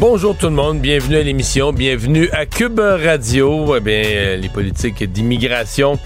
Bonjour 0.00 0.36
tout 0.36 0.46
le 0.46 0.52
monde, 0.52 0.78
bienvenue 0.78 1.16
à 1.16 1.24
l'émission, 1.24 1.72
bienvenue 1.72 2.30
à 2.30 2.46
Cube 2.46 2.78
Radio. 2.78 3.74
Eh 3.76 3.80
bien, 3.80 4.02
euh, 4.04 4.36
les 4.36 4.48
politiques 4.48 5.02
d'immigration 5.02 5.98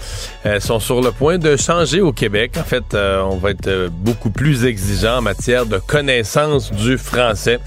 euh, 0.47 0.59
sont 0.59 0.79
sur 0.79 0.99
le 0.99 1.11
point 1.11 1.37
de 1.37 1.55
changer 1.55 2.01
au 2.01 2.11
Québec. 2.11 2.53
En 2.57 2.63
fait, 2.63 2.95
euh, 2.95 3.21
on 3.21 3.35
va 3.35 3.51
être 3.51 3.89
beaucoup 3.91 4.31
plus 4.31 4.65
exigeant 4.65 5.17
en 5.17 5.21
matière 5.21 5.67
de 5.67 5.77
connaissance 5.77 6.71
du 6.71 6.97
français. 6.97 7.59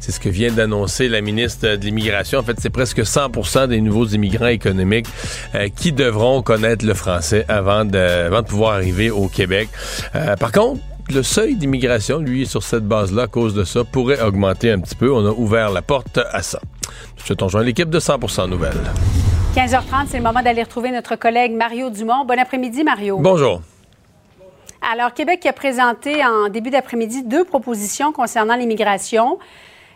C'est 0.00 0.12
ce 0.12 0.20
que 0.20 0.28
vient 0.28 0.52
d'annoncer 0.52 1.08
la 1.08 1.22
ministre 1.22 1.66
de 1.66 1.82
l'Immigration. 1.82 2.40
En 2.40 2.42
fait, 2.42 2.56
c'est 2.60 2.68
presque 2.68 3.00
100% 3.00 3.68
des 3.68 3.80
nouveaux 3.80 4.06
immigrants 4.06 4.48
économiques 4.48 5.06
qui 5.76 5.92
devront 5.92 6.42
connaître 6.42 6.84
le 6.84 6.94
français 6.94 7.46
avant 7.48 7.86
de, 7.86 7.98
avant 7.98 8.42
de 8.42 8.46
pouvoir 8.46 8.74
arriver 8.74 9.10
au 9.10 9.28
Québec. 9.28 9.68
par 10.38 10.52
contre, 10.52 10.80
le 11.10 11.22
seuil 11.22 11.56
d'immigration, 11.56 12.18
lui, 12.18 12.46
sur 12.46 12.62
cette 12.62 12.86
base-là, 12.86 13.22
à 13.22 13.26
cause 13.26 13.54
de 13.54 13.64
ça, 13.64 13.84
pourrait 13.84 14.20
augmenter 14.22 14.70
un 14.70 14.78
petit 14.80 14.94
peu. 14.94 15.12
On 15.12 15.26
a 15.26 15.30
ouvert 15.30 15.70
la 15.70 15.82
porte 15.82 16.18
à 16.32 16.42
ça. 16.42 16.60
Je 17.24 17.34
te 17.34 17.44
rejoins 17.44 17.62
l'équipe 17.62 17.90
de 17.90 17.98
100 17.98 18.48
Nouvelles. 18.48 18.80
15h30, 19.54 20.06
c'est 20.08 20.18
le 20.18 20.22
moment 20.22 20.42
d'aller 20.42 20.62
retrouver 20.62 20.90
notre 20.90 21.16
collègue 21.16 21.52
Mario 21.52 21.90
Dumont. 21.90 22.24
Bon 22.24 22.38
après-midi, 22.38 22.84
Mario. 22.84 23.18
Bonjour. 23.18 23.60
Alors, 24.92 25.12
Québec 25.12 25.44
a 25.46 25.52
présenté 25.52 26.24
en 26.24 26.48
début 26.48 26.70
d'après-midi 26.70 27.24
deux 27.24 27.44
propositions 27.44 28.12
concernant 28.12 28.54
l'immigration. 28.54 29.38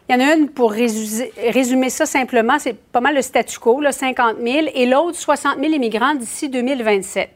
Il 0.08 0.14
y 0.14 0.18
en 0.18 0.20
a 0.20 0.34
une 0.34 0.50
pour 0.50 0.72
résumer 0.72 1.88
ça 1.88 2.04
simplement, 2.04 2.58
c'est 2.58 2.76
pas 2.76 3.00
mal 3.00 3.14
le 3.14 3.22
statu 3.22 3.58
quo, 3.58 3.80
là, 3.80 3.90
50 3.90 4.36
000, 4.44 4.66
et 4.74 4.84
l'autre, 4.84 5.16
60 5.16 5.58
000 5.60 5.72
immigrants 5.72 6.14
d'ici 6.14 6.50
2027. 6.50 7.30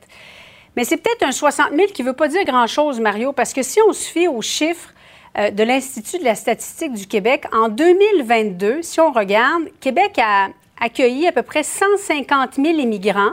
Mais 0.76 0.84
c'est 0.84 0.96
peut-être 0.96 1.24
un 1.24 1.32
60 1.32 1.70
000 1.74 1.88
qui 1.92 2.02
ne 2.02 2.08
veut 2.08 2.14
pas 2.14 2.28
dire 2.28 2.44
grand-chose, 2.44 3.00
Mario, 3.00 3.32
parce 3.32 3.52
que 3.52 3.62
si 3.62 3.80
on 3.88 3.92
se 3.92 4.08
fie 4.08 4.28
aux 4.28 4.42
chiffres 4.42 4.92
euh, 5.36 5.50
de 5.50 5.62
l'Institut 5.62 6.18
de 6.18 6.24
la 6.24 6.34
statistique 6.34 6.92
du 6.92 7.06
Québec, 7.06 7.44
en 7.52 7.68
2022, 7.68 8.82
si 8.82 9.00
on 9.00 9.12
regarde, 9.12 9.64
Québec 9.80 10.18
a 10.18 10.48
accueilli 10.80 11.26
à 11.26 11.32
peu 11.32 11.42
près 11.42 11.62
150 11.62 12.54
000 12.54 12.66
immigrants. 12.78 13.32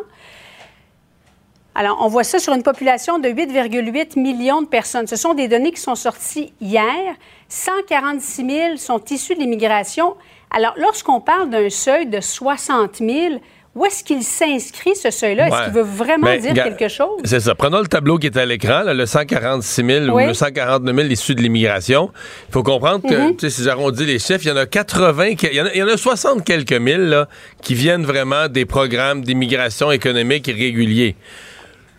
Alors, 1.77 1.97
on 2.01 2.07
voit 2.07 2.23
ça 2.23 2.39
sur 2.39 2.53
une 2.53 2.63
population 2.63 3.19
de 3.19 3.27
8,8 3.27 4.17
millions 4.17 4.61
de 4.61 4.67
personnes. 4.67 5.07
Ce 5.07 5.17
sont 5.17 5.33
des 5.33 5.49
données 5.49 5.71
qui 5.71 5.81
sont 5.81 5.95
sorties 5.95 6.53
hier. 6.61 7.15
146 7.49 8.45
000 8.45 8.77
sont 8.77 9.03
issus 9.09 9.35
de 9.35 9.41
l'immigration. 9.41 10.15
Alors, 10.51 10.73
lorsqu'on 10.77 11.19
parle 11.19 11.49
d'un 11.49 11.69
seuil 11.69 12.05
de 12.05 12.21
60 12.21 12.95
000, 12.97 13.41
où 13.75 13.85
est-ce 13.85 14.05
qu'il 14.05 14.23
s'inscrit, 14.23 14.95
ce 14.95 15.11
seuil-là? 15.11 15.47
Est-ce 15.47 15.63
qu'il 15.65 15.73
veut 15.73 15.81
vraiment 15.81 16.35
dire 16.37 16.53
quelque 16.53 16.87
chose? 16.87 17.19
C'est 17.25 17.41
ça. 17.41 17.55
Prenons 17.55 17.79
le 17.79 17.87
tableau 17.87 18.17
qui 18.17 18.27
est 18.27 18.37
à 18.37 18.45
l'écran, 18.45 18.83
le 18.85 19.05
146 19.05 19.85
000 19.85 20.05
ou 20.15 20.17
le 20.17 20.33
149 20.33 20.95
000 20.95 21.07
issus 21.09 21.35
de 21.35 21.41
l'immigration. 21.41 22.09
Il 22.49 22.53
faut 22.53 22.63
comprendre 22.63 23.07
que, 23.07 23.31
tu 23.31 23.39
sais, 23.41 23.49
si 23.49 23.63
j'arrondis 23.63 24.05
les 24.05 24.17
chiffres, 24.17 24.45
il 24.45 24.47
y 24.47 24.51
en 24.51 24.57
a 24.57 24.65
80, 24.65 25.25
il 25.27 25.53
y 25.53 25.61
en 25.61 25.65
a, 25.65 25.73
il 25.73 25.79
y 25.79 25.83
en 25.83 25.87
a 25.87 25.97
60 25.97 26.45
quelques 26.45 26.71
mille 26.71 27.09
là, 27.09 27.27
qui 27.61 27.73
viennent 27.75 28.05
vraiment 28.05 28.47
des 28.47 28.65
programmes 28.65 29.23
d'immigration 29.23 29.91
économique 29.91 30.47
irréguliers. 30.47 31.17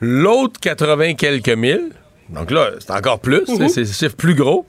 L'autre 0.00 0.58
80 0.60 1.14
quelques 1.14 1.48
mille, 1.50 1.90
donc 2.28 2.50
là, 2.50 2.70
c'est 2.80 2.90
encore 2.90 3.20
plus, 3.20 3.42
mm-hmm. 3.42 3.68
c'est 3.68 3.86
chiffre 3.86 4.16
plus 4.16 4.34
gros. 4.34 4.66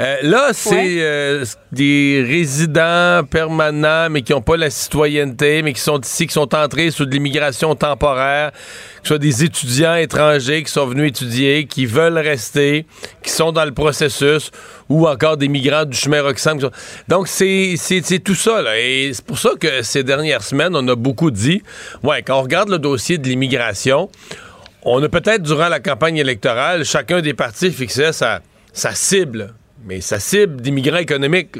Euh, 0.00 0.16
là, 0.22 0.50
c'est 0.52 1.02
euh, 1.02 1.44
des 1.70 2.24
résidents 2.26 3.22
permanents, 3.30 4.08
mais 4.10 4.22
qui 4.22 4.32
n'ont 4.32 4.40
pas 4.40 4.56
la 4.56 4.70
citoyenneté, 4.70 5.62
mais 5.62 5.74
qui 5.74 5.80
sont 5.80 6.00
ici, 6.00 6.26
qui 6.26 6.32
sont 6.32 6.54
entrés 6.54 6.90
sous 6.90 7.04
de 7.04 7.12
l'immigration 7.12 7.74
temporaire, 7.74 8.52
que 8.52 8.58
ce 9.02 9.08
soit 9.08 9.18
des 9.18 9.44
étudiants 9.44 9.96
étrangers 9.96 10.62
qui 10.62 10.72
sont 10.72 10.86
venus 10.86 11.10
étudier, 11.10 11.66
qui 11.66 11.84
veulent 11.84 12.18
rester, 12.18 12.86
qui 13.22 13.30
sont 13.30 13.52
dans 13.52 13.66
le 13.66 13.72
processus, 13.72 14.50
ou 14.88 15.06
encore 15.06 15.36
des 15.36 15.48
migrants 15.48 15.84
du 15.84 15.96
chemin 15.96 16.22
Roxham. 16.22 16.58
Donc, 17.08 17.28
c'est 17.28 17.76
tout 18.24 18.34
ça. 18.34 18.62
Là. 18.62 18.78
Et 18.80 19.10
c'est 19.12 19.24
pour 19.24 19.38
ça 19.38 19.50
que 19.60 19.82
ces 19.82 20.04
dernières 20.04 20.42
semaines, 20.42 20.74
on 20.74 20.88
a 20.88 20.94
beaucoup 20.94 21.30
dit, 21.30 21.62
ouais, 22.02 22.22
quand 22.22 22.38
on 22.38 22.42
regarde 22.42 22.70
le 22.70 22.78
dossier 22.78 23.18
de 23.18 23.28
l'immigration, 23.28 24.08
on 24.84 25.02
a 25.02 25.08
peut-être, 25.08 25.42
durant 25.42 25.68
la 25.68 25.80
campagne 25.80 26.16
électorale, 26.16 26.84
chacun 26.84 27.20
des 27.20 27.34
partis 27.34 27.70
fixait 27.70 28.12
sa, 28.12 28.40
sa 28.72 28.94
cible, 28.94 29.54
mais 29.84 30.00
sa 30.00 30.18
cible 30.20 30.60
d'immigrants 30.60 30.98
économiques, 30.98 31.58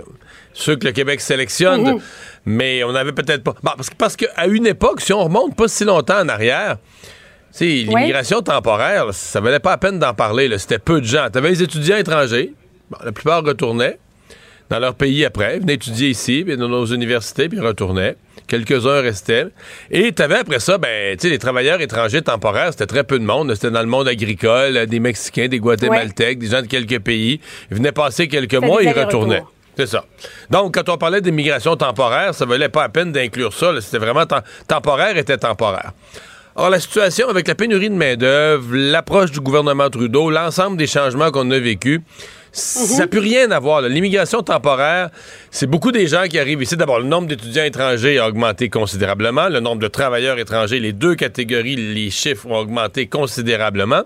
ceux 0.53 0.77
que 0.77 0.87
le 0.87 0.93
Québec 0.93 1.21
sélectionne, 1.21 1.95
mhm. 1.95 2.01
mais 2.47 2.85
on 2.85 2.93
n'avait 2.93 3.13
peut-être 3.13 3.43
pas. 3.43 3.55
parce 3.99 4.17
qu'à 4.17 4.47
une 4.47 4.67
époque, 4.67 5.01
si 5.01 5.13
on 5.13 5.25
remonte 5.25 5.57
pas 5.57 5.69
si 5.69 5.85
longtemps 5.85 6.21
en 6.21 6.29
arrière, 6.29 6.77
l'immigration 7.61 8.43
temporaire, 8.43 9.13
ça 9.13 9.41
valait 9.41 9.61
pas 9.61 9.71
la 9.71 9.79
peine 9.79 9.99
d'en 9.99 10.15
parler. 10.15 10.57
C'était 10.59 10.79
peu 10.79 11.01
de 11.01 11.07
gens. 11.07 11.29
Tu 11.31 11.39
avais 11.39 11.51
les 11.51 11.63
étudiants 11.63 11.97
étrangers, 11.97 12.53
la 13.03 13.13
plupart 13.13 13.45
retournaient 13.45 13.99
dans 14.71 14.79
leur 14.79 14.95
pays 14.95 15.25
après, 15.25 15.59
venaient 15.59 15.75
étudier 15.75 16.09
ici, 16.09 16.43
puis 16.45 16.57
dans 16.57 16.69
nos 16.69 16.87
universités, 16.87 17.49
puis 17.49 17.61
retournaient. 17.61 18.17
Quelques-uns 18.47 19.01
restaient. 19.01 19.47
Et 19.91 20.13
tu 20.13 20.23
avais 20.23 20.37
après 20.37 20.61
ça, 20.61 20.79
ben, 20.79 21.17
tu 21.17 21.23
sais, 21.23 21.31
les 21.31 21.39
travailleurs 21.39 21.81
étrangers 21.81 22.23
temporaires, 22.23 22.73
c'était 22.73 22.87
très 22.87 23.05
peu 23.05 23.19
de 23.19 23.25
monde. 23.25 23.55
C'était 23.55 23.71
dans 23.71 23.81
le 23.81 23.87
monde 23.87 24.09
agricole, 24.09 24.87
des 24.87 25.01
Mexicains, 25.01 25.49
des 25.49 25.59
Guatémaltèques, 25.59 26.39
des 26.39 26.49
gens 26.49 26.63
de 26.63 26.67
quelques 26.67 27.01
pays. 27.01 27.41
Ils 27.71 27.77
venaient 27.77 27.93
passer 27.93 28.29
quelques 28.29 28.55
mois 28.55 28.83
et 28.83 28.87
ils 28.87 28.93
retournaient. 28.93 29.43
C'est 29.77 29.87
ça. 29.87 30.05
Donc, 30.51 30.75
quand 30.75 30.89
on 30.89 30.99
parlait 30.99 31.21
d'immigration 31.21 31.77
temporaire, 31.77 32.35
ça 32.35 32.45
valait 32.45 32.69
pas 32.69 32.83
la 32.83 32.89
peine 32.91 33.13
d'inclure 33.13 33.53
ça. 33.53 33.73
C'était 33.81 33.99
vraiment 33.99 34.25
temporaire 34.69 35.17
était 35.17 35.39
temporaire. 35.39 35.93
Or, 36.57 36.71
la 36.71 36.79
situation 36.79 37.29
avec 37.29 37.49
la 37.49 37.57
pénurie 37.57 37.91
de 37.91 37.97
main-d'œuvre, 37.97 38.69
l'approche 38.73 39.33
du 39.33 39.41
gouvernement 39.41 39.91
Trudeau, 39.91 40.31
l'ensemble 40.31 40.77
des 40.77 40.87
changements 40.87 41.33
qu'on 41.33 41.51
a 41.51 41.59
vécus, 41.59 42.01
ça 42.55 42.99
n'a 42.99 43.07
plus 43.09 43.19
rien 43.19 43.51
à 43.51 43.59
voir. 43.59 43.83
L'immigration 43.83 44.43
temporaire, 44.43 45.11
c'est 45.51 45.67
beaucoup 45.67 45.91
des 45.91 46.07
gens 46.07 46.25
qui 46.29 46.39
arrivent 46.39 46.63
ici. 46.63 46.77
D'abord, 46.77 47.01
le 47.01 47.07
nombre 47.07 47.27
d'étudiants 47.27 47.65
étrangers 47.65 48.19
a 48.19 48.29
augmenté 48.29 48.69
considérablement. 48.69 49.49
Le 49.49 49.59
nombre 49.59 49.83
de 49.83 49.89
travailleurs 49.89 50.39
étrangers, 50.39 50.79
les 50.79 50.93
deux 50.93 51.17
catégories, 51.17 51.77
les 51.77 52.11
chiffres 52.11 52.47
ont 52.47 52.59
augmenté 52.59 53.09
considérablement. 53.09 54.03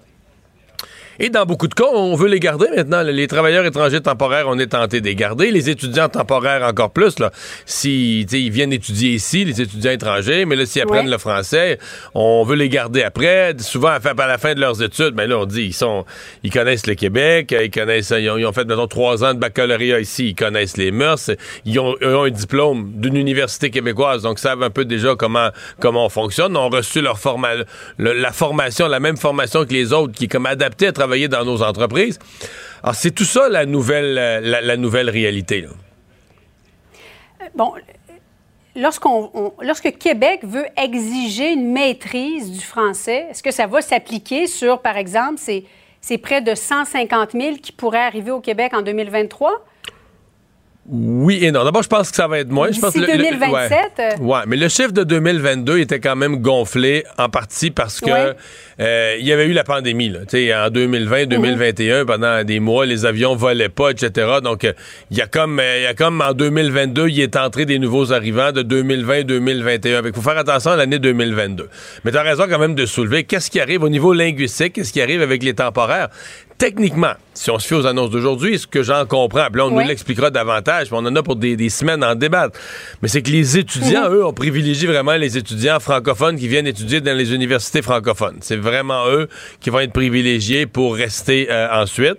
Et 1.21 1.31
dans 1.31 1.45
beaucoup 1.45 1.67
de 1.67 1.75
cas, 1.75 1.87
on 1.93 2.15
veut 2.15 2.29
les 2.29 2.39
garder 2.39 2.67
maintenant. 2.75 3.03
Les 3.03 3.27
travailleurs 3.27 3.65
étrangers 3.65 4.01
temporaires, 4.01 4.47
on 4.47 4.59
est 4.59 4.69
tenté 4.69 5.01
de 5.01 5.07
les 5.07 5.17
garder. 5.17 5.51
Les 5.51 5.69
étudiants 5.69 6.09
temporaires 6.09 6.63
encore 6.63 6.91
plus. 6.91 7.19
Là. 7.19 7.33
Si 7.67 8.21
ils 8.21 8.51
viennent 8.51 8.73
étudier 8.73 9.15
ici, 9.15 9.45
les 9.45 9.61
étudiants 9.61 9.91
étrangers, 9.91 10.45
mais 10.45 10.55
là, 10.55 10.65
s'ils 10.65 10.83
apprennent 10.83 11.11
le 11.11 11.19
français, 11.19 11.79
on 12.15 12.45
veut 12.45 12.55
les 12.55 12.69
garder 12.69 13.03
après. 13.03 13.55
Souvent, 13.59 13.89
à 13.89 14.27
la 14.27 14.39
fin 14.39 14.55
de 14.55 14.61
leurs 14.61 14.81
études, 14.81 15.15
ben 15.15 15.29
là, 15.29 15.39
on 15.39 15.45
dit 15.45 15.65
ils 15.65 15.73
sont 15.73 16.05
ils 16.45 16.53
connaissent 16.53 16.87
le 16.87 16.95
Québec, 16.95 17.55
ils 17.61 17.71
connaissent 17.71 18.13
ils 18.17 18.31
ont, 18.31 18.53
fait 18.53 18.65
mettons 18.65 18.87
trois 18.87 19.25
ans 19.25 19.35
de 19.35 19.41
baccalauréat 19.41 20.01
ici, 20.01 20.29
ils 20.29 20.35
connaissent 20.35 20.77
les 20.77 20.93
mœurs, 20.93 21.31
ils 21.65 21.79
ont, 21.81 21.97
un 22.01 22.31
diplôme 22.31 22.93
d'une 22.95 23.17
université 23.17 23.71
québécoise, 23.71 24.23
donc 24.23 24.39
ils 24.39 24.43
savent 24.43 24.63
un 24.63 24.71
peu 24.71 24.85
déjà 24.85 25.15
comment 25.17 25.49
comment 25.81 26.07
on 26.07 26.09
fonctionne. 26.09 26.53
Ils 26.53 26.59
ont 26.59 26.69
reçu 26.69 27.01
leur 27.01 27.19
forma, 27.19 27.51
la 27.99 28.33
formation, 28.33 28.87
la 28.87 29.01
même 29.01 29.17
formation 29.17 29.65
que 29.65 29.73
les 29.73 29.93
autres, 29.93 30.13
qui 30.13 30.25
est 30.25 30.29
comme 30.29 30.47
adaptée 30.47 30.87
à 30.87 30.93
travers 30.93 31.08
dans 31.29 31.45
nos 31.45 31.63
entreprises. 31.63 32.19
Alors, 32.83 32.95
c'est 32.95 33.11
tout 33.11 33.25
ça 33.25 33.49
la 33.49 33.67
nouvelle, 33.67 34.15
la, 34.15 34.77
nouvelle 34.77 35.11
réalité. 35.11 35.67
Bon, 37.55 37.73
lorsqu'on, 38.77 39.53
lorsque 39.61 39.97
Québec 39.99 40.41
veut 40.45 40.67
exiger 40.77 41.53
une 41.53 41.73
maîtrise 41.73 42.51
du 42.53 42.61
français, 42.61 43.27
est-ce 43.31 43.43
que 43.43 43.51
ça 43.51 43.67
va 43.67 43.81
s'appliquer 43.81 44.47
sur, 44.47 44.81
par 44.81 44.97
exemple, 44.97 45.39
ces, 45.39 46.19
près 46.19 46.41
de 46.41 46.55
150 46.55 47.33
000 47.33 47.57
qui 47.57 47.73
pourraient 47.73 47.99
arriver 47.99 48.31
au 48.31 48.41
Québec 48.41 48.73
en 48.75 48.83
2023? 48.83 49.65
Oui 50.91 51.41
et 51.45 51.53
non. 51.53 51.65
D'abord, 51.65 51.83
je 51.83 51.89
pense 51.89 52.11
que 52.11 52.17
ça 52.17 52.27
va 52.27 52.39
être 52.39 52.49
moins. 52.51 52.73
Je 52.73 52.81
pense 52.81 52.95
D'ici 52.95 53.05
2027. 53.07 53.81
ouais. 53.99 54.15
ouais. 54.21 54.39
mais 54.47 54.57
le 54.57 54.69
chiffre 54.71 54.93
de 54.93 55.05
2022 55.05 55.81
était 55.81 56.01
quand 56.01 56.17
même 56.17 56.37
gonflé 56.37 57.05
en 57.19 57.29
partie 57.29 57.71
parce 57.71 58.01
que 58.01 58.07
Ouais. 58.11 58.33
euh, 58.81 59.17
il 59.21 59.27
y 59.27 59.33
avait 59.33 59.45
eu 59.45 59.53
la 59.53 59.65
pandémie. 59.65 60.09
Là. 60.09 60.21
En 60.67 60.71
2020, 60.71 61.27
2021, 61.27 62.07
pendant 62.07 62.43
des 62.43 62.59
mois, 62.59 62.87
les 62.87 63.05
avions 63.05 63.37
volaient 63.37 63.69
pas, 63.69 63.91
etc. 63.91 64.39
Donc, 64.43 64.65
euh, 64.65 64.73
il 65.11 65.19
y 65.19 65.21
a 65.21 65.27
comme, 65.27 65.61
euh, 65.61 65.79
il 65.79 65.83
y 65.83 65.87
a 65.87 65.93
comme 65.93 66.23
en 66.23 66.33
2022, 66.33 67.09
il 67.09 67.21
est 67.21 67.37
entré 67.37 67.67
des 67.67 67.79
nouveaux 67.79 68.13
arrivants 68.15 68.53
de 68.53 68.63
2020-2021. 68.63 70.03
Il 70.07 70.13
faut 70.15 70.23
faire 70.23 70.39
attention 70.39 70.71
à 70.71 70.77
l'année 70.77 70.99
2022. 70.99 71.69
Mais 72.05 72.13
tu 72.13 72.17
as 72.17 72.23
raison 72.23 72.45
quand 72.49 72.59
même 72.59 72.75
de 72.75 72.87
soulever 72.87 73.25
qu'est-ce 73.25 73.51
qui 73.51 73.61
arrive 73.61 73.83
au 73.83 73.91
niveau 73.91 74.15
linguistique, 74.15 74.73
qu'est-ce 74.75 74.93
qui 74.95 75.03
arrive 75.03 75.21
avec 75.21 75.43
les 75.43 75.53
temporaires? 75.55 76.09
Techniquement, 76.59 77.13
si 77.35 77.53
on 77.53 77.59
se 77.61 77.69
fie 77.69 77.75
aux 77.75 77.87
annonces 77.87 78.11
d'aujourd'hui, 78.11 78.59
ce 78.59 78.67
que 78.67 78.83
j'en 78.83 79.07
comprends, 79.07 79.47
puis 79.47 79.59
là, 79.59 79.67
on 79.67 79.71
nous 79.71 79.87
l'expliquera 79.87 80.31
davantage, 80.31 80.89
puis 80.89 80.97
on 80.97 81.07
en 81.07 81.15
a 81.15 81.23
pour 81.23 81.37
des, 81.37 81.57
des 81.57 81.69
semaines 81.69 82.03
en 82.03 82.17
débattre. 82.17 82.59
Mais 83.01 83.07
c'est 83.07 83.23
que 83.23 83.31
les 83.31 83.59
étudiants, 83.59 84.11
eux, 84.11 84.27
on 84.27 84.33
privilégie 84.33 84.87
vraiment 84.87 85.15
les 85.15 85.39
étudiants 85.39 85.79
francophones 85.79 86.37
qui 86.37 86.49
viennent 86.49 86.67
étudier 86.67 87.01
dans 87.01 87.17
les 87.17 87.33
universités 87.33 87.81
francophones. 87.81 88.39
C'est 88.41 88.57
vraiment 88.57 89.07
eux 89.07 89.29
qui 89.61 89.71
vont 89.71 89.79
être 89.79 89.93
privilégiés 89.93 90.67
pour 90.67 90.97
rester 90.97 91.47
euh, 91.49 91.69
ensuite. 91.71 92.19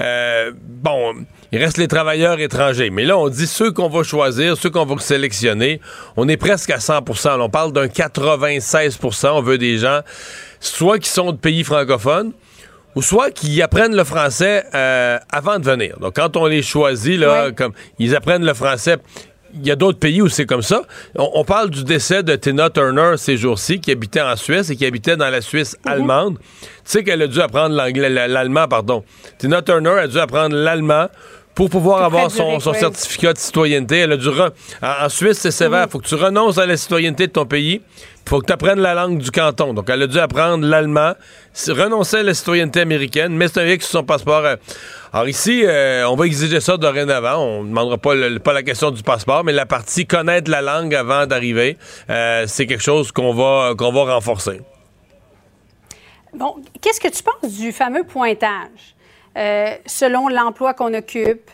Euh, 0.00 0.52
bon, 0.56 1.14
il 1.50 1.58
reste 1.58 1.78
les 1.78 1.88
travailleurs 1.88 2.38
étrangers. 2.38 2.90
Mais 2.90 3.04
là, 3.04 3.18
on 3.18 3.28
dit 3.28 3.46
ceux 3.46 3.72
qu'on 3.72 3.88
va 3.88 4.04
choisir, 4.04 4.56
ceux 4.56 4.70
qu'on 4.70 4.86
va 4.86 4.98
sélectionner, 4.98 5.80
on 6.16 6.28
est 6.28 6.36
presque 6.36 6.70
à 6.70 6.78
100 6.78 7.04
Là, 7.24 7.38
On 7.40 7.48
parle 7.48 7.72
d'un 7.72 7.86
96% 7.86 9.28
On 9.30 9.42
veut 9.42 9.58
des 9.58 9.78
gens, 9.78 10.00
soit 10.60 10.98
qui 11.00 11.08
sont 11.08 11.32
de 11.32 11.36
pays 11.36 11.64
francophones, 11.64 12.32
ou 12.94 13.02
soit 13.02 13.30
qu'ils 13.30 13.60
apprennent 13.62 13.96
le 13.96 14.04
français 14.04 14.64
euh, 14.74 15.18
avant 15.30 15.58
de 15.58 15.64
venir. 15.64 15.96
Donc, 16.00 16.14
quand 16.16 16.36
on 16.36 16.46
les 16.46 16.62
choisit, 16.62 17.18
là, 17.18 17.46
Ouais. 17.46 17.52
comme 17.52 17.72
ils 17.98 18.14
apprennent 18.14 18.44
le 18.44 18.54
français. 18.54 18.96
Il 19.56 19.64
y 19.64 19.70
a 19.70 19.76
d'autres 19.76 20.00
pays 20.00 20.20
où 20.20 20.28
c'est 20.28 20.46
comme 20.46 20.62
ça. 20.62 20.82
On, 21.16 21.30
on 21.34 21.44
parle 21.44 21.70
du 21.70 21.84
décès 21.84 22.24
de 22.24 22.34
Tina 22.34 22.70
Turner 22.70 23.12
ces 23.16 23.36
jours-ci, 23.36 23.78
qui 23.80 23.92
habitait 23.92 24.20
en 24.20 24.34
Suisse 24.34 24.68
et 24.70 24.74
qui 24.74 24.84
habitait 24.84 25.16
dans 25.16 25.30
la 25.30 25.40
Suisse 25.40 25.76
Mhm. 25.86 25.92
allemande. 25.92 26.38
Tu 26.40 26.66
sais 26.84 27.04
qu'elle 27.04 27.22
a 27.22 27.28
dû 27.28 27.40
apprendre 27.40 27.76
l'anglais, 27.76 28.08
l'allemand, 28.10 28.66
pardon. 28.66 29.04
Tina 29.38 29.62
Turner 29.62 29.90
a 29.90 30.08
dû 30.08 30.18
apprendre 30.18 30.56
l'allemand 30.56 31.06
pour 31.54 31.70
pouvoir 31.70 32.02
avoir 32.02 32.32
son, 32.32 32.58
certificat 32.58 33.32
de 33.32 33.38
citoyenneté. 33.38 33.98
Elle 33.98 34.12
a 34.12 34.16
dû 34.16 34.26
en, 34.28 34.48
en 34.82 35.08
Suisse, 35.08 35.38
c'est 35.38 35.52
sévère. 35.52 35.82
Mhm. 35.82 35.86
Il 35.88 35.92
faut 35.92 35.98
que 36.00 36.08
tu 36.08 36.16
renonces 36.16 36.58
à 36.58 36.66
la 36.66 36.76
citoyenneté 36.76 37.28
de 37.28 37.32
ton 37.32 37.46
pays. 37.46 37.80
Faut 38.26 38.40
que 38.40 38.46
tu 38.46 38.52
apprennes 38.52 38.80
la 38.80 38.94
langue 38.94 39.18
du 39.18 39.30
canton. 39.30 39.74
Donc, 39.74 39.90
elle 39.90 40.02
a 40.02 40.06
dû 40.06 40.18
apprendre 40.18 40.66
l'allemand, 40.66 41.12
renoncer 41.68 42.18
à 42.18 42.22
la 42.22 42.32
citoyenneté 42.32 42.80
américaine, 42.80 43.36
mais 43.36 43.48
c'est 43.48 43.60
un 43.60 43.78
sur 43.78 43.82
son 43.82 44.02
passeport. 44.02 44.44
euh. 44.44 44.56
Alors 45.12 45.28
ici, 45.28 45.62
euh, 45.64 46.08
on 46.08 46.16
va 46.16 46.26
exiger 46.26 46.60
ça 46.60 46.78
dorénavant. 46.78 47.36
On 47.36 47.62
ne 47.64 47.68
demandera 47.68 47.98
pas, 47.98 48.14
la 48.52 48.62
question 48.62 48.90
du 48.90 49.02
passeport, 49.02 49.44
mais 49.44 49.52
la 49.52 49.66
partie 49.66 50.06
connaître 50.06 50.50
la 50.50 50.62
langue 50.62 50.94
avant 50.94 51.26
d'arriver, 51.26 51.76
euh, 52.08 52.44
c'est 52.46 52.66
quelque 52.66 52.82
chose 52.82 53.12
qu'on 53.12 53.34
va, 53.34 53.74
renforcer. 53.76 54.62
Bon, 56.32 56.56
qu'est-ce 56.80 57.00
que 57.00 57.08
tu 57.08 57.22
penses 57.22 57.52
du 57.52 57.72
fameux 57.72 58.04
pointage? 58.04 58.94
Selon 59.86 60.28
l'emploi 60.28 60.74
qu'on 60.74 60.94
occupe, 60.94 61.50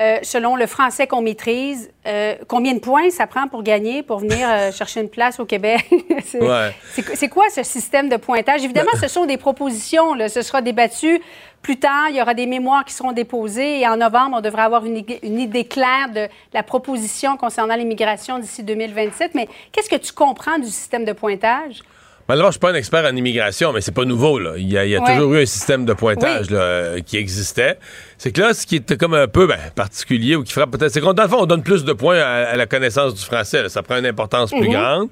euh, 0.00 0.18
selon 0.22 0.56
le 0.56 0.66
français 0.66 1.06
qu'on 1.06 1.20
maîtrise, 1.20 1.90
euh, 2.06 2.34
combien 2.48 2.72
de 2.74 2.78
points 2.78 3.10
ça 3.10 3.26
prend 3.26 3.48
pour 3.48 3.62
gagner, 3.62 4.02
pour 4.02 4.18
venir 4.20 4.48
euh, 4.48 4.72
chercher 4.78 5.00
une 5.00 5.10
place 5.10 5.38
au 5.40 5.44
Québec? 5.44 5.84
c'est 6.24 6.40
Ouais. 6.42 7.28
quoi 7.28 7.50
ce 7.50 7.62
système 7.62 8.08
de 8.08 8.16
pointage? 8.16 8.64
Évidemment, 8.64 8.90
ce 9.00 9.08
sont 9.08 9.26
des 9.26 9.36
propositions. 9.36 10.14
là. 10.14 10.28
Ce 10.28 10.40
sera 10.42 10.62
débattu 10.62 11.20
plus 11.60 11.78
tard. 11.78 12.06
Il 12.08 12.16
y 12.16 12.22
aura 12.22 12.32
des 12.32 12.46
mémoires 12.46 12.84
qui 12.86 12.94
seront 12.94 13.12
déposées 13.12 13.80
et 13.80 13.86
en 13.86 13.98
novembre, 13.98 14.36
on 14.38 14.40
devrait 14.40 14.62
avoir 14.62 14.84
une 14.86 14.96
idée 15.40 15.64
claire 15.66 16.08
de 16.14 16.26
la 16.54 16.62
proposition 16.62 17.36
concernant 17.36 17.74
l'immigration 17.76 18.38
d'ici 18.38 18.62
2027. 18.62 19.34
Mais 19.34 19.48
qu'est-ce 19.72 19.90
que 19.90 19.96
tu 19.96 20.12
comprends 20.12 20.58
du 20.58 20.68
système 20.68 21.04
de 21.04 21.12
pointage? 21.12 21.82
Malheureusement, 22.30 22.50
je 22.50 22.52
suis 22.52 22.60
pas 22.60 22.70
un 22.70 22.74
expert 22.74 23.04
en 23.12 23.16
immigration, 23.16 23.72
mais 23.72 23.80
c'est 23.80 23.90
pas 23.90 24.04
nouveau. 24.04 24.38
Là. 24.38 24.52
Il 24.56 24.70
y 24.70 24.78
a, 24.78 24.84
il 24.84 24.90
y 24.92 24.94
a 24.96 25.02
Ouais. 25.02 25.14
toujours 25.16 25.34
eu 25.34 25.42
un 25.42 25.46
système 25.46 25.84
de 25.84 25.92
pointage 25.94 26.46
Oui. 26.46 26.52
là, 26.54 26.60
euh, 26.60 27.00
qui 27.00 27.16
existait. 27.16 27.76
C'est 28.18 28.30
que 28.30 28.40
là, 28.40 28.54
ce 28.54 28.66
qui 28.68 28.76
est 28.76 28.96
comme 28.96 29.14
un 29.14 29.26
peu 29.26 29.48
ben, 29.48 29.58
particulier 29.74 30.36
ou 30.36 30.44
qui 30.44 30.52
frappe 30.52 30.70
peut-être, 30.70 30.92
c'est 30.92 31.00
qu'on 31.00 31.12
dans 31.12 31.24
le 31.24 31.28
fond, 31.28 31.38
on 31.40 31.46
donne 31.46 31.64
plus 31.64 31.84
de 31.84 31.92
points 31.92 32.18
à, 32.20 32.50
à 32.50 32.54
la 32.56 32.66
connaissance 32.66 33.16
du 33.16 33.24
français. 33.24 33.62
là. 33.64 33.68
Ça 33.68 33.82
prend 33.82 33.96
une 33.98 34.06
importance 34.06 34.52
plus 34.52 34.68
grande. 34.68 35.08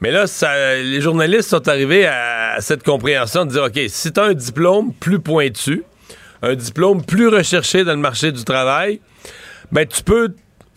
Mais 0.00 0.12
là, 0.12 0.28
ça, 0.28 0.76
les 0.76 1.00
journalistes 1.00 1.50
sont 1.50 1.66
arrivés 1.68 2.06
à, 2.06 2.56
cette 2.60 2.84
compréhension 2.84 3.44
de 3.44 3.50
dire, 3.50 3.64
OK, 3.64 3.80
si 3.88 4.12
tu 4.12 4.20
as 4.20 4.24
un 4.26 4.34
diplôme 4.34 4.92
plus 4.94 5.18
pointu, 5.18 5.82
un 6.42 6.54
diplôme 6.54 7.04
plus 7.04 7.26
recherché 7.26 7.82
dans 7.82 7.92
le 7.94 7.98
marché 7.98 8.30
du 8.30 8.44
travail, 8.44 9.00
ben 9.72 9.84
tu 9.84 10.04
peux 10.04 10.32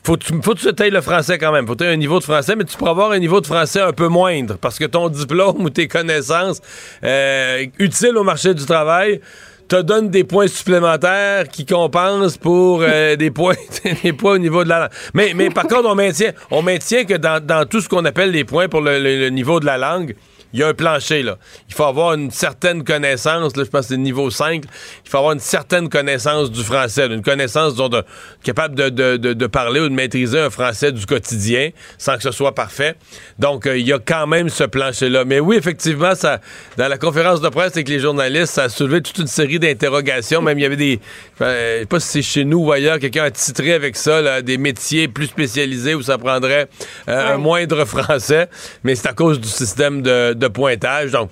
faut 0.06 0.16
que 0.18 0.24
tu 0.26 0.34
faut 0.44 0.54
que 0.54 0.60
tu 0.60 0.74
tailles 0.74 0.92
le 0.92 1.02
français 1.02 1.38
quand 1.38 1.52
même. 1.52 1.66
Faut 1.68 1.74
que 1.74 1.80
tu 1.80 1.84
aies 1.90 1.94
un 1.94 1.98
niveau 1.98 2.20
de 2.20 2.24
français, 2.24 2.56
mais 2.56 2.64
tu 2.64 2.78
pourras 2.78 2.92
avoir 2.92 3.12
un 3.12 3.20
niveau 3.20 3.42
de 3.42 3.48
français 3.48 3.82
un 3.82 3.92
peu 3.92 4.08
moindre 4.08 4.58
parce 4.60 4.78
que 4.80 4.86
ton 4.86 5.10
diplôme 5.10 5.62
ou 5.64 5.70
tes 5.70 5.88
connaissances 5.88 6.62
euh, 7.04 7.66
utiles 7.80 8.16
au 8.18 8.24
marché 8.24 8.54
du 8.54 8.66
travail 8.66 9.20
te 9.68 9.82
donnent 9.82 10.10
des 10.12 10.24
points 10.24 10.48
supplémentaires 10.48 11.48
qui 11.50 11.66
compensent 11.66 12.38
pour 12.38 12.84
euh, 12.84 13.16
des 13.24 13.32
points 13.32 13.56
des 14.04 14.14
points 14.14 14.34
au 14.34 14.38
niveau 14.38 14.64
de 14.64 14.70
la 14.70 14.80
langue. 14.82 14.90
Mais, 15.16 15.34
mais 15.36 15.50
par 15.50 15.64
contre, 15.64 15.90
on 15.90 15.96
maintient, 15.96 16.34
on 16.52 16.62
maintient 16.62 17.04
que 17.06 17.16
dans, 17.16 17.44
dans 17.44 17.66
tout 17.66 17.82
ce 17.82 17.90
qu'on 17.90 18.06
appelle 18.06 18.30
les 18.32 18.44
points 18.44 18.68
pour 18.70 18.82
le, 18.82 19.00
le- 19.00 19.18
le 19.20 19.30
niveau 19.30 19.60
de 19.60 19.66
la 19.66 19.78
langue, 19.80 20.16
il 20.56 20.60
y 20.60 20.64
a 20.64 20.68
un 20.70 20.74
plancher, 20.74 21.22
là. 21.22 21.38
Il 21.68 21.76
faut 21.76 21.84
avoir 21.84 22.14
une 22.14 22.32
certaine 22.32 22.84
connaissance, 22.86 23.58
là, 23.58 23.64
je 23.66 23.70
pense 23.70 23.82
que 23.82 23.88
c'est 23.90 23.98
niveau 23.98 24.30
5, 24.30 24.64
il 25.04 25.10
faut 25.10 25.18
avoir 25.18 25.34
une 25.34 25.40
certaine 25.42 25.90
connaissance 25.90 26.50
du 26.50 26.64
français, 26.64 27.08
une 27.08 27.22
connaissance, 27.22 27.74
disons, 27.74 27.90
de- 27.90 28.04
capable 28.42 28.74
de, 28.74 28.88
de- 28.88 29.18
de- 29.18 29.34
de 29.34 29.48
parler 29.48 29.82
ou 29.82 29.90
de 29.90 29.94
maîtriser 29.94 30.40
un 30.40 30.50
français 30.50 30.94
du 30.94 31.06
quotidien 31.06 31.72
sans 31.98 32.16
que 32.16 32.24
ce 32.24 32.32
soit 32.32 32.56
parfait. 32.56 32.96
Donc, 33.38 33.68
euh, 33.68 33.78
il 33.78 33.86
y 33.86 33.92
a 33.92 34.00
quand 34.00 34.28
même 34.28 34.48
ce 34.48 34.64
plancher-là. 34.64 35.26
Mais 35.26 35.42
oui, 35.42 35.58
effectivement, 35.58 36.16
ça, 36.16 36.40
dans 36.78 36.88
la 36.88 36.98
conférence 36.98 37.42
de 37.42 37.50
presse 37.50 37.74
avec 37.74 37.90
les 37.90 38.00
journalistes, 38.00 38.54
ça 38.54 38.64
a 38.64 38.70
soulevé 38.70 39.02
toute 39.02 39.18
une 39.18 39.28
série 39.28 39.60
d'interrogations. 39.60 40.42
Même, 40.42 40.58
il 40.58 40.62
y 40.62 40.66
avait 40.66 40.76
des... 40.78 41.00
euh, 41.42 41.76
je 41.76 41.80
sais 41.82 41.86
pas 41.86 42.00
si 42.00 42.08
c'est 42.08 42.22
chez 42.22 42.46
nous 42.46 42.60
ou 42.60 42.72
ailleurs, 42.72 43.00
quelqu'un 43.00 43.24
a 43.26 43.32
titré 43.32 43.74
avec 43.74 43.98
ça, 43.98 44.22
là, 44.22 44.42
des 44.42 44.58
métiers 44.58 45.10
plus 45.10 45.26
spécialisés 45.28 45.96
où 45.96 46.02
ça 46.02 46.18
prendrait 46.18 46.68
euh, 47.10 47.34
un 47.34 47.38
moindre 47.38 47.84
français, 47.86 48.48
mais 48.86 48.96
c'est 48.96 49.08
à 49.10 49.14
cause 49.14 49.40
du 49.40 49.50
système 49.50 50.02
de, 50.02 50.34
de 50.34 50.45
pointage. 50.48 51.12
Donc, 51.12 51.30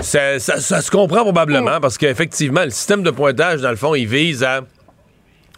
ça, 0.00 0.38
ça- 0.38 0.60
ça 0.60 0.82
se 0.82 0.90
comprend 0.90 1.22
probablement 1.22 1.80
parce 1.80 1.96
qu'effectivement, 1.98 2.64
le 2.64 2.70
système 2.70 3.02
de 3.02 3.10
pointage, 3.10 3.60
dans 3.60 3.70
le 3.70 3.76
fond, 3.76 3.94
il 3.94 4.06
vise 4.06 4.42
à. 4.44 4.60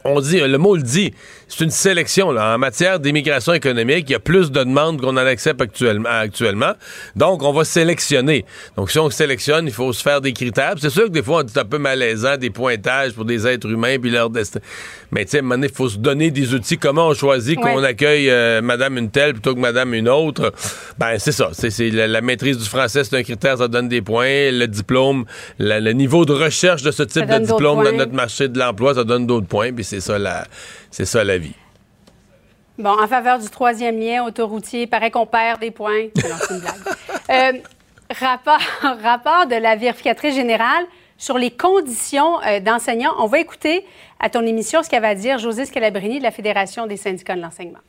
On 0.05 0.21
dit, 0.21 0.41
le 0.41 0.59
mot 0.59 0.77
le 0.77 0.83
dit, 0.83 1.13
c'est 1.49 1.65
une 1.65 1.71
sélection. 1.71 2.31
Là. 2.31 2.55
En 2.55 2.59
matière 2.59 3.01
d'immigration 3.01 3.53
économique, 3.55 4.05
il 4.09 4.13
y 4.13 4.15
a 4.15 4.21
plus 4.21 4.51
de 4.51 4.61
demandes 4.65 5.01
qu'on 5.01 5.09
en 5.09 5.17
accepte 5.17 5.61
actuellement, 5.61 6.09
actuellement. 6.11 6.73
Donc, 7.17 7.43
on 7.43 7.53
va 7.53 7.65
sélectionner. 7.65 8.45
Donc, 8.77 8.91
si 8.91 8.99
on 8.99 9.09
sélectionne, 9.11 9.67
il 9.67 9.73
faut 9.73 9.93
se 9.93 10.03
faire 10.03 10.21
des 10.21 10.33
critères. 10.33 10.75
C'est 10.81 10.91
sûr 10.91 11.05
que 11.05 11.11
des 11.11 11.23
fois, 11.23 11.41
on 11.41 11.43
dit 11.43 11.53
un 11.59 11.65
peu 11.65 11.79
malaisant, 11.79 12.37
des 12.37 12.51
pointages 12.51 13.13
pour 13.13 13.25
des 13.25 13.47
êtres 13.47 13.69
humains 13.69 13.99
puis 13.99 14.11
leur 14.11 14.31
destin. 14.31 14.61
Mais 15.11 15.25
tu 15.25 15.39
sais, 15.39 15.43
il 15.43 15.69
faut 15.75 15.89
se 15.89 15.97
donner 15.97 16.31
des 16.31 16.53
outils. 16.55 16.77
Comment 16.79 17.09
on 17.09 17.15
choisit 17.15 17.59
qu'on 17.59 17.83
accueille 17.83 18.29
euh, 18.31 18.61
madame 18.61 18.99
une 18.99 19.11
telle 19.11 19.33
plutôt 19.33 19.55
que 19.55 19.61
madame 19.61 19.95
une 19.95 20.09
autre? 20.09 20.53
Ben, 20.99 21.19
c'est 21.19 21.33
ça. 21.33 21.51
C'est, 21.53 21.91
la, 21.91 22.07
la 22.07 22.21
maîtrise 22.21 22.59
du 22.59 22.65
français, 22.67 23.05
c'est 23.05 23.17
un 23.17 23.23
critère, 23.23 23.57
ça 23.59 23.69
donne 23.69 23.89
des 23.89 24.03
points. 24.03 24.51
Le 24.51 24.67
diplôme, 24.67 25.25
la- 25.59 25.81
le 25.81 25.93
niveau 25.93 26.25
de 26.27 26.33
recherche 26.35 26.83
de 26.83 26.91
ce 26.91 27.03
type 27.05 27.25
de 27.27 27.39
diplôme 27.39 27.83
dans 27.85 27.93
notre 27.93 28.13
marché 28.13 28.49
de 28.49 28.59
l'emploi, 28.59 28.95
ça 28.95 29.05
donne 29.05 29.27
d'autres 29.27 29.47
points. 29.47 29.73
Puis 29.73 29.85
c'est 29.85 30.01
ça 30.01 30.19
la, 30.19 30.45
c'est 30.91 31.05
ça 31.05 31.25
la 31.25 31.39
vie. 31.39 31.55
Bon, 32.79 32.91
en 32.91 33.09
faveur 33.09 33.41
du 33.41 33.49
troisième 33.49 33.99
lien 33.99 34.25
autoroutier, 34.25 34.87
paraît 34.87 35.11
qu'on 35.11 35.27
perd 35.27 35.61
des 35.61 35.73
points. 35.73 36.05
Non, 36.05 36.37
c'est 36.41 36.55
une 36.55 36.61
blague. 36.61 36.75
Euh, 37.31 37.53
rapport, 38.19 38.59
rapport 39.03 39.47
de 39.47 39.55
la 39.55 39.77
vérificatrice 39.77 40.35
générale 40.35 40.87
sur 41.19 41.37
les 41.37 41.51
conditions 41.51 42.41
euh, 42.43 42.59
d'enseignants. 42.59 43.13
On 43.19 43.27
va 43.27 43.39
écouter 43.39 43.85
à 44.19 44.31
ton 44.31 44.47
émission 44.47 44.83
ce 44.83 44.89
qu'elle 44.89 45.03
va 45.03 45.15
dire 45.15 45.39
José 45.39 45.67
Scalabrini 45.67 46.21
de 46.21 46.23
la 46.23 46.31
Fédération 46.31 46.87
des 46.87 46.97
syndicats 46.97 47.37
de 47.37 47.43
l'enseignement. 47.43 47.81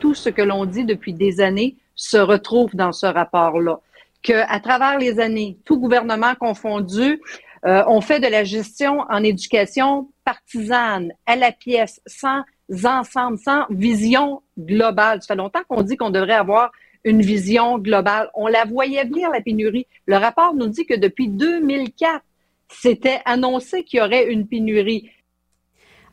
tout 0.00 0.14
ce 0.14 0.28
que 0.28 0.42
l'on 0.42 0.64
dit 0.64 0.84
depuis 0.84 1.12
des 1.12 1.40
années 1.40 1.76
se 1.94 2.16
retrouve 2.16 2.74
dans 2.74 2.90
ce 2.90 3.06
rapport-là. 3.06 3.78
Que 4.24 4.42
à 4.48 4.58
travers 4.58 4.98
les 4.98 5.20
années, 5.20 5.56
tout 5.64 5.78
gouvernement 5.78 6.34
confondu, 6.34 7.20
euh, 7.64 7.84
on 7.86 8.00
fait 8.00 8.20
de 8.20 8.26
la 8.26 8.44
gestion 8.44 9.00
en 9.08 9.22
éducation 9.22 10.10
partisane, 10.24 11.12
à 11.26 11.36
la 11.36 11.52
pièce, 11.52 12.00
sans 12.06 12.42
ensemble, 12.84 13.38
sans 13.38 13.66
vision 13.70 14.42
globale. 14.58 15.20
Ça 15.22 15.28
fait 15.28 15.36
longtemps 15.36 15.62
qu'on 15.68 15.82
dit 15.82 15.96
qu'on 15.96 16.10
devrait 16.10 16.32
avoir 16.32 16.72
une 17.04 17.22
vision 17.22 17.78
globale. 17.78 18.30
On 18.34 18.46
la 18.46 18.64
voyait 18.64 19.04
venir, 19.04 19.30
la 19.30 19.40
pénurie. 19.40 19.86
Le 20.06 20.16
rapport 20.16 20.54
nous 20.54 20.68
dit 20.68 20.86
que 20.86 20.94
depuis 20.94 21.28
2004, 21.28 22.22
c'était 22.68 23.20
annoncé 23.24 23.84
qu'il 23.84 24.00
y 24.00 24.02
aurait 24.02 24.32
une 24.32 24.46
pénurie. 24.46 25.10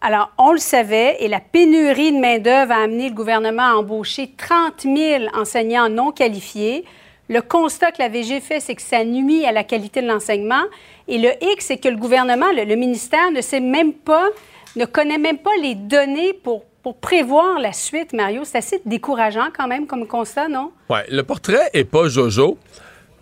Alors, 0.01 0.31
on 0.37 0.53
le 0.53 0.59
savait, 0.59 1.17
et 1.19 1.27
la 1.27 1.41
pénurie 1.41 2.13
de 2.13 2.19
main-d'œuvre 2.19 2.71
a 2.71 2.83
amené 2.83 3.09
le 3.09 3.15
gouvernement 3.15 3.63
à 3.63 3.73
embaucher 3.73 4.33
30 4.37 4.81
000 4.83 5.25
enseignants 5.33 5.89
non 5.89 6.11
qualifiés. 6.11 6.85
Le 7.29 7.41
constat 7.41 7.91
que 7.91 8.01
la 8.01 8.09
VG 8.09 8.41
fait, 8.41 8.59
c'est 8.59 8.75
que 8.75 8.81
ça 8.81 9.03
nuit 9.05 9.45
à 9.45 9.51
la 9.51 9.63
qualité 9.63 10.01
de 10.01 10.07
l'enseignement. 10.07 10.63
Et 11.07 11.17
le 11.19 11.29
X, 11.41 11.67
c'est 11.67 11.77
que 11.77 11.87
le 11.87 11.95
gouvernement, 11.95 12.51
le, 12.55 12.65
le 12.65 12.75
ministère, 12.75 13.31
ne 13.31 13.41
sait 13.41 13.59
même 13.59 13.93
pas 13.93 14.29
ne 14.75 14.85
connaît 14.85 15.17
même 15.17 15.37
pas 15.37 15.55
les 15.61 15.75
données 15.75 16.33
pour, 16.33 16.63
pour 16.83 16.95
prévoir 16.97 17.59
la 17.59 17.73
suite, 17.73 18.13
Mario. 18.13 18.43
C'est 18.43 18.57
assez 18.59 18.81
décourageant 18.85 19.49
quand 19.55 19.67
même 19.67 19.87
comme 19.87 20.07
constat, 20.07 20.47
non? 20.47 20.71
Oui, 20.89 20.99
le 21.09 21.21
portrait 21.23 21.69
est 21.73 21.85
pas 21.85 22.07
Jojo. 22.07 22.57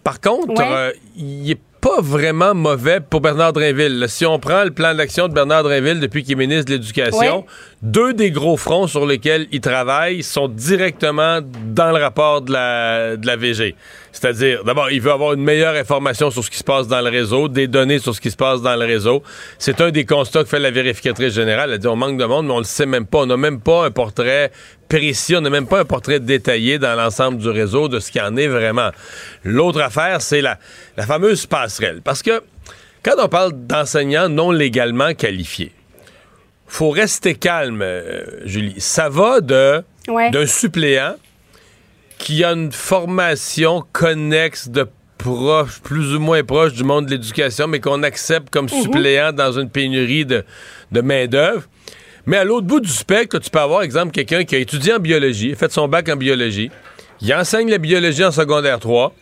Par 0.04 0.22
contre, 0.22 0.62
euh, 0.62 0.92
il 1.16 1.52
est 1.52 1.60
pas 1.88 2.02
vraiment 2.02 2.54
mauvais 2.54 3.00
pour 3.00 3.22
Bernard 3.22 3.54
Drinville. 3.54 4.06
Si 4.10 4.26
on 4.26 4.40
prend 4.40 4.66
le 4.66 4.72
plan 4.72 4.94
d'action 4.94 5.30
de 5.30 5.34
Bernard 5.34 5.64
Drinville 5.64 6.02
depuis 6.02 6.24
qu'il 6.24 6.34
est 6.34 6.36
ministre 6.36 6.66
de 6.66 6.72
l'Éducation, 6.74 7.46
deux 7.82 8.14
des 8.14 8.30
gros 8.32 8.58
fronts 8.58 8.88
sur 8.88 9.06
lesquels 9.06 9.48
il 9.54 9.62
travaille 9.62 10.22
sont 10.22 10.50
directement 10.50 11.40
dans 11.42 11.92
le 11.92 12.04
rapport 12.04 12.42
de 12.42 12.52
la, 12.52 13.16
de 13.16 13.26
la 13.26 13.36
VG. 13.38 13.76
C'est-à-dire, 14.20 14.64
d'abord, 14.64 14.90
il 14.90 15.00
veut 15.00 15.12
avoir 15.12 15.34
une 15.34 15.44
meilleure 15.44 15.76
information 15.76 16.32
sur 16.32 16.44
ce 16.44 16.50
qui 16.50 16.58
se 16.58 16.64
passe 16.64 16.88
dans 16.88 17.02
le 17.02 17.10
réseau, 17.10 17.48
des 17.48 17.68
données 17.68 18.00
sur 18.00 18.16
ce 18.16 18.20
qui 18.20 18.32
se 18.32 18.36
passe 18.36 18.64
dans 18.64 18.76
le 18.76 18.86
réseau. 18.86 19.22
C'est 19.60 19.80
un 19.80 19.92
des 19.92 20.06
constats 20.06 20.44
que 20.44 20.50
fait 20.50 20.60
la 20.60 20.72
vérificatrice 20.72 21.34
générale. 21.34 21.72
Elle 21.72 21.78
dit 21.78 21.88
on 21.88 21.96
manque 21.96 22.18
de 22.18 22.26
monde, 22.26 22.48
mais 22.48 22.54
on 22.54 22.58
le 22.58 22.64
sait 22.64 22.88
même 22.88 23.06
pas. 23.06 23.20
On 23.20 23.26
n'a 23.28 23.38
même 23.38 23.62
pas 23.62 23.86
un 23.86 23.92
portrait 23.92 24.52
précis, 24.90 25.36
on 25.36 25.42
n'a 25.42 25.52
même 25.52 25.68
pas 25.68 25.82
un 25.82 25.86
portrait 25.86 26.20
détaillé 26.20 26.80
dans 26.80 26.96
l'ensemble 26.96 27.38
du 27.38 27.50
réseau 27.50 27.90
de 27.90 28.00
ce 28.00 28.12
qui 28.12 28.20
en 28.20 28.36
est 28.38 28.48
vraiment. 28.48 28.90
L'autre 29.44 29.82
affaire, 29.82 30.20
c'est 30.22 30.42
la, 30.42 30.58
la 30.98 31.06
fameuse 31.06 31.46
passerelle. 31.46 32.02
Parce 32.04 32.24
que 32.24 32.42
quand 33.04 33.14
on 33.20 33.30
parle 33.30 33.52
d'enseignants 33.54 34.30
non 34.30 34.50
légalement 34.52 35.14
qualifiés, 35.14 35.74
faut 36.66 36.90
rester 36.90 37.36
calme, 37.36 37.82
euh, 37.84 38.24
Julie. 38.46 38.76
Ça 38.80 39.10
va 39.10 39.42
de 39.42 39.84
d'un 40.32 40.46
suppléant 40.46 41.16
qui 42.18 42.44
a 42.44 42.52
une 42.52 42.72
formation 42.72 43.84
connexe 43.94 44.70
de 44.70 44.88
proche, 45.18 45.80
plus 45.82 46.16
ou 46.16 46.20
moins 46.20 46.44
proche 46.44 46.74
du 46.74 46.84
monde 46.84 47.06
de 47.06 47.12
l'éducation, 47.12 47.68
mais 47.68 47.80
qu'on 47.80 48.04
accepte 48.04 48.50
comme 48.50 48.66
mhm. 48.66 48.82
suppléant 48.82 49.32
dans 49.32 49.52
une 49.52 49.70
pénurie 49.70 50.26
de, 50.26 50.44
de 50.92 51.02
main-d'œuvre. 51.02 51.64
Mais 52.26 52.38
à 52.38 52.44
l'autre 52.44 52.68
bout 52.68 52.80
du 52.80 52.90
spectre, 52.90 53.40
tu 53.40 53.50
peux 53.50 53.60
avoir, 53.60 53.84
exemple, 53.84 54.12
quelqu'un 54.12 54.44
qui 54.44 54.56
a 54.56 54.60
étudié 54.60 54.94
en 54.94 55.00
biologie, 55.00 55.56
fait 55.56 55.72
son 55.72 55.88
bac 55.88 56.10
en 56.10 56.18
biologie, 56.18 56.70
il 57.22 57.34
enseigne 57.34 57.70
la 57.70 57.78
biologie 57.78 58.26
en 58.26 58.32
secondaire 58.32 58.80
3, 58.80 59.14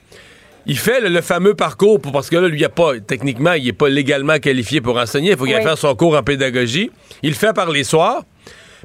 il 0.68 0.78
fait 0.78 1.00
le, 1.00 1.22
fameux 1.22 1.54
parcours 1.54 2.02
parce 2.02 2.30
que 2.30 2.38
là, 2.38 2.48
lui, 2.48 2.60
il 2.60 2.66
a 2.66 2.70
pas, 2.70 3.00
techniquement, 3.00 3.54
il 3.54 3.66
n'est 3.66 3.74
pas 3.74 3.90
légalement 3.90 4.40
qualifié 4.40 4.82
pour 4.82 4.98
enseigner. 4.98 5.32
Il 5.32 5.38
faut 5.38 5.46
qu'il 5.46 5.54
aille 5.54 5.64
faire 5.64 5.78
son 5.78 5.96
cours 5.96 6.18
en 6.18 6.24
pédagogie. 6.24 6.90
Il 7.22 7.30
le 7.30 7.36
fait 7.36 7.54
par 7.54 7.70
les 7.70 7.84
soirs. 7.84 8.24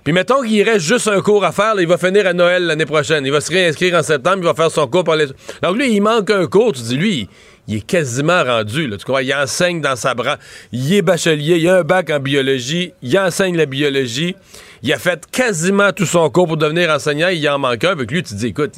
Puis 0.04 0.12
mettons 0.12 0.42
qu'il 0.42 0.62
reste 0.62 0.86
juste 0.86 1.08
un 1.08 1.20
cours 1.20 1.44
à 1.44 1.52
faire, 1.52 1.74
il 1.78 1.86
va 1.86 1.98
finir 1.98 2.26
à 2.26 2.32
Noël 2.32 2.64
l'année 2.64 2.86
prochaine. 2.86 3.24
Il 3.26 3.32
va 3.32 3.40
se 3.40 3.52
réinscrire 3.52 3.94
en 3.94 4.02
septembre, 4.02 4.38
il 4.38 4.44
va 4.44 4.54
faire 4.54 4.70
son 4.70 4.86
cours 4.86 5.04
par 5.04 5.16
les. 5.16 5.26
Donc 5.62 5.76
lui, 5.76 5.92
il 5.92 6.00
manque 6.00 6.30
un 6.30 6.46
cours. 6.46 6.72
Tu 6.72 6.82
dis, 6.82 6.96
lui, 6.96 7.28
il 7.68 7.76
est 7.76 7.86
quasiment 7.86 8.42
rendu. 8.42 8.90
Tu 8.90 9.04
crois? 9.04 9.22
Il 9.22 9.34
enseigne 9.34 9.80
dans 9.80 9.96
sa 9.96 10.14
branche. 10.14 10.38
Il 10.72 10.94
est 10.94 11.02
bachelier, 11.02 11.58
il 11.58 11.68
a 11.68 11.78
un 11.78 11.82
bac 11.82 12.10
en 12.10 12.18
biologie, 12.18 12.92
il 13.02 13.18
enseigne 13.18 13.56
la 13.56 13.66
biologie. 13.66 14.34
Il 14.82 14.90
a 14.94 14.98
fait 14.98 15.22
quasiment 15.30 15.92
tout 15.92 16.06
son 16.06 16.30
cours 16.30 16.46
pour 16.46 16.56
devenir 16.56 16.88
enseignant, 16.88 17.28
il 17.28 17.46
en 17.50 17.58
manque 17.58 17.84
un. 17.84 17.90
Avec 17.90 18.10
lui, 18.10 18.22
tu 18.22 18.34
dis, 18.34 18.46
écoute, 18.46 18.76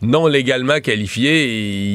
non 0.00 0.26
légalement 0.26 0.80
qualifié, 0.80 1.46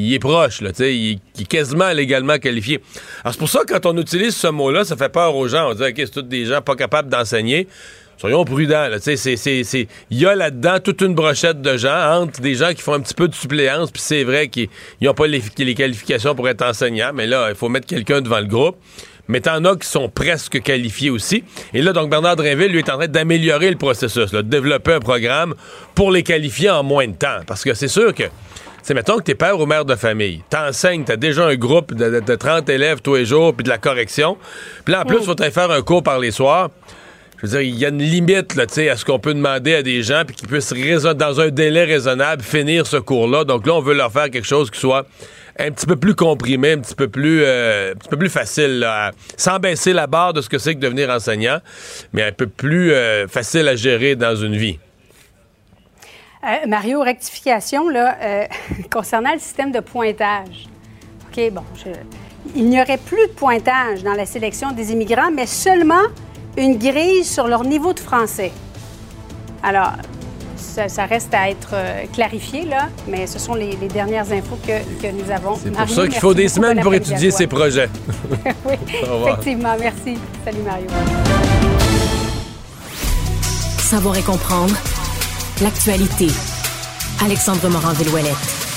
il 0.05 0.13
est 0.13 0.19
proche, 0.19 0.61
là, 0.61 0.69
il, 0.79 0.85
il 0.85 1.41
est 1.41 1.47
quasiment 1.47 1.91
légalement 1.91 2.37
qualifié. 2.37 2.79
Alors 3.23 3.33
c'est 3.33 3.39
pour 3.39 3.49
ça 3.49 3.61
quand 3.67 3.87
on 3.87 3.97
utilise 3.97 4.35
ce 4.35 4.47
mot-là, 4.47 4.83
ça 4.83 4.95
fait 4.95 5.09
peur 5.09 5.35
aux 5.35 5.47
gens. 5.47 5.71
On 5.71 5.73
dit, 5.73 5.81
OK, 5.81 5.93
c'est 5.97 6.11
tous 6.11 6.21
des 6.21 6.45
gens 6.45 6.61
pas 6.61 6.75
capables 6.75 7.09
d'enseigner 7.09 7.67
soyons 8.19 8.43
prudents. 8.43 8.87
Il 9.07 9.87
y 10.11 10.25
a 10.25 10.35
là-dedans 10.35 10.79
toute 10.83 11.01
une 11.01 11.15
brochette 11.15 11.61
de 11.61 11.77
gens, 11.77 12.21
entre 12.21 12.41
des 12.41 12.55
gens 12.55 12.73
qui 12.73 12.81
font 12.81 12.93
un 12.93 12.99
petit 12.99 13.13
peu 13.13 13.27
de 13.27 13.35
suppléance, 13.35 13.91
puis 13.91 14.01
c'est 14.01 14.23
vrai 14.23 14.49
qu'ils 14.49 14.69
n'ont 15.01 15.13
pas 15.13 15.27
les, 15.27 15.41
qualifications 15.73 16.35
pour 16.35 16.47
être 16.49 16.61
enseignants, 16.61 17.11
mais 17.13 17.27
là, 17.27 17.47
il 17.49 17.55
faut 17.55 17.69
mettre 17.69 17.87
quelqu'un 17.87 18.21
devant 18.21 18.39
le 18.39 18.47
groupe. 18.47 18.77
Mais 19.29 19.41
t'en 19.41 19.63
as 19.65 19.75
qui 19.75 19.87
sont 19.87 20.09
presque 20.09 20.59
qualifiés 20.63 21.11
aussi. 21.11 21.43
Et 21.75 21.83
là, 21.83 21.93
donc, 21.93 22.09
Bernard 22.09 22.35
Drinville, 22.35 22.71
lui, 22.71 22.79
est 22.79 22.89
en 22.89 22.97
train 22.97 23.07
d'améliorer 23.07 23.69
le 23.69 23.75
processus, 23.75 24.31
de 24.31 24.41
développer 24.41 24.93
un 24.93 24.99
programme 24.99 25.53
pour 25.93 26.11
les 26.11 26.23
qualifier 26.23 26.71
en 26.71 26.81
moins 26.81 27.07
de 27.07 27.13
temps. 27.13 27.41
Parce 27.45 27.63
que 27.63 27.75
c'est 27.75 27.87
sûr 27.87 28.15
que 28.15 28.23
c'est 28.81 28.95
mettons 28.95 29.17
que 29.17 29.23
t'es 29.23 29.35
père 29.35 29.59
ou 29.59 29.67
mère 29.67 29.85
de 29.85 29.95
famille, 29.95 30.41
t'enseignes, 30.49 31.03
t'as 31.03 31.15
déjà 31.15 31.45
un 31.45 31.55
groupe 31.55 31.93
de, 31.93 32.35
30 32.35 32.69
élèves 32.69 33.01
tous 33.01 33.17
les 33.17 33.25
jours, 33.25 33.53
puis 33.53 33.63
de 33.63 33.69
la 33.69 33.77
correction. 33.77 34.35
Puis 34.83 34.93
là, 34.93 35.01
en 35.01 35.05
plus, 35.05 35.17
il 35.19 35.25
faut 35.25 35.35
faire 35.35 35.69
un 35.69 35.81
cours 35.83 36.01
par 36.01 36.17
les 36.17 36.31
soirs 36.31 36.71
je 37.41 37.47
veux 37.47 37.51
dire, 37.51 37.61
il 37.61 37.79
y 37.79 37.85
a 37.85 37.89
une 37.89 38.01
limite 38.01 38.55
là, 38.55 38.65
à 38.65 38.97
ce 38.97 39.05
qu'on 39.05 39.19
peut 39.19 39.33
demander 39.33 39.75
à 39.75 39.83
des 39.83 40.03
gens 40.03 40.23
puis 40.27 40.35
qu'ils 40.35 40.49
puissent, 40.49 40.73
dans 40.73 41.39
un 41.39 41.47
délai 41.49 41.85
raisonnable, 41.85 42.43
finir 42.43 42.85
ce 42.85 42.97
cours-là. 42.97 43.45
Donc 43.45 43.65
là, 43.65 43.75
on 43.75 43.81
veut 43.81 43.93
leur 43.93 44.11
faire 44.11 44.29
quelque 44.29 44.47
chose 44.47 44.69
qui 44.69 44.79
soit 44.79 45.05
un 45.57 45.71
petit 45.71 45.85
peu 45.85 45.95
plus 45.95 46.15
comprimé, 46.15 46.73
un 46.73 46.79
petit 46.79 46.95
peu 46.95 47.07
plus, 47.07 47.41
euh, 47.43 47.93
un 47.93 47.95
petit 47.95 48.09
peu 48.09 48.17
plus 48.17 48.29
facile, 48.29 48.85
sans 49.37 49.57
baisser 49.59 49.93
la 49.93 50.07
barre 50.07 50.33
de 50.33 50.41
ce 50.41 50.49
que 50.49 50.57
c'est 50.57 50.75
que 50.75 50.79
devenir 50.79 51.09
enseignant, 51.09 51.59
mais 52.11 52.23
un 52.23 52.31
peu 52.33 52.47
plus 52.47 52.91
euh, 52.91 53.27
facile 53.27 53.67
à 53.69 53.75
gérer 53.75 54.17
dans 54.17 54.35
une 54.35 54.57
vie. 54.57 54.77
Euh, 56.43 56.67
Mario, 56.67 57.01
rectification 57.01 57.87
là, 57.89 58.47
concernant 58.91 59.33
le 59.33 59.39
système 59.39 59.71
de 59.71 59.79
pointage. 59.79 60.67
OK, 61.29 61.51
bon, 61.51 61.63
il 62.55 62.65
n'y 62.65 62.81
aurait 62.81 62.97
plus 62.97 63.27
de 63.27 63.33
pointage 63.33 64.03
dans 64.03 64.13
la 64.13 64.25
sélection 64.25 64.71
des 64.71 64.91
immigrants, 64.91 65.31
mais 65.31 65.45
seulement 65.45 66.03
une 66.57 66.77
grille 66.77 67.23
sur 67.23 67.47
leur 67.47 67.63
niveau 67.63 67.93
de 67.93 67.99
français. 67.99 68.51
Alors, 69.63 69.93
ça, 70.87 71.05
reste 71.05 71.33
à 71.33 71.49
être 71.49 71.71
euh, 71.73 72.05
clarifié, 72.13 72.63
là, 72.63 72.87
mais 73.07 73.27
ce 73.27 73.39
sont 73.39 73.53
les, 73.53 73.75
dernières 73.75 74.31
infos 74.31 74.57
que, 74.65 74.79
que 75.01 75.11
nous 75.11 75.29
avons. 75.31 75.55
C'est 75.61 75.71
pour 75.71 75.89
ça 75.89 76.07
qu'il 76.07 76.19
faut 76.19 76.33
des 76.33 76.47
semaines 76.47 76.79
pour 76.79 76.93
étudier 76.93 77.31
ces 77.31 77.47
projets. 77.47 77.89
oui, 78.65 78.75
effectivement. 79.27 79.75
Merci. 79.79 80.17
Salut, 80.45 80.61
Mario. 80.65 80.87
Savoir 83.79 84.17
et 84.17 84.21
comprendre 84.21 84.75
l'actualité. 85.61 86.27
Alexandre 87.21 87.67
Morand-Villouellette. 87.69 88.68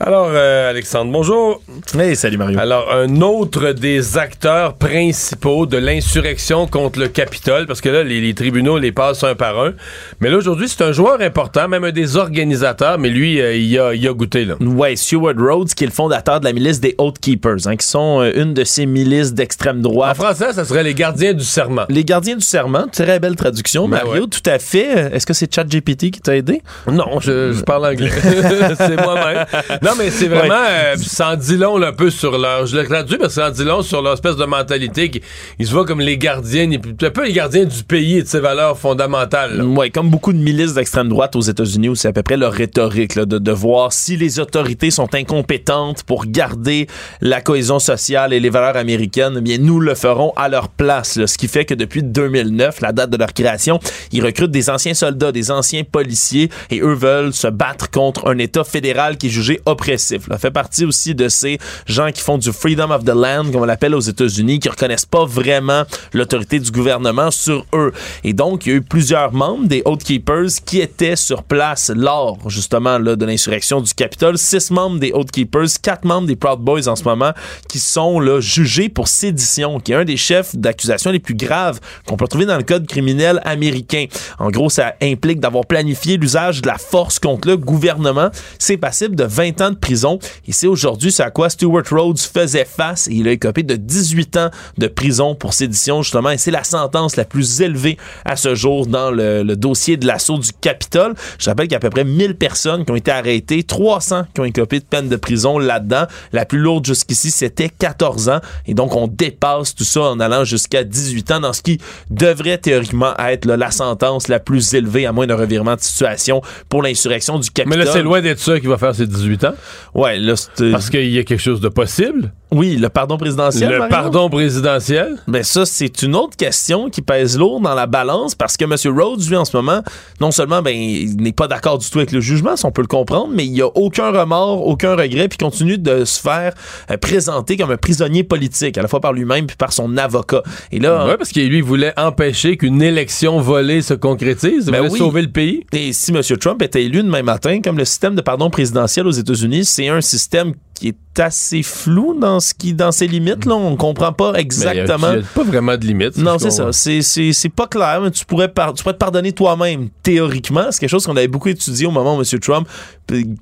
Alors, 0.00 0.28
euh, 0.30 0.70
Alexandre, 0.70 1.10
bonjour. 1.10 1.60
Hey, 1.98 2.14
salut 2.14 2.36
Mario. 2.36 2.56
Alors, 2.60 2.92
un 2.92 3.20
autre 3.20 3.72
des 3.72 4.16
acteurs 4.16 4.74
principaux 4.74 5.66
de 5.66 5.76
l'insurrection 5.76 6.68
contre 6.68 7.00
le 7.00 7.08
Capitole, 7.08 7.66
parce 7.66 7.80
que 7.80 7.88
là, 7.88 8.04
les, 8.04 8.32
tribunaux 8.32 8.78
les 8.78 8.92
passent 8.92 9.24
un 9.24 9.34
par 9.34 9.58
un. 9.58 9.72
Mais 10.20 10.30
là, 10.30 10.36
aujourd'hui, 10.36 10.68
c'est 10.68 10.84
un 10.84 10.92
joueur 10.92 11.20
important, 11.20 11.66
même 11.66 11.82
un 11.82 11.90
des 11.90 12.16
organisateurs, 12.16 12.96
mais 12.96 13.08
lui, 13.08 13.40
euh, 13.40 13.56
il, 13.56 13.76
a, 13.76 13.92
il 13.92 14.06
a 14.06 14.12
goûté, 14.12 14.44
là. 14.44 14.54
Ouais, 14.60 14.94
Stuart 14.94 15.34
Rhodes, 15.36 15.74
qui 15.74 15.82
est 15.82 15.88
le 15.88 15.92
fondateur 15.92 16.38
de 16.38 16.44
la 16.44 16.52
milice 16.52 16.78
des 16.78 16.94
Oath 16.98 17.18
Keepers, 17.18 17.66
hein, 17.66 17.74
qui 17.74 17.86
sont 17.86 18.20
euh, 18.20 18.30
une 18.40 18.54
de 18.54 18.62
ces 18.62 18.86
milices 18.86 19.34
d'extrême 19.34 19.82
droite. 19.82 20.12
En 20.12 20.22
français, 20.22 20.52
ça 20.52 20.64
serait 20.64 20.84
les 20.84 20.94
gardiens 20.94 21.34
du 21.34 21.42
serment. 21.42 21.86
Les 21.88 22.04
gardiens 22.04 22.36
du 22.36 22.44
serment, 22.44 22.86
très 22.86 23.18
belle 23.18 23.34
traduction, 23.34 23.88
ben 23.88 24.04
Mario, 24.04 24.28
tout 24.28 24.48
à 24.48 24.60
fait. 24.60 25.12
Est-ce 25.12 25.26
que 25.26 25.34
c'est 25.34 25.52
ChatGPT 25.52 26.12
qui 26.12 26.20
t'a 26.20 26.36
aidé? 26.36 26.62
Non, 26.86 27.18
je, 27.18 27.52
je 27.52 27.62
parle 27.62 27.86
anglais. 27.86 28.12
c'est 28.78 28.96
moi-même. 29.02 29.44
Non, 29.88 29.94
mais 29.96 30.10
c'est 30.10 30.28
vraiment. 30.28 30.54
Euh, 30.68 30.96
ça 30.98 31.30
en 31.30 31.36
dit 31.36 31.56
long 31.56 31.80
un 31.80 31.92
peu 31.92 32.10
sur 32.10 32.36
leur. 32.36 32.66
Je 32.66 32.76
l'ai 32.76 32.86
traduit 32.86 33.16
parce 33.16 33.34
que 33.34 33.40
ça 33.40 33.48
en 33.48 33.50
dit 33.50 33.64
long 33.64 33.80
sur 33.80 34.02
leur 34.02 34.12
espèce 34.12 34.36
de 34.36 34.44
mentalité. 34.44 35.10
Ils 35.58 35.66
se 35.66 35.72
voient 35.72 35.86
comme 35.86 36.00
les 36.00 36.18
gardiens, 36.18 36.70
un 36.70 37.10
peu 37.10 37.24
les 37.24 37.32
gardiens 37.32 37.64
du 37.64 37.84
pays 37.84 38.18
et 38.18 38.22
de 38.22 38.28
ses 38.28 38.40
valeurs 38.40 38.78
fondamentales. 38.78 39.62
Oui, 39.62 39.90
comme 39.90 40.10
beaucoup 40.10 40.34
de 40.34 40.38
milices 40.38 40.74
d'extrême 40.74 41.08
droite 41.08 41.36
aux 41.36 41.40
États-Unis, 41.40 41.88
où 41.88 41.94
c'est 41.94 42.08
à 42.08 42.12
peu 42.12 42.22
près 42.22 42.36
leur 42.36 42.52
rhétorique, 42.52 43.18
de, 43.18 43.38
de 43.38 43.52
voir 43.52 43.94
si 43.94 44.18
les 44.18 44.40
autorités 44.40 44.90
sont 44.90 45.14
incompétentes 45.14 46.02
pour 46.02 46.26
garder 46.26 46.86
la 47.22 47.40
cohésion 47.40 47.78
sociale 47.78 48.34
et 48.34 48.40
les 48.40 48.50
valeurs 48.50 48.76
américaines, 48.76 49.36
eh 49.38 49.40
bien, 49.40 49.56
nous 49.56 49.80
le 49.80 49.94
ferons 49.94 50.34
à 50.36 50.50
leur 50.50 50.68
place. 50.68 51.24
Ce 51.24 51.38
qui 51.38 51.48
fait 51.48 51.64
que 51.64 51.74
depuis 51.74 52.02
2009, 52.02 52.82
la 52.82 52.92
date 52.92 53.08
de 53.08 53.16
leur 53.16 53.32
création, 53.32 53.80
ils 54.12 54.22
recrutent 54.22 54.50
des 54.50 54.68
anciens 54.68 54.94
soldats, 54.94 55.32
des 55.32 55.50
anciens 55.50 55.84
policiers, 55.84 56.50
et 56.70 56.80
eux 56.80 56.92
veulent 56.94 57.32
se 57.32 57.48
battre 57.48 57.90
contre 57.90 58.28
un 58.28 58.36
État 58.36 58.64
fédéral 58.64 59.16
qui 59.16 59.28
est 59.28 59.30
jugé 59.30 59.60
oppressif. 59.78 60.28
Fait 60.38 60.50
partie 60.50 60.84
aussi 60.84 61.14
de 61.14 61.28
ces 61.28 61.58
gens 61.86 62.10
qui 62.10 62.20
font 62.20 62.36
du 62.36 62.52
freedom 62.52 62.90
of 62.90 63.04
the 63.04 63.14
land, 63.14 63.50
comme 63.52 63.62
on 63.62 63.64
l'appelle 63.64 63.94
aux 63.94 64.00
États-Unis, 64.00 64.58
qui 64.58 64.68
reconnaissent 64.68 65.06
pas 65.06 65.24
vraiment 65.24 65.84
l'autorité 66.12 66.58
du 66.58 66.70
gouvernement 66.70 67.30
sur 67.30 67.64
eux. 67.72 67.92
Et 68.24 68.32
donc, 68.32 68.66
il 68.66 68.70
y 68.70 68.72
a 68.72 68.76
eu 68.76 68.82
plusieurs 68.82 69.32
membres 69.32 69.66
des 69.66 69.82
Oath 69.84 70.02
Keepers 70.02 70.62
qui 70.64 70.80
étaient 70.80 71.16
sur 71.16 71.44
place 71.44 71.90
lors, 71.94 72.38
justement, 72.48 72.98
là, 72.98 73.14
de 73.14 73.24
l'insurrection 73.24 73.80
du 73.80 73.94
Capitole. 73.94 74.36
Six 74.36 74.70
membres 74.70 74.98
des 74.98 75.12
Oath 75.12 75.30
Keepers, 75.30 75.80
quatre 75.80 76.04
membres 76.04 76.26
des 76.26 76.36
Proud 76.36 76.60
Boys 76.60 76.88
en 76.88 76.96
ce 76.96 77.04
moment, 77.04 77.32
qui 77.68 77.78
sont 77.78 78.18
là, 78.18 78.40
jugés 78.40 78.88
pour 78.88 79.06
sédition, 79.08 79.78
qui 79.78 79.92
est 79.92 79.96
un 79.96 80.04
des 80.04 80.16
chefs 80.16 80.56
d'accusation 80.56 81.10
les 81.10 81.20
plus 81.20 81.34
graves 81.34 81.78
qu'on 82.06 82.16
peut 82.16 82.26
trouver 82.26 82.46
dans 82.46 82.56
le 82.56 82.64
code 82.64 82.86
criminel 82.86 83.40
américain. 83.44 84.06
En 84.38 84.50
gros, 84.50 84.70
ça 84.70 84.94
implique 85.00 85.40
d'avoir 85.40 85.66
planifié 85.66 86.16
l'usage 86.16 86.62
de 86.62 86.66
la 86.66 86.78
force 86.78 87.18
contre 87.18 87.48
le 87.48 87.56
gouvernement. 87.56 88.30
C'est 88.58 88.76
passible 88.76 89.14
de 89.14 89.24
20 89.24 89.60
ans 89.60 89.67
ans 89.68 89.70
de 89.70 89.76
prison. 89.76 90.18
Et 90.46 90.52
c'est 90.52 90.66
aujourd'hui 90.66 91.12
c'est 91.12 91.22
à 91.22 91.30
quoi 91.30 91.50
Stuart 91.50 91.84
Rhodes 91.90 92.18
faisait 92.18 92.64
face 92.64 93.08
et 93.08 93.12
il 93.12 93.28
a 93.28 93.32
écopé 93.32 93.62
de 93.62 93.76
18 93.76 94.36
ans 94.36 94.50
de 94.76 94.86
prison 94.86 95.34
pour 95.34 95.54
sédition 95.54 96.02
justement 96.02 96.30
et 96.30 96.38
c'est 96.38 96.50
la 96.50 96.64
sentence 96.64 97.16
la 97.16 97.24
plus 97.24 97.60
élevée 97.60 97.96
à 98.24 98.36
ce 98.36 98.54
jour 98.54 98.86
dans 98.86 99.10
le, 99.10 99.44
dossier 99.56 99.96
de 99.96 100.06
l'assaut 100.06 100.38
du 100.38 100.50
Capitole. 100.60 101.14
Je 101.38 101.48
rappelle 101.48 101.66
qu'il 101.66 101.72
y 101.72 101.76
a 101.76 101.78
à 101.78 101.80
peu 101.80 101.90
près 101.90 102.04
1000 102.04 102.36
personnes 102.36 102.84
qui 102.84 102.92
ont 102.92 102.96
été 102.96 103.10
arrêtées, 103.10 103.62
300 103.62 104.22
qui 104.34 104.40
ont 104.40 104.44
écopé 104.44 104.80
de 104.80 104.84
peine 104.84 105.08
de 105.08 105.16
prison 105.16 105.58
là-dedans. 105.58 106.04
La 106.32 106.44
plus 106.44 106.58
lourde 106.58 106.86
jusqu'ici, 106.86 107.30
c'était 107.30 107.68
14 107.68 108.28
ans. 108.28 108.40
Et 108.66 108.74
donc, 108.74 108.94
on 108.94 109.08
dépasse 109.08 109.74
tout 109.74 109.84
ça 109.84 110.02
en 110.02 110.20
allant 110.20 110.44
jusqu'à 110.44 110.84
18 110.84 111.30
ans 111.32 111.40
dans 111.40 111.52
ce 111.52 111.62
qui 111.62 111.78
devrait 112.10 112.58
théoriquement 112.58 113.14
être 113.18 113.46
la 113.46 113.70
sentence 113.70 114.28
la 114.28 114.40
plus 114.40 114.74
élevée 114.74 115.06
à 115.06 115.12
moins 115.12 115.26
d'un 115.26 115.36
revirement 115.36 115.74
de 115.74 115.80
situation 115.80 116.42
pour 116.68 116.82
l'insurrection 116.82 117.38
du 117.38 117.50
Capitole. 117.50 117.78
Mais 117.78 117.84
là, 117.84 117.90
c'est 117.92 118.02
loin 118.02 118.20
d'être 118.20 118.40
ça 118.40 118.58
qui 118.60 118.66
va 118.66 118.78
faire 118.78 118.94
ses 118.94 119.06
18 119.06 119.44
ans. 119.44 119.54
Ouais, 119.94 120.18
là, 120.18 120.34
Parce 120.72 120.90
qu'il 120.90 121.10
y 121.10 121.18
a 121.18 121.24
quelque 121.24 121.40
chose 121.40 121.60
de 121.60 121.68
possible. 121.68 122.32
Oui, 122.50 122.76
le 122.76 122.88
pardon 122.88 123.18
présidentiel. 123.18 123.70
Le 123.70 123.88
pardon 123.88 124.30
présidentiel? 124.30 125.16
Mais 125.26 125.42
ça, 125.42 125.66
c'est 125.66 126.02
une 126.02 126.16
autre 126.16 126.36
question 126.36 126.88
qui 126.88 127.02
pèse 127.02 127.36
lourd 127.36 127.60
dans 127.60 127.74
la 127.74 127.86
balance 127.86 128.34
parce 128.34 128.56
que 128.56 128.64
M. 128.64 128.98
Rhodes, 128.98 129.28
lui, 129.28 129.36
en 129.36 129.44
ce 129.44 129.56
moment, 129.56 129.82
non 130.20 130.30
seulement 130.30 130.62
ben, 130.62 130.74
il 130.74 131.16
n'est 131.16 131.32
pas 131.32 131.46
d'accord 131.46 131.78
du 131.78 131.88
tout 131.90 131.98
avec 131.98 132.12
le 132.12 132.20
jugement, 132.20 132.56
si 132.56 132.64
on 132.64 132.70
peut 132.70 132.80
le 132.80 132.88
comprendre, 132.88 133.28
mais 133.34 133.44
il 133.44 133.52
n'y 133.52 133.60
a 133.60 133.66
aucun 133.66 134.10
remords, 134.10 134.66
aucun 134.66 134.96
regret, 134.96 135.28
puis 135.28 135.38
continue 135.38 135.76
de 135.76 136.04
se 136.04 136.20
faire 136.20 136.54
euh, 136.90 136.96
présenter 136.96 137.56
comme 137.56 137.70
un 137.70 137.76
prisonnier 137.76 138.24
politique, 138.24 138.78
à 138.78 138.82
la 138.82 138.88
fois 138.88 139.00
par 139.00 139.12
lui-même 139.12 139.46
puis 139.46 139.56
par 139.56 139.72
son 139.72 139.96
avocat. 139.96 140.42
Et 140.72 140.78
là, 140.78 141.06
ouais, 141.06 141.16
parce 141.16 141.30
qu'il 141.30 141.48
lui 141.48 141.60
voulait 141.60 141.92
empêcher 141.98 142.56
qu'une 142.56 142.80
élection 142.80 143.40
volée 143.40 143.82
se 143.82 143.94
concrétise, 143.94 144.64
il 144.66 144.72
ben 144.72 144.86
voulait 144.86 144.98
sauver 144.98 145.22
le 145.22 145.30
pays. 145.30 145.66
Et 145.72 145.92
si 145.92 146.12
M. 146.12 146.22
Trump 146.40 146.62
était 146.62 146.84
élu 146.84 147.02
demain 147.02 147.22
matin, 147.22 147.60
comme 147.62 147.76
le 147.76 147.84
système 147.84 148.14
de 148.14 148.22
pardon 148.22 148.48
présidentiel 148.48 149.06
aux 149.06 149.12
États-Unis, 149.12 149.64
c'est 149.64 149.88
un 149.88 150.00
système 150.00 150.54
qui 150.78 150.88
est 150.88 151.20
assez 151.20 151.62
flou 151.62 152.14
dans 152.18 152.40
ce 152.40 152.54
qui 152.54 152.74
dans 152.74 152.92
ses 152.92 153.06
limites 153.06 153.44
là. 153.44 153.54
On 153.54 153.76
comprend 153.76 154.12
pas 154.12 154.34
exactement. 154.34 155.12
il 155.12 155.18
n'y 155.18 155.24
a, 155.24 155.28
pas 155.34 155.42
vraiment 155.42 155.76
de 155.76 155.84
limites 155.84 156.16
non 156.16 156.38
c'est 156.38 156.50
ça. 156.50 156.72
c'est 156.72 157.02
c'est 157.02 157.48
pas 157.48 157.66
clair 157.66 158.00
mais 158.02 158.10
tu 158.10 158.24
pourrais 158.24 158.48
tu 158.48 158.82
pourrais 158.82 158.94
te 158.94 158.98
pardonner 158.98 159.32
toi-même 159.32 159.88
théoriquement. 160.02 160.66
C'est 160.70 160.80
quelque 160.80 160.90
chose 160.90 161.06
qu'on 161.06 161.16
avait 161.16 161.28
beaucoup 161.28 161.48
étudié 161.48 161.86
au 161.86 161.90
moment 161.90 162.16
où 162.16 162.20
M. 162.20 162.40
Trump 162.40 162.68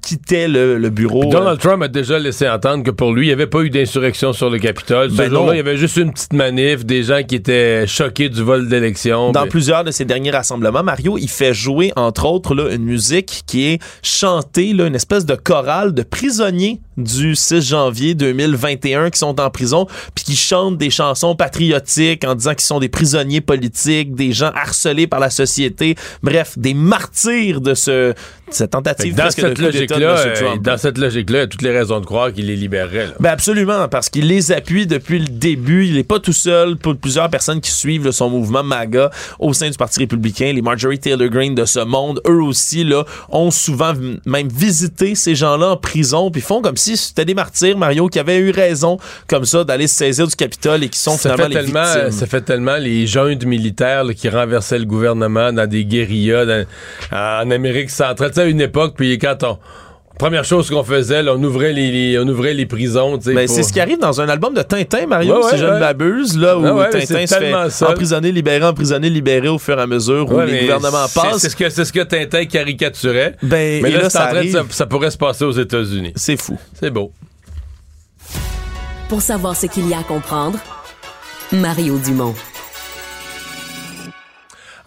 quittait 0.02 0.48
le, 0.48 0.88
bureau 0.90 1.24
Donald 1.24 1.58
euh, 1.58 1.60
Trump 1.60 1.82
a 1.82 1.88
déjà 1.88 2.18
laissé 2.18 2.48
entendre 2.48 2.84
que 2.84 2.90
pour 2.90 3.12
lui 3.12 3.26
il 3.26 3.28
n'y 3.28 3.32
avait 3.32 3.46
pas 3.46 3.62
eu 3.62 3.70
d'insurrection 3.70 4.32
sur 4.32 4.50
le 4.50 4.58
Capitole. 4.58 5.10
Ce 5.10 5.16
ben 5.16 5.30
jour-là 5.30 5.54
il 5.54 5.56
y 5.56 5.60
avait 5.60 5.76
juste 5.76 5.96
une 5.96 6.12
petite 6.12 6.32
manif 6.32 6.84
des 6.84 7.02
gens 7.02 7.22
qui 7.22 7.34
étaient 7.34 7.86
choqués 7.86 8.28
du 8.28 8.42
vol 8.42 8.68
d'élection 8.68 9.32
dans 9.32 9.46
plusieurs 9.46 9.84
de 9.84 9.90
ses 9.90 10.04
derniers 10.04 10.30
rassemblements 10.30 10.82
Mario 10.82 11.18
il 11.18 11.28
fait 11.28 11.54
jouer 11.54 11.92
entre 11.96 12.26
autres 12.26 12.54
là, 12.54 12.70
une 12.72 12.84
musique 12.84 13.42
qui 13.46 13.66
est 13.66 13.82
chantée 14.02 14.72
là, 14.72 14.86
une 14.86 14.94
espèce 14.94 15.26
de 15.26 15.34
chorale 15.34 15.94
de 15.94 16.02
prisonniers 16.02 16.80
du 16.96 17.34
6 17.34 17.60
janvier 17.60 18.14
2021 18.14 19.10
qui 19.10 19.18
sont 19.18 19.40
en 19.40 19.50
prison 19.50 19.86
puis 20.14 20.24
qui 20.24 20.36
chantent 20.36 20.78
des 20.78 20.90
chansons 20.90 21.36
patriotiques 21.36 22.24
en 22.24 22.34
disant 22.34 22.52
qu'ils 22.52 22.60
sont 22.60 22.80
des 22.80 22.88
prisonniers 22.88 23.40
politiques, 23.40 24.14
des 24.14 24.32
gens 24.32 24.50
harcelés 24.54 25.06
par 25.06 25.20
la 25.20 25.30
société, 25.30 25.96
bref, 26.22 26.54
des 26.56 26.74
martyrs 26.74 27.60
de 27.60 27.74
ce 27.74 28.14
cette 28.48 28.70
tentative 28.70 29.14
dans 29.14 29.30
cette 29.30 29.55
logique-là, 29.58 30.18
euh, 30.18 30.56
dans 30.60 30.76
cette 30.76 30.98
logique-là, 30.98 31.38
il 31.38 31.40
y 31.40 31.44
a 31.44 31.46
toutes 31.46 31.62
les 31.62 31.76
raisons 31.76 32.00
de 32.00 32.06
croire 32.06 32.32
qu'il 32.32 32.46
les 32.46 32.56
libérerait. 32.56 33.08
Ben 33.20 33.30
absolument, 33.30 33.88
parce 33.88 34.08
qu'il 34.08 34.26
les 34.26 34.52
appuie 34.52 34.86
depuis 34.86 35.18
le 35.18 35.26
début. 35.26 35.86
Il 35.86 35.94
n'est 35.94 36.04
pas 36.04 36.20
tout 36.20 36.32
seul. 36.32 36.76
Pour 36.76 36.96
plusieurs 36.96 37.30
personnes 37.30 37.60
qui 37.60 37.70
suivent 37.70 38.10
son 38.10 38.30
mouvement 38.30 38.62
MAGA 38.62 39.10
au 39.38 39.52
sein 39.52 39.70
du 39.70 39.76
Parti 39.76 40.00
républicain, 40.00 40.52
les 40.52 40.62
Marjorie 40.62 40.98
Taylor 40.98 41.28
Greene 41.28 41.54
de 41.54 41.64
ce 41.64 41.80
monde, 41.80 42.20
eux 42.28 42.42
aussi 42.42 42.84
là, 42.84 43.04
ont 43.30 43.50
souvent 43.50 43.92
même 44.26 44.48
visité 44.48 45.14
ces 45.14 45.34
gens-là 45.34 45.70
en 45.70 45.76
prison, 45.76 46.30
puis 46.30 46.40
font 46.40 46.62
comme 46.62 46.76
si 46.76 46.96
c'était 46.96 47.24
des 47.24 47.34
martyrs, 47.34 47.76
Mario, 47.76 48.08
qui 48.08 48.18
avaient 48.18 48.38
eu 48.38 48.50
raison 48.50 48.98
comme 49.28 49.44
ça 49.44 49.64
d'aller 49.64 49.86
se 49.86 49.94
saisir 49.94 50.26
du 50.26 50.36
Capitole 50.36 50.84
et 50.84 50.88
qui 50.88 50.98
sont 50.98 51.16
ça 51.16 51.34
finalement 51.34 51.48
les 51.48 51.60
victimes. 51.62 52.10
Ça 52.10 52.26
fait 52.26 52.42
tellement 52.42 52.76
les 52.76 53.06
jeunes 53.06 53.44
militaires 53.44 54.04
qui 54.14 54.28
renversaient 54.28 54.78
le 54.78 54.84
gouvernement 54.84 55.52
dans 55.52 55.68
des 55.68 55.84
guérillas 55.84 56.64
en 57.12 57.50
Amérique 57.50 57.90
centrale 57.90 58.26
à 58.36 58.44
une 58.44 58.60
époque, 58.60 58.94
puis 58.96 59.18
quand 59.18 59.42
première 60.18 60.44
chose 60.44 60.70
qu'on 60.70 60.84
faisait, 60.84 61.28
on 61.28 61.42
ouvrait 61.42 61.72
les, 61.72 62.18
on 62.18 62.26
ouvrait 62.28 62.54
les 62.54 62.66
prisons. 62.66 63.18
Ben, 63.18 63.46
C'est 63.46 63.62
ce 63.62 63.72
qui 63.72 63.80
arrive 63.80 63.98
dans 63.98 64.20
un 64.20 64.28
album 64.28 64.54
de 64.54 64.62
Tintin, 64.62 65.06
Mario, 65.06 65.48
si 65.50 65.58
je 65.58 65.64
ne 65.64 65.78
m'abuse, 65.78 66.38
là, 66.38 66.58
où 66.58 66.82
Tintin 66.90 67.26
se 67.26 67.34
fait 67.34 67.84
emprisonner, 67.84 68.32
libéré, 68.32 68.64
emprisonner, 68.64 69.10
libéré 69.10 69.48
au 69.48 69.58
fur 69.58 69.78
et 69.78 69.82
à 69.82 69.86
mesure 69.86 70.30
où 70.30 70.40
les 70.40 70.60
gouvernements 70.60 71.06
passent. 71.14 71.38
C'est 71.38 71.50
ce, 71.50 71.56
que, 71.56 71.68
ce 71.68 71.92
que 71.92 72.02
Tintin 72.02 72.44
caricaturait. 72.46 73.36
Ben, 73.42 73.82
mais 73.82 73.90
là, 73.90 74.10
ça, 74.10 74.30
ça, 74.70 74.86
pourrait 74.86 75.10
se 75.10 75.18
passer 75.18 75.44
aux 75.44 75.52
États-Unis. 75.52 76.12
C'est 76.16 76.40
fou. 76.40 76.58
C'est 76.78 76.90
beau. 76.90 77.12
Pour 79.08 79.22
savoir 79.22 79.54
ce 79.54 79.66
qu'il 79.66 79.88
y 79.88 79.94
a 79.94 79.98
à 79.98 80.02
comprendre, 80.02 80.58
Mario 81.52 81.98
Dumont 81.98 82.34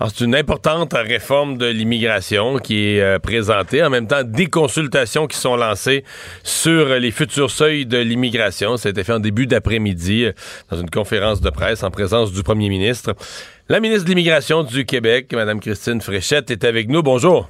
c'est 0.07 0.23
une 0.23 0.35
importante 0.35 0.93
réforme 0.93 1.57
de 1.57 1.65
l'immigration 1.65 2.57
qui 2.57 2.95
est 2.95 3.01
euh, 3.01 3.19
présentée. 3.19 3.83
En 3.83 3.89
même 3.89 4.07
temps, 4.07 4.23
des 4.23 4.47
consultations 4.47 5.27
qui 5.27 5.37
sont 5.37 5.57
lancées 5.57 6.05
sur 6.43 6.87
les 6.99 7.11
futurs 7.11 7.51
seuils 7.51 7.85
de 7.85 7.97
l'immigration. 7.97 8.77
Ça 8.77 8.87
a 8.87 8.91
été 8.91 9.03
fait 9.03 9.13
en 9.13 9.19
début 9.19 9.45
d'après-midi 9.45 10.25
euh, 10.25 10.31
dans 10.71 10.79
une 10.79 10.89
conférence 10.89 11.41
de 11.41 11.49
presse 11.49 11.83
en 11.83 11.91
présence 11.91 12.31
du 12.31 12.43
premier 12.43 12.69
ministre. 12.69 13.13
La 13.67 13.79
ministre 13.79 14.05
de 14.05 14.09
l'Immigration 14.09 14.63
du 14.63 14.85
Québec, 14.85 15.31
Mme 15.33 15.59
Christine 15.59 16.01
Fréchette, 16.01 16.49
est 16.49 16.63
avec 16.63 16.87
nous. 16.89 17.03
Bonjour. 17.03 17.49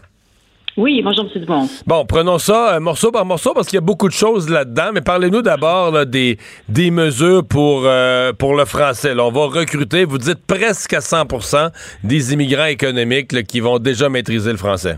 Oui, 0.78 1.02
bonjour, 1.04 1.26
M. 1.26 1.42
Dumont. 1.42 1.68
Bon, 1.86 2.06
prenons 2.06 2.38
ça 2.38 2.76
euh, 2.76 2.80
morceau 2.80 3.12
par 3.12 3.26
morceau 3.26 3.54
parce 3.54 3.68
qu'il 3.68 3.78
y 3.78 3.84
a 3.84 3.86
beaucoup 3.86 4.08
de 4.08 4.14
choses 4.14 4.50
là-dedans, 4.50 4.92
mais 4.94 5.02
parlez-nous 5.02 5.42
d'abord 5.42 6.06
des, 6.06 6.38
des 6.68 6.92
mesures 6.92 7.44
pour, 7.48 7.84
euh, 7.86 8.32
pour 8.34 8.56
le 8.56 8.66
français. 8.66 9.14
on 9.20 9.32
va 9.32 9.46
recruter, 9.46 10.06
vous 10.06 10.18
dites 10.18 10.46
presque 10.48 10.94
à 10.94 11.00
100% 11.00 11.72
des 12.04 12.34
immigrants 12.34 12.66
économiques 12.66 13.44
qui 13.44 13.60
vont 13.60 13.80
déjà 13.80 14.10
maîtriser 14.10 14.52
le 14.52 14.58
français. 14.58 14.98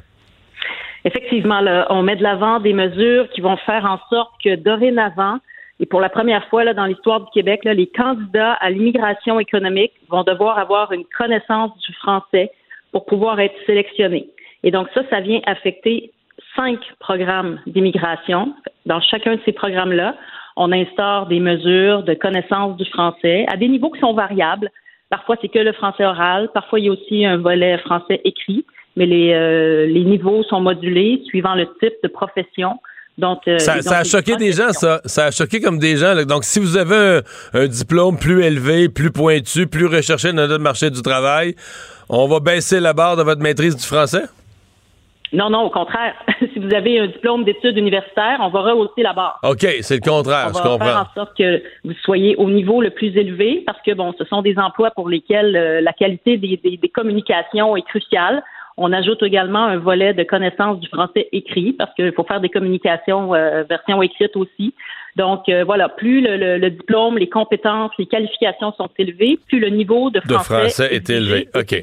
Effectivement, 1.03 1.61
on 1.89 2.03
met 2.03 2.15
de 2.15 2.23
l'avant 2.23 2.59
des 2.59 2.73
mesures 2.73 3.27
qui 3.33 3.41
vont 3.41 3.57
faire 3.65 3.85
en 3.85 3.97
sorte 4.09 4.31
que 4.43 4.55
dorénavant, 4.55 5.39
et 5.79 5.87
pour 5.87 5.99
la 5.99 6.09
première 6.09 6.47
fois 6.49 6.63
là, 6.63 6.75
dans 6.75 6.85
l'histoire 6.85 7.21
du 7.21 7.31
Québec, 7.33 7.61
les 7.63 7.87
candidats 7.87 8.53
à 8.53 8.69
l'immigration 8.69 9.39
économique 9.39 9.93
vont 10.09 10.23
devoir 10.23 10.59
avoir 10.59 10.91
une 10.91 11.05
connaissance 11.17 11.71
du 11.79 11.93
français 11.93 12.51
pour 12.91 13.05
pouvoir 13.05 13.39
être 13.39 13.55
sélectionnés. 13.65 14.29
Et 14.63 14.71
donc 14.71 14.87
ça, 14.93 15.01
ça 15.09 15.19
vient 15.19 15.41
affecter 15.45 16.11
cinq 16.55 16.79
programmes 16.99 17.59
d'immigration. 17.67 18.53
Dans 18.85 19.01
chacun 19.01 19.35
de 19.35 19.41
ces 19.45 19.51
programmes-là, 19.51 20.15
on 20.57 20.71
instaure 20.71 21.27
des 21.27 21.39
mesures 21.39 22.03
de 22.03 22.13
connaissance 22.13 22.77
du 22.77 22.85
français 22.85 23.45
à 23.47 23.57
des 23.57 23.67
niveaux 23.67 23.91
qui 23.91 23.99
sont 23.99 24.13
variables. 24.13 24.69
Parfois, 25.09 25.35
c'est 25.41 25.49
que 25.49 25.59
le 25.59 25.73
français 25.73 26.05
oral. 26.05 26.49
Parfois, 26.53 26.79
il 26.79 26.85
y 26.85 26.89
a 26.89 26.91
aussi 26.91 27.25
un 27.25 27.37
volet 27.37 27.77
français 27.79 28.21
écrit. 28.23 28.65
Mais 28.97 29.05
les, 29.05 29.33
euh, 29.33 29.85
les 29.85 30.03
niveaux 30.03 30.43
sont 30.43 30.59
modulés 30.59 31.21
suivant 31.25 31.55
le 31.55 31.65
type 31.79 31.93
de 32.03 32.09
profession. 32.09 32.79
Donc, 33.17 33.39
euh, 33.47 33.59
ça, 33.59 33.99
a 33.99 34.03
choqué 34.03 34.35
des 34.35 34.51
gens, 34.51 34.71
ça. 34.71 35.01
Ça 35.05 35.25
a 35.25 35.31
choqué 35.31 35.61
comme 35.61 35.79
des 35.79 35.97
gens. 35.97 36.15
Donc, 36.25 36.43
si 36.43 36.59
vous 36.59 36.77
avez 36.77 37.21
un, 37.53 37.67
diplôme 37.67 38.17
plus 38.17 38.43
élevé, 38.43 38.89
plus 38.89 39.11
pointu, 39.11 39.67
plus 39.67 39.85
recherché 39.85 40.29
dans 40.29 40.47
notre 40.47 40.57
marché 40.57 40.89
du 40.89 41.01
travail, 41.01 41.55
on 42.09 42.27
va 42.27 42.39
baisser 42.39 42.79
la 42.79 42.93
barre 42.93 43.15
de 43.17 43.23
votre 43.23 43.41
maîtrise 43.41 43.75
du 43.75 43.85
français? 43.85 44.23
Non, 45.33 45.49
non, 45.49 45.63
au 45.63 45.69
contraire. 45.69 46.13
si 46.53 46.59
vous 46.59 46.73
avez 46.73 46.99
un 46.99 47.07
diplôme 47.07 47.43
d'études 47.43 47.77
universitaires, 47.77 48.39
on 48.41 48.49
va 48.49 48.61
rehausser 48.61 49.01
la 49.01 49.13
barre. 49.13 49.39
OK, 49.43 49.65
c'est 49.81 49.95
le 49.95 50.09
contraire, 50.09 50.51
on 50.53 50.77
va 50.77 50.85
faire 50.85 51.07
en 51.09 51.13
sorte 51.15 51.37
que 51.37 51.63
vous 51.83 51.93
soyez 52.03 52.35
au 52.35 52.49
niveau 52.49 52.81
le 52.81 52.89
plus 52.89 53.15
élevé 53.15 53.63
parce 53.65 53.81
que, 53.81 53.93
bon, 53.93 54.13
ce 54.17 54.25
sont 54.25 54.41
des 54.41 54.57
emplois 54.57 54.91
pour 54.91 55.07
lesquels 55.07 55.55
euh, 55.55 55.81
la 55.81 55.93
qualité 55.93 56.37
des, 56.37 56.57
des, 56.57 56.89
communications 56.89 57.75
est 57.77 57.81
cruciale. 57.83 58.43
On 58.77 58.93
ajoute 58.93 59.21
également 59.23 59.65
un 59.65 59.77
volet 59.77 60.13
de 60.13 60.23
connaissance 60.23 60.79
du 60.79 60.87
français 60.87 61.27
écrit 61.31 61.73
parce 61.73 61.93
qu'il 61.93 62.11
faut 62.13 62.23
faire 62.23 62.41
des 62.41 62.49
communications 62.49 63.33
euh, 63.33 63.63
version 63.63 64.01
écrite 64.01 64.35
aussi. 64.35 64.73
Donc 65.15 65.49
euh, 65.49 65.63
voilà, 65.63 65.89
plus 65.89 66.21
le, 66.21 66.69
diplôme, 66.69 67.17
les 67.17 67.29
compétences, 67.29 67.91
les 67.97 68.05
qualifications 68.05 68.73
sont 68.73 68.89
élevées, 68.97 69.39
plus 69.47 69.59
le 69.59 69.69
niveau 69.69 70.09
de 70.09 70.19
français, 70.21 70.93
est, 70.93 71.09
élevé. 71.09 71.49
OK. 71.55 71.75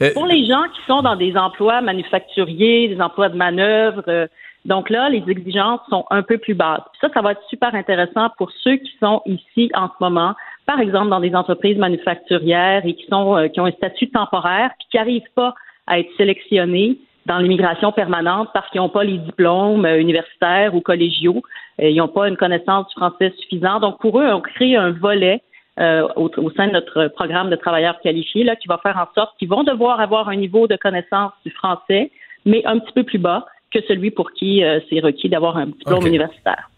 Euh, 0.00 0.10
Pour 0.14 0.26
les 0.26 0.46
gens 0.46 0.64
qui 0.74 0.80
sont 0.86 1.02
dans 1.02 1.16
des 1.16 1.36
emplois 1.36 1.80
manufacturiers, 1.82 2.88
des 2.88 3.00
emplois 3.00 3.28
de 3.28 3.36
manœuvre, 3.36 4.02
euh, 4.08 4.26
donc 4.64 4.88
là, 4.88 5.10
les 5.10 5.22
exigences 5.28 5.80
sont 5.90 6.06
un 6.10 6.22
peu 6.22 6.38
plus 6.38 6.54
basses. 6.54 6.80
ça, 7.00 7.08
ça 7.12 7.20
va 7.20 7.32
être 7.32 7.42
super 7.50 7.74
intéressant 7.74 8.30
pour 8.38 8.50
ceux 8.62 8.76
qui 8.76 8.92
sont 8.98 9.20
ici 9.26 9.70
en 9.74 9.88
ce 9.88 9.94
moment, 10.00 10.34
par 10.64 10.80
exemple 10.80 11.10
dans 11.10 11.20
des 11.20 11.34
entreprises 11.34 11.76
manufacturières 11.76 12.86
et 12.86 12.94
qui 12.94 13.04
sont 13.10 13.46
qui 13.52 13.60
ont 13.60 13.66
un 13.66 13.72
statut 13.72 14.08
temporaire, 14.08 14.70
puis 14.78 14.88
qui 14.90 14.96
n'arrivent 14.96 15.32
pas 15.34 15.54
à 15.86 15.98
être 15.98 16.10
sélectionnés 16.16 16.98
dans 17.26 17.38
l'immigration 17.38 17.92
permanente 17.92 18.48
parce 18.52 18.68
qu'ils 18.70 18.80
n'ont 18.80 18.88
pas 18.88 19.04
les 19.04 19.18
diplômes 19.18 19.84
euh, 19.84 19.98
universitaires 19.98 20.74
ou 20.74 20.80
collégiaux, 20.80 21.42
euh, 21.80 21.88
ils 21.88 21.96
n'ont 21.96 22.08
pas 22.08 22.28
une 22.28 22.36
connaissance 22.36 22.88
du 22.88 22.94
français 22.94 23.32
suffisante. 23.38 23.80
Donc, 23.80 23.98
pour 24.00 24.20
eux, 24.20 24.30
on 24.32 24.40
crée 24.40 24.76
un 24.76 24.90
volet 24.90 25.42
euh, 25.80 26.06
au, 26.16 26.50
sein 26.50 26.68
de 26.68 26.72
notre 26.72 27.08
programme 27.08 27.50
de 27.50 27.56
travailleurs 27.56 27.98
qualifiés 28.00 28.44
là, 28.44 28.56
qui 28.56 28.68
va 28.68 28.78
faire 28.78 28.96
en 28.96 29.12
sorte 29.14 29.36
qu'ils 29.38 29.48
vont 29.48 29.64
devoir 29.64 30.00
avoir 30.00 30.28
un 30.28 30.36
niveau 30.36 30.68
de 30.68 30.76
connaissance 30.76 31.32
du 31.44 31.50
français, 31.50 32.10
mais 32.44 32.64
un 32.64 32.78
petit 32.78 32.92
peu 32.92 33.02
plus 33.02 33.18
bas 33.18 33.46
que 33.72 33.80
celui 33.88 34.12
pour 34.12 34.30
qui 34.32 34.62
c'est 34.88 35.00
requis 35.00 35.28
d'avoir 35.28 35.56
un 35.56 35.66
diplôme 35.66 36.06
universitaire. 36.06 36.70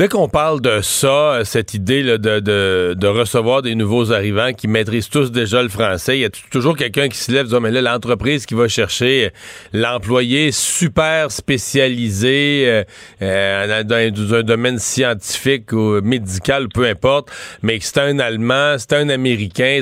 Dès 0.00 0.08
qu'on 0.08 0.30
parle 0.30 0.62
de 0.62 0.80
ça, 0.80 1.42
cette 1.44 1.74
idée 1.74 2.02
de, 2.02 2.40
de, 2.94 3.06
recevoir 3.06 3.60
des 3.60 3.74
nouveaux 3.74 4.12
arrivants 4.12 4.54
qui 4.54 4.66
maîtrisent 4.66 5.10
tous 5.10 5.30
déjà 5.30 5.62
le 5.62 5.68
français, 5.68 6.16
il 6.16 6.22
y 6.22 6.24
a 6.24 6.30
toujours 6.50 6.74
quelqu'un 6.74 7.10
qui 7.10 7.18
se 7.18 7.30
lève 7.30 7.48
oh, 7.52 7.60
mais 7.60 7.70
là, 7.70 7.82
l'entreprise 7.82 8.46
qui 8.46 8.54
va 8.54 8.66
chercher 8.66 9.30
l'employé 9.74 10.52
super 10.52 11.30
spécialisé 11.30 12.64
euh, 12.66 12.84
euh 13.20 13.84
dans, 13.84 14.36
un 14.36 14.42
domaine 14.42 14.78
scientifique 14.78 15.70
ou 15.72 16.00
médical, 16.00 16.68
peu 16.72 16.86
importe, 16.86 17.30
mais 17.60 17.78
que 17.78 17.84
c'est 17.84 17.98
un 17.98 18.20
Allemand, 18.20 18.76
c'est 18.78 18.94
un 18.94 19.10
Américain 19.10 19.80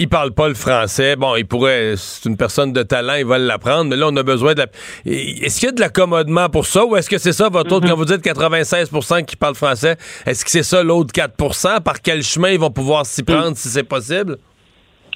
il 0.00 0.08
parle 0.08 0.32
pas 0.32 0.48
le 0.48 0.54
français. 0.54 1.14
Bon, 1.14 1.36
il 1.36 1.46
pourrait, 1.46 1.92
c'est 1.96 2.28
une 2.28 2.38
personne 2.38 2.72
de 2.72 2.82
talent, 2.82 3.14
il 3.18 3.26
va 3.26 3.38
l'apprendre, 3.38 3.90
mais 3.90 3.96
là, 3.96 4.06
on 4.08 4.16
a 4.16 4.22
besoin 4.22 4.54
de 4.54 4.60
la. 4.60 4.66
Est-ce 5.04 5.60
qu'il 5.60 5.68
y 5.68 5.72
a 5.72 5.74
de 5.74 5.80
l'accommodement 5.80 6.48
pour 6.48 6.64
ça 6.64 6.86
ou 6.86 6.96
est-ce 6.96 7.10
que 7.10 7.18
c'est 7.18 7.32
ça 7.32 7.50
votre 7.50 7.76
autre, 7.76 7.86
mm-hmm. 7.86 7.90
quand 7.90 7.96
vous 7.96 8.04
dites 8.06 8.24
96% 8.24 9.26
qui 9.26 9.36
parlent 9.36 9.54
français, 9.54 9.96
est-ce 10.26 10.42
que 10.42 10.50
c'est 10.50 10.62
ça 10.62 10.82
l'autre 10.82 11.12
4% 11.12 11.82
Par 11.82 12.00
quel 12.02 12.22
chemin 12.22 12.48
ils 12.48 12.58
vont 12.58 12.70
pouvoir 12.70 13.04
s'y 13.04 13.22
prendre 13.22 13.54
si 13.56 13.68
c'est 13.68 13.86
possible? 13.86 14.38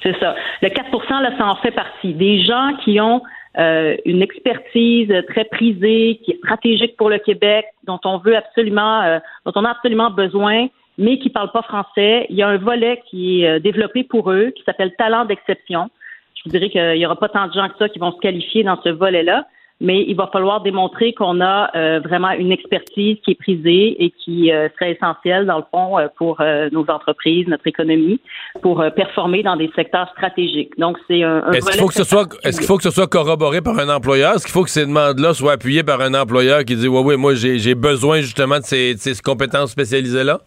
C'est 0.03 0.15
ça. 0.19 0.35
Le 0.61 0.69
4% 0.69 1.21
là, 1.23 1.31
ça 1.35 1.47
en 1.47 1.55
fait 1.55 1.71
partie. 1.71 2.13
Des 2.13 2.43
gens 2.45 2.77
qui 2.83 3.01
ont 3.01 3.23
euh, 3.57 3.95
une 4.05 4.21
expertise 4.21 5.11
très 5.29 5.45
prisée, 5.45 6.19
qui 6.23 6.31
est 6.31 6.37
stratégique 6.37 6.95
pour 6.95 7.09
le 7.09 7.17
Québec, 7.17 7.65
dont 7.87 7.99
on 8.05 8.19
veut 8.19 8.37
absolument, 8.37 9.01
euh, 9.01 9.17
dont 9.47 9.53
on 9.55 9.65
a 9.65 9.71
absolument 9.71 10.11
besoin 10.11 10.67
mais 10.97 11.19
qui 11.19 11.29
ne 11.29 11.33
parlent 11.33 11.51
pas 11.51 11.63
français. 11.63 12.25
Il 12.29 12.35
y 12.35 12.43
a 12.43 12.47
un 12.47 12.57
volet 12.57 13.01
qui 13.09 13.41
est 13.41 13.47
euh, 13.47 13.59
développé 13.59 14.03
pour 14.03 14.31
eux, 14.31 14.51
qui 14.55 14.63
s'appelle 14.63 14.93
Talent 14.97 15.25
d'exception. 15.25 15.89
Je 16.35 16.43
vous 16.45 16.51
dirais 16.51 16.69
qu'il 16.69 16.97
n'y 16.97 17.05
aura 17.05 17.15
pas 17.17 17.29
tant 17.29 17.47
de 17.47 17.53
gens 17.53 17.67
que 17.69 17.77
ça 17.77 17.89
qui 17.89 17.99
vont 17.99 18.11
se 18.11 18.19
qualifier 18.19 18.63
dans 18.63 18.79
ce 18.83 18.89
volet-là, 18.89 19.45
mais 19.81 20.05
il 20.07 20.15
va 20.15 20.29
falloir 20.31 20.61
démontrer 20.61 21.13
qu'on 21.13 21.41
a 21.41 21.69
euh, 21.75 21.99
vraiment 21.99 22.31
une 22.31 22.51
expertise 22.51 23.17
qui 23.25 23.31
est 23.31 23.35
prisée 23.35 24.03
et 24.03 24.11
qui 24.11 24.51
euh, 24.51 24.69
serait 24.75 24.91
essentielle, 24.91 25.47
dans 25.47 25.57
le 25.57 25.63
fond, 25.71 25.97
pour 26.17 26.41
nos 26.71 26.85
entreprises, 26.89 27.47
notre 27.47 27.67
économie, 27.67 28.21
pour 28.61 28.83
performer 28.95 29.43
dans 29.43 29.57
des 29.57 29.69
secteurs 29.75 30.09
stratégiques. 30.11 30.77
Donc, 30.77 30.97
c'est 31.07 31.23
un, 31.23 31.51
est-ce 31.51 31.71
qu'il 31.71 31.79
faut 31.79 31.87
que 31.87 31.93
ce 31.93 32.03
soit 32.03 32.27
Est-ce 32.43 32.59
qu'il 32.59 32.67
faut 32.67 32.77
que 32.77 32.83
ce 32.83 32.91
soit 32.91 33.07
corroboré 33.07 33.61
par 33.61 33.77
un 33.79 33.89
employeur? 33.89 34.35
Est-ce 34.35 34.45
qu'il 34.45 34.53
faut 34.53 34.63
que 34.63 34.69
ces 34.69 34.85
demandes-là 34.85 35.33
soient 35.33 35.53
appuyées 35.53 35.83
par 35.83 35.99
un 35.99 36.13
employeur 36.13 36.63
qui 36.63 36.75
dit, 36.75 36.87
oui, 36.87 37.01
oui, 37.03 37.17
moi, 37.17 37.33
j'ai 37.33 37.75
besoin 37.75 38.21
justement 38.21 38.59
de 38.59 38.63
ces, 38.63 38.93
de 38.93 38.99
ces 38.99 39.19
compétences 39.21 39.71
spécialisées-là? 39.71 40.39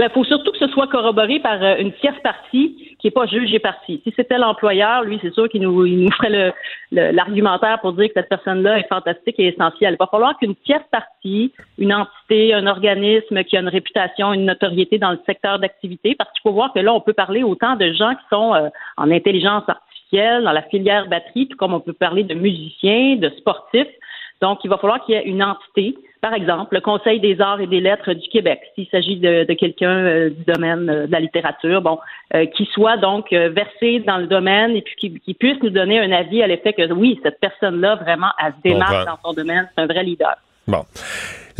Il 0.00 0.04
ben, 0.04 0.12
faut 0.14 0.24
surtout 0.24 0.50
que 0.50 0.56
ce 0.56 0.68
soit 0.68 0.86
corroboré 0.86 1.40
par 1.40 1.62
euh, 1.62 1.76
une 1.76 1.92
tierce 1.92 2.18
partie 2.22 2.96
qui 2.98 3.06
n'est 3.06 3.10
pas 3.10 3.26
juge 3.26 3.52
et 3.52 3.58
partie. 3.58 4.00
Si 4.02 4.14
c'était 4.16 4.38
l'employeur, 4.38 5.04
lui, 5.04 5.18
c'est 5.20 5.34
sûr 5.34 5.46
qu'il 5.46 5.60
nous, 5.60 5.84
il 5.84 6.04
nous 6.04 6.10
ferait 6.12 6.54
l'argumentaire 6.90 7.78
pour 7.82 7.92
dire 7.92 8.06
que 8.06 8.14
cette 8.14 8.30
personne-là 8.30 8.78
est 8.78 8.88
fantastique 8.88 9.34
et 9.38 9.48
essentielle. 9.48 9.96
Il 9.98 10.02
va 10.02 10.06
falloir 10.06 10.38
qu'une 10.38 10.54
tierce 10.56 10.86
partie, 10.90 11.52
une 11.76 11.92
entité, 11.92 12.54
un 12.54 12.66
organisme 12.66 13.44
qui 13.44 13.58
a 13.58 13.60
une 13.60 13.68
réputation, 13.68 14.32
une 14.32 14.46
notoriété 14.46 14.96
dans 14.96 15.10
le 15.10 15.20
secteur 15.26 15.58
d'activité, 15.58 16.14
parce 16.14 16.30
qu'il 16.32 16.40
faut 16.44 16.52
voir 16.52 16.72
que 16.72 16.78
là, 16.78 16.94
on 16.94 17.02
peut 17.02 17.12
parler 17.12 17.42
autant 17.42 17.76
de 17.76 17.92
gens 17.92 18.14
qui 18.14 18.24
sont 18.30 18.54
euh, 18.54 18.70
en 18.96 19.10
intelligence 19.10 19.64
artificielle, 19.68 20.44
dans 20.44 20.52
la 20.52 20.62
filière 20.62 21.08
batterie, 21.08 21.46
tout 21.46 21.58
comme 21.58 21.74
on 21.74 21.80
peut 21.80 21.92
parler 21.92 22.24
de 22.24 22.32
musiciens, 22.32 23.16
de 23.16 23.28
sportifs. 23.36 23.86
Donc, 24.40 24.60
il 24.64 24.70
va 24.70 24.78
falloir 24.78 25.04
qu'il 25.04 25.14
y 25.14 25.18
ait 25.18 25.24
une 25.24 25.42
entité 25.42 25.96
par 26.20 26.34
exemple, 26.34 26.74
le 26.74 26.80
Conseil 26.82 27.18
des 27.18 27.40
arts 27.40 27.60
et 27.60 27.66
des 27.66 27.80
lettres 27.80 28.12
du 28.12 28.28
Québec, 28.28 28.60
s'il 28.74 28.86
s'agit 28.88 29.16
de, 29.16 29.44
quelqu'un 29.54 29.90
euh, 29.90 30.30
du 30.30 30.44
domaine 30.44 30.90
euh, 30.90 31.06
de 31.06 31.12
la 31.12 31.20
littérature, 31.20 31.80
bon, 31.80 31.98
euh, 32.34 32.44
qui 32.46 32.66
soit 32.74 32.98
donc 32.98 33.32
versé 33.32 34.00
dans 34.00 34.18
le 34.18 34.26
domaine 34.26 34.76
et 34.76 34.82
puis 34.82 35.20
qui, 35.24 35.34
puisse 35.34 35.62
nous 35.62 35.70
donner 35.70 35.98
un 35.98 36.12
avis 36.12 36.42
à 36.42 36.46
l'effet 36.46 36.74
que 36.74 36.92
oui, 36.92 37.18
cette 37.22 37.40
personne-là 37.40 37.96
vraiment 37.96 38.30
elle 38.38 38.52
se 38.52 38.68
démarque 38.68 39.06
dans 39.06 39.18
son 39.24 39.32
domaine, 39.32 39.68
c'est 39.74 39.82
un 39.82 39.86
vrai 39.86 40.02
leader. 40.02 40.34
Bon. 40.66 40.84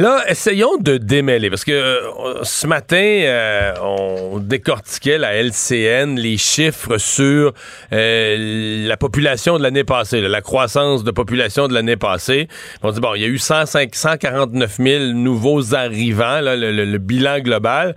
Là, 0.01 0.25
essayons 0.29 0.79
de 0.79 0.97
démêler, 0.97 1.51
parce 1.51 1.63
que 1.63 1.73
euh, 1.73 2.43
ce 2.43 2.67
matin, 2.67 2.97
euh, 2.97 3.75
on 3.83 4.39
décortiquait 4.39 5.19
la 5.19 5.35
LCN, 5.35 6.19
les 6.19 6.39
chiffres 6.39 6.97
sur 6.97 7.53
euh, 7.93 8.87
la 8.89 8.97
population 8.97 9.59
de 9.59 9.63
l'année 9.63 9.85
passée, 9.85 10.23
la 10.23 10.41
croissance 10.41 11.05
de 11.05 11.11
population 11.11 11.69
de 11.69 11.75
l'année 11.75 11.99
passée. 11.99 12.49
On 12.83 12.93
dit, 12.93 13.01
bon, 13.01 13.15
il 13.15 13.21
y 13.21 13.25
a 13.27 13.29
eu 13.29 13.37
105, 13.37 13.95
149 13.95 14.77
000 14.79 15.05
nouveaux 15.13 15.75
arrivants, 15.75 16.41
le, 16.41 16.73
le, 16.73 16.99
bilan 16.99 17.41
global. 17.41 17.95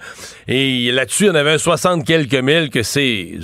Et 0.49 0.91
là-dessus, 0.91 1.23
il 1.23 1.27
y 1.27 1.29
en 1.29 1.35
avait 1.35 1.51
un 1.51 1.57
60 1.57 2.05
quelques 2.05 2.35
mille 2.35 2.69
que 2.69 2.83
c'est 2.83 3.39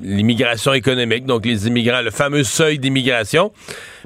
l'immigration 0.00 0.72
économique, 0.72 1.26
donc 1.26 1.44
les 1.46 1.66
immigrants, 1.66 2.02
le 2.02 2.10
fameux 2.10 2.44
seuil 2.44 2.78
d'immigration. 2.78 3.52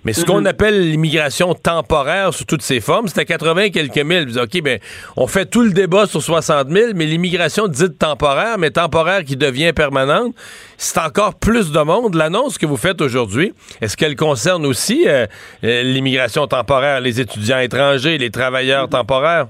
Mais 0.04 0.12
ce 0.12 0.24
qu'on 0.24 0.40
mhm. 0.40 0.46
appelle 0.46 0.90
l'immigration 0.90 1.54
temporaire 1.54 2.32
sous 2.32 2.44
toutes 2.44 2.62
ses 2.62 2.80
formes, 2.80 3.08
c'était 3.08 3.24
80 3.24 3.70
quelques 3.70 3.98
mille. 3.98 4.28
Vous 4.28 4.38
OK, 4.38 4.62
ben, 4.62 4.78
on 5.16 5.26
fait 5.26 5.46
tout 5.46 5.62
le 5.62 5.72
débat 5.72 6.06
sur 6.06 6.22
60 6.22 6.68
000, 6.68 6.92
mais 6.94 7.06
l'immigration 7.06 7.66
dite 7.66 7.98
temporaire, 7.98 8.58
mais 8.58 8.70
temporaire 8.70 9.24
qui 9.24 9.36
devient 9.36 9.72
permanente, 9.72 10.34
c'est 10.76 11.00
encore 11.00 11.34
plus 11.34 11.72
de 11.72 11.80
monde. 11.80 12.14
L'annonce 12.14 12.58
que 12.58 12.66
vous 12.66 12.76
faites 12.76 13.00
aujourd'hui, 13.00 13.52
est-ce 13.80 13.96
qu'elle 13.96 14.14
concerne 14.14 14.64
aussi 14.66 15.04
euh, 15.08 15.26
euh, 15.64 15.82
l'immigration 15.82 16.46
temporaire, 16.46 17.00
les 17.00 17.20
étudiants 17.20 17.58
étrangers, 17.58 18.18
les 18.18 18.30
travailleurs 18.30 18.88
temporaires? 18.88 19.48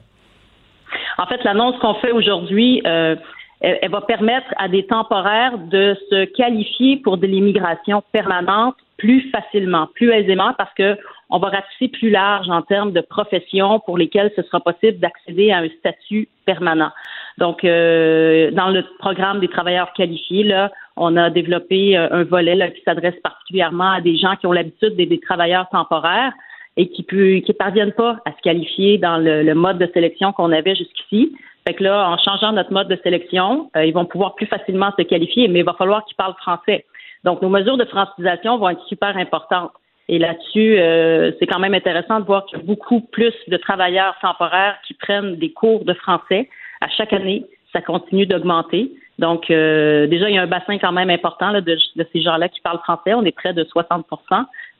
En 1.18 1.26
fait, 1.26 1.42
l'annonce 1.44 1.74
qu'on 1.80 1.94
fait 1.94 2.12
aujourd'hui, 2.12 2.80
euh, 2.86 3.16
elle, 3.60 3.90
va 3.90 4.00
permettre 4.02 4.46
à 4.56 4.68
des 4.68 4.86
temporaires 4.86 5.58
de 5.58 5.96
se 6.10 6.24
qualifier 6.24 6.98
pour 6.98 7.18
de 7.18 7.26
l'immigration 7.26 8.02
permanente 8.12 8.76
plus 8.96 9.30
facilement, 9.30 9.88
plus 9.94 10.10
aisément, 10.12 10.52
parce 10.58 10.72
que 10.74 10.96
on 11.30 11.38
va 11.38 11.48
ratisser 11.48 11.88
plus 11.88 12.10
large 12.10 12.48
en 12.48 12.62
termes 12.62 12.92
de 12.92 13.00
professions 13.00 13.80
pour 13.80 13.98
lesquelles 13.98 14.32
ce 14.34 14.42
sera 14.42 14.60
possible 14.60 14.98
d'accéder 14.98 15.50
à 15.50 15.58
un 15.58 15.68
statut 15.78 16.28
permanent. 16.46 16.90
Donc, 17.36 17.64
euh, 17.64 18.50
dans 18.50 18.70
le 18.70 18.84
programme 18.98 19.38
des 19.40 19.48
travailleurs 19.48 19.92
qualifiés, 19.92 20.42
là, 20.42 20.72
on 20.96 21.16
a 21.16 21.30
développé 21.30 21.96
euh, 21.96 22.08
un 22.10 22.24
volet 22.24 22.72
qui 22.72 22.82
s'adresse 22.82 23.14
particulièrement 23.22 23.92
à 23.92 24.00
des 24.00 24.16
gens 24.16 24.36
qui 24.36 24.46
ont 24.46 24.52
l'habitude 24.52 24.96
d'être 24.96 25.10
des 25.10 25.20
travailleurs 25.20 25.68
temporaires 25.70 26.32
et 26.76 26.88
qui 26.88 27.06
ne 27.12 27.40
qui 27.40 27.52
parviennent 27.52 27.92
pas 27.92 28.18
à 28.24 28.32
se 28.32 28.40
qualifier 28.42 28.98
dans 28.98 29.18
le 29.18 29.52
mode 29.54 29.78
de 29.78 29.90
sélection 29.92 30.32
qu'on 30.32 30.52
avait 30.52 30.76
jusqu'ici. 30.76 31.36
Fait 31.66 31.74
que 31.74 31.84
là, 31.84 32.08
en 32.08 32.16
changeant 32.18 32.52
notre 32.52 32.72
mode 32.72 32.88
de 32.88 32.98
sélection, 33.02 33.70
euh, 33.76 33.84
ils 33.84 33.92
vont 33.92 34.06
pouvoir 34.06 34.34
plus 34.34 34.46
facilement 34.46 34.90
se 34.98 35.02
qualifier, 35.02 35.48
mais 35.48 35.60
il 35.60 35.64
va 35.64 35.74
falloir 35.74 36.04
qu'ils 36.04 36.16
parlent 36.16 36.36
français. 36.40 36.84
Donc, 37.24 37.42
nos 37.42 37.48
mesures 37.48 37.76
de 37.76 37.84
francisation 37.84 38.58
vont 38.58 38.70
être 38.70 38.84
super 38.86 39.16
importantes. 39.16 39.72
Et 40.08 40.18
là-dessus, 40.18 40.78
euh, 40.78 41.32
c'est 41.38 41.46
quand 41.46 41.58
même 41.58 41.74
intéressant 41.74 42.20
de 42.20 42.24
voir 42.24 42.46
qu'il 42.46 42.58
y 42.58 42.62
a 42.62 42.64
beaucoup 42.64 43.00
plus 43.00 43.34
de 43.48 43.56
travailleurs 43.58 44.16
temporaires 44.22 44.76
qui 44.86 44.94
prennent 44.94 45.36
des 45.36 45.52
cours 45.52 45.84
de 45.84 45.92
français. 45.92 46.48
À 46.80 46.88
chaque 46.88 47.12
année, 47.12 47.44
ça 47.72 47.82
continue 47.82 48.24
d'augmenter. 48.24 48.90
Donc, 49.18 49.50
euh, 49.50 50.06
déjà, 50.06 50.30
il 50.30 50.36
y 50.36 50.38
a 50.38 50.42
un 50.42 50.46
bassin 50.46 50.78
quand 50.78 50.92
même 50.92 51.10
important 51.10 51.52
de, 51.52 51.60
de, 51.60 52.06
ces 52.12 52.22
gens-là 52.22 52.48
qui 52.48 52.60
parlent 52.60 52.78
français. 52.78 53.14
On 53.14 53.24
est 53.24 53.32
près 53.32 53.52
de 53.52 53.64
60% 53.64 54.04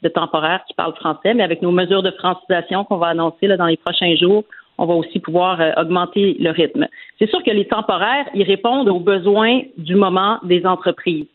de 0.02 0.08
temporaires 0.08 0.62
qui 0.66 0.74
parlent 0.74 0.94
français, 0.94 1.34
mais 1.34 1.42
avec 1.42 1.60
nos 1.60 1.72
mesures 1.72 2.02
de 2.02 2.12
francisation 2.12 2.84
qu'on 2.84 2.98
va 2.98 3.08
annoncer 3.08 3.48
là, 3.48 3.56
dans 3.56 3.66
les 3.66 3.76
prochains 3.76 4.14
jours, 4.14 4.44
on 4.78 4.86
va 4.86 4.94
aussi 4.94 5.18
pouvoir 5.18 5.60
euh, 5.60 5.72
augmenter 5.76 6.36
le 6.38 6.50
rythme. 6.50 6.86
C'est 7.18 7.28
sûr 7.28 7.42
que 7.42 7.50
les 7.50 7.66
temporaires, 7.66 8.26
ils 8.34 8.44
répondent 8.44 8.88
aux 8.88 9.00
besoins 9.00 9.60
du 9.76 9.96
moment 9.96 10.38
des 10.44 10.64
entreprises. 10.64 11.26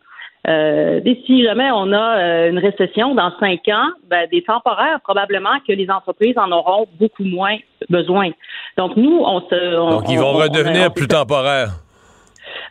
Euh, 0.47 0.99
si 1.25 1.43
jamais 1.43 1.69
on 1.71 1.93
a 1.93 2.17
euh, 2.17 2.49
une 2.49 2.57
récession 2.57 3.15
dans 3.15 3.31
cinq 3.39 3.67
ans, 3.69 3.87
ben, 4.09 4.27
des 4.29 4.41
temporaires, 4.41 4.99
probablement 5.01 5.59
que 5.65 5.73
les 5.73 5.89
entreprises 5.89 6.37
en 6.37 6.51
auront 6.51 6.85
beaucoup 6.99 7.23
moins 7.23 7.57
besoin. 7.89 8.31
Donc, 8.77 8.97
nous, 8.97 9.21
on 9.25 9.41
se. 9.41 9.75
Donc, 9.75 10.09
ils 10.09 10.19
vont 10.19 10.33
redevenir 10.33 10.93
plus 10.93 11.07
temporaires. 11.07 11.69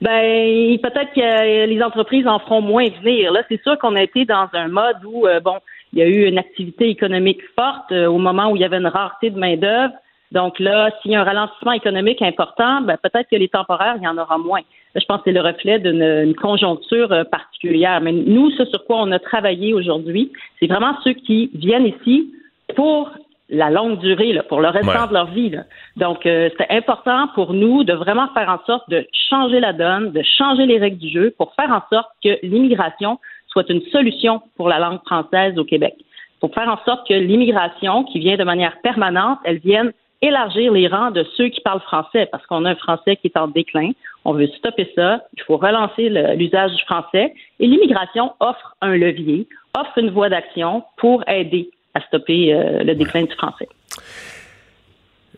Ben, 0.03 0.79
peut-être 0.83 1.15
que 1.15 1.67
les 1.67 1.83
entreprises 1.83 2.27
en 2.27 2.41
feront 2.41 2.61
moins 2.61 2.89
venir. 3.03 3.33
Là, 3.33 3.43
c'est 3.49 3.63
sûr 3.63 3.79
qu'on 3.79 3.97
a 3.97 4.03
été 4.03 4.27
dans 4.27 4.49
un 4.53 4.69
mode 4.69 4.97
où, 5.07 5.27
bon, 5.43 5.57
il 5.93 6.01
y 6.01 6.03
a 6.03 6.07
eu 6.07 6.27
une 6.27 6.39
activité 6.39 6.91
économique 6.91 7.41
forte 7.59 7.93
au 7.93 8.19
moment 8.19 8.51
où 8.51 8.57
il 8.57 8.63
y 8.63 8.65
avait 8.65 8.79
une 8.79 8.87
rareté 8.87 9.31
de 9.31 9.39
main-d'œuvre. 9.39 9.95
Donc 10.33 10.59
là, 10.59 10.91
s'il 11.01 11.11
y 11.11 11.15
a 11.15 11.21
un 11.21 11.25
ralentissement 11.25 11.73
économique 11.73 12.23
important, 12.23 12.81
ben, 12.81 12.97
peut-être 12.97 13.29
que 13.31 13.37
les 13.37 13.49
temporaires, 13.49 13.97
il 13.99 14.03
y 14.03 14.09
en 14.09 14.17
aura 14.17 14.39
moins. 14.39 14.63
je 14.95 15.05
pense 15.05 15.19
que 15.19 15.25
c'est 15.27 15.33
le 15.33 15.43
reflet 15.43 15.79
d'une 15.79 16.35
conjoncture 16.35 17.13
euh, 17.13 17.25
particulière. 17.25 18.01
Mais 18.01 18.13
nous, 18.13 18.51
ce 18.53 18.65
sur 18.65 18.85
quoi 18.85 18.97
on 19.03 19.13
a 19.13 19.19
travaillé 19.19 19.75
aujourd'hui, 19.75 20.33
c'est 20.59 20.67
vraiment 20.67 20.97
ceux 21.05 21.13
qui 21.13 21.51
viennent 21.55 21.87
ici 21.87 22.33
pour 22.75 23.11
la 23.51 23.69
longue 23.69 23.99
durée, 23.99 24.41
pour 24.49 24.61
le 24.61 24.69
restant 24.69 25.07
de 25.07 25.13
leur 25.13 25.27
vie. 25.27 25.53
Donc, 25.97 26.25
euh, 26.25 26.49
c'est 26.57 26.71
important 26.71 27.29
pour 27.35 27.53
nous 27.53 27.85
de 27.85 27.93
vraiment 27.93 28.29
faire 28.33 28.49
en 28.49 28.65
sorte 28.67 28.89
de 28.89 29.07
changer 29.29 29.61
la 29.61 29.75
donne, 29.75 30.13
de 30.13 30.23
changer 30.39 30.65
les 30.65 30.79
règles 30.79 30.97
du 30.97 31.11
jeu 31.11 31.35
pour 31.37 31.53
faire 31.55 31.71
en 31.71 31.83
sorte 31.95 32.09
que 32.25 32.39
l'immigration 32.43 33.19
soit 33.49 33.69
une 33.69 33.83
solution 33.93 34.41
pour 34.57 34.71
la 34.71 34.79
langue 34.79 35.01
française 35.05 35.59
au 35.59 35.65
Québec. 35.65 35.95
Pour 36.41 36.55
faire 36.55 36.69
en 36.69 36.83
sorte 36.87 37.07
que 37.07 37.15
l'immigration, 37.15 38.05
qui 38.05 38.19
vient 38.19 38.39
de 38.39 38.45
manière 38.45 38.81
permanente, 38.83 39.39
elle 39.45 39.59
vienne 39.59 39.93
élargir 40.23 40.73
les 40.73 40.89
rangs 40.89 41.11
de 41.11 41.27
ceux 41.37 41.49
qui 41.49 41.61
parlent 41.61 41.81
français 41.81 42.27
parce 42.31 42.47
qu'on 42.47 42.65
a 42.65 42.71
un 42.71 42.77
français 42.77 43.17
qui 43.17 43.27
est 43.27 43.37
en 43.37 43.49
déclin. 43.49 43.91
On 44.25 44.33
veut 44.33 44.47
stopper 44.59 44.91
ça. 44.95 45.23
Il 45.37 45.43
faut 45.43 45.57
relancer 45.57 46.09
l'usage 46.37 46.73
du 46.73 46.85
français. 46.85 47.35
Et 47.61 47.67
l'immigration 47.67 48.33
offre 48.41 48.77
un 48.81 48.97
levier, 48.97 49.49
offre 49.79 49.99
une 49.99 50.11
voie 50.11 50.29
d'action 50.29 50.85
pour 50.97 51.23
aider 51.29 51.71
à 51.95 52.01
stopper 52.03 52.55
le 52.85 52.95
déclin 52.95 53.25
du 53.25 53.33
français. 53.35 53.69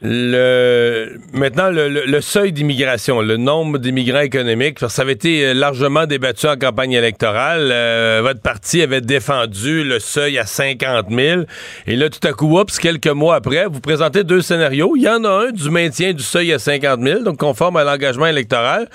Le, 0.02 1.18
maintenant, 1.32 1.70
le, 1.70 2.20
seuil 2.20 2.52
d'immigration, 2.52 3.20
le 3.20 3.36
nombre 3.36 3.78
d'immigrants 3.78 4.20
économiques, 4.20 4.80
ça 4.88 5.02
avait 5.02 5.12
été 5.12 5.46
euh, 5.46 5.54
largement 5.54 6.06
débattu 6.06 6.46
en 6.46 6.56
campagne 6.56 6.92
électorale. 6.92 7.70
Euh, 7.72 8.20
votre 8.22 8.40
parti 8.40 8.82
avait 8.82 9.00
défendu 9.00 9.84
le 9.84 10.00
seuil 10.00 10.36
à 10.38 10.46
50 10.46 11.06
000. 11.10 11.42
Et 11.86 11.94
là, 11.94 12.10
tout 12.10 12.26
à 12.26 12.32
coup, 12.32 12.58
oups, 12.58 12.76
quelques 12.78 13.06
mois 13.06 13.36
après, 13.36 13.66
vous 13.66 13.80
présentez 13.80 14.24
deux 14.24 14.42
scénarios. 14.42 14.94
Il 14.96 15.02
y 15.02 15.08
en 15.08 15.22
a 15.24 15.28
un 15.28 15.52
du 15.52 15.70
maintien 15.70 16.12
du 16.12 16.24
seuil 16.24 16.52
à 16.52 16.58
50 16.58 17.00
000, 17.00 17.22
donc 17.22 17.38
conforme 17.38 17.76
à 17.76 17.84
l'engagement 17.84 18.26
électoral. 18.26 18.88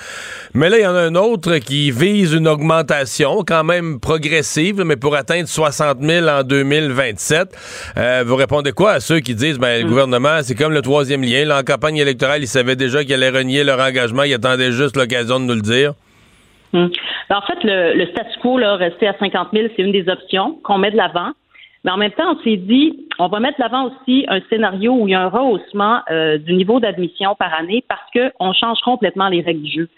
Mais 0.54 0.70
là, 0.70 0.80
il 0.80 0.84
y 0.84 0.88
en 0.88 0.96
a 0.96 1.02
un 1.02 1.16
autre 1.16 1.58
qui 1.58 1.92
vise 1.92 2.34
une 2.34 2.48
augmentation 2.48 3.44
quand 3.48 3.64
même 3.64 4.00
progressive, 4.02 4.84
mais 4.84 4.98
pour 4.98 5.16
atteindre 5.16 5.48
60 5.48 6.00
000 6.02 6.28
en 6.28 6.44
2027. 6.44 7.56
Euh, 7.98 8.24
vous 8.28 8.36
répondez 8.36 8.74
quoi 8.74 8.92
à 8.92 9.00
ceux 9.00 9.22
qui 9.22 9.34
disent, 9.34 9.60
ben, 9.60 9.80
le 9.80 9.86
hmm. 9.86 9.90
gouvernement, 9.90 10.40
c'est 10.44 10.56
comme 10.56 10.74
le 10.74 10.82
troisième 10.90 11.22
lien. 11.22 11.46
Là, 11.46 11.60
en 11.60 11.64
campagne 11.64 11.98
électorale, 11.98 12.42
ils 12.42 12.48
savaient 12.48 12.76
déjà 12.76 13.04
qu'ils 13.04 13.14
allaient 13.14 13.38
renier 13.38 13.64
leur 13.64 13.80
engagement. 13.80 14.24
Ils 14.24 14.34
attendaient 14.34 14.72
juste 14.72 14.98
l'occasion 14.98 15.40
de 15.40 15.46
nous 15.46 15.54
le 15.54 15.62
dire. 15.62 15.94
Hmm. 16.74 16.88
Ben, 17.30 17.38
en 17.38 17.42
fait, 17.42 17.60
le, 17.64 18.06
statu 18.08 18.40
quo, 18.42 18.58
là, 18.58 18.76
rester 18.76 19.08
à 19.08 19.16
50 19.20 19.50
000, 19.54 19.68
c'est 19.76 19.84
une 19.84 19.92
des 19.92 20.10
options 20.10 20.58
qu'on 20.64 20.80
met 20.80 20.90
de 20.90 20.98
l'avant. 20.98 21.32
Mais 21.84 21.92
en 21.92 21.98
même 21.98 22.12
temps, 22.12 22.36
on 22.36 22.44
s'est 22.44 22.58
dit, 22.58 23.06
on 23.20 23.28
va 23.28 23.40
mettre 23.40 23.58
de 23.58 23.64
l'avant 23.64 23.86
aussi 23.86 24.26
un 24.28 24.42
scénario 24.50 24.94
où 24.94 25.08
il 25.08 25.12
y 25.12 25.16
a 25.16 25.22
un 25.22 25.30
rehaussement 25.30 26.02
euh, 26.10 26.38
du 26.40 26.54
niveau 26.54 26.80
d'admission 26.80 27.36
par 27.36 27.54
année 27.54 27.84
parce 27.88 28.10
qu'on 28.12 28.52
change 28.54 28.80
complètement 28.84 29.30
les 29.30 29.42
règles 29.42 29.62
du 29.62 29.72
jeu. 29.72 29.90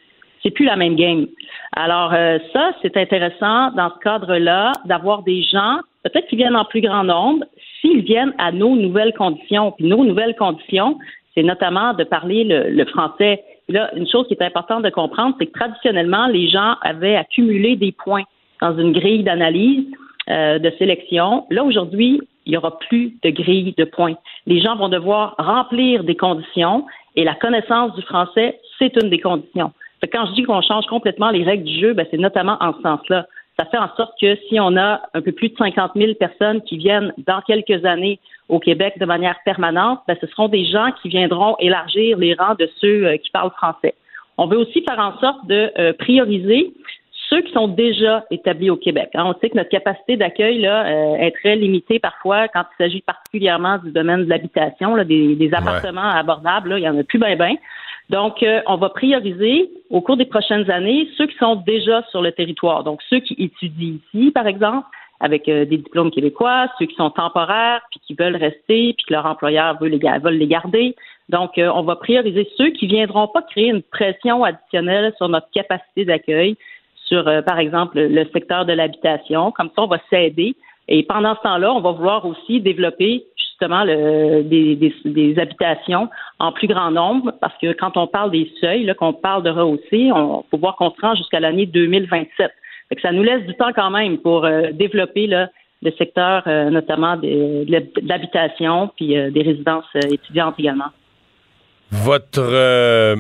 C'est 0.44 0.52
plus 0.52 0.66
la 0.66 0.76
même 0.76 0.96
game. 0.96 1.28
Alors 1.76 2.14
euh, 2.14 2.38
ça, 2.54 2.74
c'est 2.82 2.98
intéressant 2.98 3.72
dans 3.72 3.92
ce 3.96 4.00
cadre-là 4.04 4.74
d'avoir 4.86 5.24
des 5.24 5.42
gens, 5.44 5.80
peut-être 6.04 6.28
qui 6.28 6.36
viennent 6.36 6.56
en 6.56 6.66
plus 6.66 6.82
grand 6.82 7.04
nombre, 7.04 7.46
s'ils 7.82 8.02
viennent 8.02 8.34
à 8.38 8.52
nos 8.52 8.76
nouvelles 8.76 9.14
conditions. 9.14 9.72
Puis 9.72 9.86
nos 9.86 10.06
nouvelles 10.06 10.36
conditions, 10.36 10.98
c'est 11.36 11.44
notamment 11.44 11.94
de 11.94 12.04
parler 12.04 12.44
le, 12.44 12.86
français. 12.86 13.44
là, 13.70 13.90
une 13.96 14.08
chose 14.08 14.28
qui 14.28 14.34
est 14.34 14.44
importante 14.44 14.84
de 14.84 14.90
comprendre, 14.90 15.36
c'est 15.40 15.48
que 15.48 15.58
traditionnellement, 15.58 16.28
les 16.28 16.48
gens 16.48 16.76
avaient 16.82 17.16
accumulé 17.16 17.76
des 17.76 17.92
points 17.92 18.24
dans 18.62 18.78
une 18.78 18.92
grille 18.92 19.24
d'analyse 19.24 19.86
euh, 20.30 20.60
de 20.60 20.72
sélection. 20.78 21.46
Là, 21.50 21.64
aujourd'hui, 21.64 22.22
il 22.46 22.52
n'y 22.52 22.58
aura 22.58 22.78
plus 22.80 23.16
de 23.24 23.30
grille 23.30 23.74
de 23.78 23.86
points. 23.86 24.16
Les 24.46 24.62
gens 24.62 24.76
vont 24.76 24.90
devoir 24.90 25.36
remplir 25.38 26.04
des 26.04 26.16
conditions 26.16 26.86
et 27.16 27.24
la 27.24 27.36
connaissance 27.36 27.94
du 27.96 28.02
français, 28.04 28.60
c'est 28.78 28.96
une 29.02 29.10
des 29.10 29.20
conditions. 29.20 29.72
Quand 30.12 30.26
je 30.28 30.34
dis 30.34 30.44
qu'on 30.44 30.62
change 30.62 30.86
complètement 30.88 31.30
les 31.30 31.44
règles 31.44 31.64
du 31.64 31.80
jeu, 31.80 31.94
ben, 31.94 32.06
c'est 32.10 32.18
notamment 32.18 32.58
en 32.60 32.74
ce 32.74 32.82
sens-là 32.82 33.28
ça 33.58 33.66
fait 33.66 33.78
en 33.78 33.94
sorte 33.96 34.14
que 34.20 34.36
si 34.48 34.60
on 34.60 34.76
a 34.78 35.02
un 35.14 35.22
peu 35.22 35.32
plus 35.32 35.50
de 35.50 35.58
50 35.58 35.92
000 35.96 36.14
personnes 36.16 36.62
qui 36.62 36.78
viennent 36.78 37.14
dans 37.20 37.42
quelques 37.42 37.86
années 37.86 38.20
au 38.50 38.60
Québec 38.60 38.96
de 39.00 39.06
manière 39.06 39.36
permanente, 39.46 40.00
ben, 40.08 40.18
ce 40.20 40.28
seront 40.28 40.48
des 40.48 40.66
gens 40.66 40.92
qui 41.02 41.10
viendront 41.10 41.56
élargir 41.60 42.18
les 42.18 42.34
rangs 42.34 42.56
de 42.56 42.70
ceux 42.80 43.06
euh, 43.06 43.18
qui 43.18 43.30
parlent 43.32 43.52
français. 43.52 43.96
On 44.38 44.48
veut 44.48 44.58
aussi 44.58 44.84
faire 44.84 45.00
en 45.00 45.20
sorte 45.20 45.46
de 45.48 45.72
euh, 45.78 45.94
prioriser 45.94 46.74
ceux 47.30 47.42
qui 47.42 47.54
sont 47.54 47.70
déjà 47.70 48.26
établis 48.30 48.70
au 48.70 48.76
Québec. 48.76 49.10
Hein, 49.14 49.24
on 49.26 49.40
sait 49.40 49.50
que 49.50 49.56
notre 49.58 49.70
capacité 49.70 50.18
d'accueil 50.18 50.60
là 50.60 50.86
euh, 50.86 51.16
est 51.16 51.32
très 51.32 51.56
limitée 51.56 52.00
parfois 52.00 52.48
quand 52.50 52.64
il 52.74 52.84
s'agit 52.84 53.02
particulièrement 53.02 53.78
du 53.78 53.92
domaine 53.92 54.26
de 54.26 54.30
l'habitation, 54.30 54.98
des, 55.04 55.36
des, 55.36 55.54
appartements 55.54 56.10
abordables. 56.10 56.70
Là, 56.72 56.80
il 56.80 56.84
y 56.84 56.90
en 56.90 56.98
a 56.98 57.04
plus 57.04 57.20
bien 57.20 57.36
bien. 57.38 57.56
Donc, 58.10 58.44
euh, 58.44 58.62
on 58.68 58.76
va 58.76 58.90
prioriser 58.90 59.70
au 59.90 60.02
cours 60.02 60.18
des 60.18 60.26
prochaines 60.26 60.70
années 60.70 61.08
ceux 61.18 61.28
qui 61.28 61.38
sont 61.38 61.56
déjà 61.56 62.04
sur 62.12 62.22
le 62.22 62.32
territoire. 62.32 62.84
Donc, 62.84 63.02
ceux 63.10 63.20
qui 63.20 63.36
étudient 63.38 63.98
ici, 64.14 64.32
par 64.32 64.48
exemple, 64.48 64.88
avec 65.20 65.48
euh, 65.48 65.66
des 65.66 65.78
diplômes 65.78 66.12
québécois, 66.12 66.68
ceux 66.78 66.88
qui 66.88 66.96
sont 66.96 67.12
temporaires, 67.12 67.82
puis 67.92 68.00
qui 68.06 68.14
veulent 68.14 68.36
rester, 68.36 68.94
puis 68.94 69.06
que 69.08 69.14
leur 69.14 69.26
employeur 69.26 69.78
veut 69.80 69.88
les, 69.88 70.00
veut 70.20 70.32
les 70.32 70.48
garder. 70.48 70.96
Donc, 71.30 71.58
euh, 71.58 71.72
on 71.74 71.84
va 71.84 71.96
prioriser 71.96 72.50
ceux 72.58 72.72
qui 72.72 72.88
viendront 72.88 73.28
pas 73.28 73.44
créer 73.44 73.68
une 73.68 73.84
pression 73.84 74.44
additionnelle 74.44 75.14
sur 75.18 75.30
notre 75.30 75.50
capacité 75.52 76.04
d'accueil, 76.04 76.58
sur, 77.06 77.26
par 77.46 77.60
exemple, 77.60 78.00
le 78.00 78.26
secteur 78.32 78.66
de 78.66 78.72
l'habitation. 78.72 79.52
Comme 79.52 79.70
ça, 79.76 79.84
on 79.84 79.88
va 79.88 80.00
s'aider. 80.10 80.56
Et 80.88 81.04
pendant 81.04 81.36
ce 81.36 81.42
temps-là, 81.42 81.74
on 81.74 81.82
va 81.82 81.92
vouloir 81.92 82.26
aussi 82.26 82.62
développer 82.62 83.26
justement 83.62 83.86
des, 83.86 85.36
habitations 85.38 86.10
en 86.40 86.52
plus 86.52 86.68
grand 86.68 86.92
nombre, 86.92 87.34
parce 87.40 87.54
que 87.62 87.74
quand 87.74 87.98
on 87.98 88.08
parle 88.08 88.32
des 88.32 88.52
seuils, 88.60 88.94
qu'on 88.98 89.14
parle 89.14 89.44
de 89.44 89.50
rehausser, 89.50 90.12
on 90.12 90.44
faut 90.50 90.58
voir 90.58 90.76
qu'on 90.76 90.92
se 90.92 91.02
rend 91.02 91.16
jusqu'à 91.16 91.40
l'année 91.40 91.66
2027. 91.66 92.52
ça 93.02 93.12
nous 93.12 93.24
laisse 93.24 93.46
du 93.46 93.54
temps 93.56 93.72
quand 93.76 93.92
même 93.92 94.18
pour 94.18 94.46
euh, 94.46 94.72
développer 94.72 95.28
le 95.28 95.48
secteur, 95.98 96.44
euh, 96.48 96.70
notamment 96.70 97.18
de, 97.18 97.66
l'habitation, 98.08 98.92
puis 98.96 99.18
euh, 99.18 99.32
des 99.32 99.44
résidences 99.44 99.86
étudiantes 100.10 100.56
également. 100.58 100.90
Votre 101.92 103.18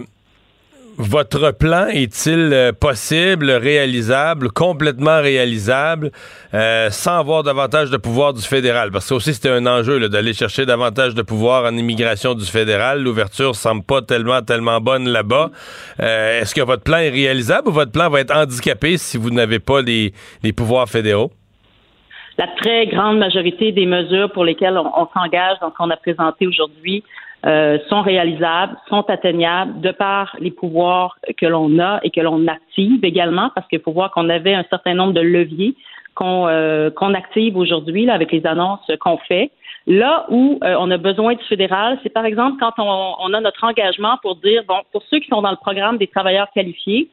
votre 1.02 1.52
plan 1.52 1.88
est-il 1.88 2.54
euh, 2.54 2.72
possible, 2.74 3.50
réalisable, 3.50 4.52
complètement 4.52 5.20
réalisable, 5.20 6.12
euh, 6.54 6.90
sans 6.92 7.18
avoir 7.18 7.42
davantage 7.42 7.90
de 7.90 7.98
pouvoir 7.98 8.34
du 8.34 8.42
fédéral? 8.42 8.92
Parce 8.92 9.10
que 9.10 9.16
aussi, 9.16 9.34
c'était 9.34 9.50
un 9.50 9.66
enjeu 9.66 10.08
d'aller 10.10 10.34
chercher 10.34 10.66
davantage 10.68 11.16
de 11.16 11.24
pouvoir 11.24 11.66
en 11.66 11.76
immigration 11.76 12.36
du 12.36 12.46
fédéral. 12.46 13.02
L'ouverture 13.02 13.56
semble 13.56 13.84
pas 13.84 14.04
tellement, 14.04 14.42
tellement 14.44 14.80
bonne 14.80 15.10
là-bas. 15.10 15.50
Euh, 16.00 16.42
est-ce 16.42 16.54
que 16.54 16.62
votre 16.62 16.84
plan 16.84 16.98
est 16.98 17.10
réalisable 17.10 17.70
ou 17.70 17.72
votre 17.72 17.92
plan 17.92 18.08
va 18.10 18.20
être 18.20 18.36
handicapé 18.36 18.98
si 18.98 19.18
vous 19.18 19.32
n'avez 19.32 19.60
pas 19.60 19.82
les, 19.82 20.14
pouvoirs 20.56 20.88
fédéraux? 20.88 21.32
La 22.38 22.48
très 22.62 22.86
grande 22.88 23.18
majorité 23.18 23.72
des 23.72 23.88
mesures 23.88 24.32
pour 24.32 24.46
lesquelles 24.46 24.78
on 24.78 25.08
s'engage 25.14 25.58
dans 25.62 25.72
ce 25.72 25.76
qu'on 25.76 25.90
a 25.90 25.98
présenté 25.98 26.46
aujourd'hui 26.46 27.04
euh, 27.46 27.80
sont 27.90 28.02
réalisables, 28.02 28.78
sont 28.88 29.10
atteignables 29.10 29.82
de 29.82 29.92
par 29.92 30.36
les 30.40 30.52
pouvoirs 30.52 31.18
que 31.38 31.46
l'on 31.46 31.80
a 31.80 32.00
et 32.04 32.12
que 32.12 32.22
l'on 32.22 32.48
active 32.48 33.04
également, 33.04 33.50
parce 33.56 33.68
qu'il 33.68 33.80
faut 33.80 33.92
voir 33.92 34.12
qu'on 34.12 34.30
avait 34.30 34.54
un 34.54 34.66
certain 34.70 34.94
nombre 34.94 35.14
de 35.14 35.22
leviers 35.22 35.76
qu'on 36.14 36.48
euh, 36.48 36.90
active 37.16 37.58
aujourd'hui 37.58 38.10
avec 38.10 38.32
les 38.32 38.46
annonces 38.46 38.86
qu'on 39.00 39.18
fait. 39.18 39.52
Là 39.88 40.26
où 40.30 40.60
euh, 40.64 40.76
on 40.78 40.92
a 40.92 40.98
besoin 40.98 41.34
du 41.34 41.44
fédéral, 41.46 41.98
c'est 42.04 42.14
par 42.14 42.26
exemple 42.26 42.58
quand 42.60 42.74
on, 42.78 43.16
on, 43.20 43.34
a 43.34 43.42
notre 43.42 43.64
engagement 43.64 44.18
pour 44.22 44.36
dire, 44.36 44.64
bon, 44.68 44.78
pour 44.92 45.02
ceux 45.10 45.20
qui 45.20 45.28
sont 45.28 45.42
dans 45.42 45.50
le 45.50 45.58
programme 45.58 45.98
des 45.98 46.08
travailleurs 46.08 46.52
qualifiés, 46.54 47.10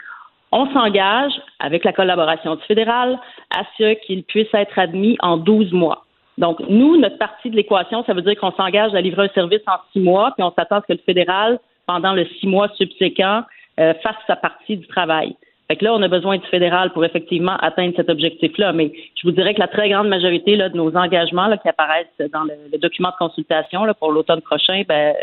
on 0.53 0.71
s'engage, 0.73 1.33
avec 1.59 1.85
la 1.85 1.93
collaboration 1.93 2.57
du 2.57 2.63
fédéral, 2.65 3.19
à 3.51 3.63
ce 3.79 3.95
qu'ils 4.05 4.25
puissent 4.25 4.53
être 4.55 4.79
admis 4.79 5.17
en 5.21 5.37
12 5.37 5.73
mois. 5.73 6.05
Donc, 6.39 6.61
nous, 6.69 6.97
notre 6.97 7.19
partie 7.19 7.51
de 7.51 7.57
l'équation, 7.57 8.05
ça 8.05 8.15
veut 8.15 8.23
dire 8.23 8.37
qu'on 8.37 8.53
s'engage 8.53 8.95
à 8.95 9.01
livrer 9.01 9.25
un 9.25 9.35
service 9.35 9.63
en 9.67 9.77
six 9.93 10.01
mois, 10.01 10.33
puis 10.37 10.45
on 10.45 10.53
s'attend 10.53 10.77
à 10.77 10.83
ce 10.83 10.87
que 10.87 10.93
le 10.93 11.05
fédéral, 11.05 11.59
pendant 11.87 12.15
le 12.15 12.27
six 12.39 12.47
mois 12.47 12.69
subséquent, 12.77 13.43
euh, 13.81 13.93
fasse 14.03 14.17
sa 14.27 14.37
partie 14.37 14.77
du 14.77 14.87
travail. 14.87 15.35
Fait 15.67 15.77
que 15.77 15.85
là, 15.85 15.93
on 15.93 16.01
a 16.01 16.09
besoin 16.09 16.39
du 16.39 16.47
fédéral 16.47 16.93
pour 16.93 17.05
effectivement 17.05 17.57
atteindre 17.57 17.93
cet 17.97 18.09
objectif-là. 18.09 18.73
Mais 18.73 18.93
je 19.21 19.29
vous 19.29 19.35
dirais 19.35 19.53
que 19.53 19.61
la 19.61 19.67
très 19.67 19.91
grande 19.91 20.09
majorité 20.09 20.57
là, 20.57 20.71
de 20.71 20.77
nos 20.77 20.97
engagements 20.97 21.49
là, 21.49 21.59
qui 21.59 21.69
apparaissent 21.69 22.07
dans 22.33 22.45
le, 22.45 22.79
document 22.79 23.11
de 23.11 23.17
consultation 23.19 23.85
là, 23.85 23.93
pour 23.93 24.13
l'automne 24.13 24.41
prochain, 24.41 24.83
ben, 24.89 25.15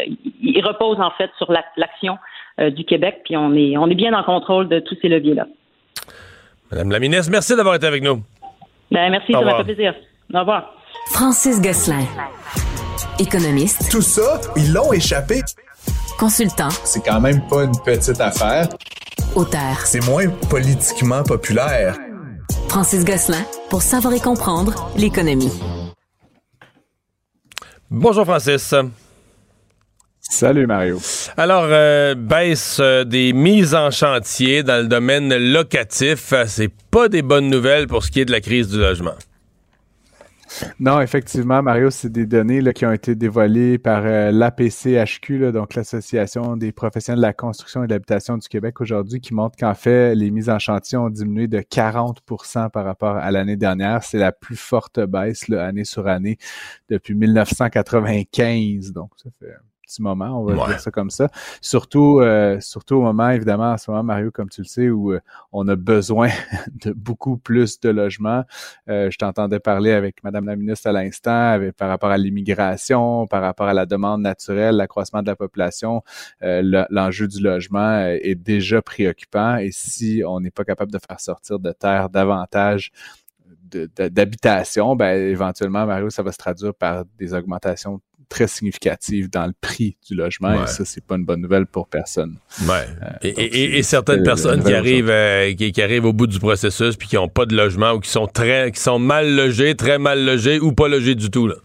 ils 0.44 0.64
reposent 0.64 1.00
en 1.00 1.12
fait 1.12 1.32
sur 1.38 1.52
l'action 1.52 2.18
euh, 2.60 2.70
du 2.70 2.84
Québec, 2.84 3.22
puis 3.26 3.36
on 3.36 3.54
est, 3.56 3.76
on 3.78 3.88
est 3.88 3.96
bien 3.96 4.14
en 4.14 4.24
contrôle 4.24 4.68
de 4.68 4.80
tous 4.80 4.98
ces 5.02 5.08
leviers-là. 5.08 5.48
Madame 6.72 6.92
la 6.92 7.00
ministre, 7.00 7.32
merci 7.32 7.56
d'avoir 7.56 7.76
été 7.76 7.88
avec 7.88 8.04
nous. 8.04 8.22
Ben, 8.92 9.10
merci, 9.10 9.32
ça 9.32 9.42
m'a 9.42 9.58
fait 9.58 9.64
plaisir. 9.64 9.96
Au 10.34 10.40
revoir. 10.40 10.76
Francis 11.12 11.62
Gosselin. 11.62 12.06
Économiste. 13.20 13.90
Tout 13.90 14.02
ça, 14.02 14.42
ils 14.56 14.74
l'ont 14.74 14.92
échappé. 14.92 15.42
Consultant. 16.18 16.70
C'est 16.84 17.04
quand 17.04 17.22
même 17.22 17.46
pas 17.48 17.64
une 17.64 17.78
petite 17.84 18.20
affaire. 18.20 18.68
Auteur. 19.36 19.78
C'est 19.86 20.06
moins 20.06 20.28
politiquement 20.50 21.24
populaire. 21.24 21.98
Francis 22.70 23.06
Gosselin, 23.06 23.44
pour 23.70 23.82
savoir 23.82 24.14
et 24.14 24.20
comprendre 24.20 24.92
l'économie. 24.98 25.52
Bonjour 27.90 28.26
Francis. 28.26 28.74
Salut 30.20 30.66
Mario. 30.66 31.00
Alors, 31.38 31.66
euh, 31.68 32.16
baisse 32.16 32.80
euh, 32.82 33.04
des 33.04 33.32
mises 33.32 33.76
en 33.76 33.92
chantier 33.92 34.64
dans 34.64 34.82
le 34.82 34.88
domaine 34.88 35.34
locatif, 35.54 36.34
c'est 36.48 36.72
pas 36.90 37.08
des 37.08 37.22
bonnes 37.22 37.50
nouvelles 37.50 37.88
pour 37.88 38.04
ce 38.04 38.12
qui 38.12 38.22
est 38.22 38.26
de 38.26 38.32
la 38.32 38.42
crise 38.42 38.68
du 38.68 38.80
logement. 38.80 39.14
Non, 40.80 41.02
effectivement, 41.02 41.62
Mario, 41.62 41.90
c'est 41.90 42.12
des 42.12 42.26
données 42.26 42.62
qui 42.74 42.86
ont 42.86 42.92
été 42.92 43.16
dévoilées 43.16 43.78
par 43.78 44.04
euh, 44.06 44.32
l'APCHQ, 44.32 45.52
donc 45.52 45.76
l'Association 45.76 46.58
des 46.58 46.72
professionnels 46.72 47.20
de 47.20 47.26
la 47.26 47.34
construction 47.34 47.84
et 47.84 47.88
de 47.88 47.94
l'habitation 47.94 48.38
du 48.38 48.48
Québec 48.48 48.82
aujourd'hui, 48.82 49.20
qui 49.20 49.34
montre 49.34 49.58
qu'en 49.58 49.74
fait, 49.74 50.16
les 50.16 50.32
mises 50.32 50.50
en 50.50 50.60
chantier 50.60 50.98
ont 50.98 51.10
diminué 51.10 51.48
de 51.48 51.60
40% 51.60 52.70
par 52.70 52.86
rapport 52.86 53.16
à 53.16 53.32
l'année 53.32 53.58
dernière. 53.58 54.04
C'est 54.04 54.18
la 54.18 54.32
plus 54.32 54.56
forte 54.56 55.00
baisse 55.00 55.48
là, 55.48 55.66
année 55.66 55.86
sur 55.86 56.08
année 56.08 56.38
depuis 56.90 57.16
1995. 57.16 58.92
Donc, 58.92 59.12
ça 59.18 59.30
fait 59.40 59.54
petit 59.86 60.02
moment, 60.02 60.40
on 60.42 60.44
va 60.46 60.68
dire 60.68 60.80
ça 60.80 60.92
comme 60.92 61.10
ça. 61.10 61.30
Surtout, 61.62 62.20
euh, 62.20 62.60
surtout 62.60 62.96
au 62.96 63.02
moment, 63.02 63.30
évidemment, 63.30 63.72
en 63.72 63.78
ce 63.78 63.90
moment, 63.90 64.04
Mario, 64.04 64.32
comme 64.32 64.50
tu 64.50 64.62
le 64.62 64.68
sais, 64.68 64.90
où 64.90 65.14
euh, 65.14 65.20
on 65.52 65.68
a 65.68 65.76
besoin 65.76 66.30
de 66.84 66.92
beaucoup 66.92 67.38
plus 67.38 67.80
de 67.80 67.90
logements. 67.90 68.44
Euh, 68.90 69.10
je 69.12 69.18
t'entendais 69.18 69.60
parler 69.60 69.92
avec 69.92 70.24
Madame 70.24 70.46
la 70.46 70.56
ministre 70.56 70.88
à 70.88 70.92
l'instant, 70.92 71.60
par 71.78 71.90
rapport 71.90 72.10
à 72.10 72.18
l'immigration, 72.18 73.28
par 73.28 73.42
rapport 73.42 73.68
à 73.68 73.74
la 73.74 73.86
demande 73.86 74.22
naturelle, 74.22 74.76
l'accroissement 74.76 75.22
de 75.22 75.28
la 75.28 75.36
population, 75.36 76.02
l'enjeu 76.42 77.28
du 77.28 77.42
logement 77.42 78.06
est 78.06 78.36
déjà 78.36 78.82
préoccupant. 78.82 79.58
Et 79.58 79.70
si 79.72 80.24
on 80.26 80.40
n'est 80.40 80.52
pas 80.52 80.64
capable 80.64 80.92
de 80.92 81.00
faire 81.00 81.20
sortir 81.20 81.60
de 81.60 81.72
terre 81.72 82.10
davantage 82.10 82.92
d'habitation, 83.66 84.96
ben 84.96 85.18
éventuellement, 85.18 85.86
Mario, 85.86 86.10
ça 86.10 86.24
va 86.24 86.32
se 86.32 86.38
traduire 86.38 86.74
par 86.74 87.04
des 87.18 87.34
augmentations 87.34 88.00
très 88.28 88.48
significatives 88.48 89.30
dans 89.30 89.46
le 89.46 89.54
prix 89.60 89.98
du 90.08 90.16
logement 90.16 90.64
et 90.64 90.68
ça 90.68 90.86
c'est 90.86 91.04
pas 91.04 91.16
une 91.16 91.26
bonne 91.26 91.42
nouvelle 91.42 91.66
pour 91.66 91.88
personne. 91.88 92.36
Ouais. 92.68 92.86
Euh, 93.26 93.32
et, 93.38 93.84
certaines 93.84 94.24
personnes 94.24 94.64
qui 94.64 94.74
arrivent 94.74 95.10
euh, 95.10 95.54
qui, 95.54 95.82
arrivent 95.82 96.06
au 96.06 96.14
bout 96.14 96.28
du 96.28 96.40
processus 96.40 96.96
puis 96.96 97.08
qui 97.08 97.18
ont 97.18 97.28
pas 97.28 97.46
de 97.46 97.56
logement 97.56 97.94
ou 97.94 98.00
qui 98.00 98.10
sont 98.10 98.28
très 98.28 98.72
qui 98.72 98.80
sont 98.80 99.00
mal 99.00 99.36
logés, 99.36 99.76
très 99.76 100.00
mal 100.00 100.24
logés 100.26 100.60
ou 100.60 100.72
pas 100.72 100.88
logés 100.88 101.16
du 101.16 101.30
tout 101.30 101.48
là. 101.48 101.56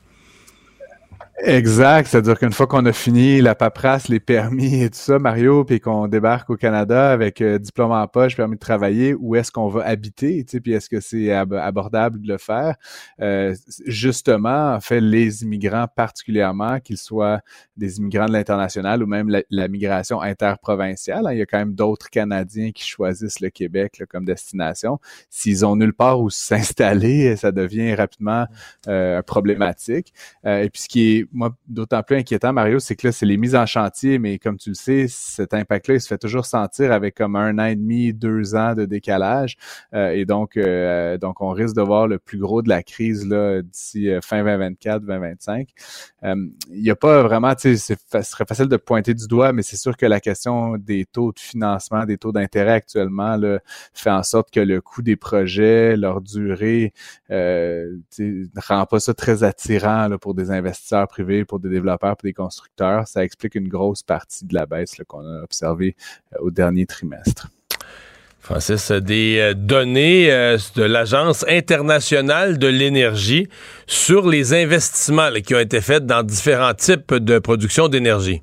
Exact. 1.42 2.06
C'est-à-dire 2.08 2.38
qu'une 2.38 2.52
fois 2.52 2.66
qu'on 2.66 2.84
a 2.84 2.92
fini 2.92 3.40
la 3.40 3.54
paperasse, 3.54 4.08
les 4.08 4.20
permis 4.20 4.82
et 4.82 4.90
tout 4.90 4.98
ça, 4.98 5.18
Mario, 5.18 5.64
puis 5.64 5.80
qu'on 5.80 6.06
débarque 6.06 6.50
au 6.50 6.56
Canada 6.56 7.10
avec 7.10 7.40
euh, 7.40 7.58
diplôme 7.58 7.92
en 7.92 8.06
poche, 8.08 8.36
permis 8.36 8.56
de 8.56 8.60
travailler, 8.60 9.14
où 9.14 9.36
est-ce 9.36 9.50
qu'on 9.50 9.68
va 9.68 9.86
habiter, 9.86 10.44
tu 10.44 10.50
sais, 10.50 10.60
puis 10.60 10.72
est-ce 10.72 10.90
que 10.90 11.00
c'est 11.00 11.32
abordable 11.32 12.20
de 12.20 12.28
le 12.28 12.36
faire? 12.36 12.74
Euh, 13.22 13.54
justement, 13.86 14.74
en 14.74 14.80
fait, 14.80 15.00
les 15.00 15.42
immigrants 15.42 15.86
particulièrement, 15.88 16.78
qu'ils 16.78 16.98
soient 16.98 17.40
des 17.76 17.98
immigrants 17.98 18.26
de 18.26 18.32
l'international 18.32 19.02
ou 19.02 19.06
même 19.06 19.34
la, 19.48 19.68
migration 19.68 20.20
interprovinciale, 20.20 21.26
hein, 21.26 21.32
il 21.32 21.38
y 21.38 21.42
a 21.42 21.46
quand 21.46 21.58
même 21.58 21.74
d'autres 21.74 22.10
Canadiens 22.10 22.70
qui 22.72 22.86
choisissent 22.86 23.40
le 23.40 23.48
Québec 23.48 24.02
comme 24.10 24.26
destination. 24.26 24.98
S'ils 25.30 25.64
ont 25.64 25.76
nulle 25.76 25.94
part 25.94 26.20
où 26.20 26.28
s'installer, 26.30 27.36
ça 27.36 27.50
devient 27.50 27.94
rapidement 27.94 28.46
euh, 28.88 29.22
problématique. 29.22 30.12
et 30.44 30.68
puis 30.70 30.82
ce 30.82 30.88
qui 30.88 31.16
est 31.16 31.29
moi, 31.32 31.56
d'autant 31.68 32.02
plus 32.02 32.16
inquiétant, 32.16 32.52
Mario, 32.52 32.78
c'est 32.78 32.96
que 32.96 33.06
là, 33.06 33.12
c'est 33.12 33.26
les 33.26 33.36
mises 33.36 33.54
en 33.54 33.66
chantier, 33.66 34.18
mais 34.18 34.38
comme 34.38 34.56
tu 34.56 34.70
le 34.70 34.74
sais, 34.74 35.06
cet 35.08 35.54
impact-là, 35.54 35.94
il 35.94 36.00
se 36.00 36.08
fait 36.08 36.18
toujours 36.18 36.46
sentir 36.46 36.92
avec 36.92 37.16
comme 37.16 37.36
un 37.36 37.58
an 37.58 37.66
et 37.66 37.76
demi, 37.76 38.12
deux 38.12 38.54
ans 38.54 38.74
de 38.74 38.84
décalage. 38.84 39.56
Euh, 39.94 40.10
et 40.10 40.24
donc, 40.24 40.56
euh, 40.56 41.18
donc, 41.18 41.40
on 41.40 41.50
risque 41.50 41.76
de 41.76 41.82
voir 41.82 42.08
le 42.08 42.18
plus 42.18 42.38
gros 42.38 42.62
de 42.62 42.68
la 42.68 42.82
crise 42.82 43.26
là 43.26 43.62
d'ici 43.62 44.10
euh, 44.10 44.20
fin 44.22 44.42
2024, 44.42 45.02
2025. 45.02 45.68
Il 46.22 46.52
n'y 46.70 46.90
a 46.90 46.96
pas 46.96 47.22
vraiment, 47.22 47.54
tu 47.54 47.76
sais, 47.76 47.96
ce 48.10 48.22
serait 48.22 48.44
facile 48.46 48.68
de 48.68 48.76
pointer 48.76 49.14
du 49.14 49.26
doigt, 49.26 49.52
mais 49.52 49.62
c'est 49.62 49.76
sûr 49.76 49.96
que 49.96 50.06
la 50.06 50.20
question 50.20 50.76
des 50.76 51.06
taux 51.06 51.32
de 51.32 51.38
financement, 51.38 52.04
des 52.04 52.18
taux 52.18 52.32
d'intérêt 52.32 52.72
actuellement, 52.72 53.36
là, 53.36 53.60
fait 53.94 54.10
en 54.10 54.22
sorte 54.22 54.50
que 54.50 54.60
le 54.60 54.80
coût 54.80 55.02
des 55.02 55.16
projets, 55.16 55.96
leur 55.96 56.20
durée, 56.20 56.92
ne 57.30 58.60
rend 58.60 58.86
pas 58.86 59.00
ça 59.00 59.14
très 59.14 59.44
attirant 59.44 60.08
là, 60.08 60.18
pour 60.18 60.34
des 60.34 60.50
investisseurs 60.50 61.08
pour 61.46 61.60
des 61.60 61.68
développeurs, 61.68 62.16
pour 62.16 62.26
des 62.26 62.32
constructeurs. 62.32 63.06
Ça 63.06 63.24
explique 63.24 63.54
une 63.54 63.68
grosse 63.68 64.02
partie 64.02 64.44
de 64.44 64.54
la 64.54 64.66
baisse 64.66 64.96
qu'on 65.06 65.26
a 65.26 65.42
observée 65.42 65.96
euh, 66.34 66.38
au 66.40 66.50
dernier 66.50 66.86
trimestre. 66.86 67.48
Francis, 68.40 68.90
des 68.90 69.38
euh, 69.38 69.54
données 69.54 70.32
euh, 70.32 70.56
de 70.74 70.82
l'Agence 70.82 71.44
internationale 71.46 72.58
de 72.58 72.66
l'énergie 72.66 73.48
sur 73.86 74.26
les 74.28 74.54
investissements 74.54 75.30
qui 75.44 75.54
ont 75.54 75.60
été 75.60 75.80
faits 75.80 76.06
dans 76.06 76.22
différents 76.22 76.74
types 76.74 77.14
de 77.14 77.38
production 77.38 77.88
d'énergie. 77.88 78.42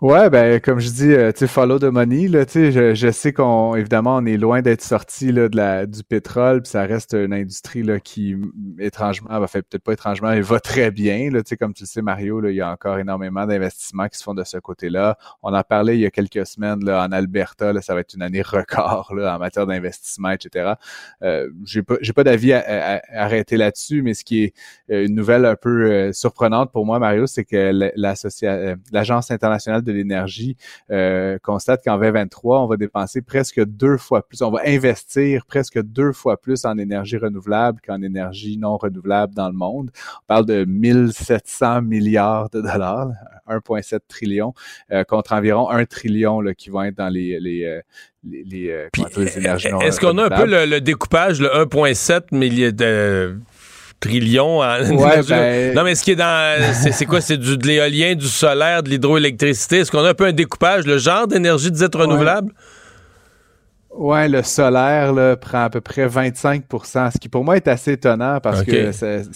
Ouais, 0.00 0.30
ben 0.30 0.58
comme 0.62 0.80
je 0.80 0.88
dis, 0.88 1.12
euh, 1.12 1.30
tu 1.30 1.46
follow 1.46 1.78
the 1.78 1.84
money, 1.84 2.26
là, 2.26 2.46
tu 2.46 2.72
je, 2.72 2.94
je, 2.94 3.10
sais 3.10 3.34
qu'on, 3.34 3.74
évidemment, 3.76 4.16
on 4.16 4.24
est 4.24 4.38
loin 4.38 4.62
d'être 4.62 4.80
sorti 4.80 5.30
là, 5.30 5.50
de 5.50 5.56
la, 5.58 5.84
du 5.84 6.02
pétrole, 6.02 6.62
puis 6.62 6.70
ça 6.70 6.86
reste 6.86 7.12
une 7.12 7.34
industrie 7.34 7.82
là, 7.82 8.00
qui, 8.00 8.34
étrangement, 8.78 9.38
va 9.38 9.46
fait 9.46 9.60
peut-être 9.60 9.84
pas 9.84 9.92
étrangement, 9.92 10.30
mais 10.30 10.40
va 10.40 10.58
très 10.58 10.90
bien, 10.90 11.30
là, 11.30 11.42
tu 11.42 11.50
sais, 11.50 11.58
comme 11.58 11.74
tu 11.74 11.82
le 11.82 11.86
sais, 11.86 12.00
Mario, 12.00 12.40
là, 12.40 12.48
il 12.48 12.56
y 12.56 12.62
a 12.62 12.70
encore 12.70 12.98
énormément 12.98 13.46
d'investissements 13.46 14.08
qui 14.08 14.16
se 14.16 14.22
font 14.22 14.32
de 14.32 14.42
ce 14.42 14.56
côté-là. 14.56 15.18
On 15.42 15.52
en 15.52 15.62
parlait 15.62 15.98
il 15.98 16.00
y 16.00 16.06
a 16.06 16.10
quelques 16.10 16.46
semaines, 16.46 16.82
là, 16.82 17.04
en 17.04 17.12
Alberta, 17.12 17.74
là, 17.74 17.82
ça 17.82 17.92
va 17.92 18.00
être 18.00 18.14
une 18.14 18.22
année 18.22 18.40
record, 18.40 19.12
là, 19.14 19.36
en 19.36 19.38
matière 19.38 19.66
d'investissement, 19.66 20.30
etc. 20.30 20.76
Euh, 21.22 21.50
j'ai 21.66 21.82
pas, 21.82 21.96
j'ai 22.00 22.14
pas 22.14 22.24
d'avis 22.24 22.54
à, 22.54 23.02
arrêter 23.12 23.58
là-dessus, 23.58 24.00
mais 24.00 24.14
ce 24.14 24.24
qui 24.24 24.44
est 24.44 24.54
euh, 24.90 25.04
une 25.04 25.14
nouvelle 25.14 25.44
un 25.44 25.56
peu 25.56 25.90
euh, 25.90 26.12
surprenante 26.14 26.72
pour 26.72 26.86
moi, 26.86 26.98
Mario, 26.98 27.26
c'est 27.26 27.44
que 27.44 27.70
l'Agence 27.96 29.30
internationale 29.30 29.82
de 29.82 29.89
l'énergie 29.90 30.56
euh, 30.90 31.38
constate 31.42 31.82
qu'en 31.84 31.98
2023, 31.98 32.62
on 32.62 32.66
va 32.66 32.76
dépenser 32.76 33.22
presque 33.22 33.64
deux 33.64 33.96
fois 33.96 34.26
plus, 34.26 34.42
on 34.42 34.50
va 34.50 34.62
investir 34.66 35.46
presque 35.46 35.80
deux 35.82 36.12
fois 36.12 36.40
plus 36.40 36.64
en 36.64 36.78
énergie 36.78 37.16
renouvelable 37.16 37.80
qu'en 37.86 38.02
énergie 38.02 38.56
non 38.58 38.76
renouvelable 38.76 39.34
dans 39.34 39.48
le 39.48 39.54
monde. 39.54 39.90
On 40.22 40.26
parle 40.26 40.46
de 40.46 40.64
1700 40.64 41.82
milliards 41.82 42.50
de 42.50 42.60
dollars, 42.60 43.10
1,7 43.48 44.00
trillion, 44.08 44.54
euh, 44.92 45.04
contre 45.04 45.32
environ 45.32 45.70
1 45.70 45.84
trillion 45.86 46.40
là, 46.40 46.54
qui 46.54 46.70
vont 46.70 46.82
être 46.82 46.96
dans 46.96 47.08
les, 47.08 47.40
les 47.40 47.64
euh, 47.64 47.80
les, 48.22 48.86
Est-ce 48.94 49.98
qu'on 49.98 50.18
a 50.18 50.26
un 50.26 50.28
peu 50.28 50.44
le, 50.44 50.78
découpage, 50.80 51.40
le 51.40 51.48
1,7 51.48 52.34
milliard 52.36 52.72
de 52.72 53.38
trillions. 54.00 54.60
Ben, 54.60 55.74
non, 55.74 55.84
mais 55.84 55.94
ce 55.94 56.02
qui 56.02 56.12
est 56.12 56.16
dans. 56.16 56.74
C'est 56.74 57.06
quoi? 57.06 57.20
C'est 57.20 57.36
du, 57.36 57.56
de 57.56 57.66
l'éolien, 57.66 58.14
du 58.14 58.26
solaire, 58.26 58.82
de 58.82 58.88
l'hydroélectricité? 58.88 59.78
Est-ce 59.78 59.90
qu'on 59.90 60.04
a 60.04 60.10
un 60.10 60.14
peu 60.14 60.26
un 60.26 60.32
découpage, 60.32 60.86
le 60.86 60.98
genre 60.98 61.26
d'énergie 61.26 61.70
dite 61.70 61.94
renouvelable? 61.94 62.48
Ouais, 62.48 62.54
le 63.98 64.42
solaire 64.42 65.12
là, 65.12 65.36
prend 65.36 65.64
à 65.64 65.70
peu 65.70 65.80
près 65.80 66.06
25% 66.06 67.12
ce 67.12 67.18
qui 67.18 67.28
pour 67.28 67.44
moi 67.44 67.56
est 67.56 67.68
assez 67.68 67.92
étonnant 67.92 68.38
parce 68.40 68.62
que 68.62 68.90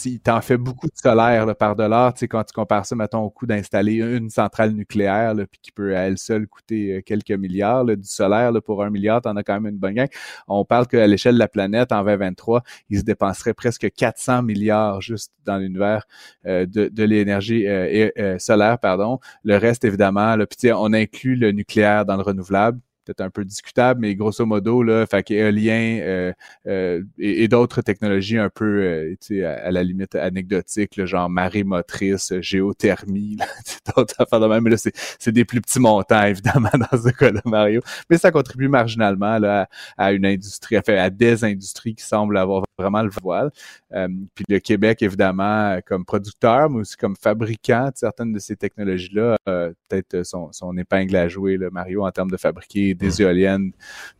il 0.06 0.20
t'en 0.20 0.40
fait 0.40 0.56
beaucoup 0.56 0.86
de 0.86 0.96
solaire 0.96 1.46
là, 1.46 1.54
par 1.54 1.76
dollar. 1.76 2.14
Tu 2.14 2.20
sais, 2.20 2.28
quand 2.28 2.44
tu 2.44 2.52
compares 2.52 2.86
ça, 2.86 2.94
mettons, 2.94 3.20
au 3.20 3.30
coût 3.30 3.46
d'installer 3.46 3.96
une 3.96 4.30
centrale 4.30 4.72
nucléaire, 4.72 5.34
là, 5.34 5.44
puis 5.46 5.60
qui 5.60 5.72
peut 5.72 5.96
à 5.96 6.02
elle 6.02 6.18
seule 6.18 6.46
coûter 6.46 6.96
euh, 6.96 7.02
quelques 7.02 7.32
milliards, 7.32 7.84
du 7.84 7.96
solaire 8.04 8.52
là, 8.52 8.60
pour 8.60 8.82
un 8.82 8.90
milliard, 8.90 9.20
t'en 9.20 9.36
as 9.36 9.42
quand 9.42 9.60
même 9.60 9.74
une 9.74 9.78
bonne 9.78 9.94
gang. 9.94 10.08
On 10.48 10.64
parle 10.64 10.86
qu'à 10.86 11.06
l'échelle 11.06 11.34
de 11.34 11.40
la 11.40 11.48
planète, 11.48 11.92
en 11.92 12.04
2023, 12.04 12.62
il 12.90 12.98
se 12.98 13.04
dépenserait 13.04 13.54
presque 13.54 13.90
400 13.90 14.42
milliards 14.42 15.00
juste 15.00 15.32
dans 15.44 15.58
l'univers 15.58 16.04
euh, 16.46 16.66
de, 16.66 16.88
de 16.88 17.04
l'énergie 17.04 17.66
euh, 17.66 18.38
solaire, 18.38 18.78
pardon. 18.78 19.18
Le 19.42 19.56
reste, 19.56 19.84
évidemment, 19.84 20.36
là, 20.36 20.46
puis 20.46 20.72
on 20.72 20.92
inclut 20.92 21.36
le 21.36 21.52
nucléaire 21.52 22.04
dans 22.06 22.16
le 22.16 22.22
renouvelable 22.22 22.78
peut-être 23.04 23.20
un 23.20 23.30
peu 23.30 23.44
discutable, 23.44 24.00
mais 24.00 24.14
grosso 24.14 24.44
modo, 24.46 24.82
là, 24.82 25.06
fait 25.06 25.22
qu'éolien 25.22 25.98
euh, 26.00 26.32
euh, 26.66 27.02
et, 27.18 27.48
d'autres 27.48 27.82
technologies 27.82 28.38
un 28.38 28.50
peu, 28.50 28.82
euh, 28.82 29.14
tu 29.20 29.44
à, 29.44 29.52
à, 29.54 29.70
la 29.70 29.82
limite 29.82 30.14
anecdotiques, 30.14 30.96
le 30.96 31.06
genre 31.06 31.28
marée 31.28 31.64
motrice, 31.64 32.32
géothermie, 32.40 33.36
d'autres 33.96 34.14
affaires 34.18 34.40
de 34.40 34.46
même. 34.46 34.64
Mais 34.64 34.70
là, 34.70 34.76
c'est 34.76 35.32
des 35.32 35.44
plus 35.44 35.60
petits 35.60 35.80
montants, 35.80 36.24
évidemment, 36.26 36.70
dans 36.74 36.98
ce 37.02 37.10
cas-là, 37.10 37.40
Mario. 37.44 37.80
Mais 38.10 38.18
ça 38.18 38.30
contribue 38.30 38.68
marginalement 38.68 39.38
là, 39.38 39.68
à, 39.96 40.12
une 40.12 40.26
industrie, 40.26 40.76
à, 40.76 40.82
à 40.86 41.10
des 41.10 41.44
industries 41.44 41.94
qui 41.94 42.04
semblent 42.04 42.36
avoir 42.36 42.63
vraiment 42.78 43.02
le 43.02 43.10
voile. 43.22 43.50
Euh, 43.92 44.08
puis 44.34 44.44
le 44.48 44.58
Québec, 44.58 45.02
évidemment, 45.02 45.78
comme 45.86 46.04
producteur, 46.04 46.70
mais 46.70 46.80
aussi 46.80 46.96
comme 46.96 47.16
fabricant 47.16 47.86
de 47.86 47.96
certaines 47.96 48.32
de 48.32 48.38
ces 48.38 48.56
technologies-là, 48.56 49.36
peut-être 49.44 50.24
son, 50.24 50.52
son 50.52 50.76
épingle 50.76 51.16
à 51.16 51.28
jouer, 51.28 51.56
là, 51.56 51.68
Mario, 51.70 52.04
en 52.04 52.10
termes 52.10 52.30
de 52.30 52.36
fabriquer 52.36 52.94
des 52.94 53.08
mm. 53.08 53.22
éoliennes, 53.22 53.72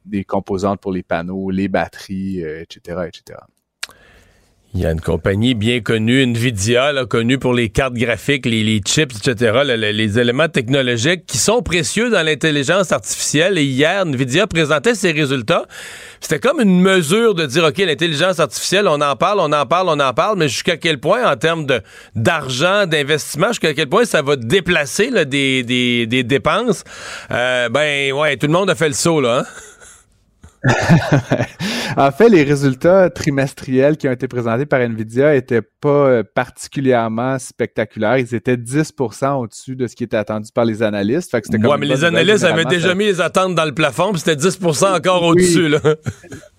des 0.05 0.25
composantes 0.25 0.81
pour 0.81 0.93
les 0.93 1.03
panneaux, 1.03 1.51
les 1.51 1.69
batteries, 1.69 2.41
etc., 2.41 2.97
euh, 2.99 3.05
etc. 3.05 3.39
Il 4.77 4.81
y 4.81 4.87
a 4.87 4.91
une 4.91 5.01
compagnie 5.01 5.55
bien 5.55 5.81
connue, 5.81 6.21
Nvidia, 6.25 6.91
là, 6.91 7.07
connue 7.07 7.39
pour 7.39 7.55
les 7.55 7.69
cartes 7.69 7.95
graphiques, 7.95 8.45
les, 8.45 8.81
chips, 8.85 9.17
etc., 9.25 9.61
les, 9.65 10.19
éléments 10.19 10.49
technologiques 10.49 11.27
qui 11.27 11.39
sont 11.39 11.63
précieux 11.63 12.11
dans 12.11 12.25
l'intelligence 12.27 12.91
artificielle. 12.91 13.57
Et 13.57 13.63
hier, 13.63 14.05
Nvidia 14.05 14.49
présentait 14.49 14.97
ses 14.97 15.13
résultats. 15.13 15.67
C'était 16.21 16.41
comme 16.41 16.61
une 16.61 16.81
mesure 16.81 17.37
de 17.37 17.47
dire, 17.47 17.63
OK, 17.63 17.79
l'intelligence 17.79 18.41
artificielle, 18.41 18.89
on 18.89 19.01
en 19.01 19.15
parle, 19.15 19.39
on 19.39 19.53
en 19.53 19.65
parle, 19.65 19.91
on 19.91 20.01
en 20.01 20.13
parle, 20.13 20.39
mais 20.39 20.49
jusqu'à 20.49 20.77
quel 20.77 20.99
point, 20.99 21.25
en 21.25 21.37
termes 21.37 21.67
d'argent, 22.17 22.87
d'investissement, 22.87 23.49
jusqu'à 23.49 23.75
quel 23.75 23.89
point 23.89 24.05
ça 24.05 24.23
va 24.23 24.35
déplacer 24.35 25.25
des, 25.25 25.63
des, 25.63 26.23
dépenses? 26.25 26.83
Euh, 27.31 27.69
ben, 27.69 28.13
ouais, 28.13 28.37
tout 28.39 28.49
le 28.49 28.53
monde 28.53 28.71
a 28.71 28.75
fait 28.75 28.89
le 28.89 28.95
saut, 28.95 29.21
là. 29.21 29.45
Hein? 29.45 29.45
en 31.97 32.11
fait, 32.11 32.29
les 32.29 32.43
résultats 32.43 33.11
trimestriels 33.11 33.97
qui 33.97 34.09
ont 34.09 34.13
été 34.13 34.29
présentés 34.29 34.65
par 34.67 34.81
Nvidia 34.81 35.35
étaient 35.35 35.63
pas 35.63 35.89
euh, 35.89 36.23
particulièrement 36.23 37.39
spectaculaires. 37.39 38.19
Ils 38.19 38.35
étaient 38.35 38.57
10% 38.57 39.41
au-dessus 39.41 39.77
de 39.77 39.87
ce 39.87 39.95
qui 39.95 40.05
était 40.05 40.17
attendu 40.17 40.51
par 40.55 40.65
les 40.65 40.83
analystes. 40.83 41.31
Fait 41.31 41.43
ouais, 41.49 41.79
mais 41.79 41.87
les 41.87 42.05
analystes 42.05 42.45
avaient 42.45 42.65
déjà 42.65 42.95
mis 42.95 43.05
les 43.05 43.21
attentes 43.21 43.55
dans 43.55 43.65
le 43.65 43.75
plafond, 43.75 44.13
puis 44.13 44.21
c'était 44.21 44.41
10% 44.41 44.97
encore 44.97 45.23
au-dessus. 45.23 45.75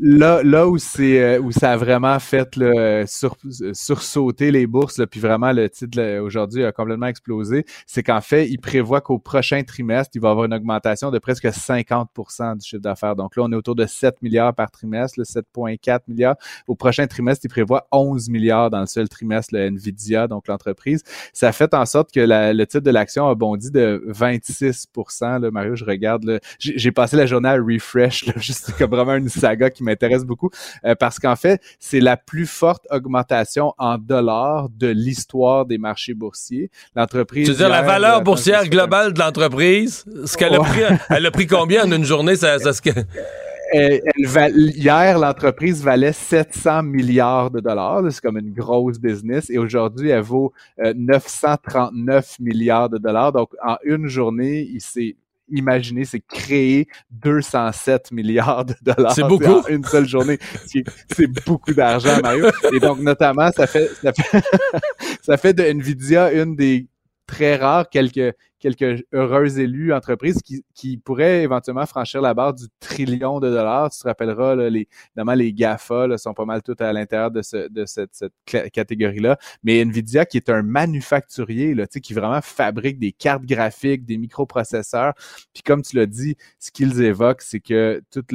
là, 0.00 0.42
là 0.42 0.68
où 0.68 0.78
c'est 0.78 1.22
euh, 1.22 1.40
où 1.40 1.52
ça 1.52 1.72
a 1.72 1.76
vraiment 1.76 2.18
fait 2.18 2.56
là, 2.56 3.06
sur, 3.06 3.36
sursauter 3.72 4.50
les 4.50 4.66
bourses, 4.66 4.98
là, 4.98 5.06
puis 5.06 5.20
vraiment 5.20 5.52
le 5.52 5.68
titre 5.68 6.20
aujourd'hui 6.20 6.64
a 6.64 6.72
complètement 6.72 7.06
explosé, 7.06 7.64
c'est 7.86 8.02
qu'en 8.02 8.20
fait, 8.20 8.48
il 8.48 8.58
prévoit 8.58 9.00
qu'au 9.00 9.18
prochain 9.18 9.62
trimestre, 9.62 10.12
il 10.14 10.20
va 10.20 10.30
avoir 10.30 10.46
une 10.46 10.54
augmentation 10.54 11.10
de 11.10 11.18
presque 11.18 11.44
50% 11.44 12.58
du 12.58 12.66
chiffre 12.66 12.82
d'affaires. 12.82 13.16
Donc 13.16 13.36
là, 13.36 13.42
on 13.44 13.52
est 13.52 13.56
autour 13.56 13.74
de 13.74 13.86
7 13.86 14.22
milliards 14.22 14.54
par 14.54 14.70
trimestre, 14.70 15.20
7,4 15.20 16.00
milliards. 16.08 16.36
Au 16.66 16.74
prochain 16.74 17.06
trimestre, 17.06 17.44
il 17.44 17.48
prévoit 17.48 17.86
11 17.92 18.28
milliards 18.28 18.70
dans 18.70 18.80
le 18.80 18.86
seul 18.86 19.08
trimestre, 19.08 19.54
le 19.54 19.66
Nvidia, 19.66 20.28
donc 20.28 20.48
l'entreprise. 20.48 21.02
Ça 21.32 21.48
a 21.48 21.52
fait 21.52 21.74
en 21.74 21.86
sorte 21.86 22.12
que 22.12 22.20
le 22.20 22.64
titre 22.64 22.84
de 22.84 22.90
l'action 22.90 23.28
a 23.28 23.34
bondi 23.34 23.70
de 23.70 24.04
26% 24.08 25.40
là, 25.40 25.50
Mario, 25.50 25.74
je 25.74 25.84
regarde, 25.84 26.40
j'ai 26.58 26.92
passé 26.92 27.16
la 27.16 27.26
journée 27.26 27.48
à 27.48 27.56
refresh, 27.56 28.26
là, 28.26 28.34
juste 28.36 28.72
comme 28.78 28.90
vraiment 28.90 29.14
une 29.14 29.28
saga 29.28 29.70
qui 29.70 29.81
m'intéresse 29.82 30.24
beaucoup 30.24 30.50
euh, 30.84 30.94
parce 30.94 31.18
qu'en 31.18 31.36
fait, 31.36 31.60
c'est 31.78 32.00
la 32.00 32.16
plus 32.16 32.46
forte 32.46 32.86
augmentation 32.90 33.72
en 33.78 33.98
dollars 33.98 34.68
de 34.70 34.88
l'histoire 34.88 35.66
des 35.66 35.78
marchés 35.78 36.14
boursiers. 36.14 36.70
L'entreprise. 36.96 37.46
Tu 37.46 37.52
veux 37.52 37.58
dire 37.58 37.68
la 37.68 37.82
valeur 37.82 38.18
euh, 38.18 38.20
boursière 38.20 38.68
globale 38.68 39.12
de 39.12 39.18
l'entreprise, 39.18 40.04
ce 40.24 40.36
qu'elle 40.36 40.54
a 40.54 40.60
pris, 40.60 40.82
elle 41.10 41.26
a 41.26 41.30
pris 41.30 41.46
combien 41.46 41.84
en 41.84 41.92
une 41.92 42.04
journée? 42.04 42.36
Ça, 42.36 42.58
ça, 42.58 42.72
elle, 43.72 44.02
hier, 44.76 45.18
l'entreprise 45.18 45.82
valait 45.82 46.12
700 46.12 46.82
milliards 46.82 47.50
de 47.50 47.60
dollars. 47.60 48.02
C'est 48.10 48.20
comme 48.20 48.38
une 48.38 48.52
grosse 48.52 48.98
business. 48.98 49.50
Et 49.50 49.58
aujourd'hui, 49.58 50.10
elle 50.10 50.22
vaut 50.22 50.52
939 50.78 52.36
euh, 52.40 52.44
milliards 52.44 52.88
de 52.88 52.98
dollars. 52.98 53.32
Donc, 53.32 53.50
en 53.64 53.76
une 53.84 54.06
journée, 54.08 54.68
il 54.72 54.80
s'est 54.80 55.16
imaginez, 55.48 56.04
c'est 56.04 56.20
créer 56.20 56.86
207 57.10 58.12
milliards 58.12 58.64
de 58.64 58.74
dollars 58.82 59.12
c'est 59.14 59.22
beaucoup. 59.24 59.44
en 59.44 59.66
une 59.68 59.84
seule 59.84 60.06
journée. 60.06 60.38
C'est 60.66 61.26
beaucoup 61.46 61.72
d'argent, 61.74 62.20
Mario. 62.22 62.46
Et 62.72 62.80
donc, 62.80 62.98
notamment, 63.00 63.50
ça 63.52 63.66
fait, 63.66 63.88
ça 64.02 64.12
fait, 64.12 64.42
ça 65.22 65.36
fait 65.36 65.52
de 65.54 65.62
Nvidia 65.62 66.32
une 66.32 66.56
des 66.56 66.88
très 67.26 67.56
rares, 67.56 67.88
quelques, 67.88 68.34
quelques 68.62 69.02
heureux 69.12 69.58
élus 69.58 69.92
entreprises 69.92 70.40
qui, 70.40 70.64
qui 70.72 70.96
pourraient 70.96 71.42
éventuellement 71.42 71.84
franchir 71.84 72.22
la 72.22 72.32
barre 72.32 72.54
du 72.54 72.66
trillion 72.78 73.40
de 73.40 73.50
dollars. 73.50 73.90
Tu 73.90 73.98
te 73.98 74.06
rappelleras, 74.06 74.54
là, 74.54 74.70
les, 74.70 74.86
évidemment, 75.10 75.34
les 75.34 75.52
GAFA 75.52 76.06
là, 76.06 76.16
sont 76.16 76.32
pas 76.32 76.44
mal 76.44 76.62
toutes 76.62 76.80
à 76.80 76.92
l'intérieur 76.92 77.32
de, 77.32 77.42
ce, 77.42 77.68
de 77.68 77.84
cette, 77.84 78.22
catégorie-là. 78.72 79.36
Mais 79.64 79.80
Nvidia, 79.80 80.24
qui 80.26 80.36
est 80.36 80.48
un 80.48 80.62
manufacturier, 80.62 81.74
là, 81.74 81.86
qui 81.86 82.14
vraiment 82.14 82.40
fabrique 82.40 82.98
des 82.98 83.12
cartes 83.12 83.44
graphiques, 83.44 84.04
des 84.04 84.16
microprocesseurs. 84.16 85.14
Puis 85.52 85.62
comme 85.64 85.82
tu 85.82 85.96
l'as 85.96 86.06
dit, 86.06 86.36
ce 86.60 86.70
qu'ils 86.70 87.02
évoquent, 87.02 87.42
c'est 87.42 87.60
que 87.60 88.00
toute 88.12 88.30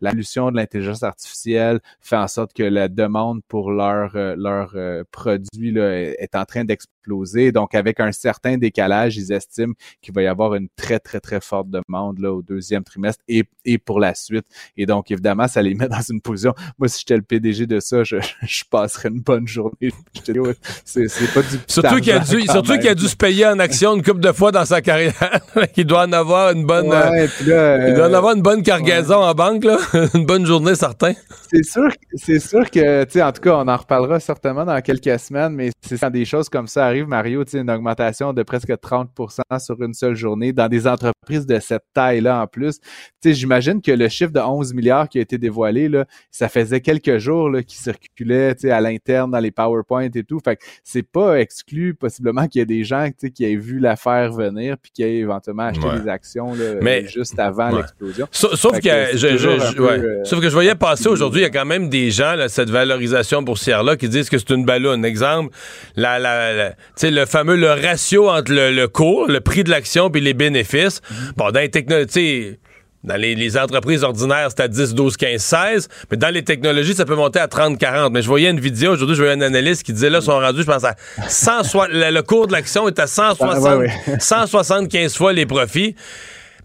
l'évolution 0.00 0.50
de 0.50 0.56
l'intelligence 0.56 1.02
artificielle 1.02 1.80
fait 2.00 2.16
en 2.16 2.28
sorte 2.28 2.52
que 2.52 2.62
la 2.62 2.88
demande 2.88 3.40
pour 3.48 3.70
leurs 3.70 4.16
leur, 4.36 4.72
euh, 4.74 4.90
euh, 4.90 5.04
produits 5.10 5.72
là, 5.72 5.92
est 5.92 6.34
en 6.34 6.44
train 6.44 6.64
d'exploser. 6.64 7.52
Donc, 7.52 7.74
avec 7.74 8.00
un 8.00 8.12
certain 8.12 8.56
décalage, 8.58 9.16
ils 9.16 9.32
estiment 9.32 9.74
qu'il 10.02 10.14
va 10.14 10.22
y 10.22 10.26
avoir 10.26 10.54
une 10.54 10.68
très, 10.76 10.98
très, 10.98 11.20
très 11.20 11.40
forte 11.40 11.68
demande 11.70 12.18
là, 12.18 12.32
au 12.32 12.42
deuxième 12.42 12.84
trimestre 12.84 13.22
et, 13.28 13.44
et 13.64 13.78
pour 13.78 14.00
la 14.00 14.14
suite. 14.14 14.46
Et 14.76 14.86
donc, 14.86 15.10
évidemment, 15.10 15.48
ça 15.48 15.62
les 15.62 15.74
met 15.74 15.88
dans 15.88 16.00
une 16.00 16.20
position. 16.20 16.54
Moi, 16.78 16.88
si 16.88 17.00
j'étais 17.00 17.16
le 17.16 17.22
PDG 17.22 17.66
de 17.66 17.80
ça, 17.80 18.04
je, 18.04 18.16
je 18.42 18.64
passerais 18.70 19.08
une 19.08 19.20
bonne 19.20 19.46
journée. 19.46 19.90
C'est 20.84 21.34
pas 21.34 21.42
du 21.42 21.58
Surtout 21.66 22.00
qu'il 22.00 22.12
a 22.12 22.18
dû, 22.20 22.42
surtout 22.42 22.78
qu'il 22.78 22.88
a 22.88 22.94
dû 22.94 23.08
se 23.08 23.16
payer 23.16 23.46
en 23.46 23.58
action 23.58 23.96
une 23.96 24.02
couple 24.02 24.20
de 24.20 24.32
fois 24.32 24.52
dans 24.52 24.64
sa 24.64 24.80
carrière. 24.80 25.40
il 25.76 25.86
doit 25.86 26.06
en 26.06 26.12
avoir 26.12 26.52
une 26.52 26.64
bonne, 26.64 26.92
euh, 26.92 27.26
il 27.88 27.94
doit 27.94 28.08
en 28.08 28.14
avoir 28.14 28.34
une 28.34 28.42
bonne 28.42 28.62
cargaison 28.62 29.16
en 29.16 29.34
banque, 29.34 29.64
là. 29.64 29.78
une 30.14 30.26
bonne 30.26 30.46
journée, 30.46 30.74
certain. 30.74 31.12
C'est 31.52 31.64
sûr, 31.64 31.88
c'est 32.14 32.38
sûr 32.38 32.70
que, 32.70 33.04
tu 33.04 33.12
sais, 33.12 33.22
en 33.22 33.32
tout 33.32 33.40
cas, 33.40 33.56
on 33.56 33.68
en 33.68 33.76
reparlera 33.76 34.20
certainement 34.20 34.64
dans 34.64 34.80
quelques 34.80 35.18
semaines, 35.18 35.54
mais 35.54 35.70
c'est 35.80 35.98
quand 35.98 36.10
des 36.10 36.24
choses 36.24 36.48
comme 36.48 36.66
ça 36.66 36.86
arrivent, 36.86 37.08
Mario, 37.08 37.44
tu 37.44 37.52
sais, 37.52 37.58
une 37.58 37.70
augmentation 37.70 38.32
de 38.32 38.42
presque 38.42 38.70
30% 38.70 39.40
sur 39.58 39.82
une 39.82 39.94
seule 39.94 40.14
journée 40.14 40.52
dans 40.52 40.68
des 40.68 40.86
entreprises 40.86 41.46
de 41.46 41.58
cette 41.58 41.84
taille-là 41.94 42.42
en 42.42 42.46
plus. 42.46 42.78
Tu 42.78 42.86
sais, 43.22 43.34
j'imagine 43.34 43.82
que 43.82 43.92
le 43.92 44.08
chiffre 44.08 44.32
de 44.32 44.40
11 44.40 44.74
milliards 44.74 45.08
qui 45.08 45.18
a 45.18 45.22
été 45.22 45.38
dévoilé, 45.38 45.88
là, 45.88 46.04
ça 46.30 46.48
faisait 46.48 46.80
quelques 46.80 47.18
jours 47.18 47.50
qui 47.66 47.76
circulait, 47.76 48.54
tu 48.54 48.62
sais, 48.62 48.70
à 48.70 48.80
l'interne 48.80 49.30
dans 49.30 49.40
les 49.40 49.50
PowerPoint 49.50 50.08
et 50.14 50.24
tout. 50.24 50.40
Fait 50.44 50.56
que 50.56 50.62
c'est 50.84 51.02
pas 51.02 51.40
exclu 51.40 51.94
possiblement 51.94 52.46
qu'il 52.46 52.60
y 52.60 52.62
ait 52.62 52.66
des 52.66 52.84
gens, 52.84 53.06
tu 53.08 53.14
sais, 53.18 53.30
qui 53.30 53.44
aient 53.44 53.56
vu 53.56 53.78
l'affaire 53.78 54.32
venir 54.32 54.76
puis 54.78 54.92
qui 54.92 55.02
aient 55.02 55.16
éventuellement 55.16 55.64
acheté 55.64 55.86
des 56.00 56.08
actions 56.08 56.54
là, 56.54 57.04
juste 57.06 57.38
avant 57.38 57.70
l'explosion. 57.70 58.26
Sauf, 58.30 58.80
que, 58.80 59.16
je, 59.16 59.36
je, 59.36 59.79
euh, 59.80 60.24
Sauf 60.24 60.40
que 60.40 60.48
je 60.48 60.54
voyais 60.54 60.74
passer 60.74 61.08
aujourd'hui, 61.08 61.40
il 61.40 61.44
y 61.44 61.46
a 61.46 61.50
quand 61.50 61.64
même 61.64 61.88
des 61.88 62.10
gens, 62.10 62.34
là, 62.34 62.48
cette 62.48 62.70
valorisation 62.70 63.42
boursière-là, 63.42 63.96
qui 63.96 64.08
disent 64.08 64.30
que 64.30 64.38
c'est 64.38 64.50
une 64.50 64.64
ballonne. 64.64 65.04
Exemple, 65.04 65.54
la, 65.96 66.18
la, 66.18 66.74
le 67.02 67.24
fameux 67.26 67.56
le 67.56 67.72
ratio 67.72 68.28
entre 68.28 68.52
le, 68.52 68.86
cours, 68.86 69.26
le 69.28 69.40
prix 69.40 69.64
de 69.64 69.70
l'action 69.70 70.10
puis 70.10 70.20
les 70.20 70.34
bénéfices. 70.34 71.00
Mm-hmm. 71.00 71.32
Bon, 71.36 71.50
dans 71.50 71.60
les 71.60 71.70
technologies, 71.70 72.58
dans 73.02 73.16
les, 73.16 73.56
entreprises 73.56 74.04
ordinaires, 74.04 74.48
c'est 74.50 74.60
à 74.60 74.68
10, 74.68 74.94
12, 74.94 75.16
15, 75.16 75.40
16. 75.40 75.88
Mais 76.10 76.16
dans 76.16 76.28
les 76.28 76.44
technologies, 76.44 76.94
ça 76.94 77.06
peut 77.06 77.14
monter 77.14 77.38
à 77.38 77.48
30, 77.48 77.78
40. 77.78 78.12
Mais 78.12 78.20
je 78.20 78.28
voyais 78.28 78.50
une 78.50 78.60
vidéo 78.60 78.92
aujourd'hui, 78.92 79.16
je 79.16 79.22
voyais 79.22 79.36
un 79.36 79.40
analyste 79.40 79.84
qui 79.84 79.92
disait 79.92 80.10
là, 80.10 80.20
sont 80.20 80.38
rendus, 80.38 80.62
je 80.62 80.66
pense, 80.66 80.84
à 80.84 80.94
160, 81.26 81.88
le, 81.90 82.20
cours 82.20 82.46
de 82.46 82.52
l'action 82.52 82.86
est 82.88 82.98
à 82.98 83.06
160, 83.06 83.84
175 84.20 85.16
fois 85.16 85.32
les 85.32 85.46
profits. 85.46 85.94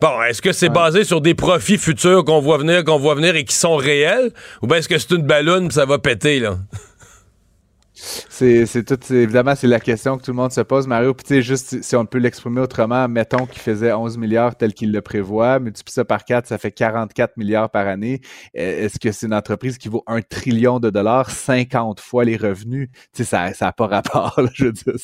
Bon, 0.02 0.22
est-ce 0.24 0.42
que 0.42 0.52
c'est 0.52 0.70
basé 0.70 1.04
sur 1.04 1.22
des 1.22 1.36
profits 1.36 1.78
futurs 1.78 2.26
qu'on 2.26 2.42
voit 2.42 2.58
venir, 2.58 2.84
qu'on 2.84 3.00
voit 3.00 3.16
venir 3.16 3.36
et 3.36 3.46
qui 3.46 3.56
sont 3.56 3.76
réels? 3.76 4.32
Ou 4.62 4.68
bien 4.68 4.78
est-ce 4.78 4.90
que 4.90 4.98
c'est 4.98 5.12
une 5.12 5.26
ballonne 5.26 5.72
ça 5.72 5.86
va 5.86 6.00
péter, 6.00 6.40
là? 6.40 6.58
C'est, 8.38 8.84
tout, 8.84 9.14
évidemment, 9.14 9.56
c'est 9.56 9.68
la 9.68 9.80
question 9.80 10.18
que 10.18 10.24
tout 10.24 10.32
le 10.32 10.36
monde 10.36 10.52
se 10.52 10.60
pose, 10.60 10.88
Mario. 10.88 11.14
Puis, 11.14 11.24
tu 11.24 11.36
sais, 11.36 11.42
juste 11.42 11.82
si 11.82 11.96
on 11.96 12.06
peut 12.06 12.18
l'exprimer 12.18 12.60
autrement, 12.60 13.08
mettons 13.08 13.46
qu'il 13.46 13.62
faisait 13.62 13.94
11 13.94 14.18
milliards 14.18 14.58
tel 14.58 14.74
qu'il 14.74 14.92
le 14.92 15.02
prévoit, 15.02 15.60
multiplie 15.60 15.94
ça 15.94 16.04
par 16.04 16.26
4, 16.26 16.46
ça 16.46 16.58
fait 16.58 16.72
44 16.72 17.38
milliards 17.38 17.70
par 17.70 17.88
année. 17.88 18.20
Euh, 18.58 18.86
est-ce 18.86 19.00
que 19.00 19.14
c'est 19.14 19.28
une 19.28 19.34
entreprise 19.34 19.78
qui 19.78 19.88
vaut 19.88 20.04
un 20.06 20.22
trillion 20.22 20.82
de 20.82 20.90
dollars, 20.90 21.30
50 21.32 22.02
fois 22.02 22.26
les 22.26 22.36
revenus? 22.36 22.90
Tu 23.16 23.24
sais, 23.24 23.54
ça 23.54 23.54
n'a 23.66 23.72
pas 23.72 23.88
rapport, 23.88 24.38
je 24.54 24.66
veux 24.66 24.72
dire. 24.74 24.96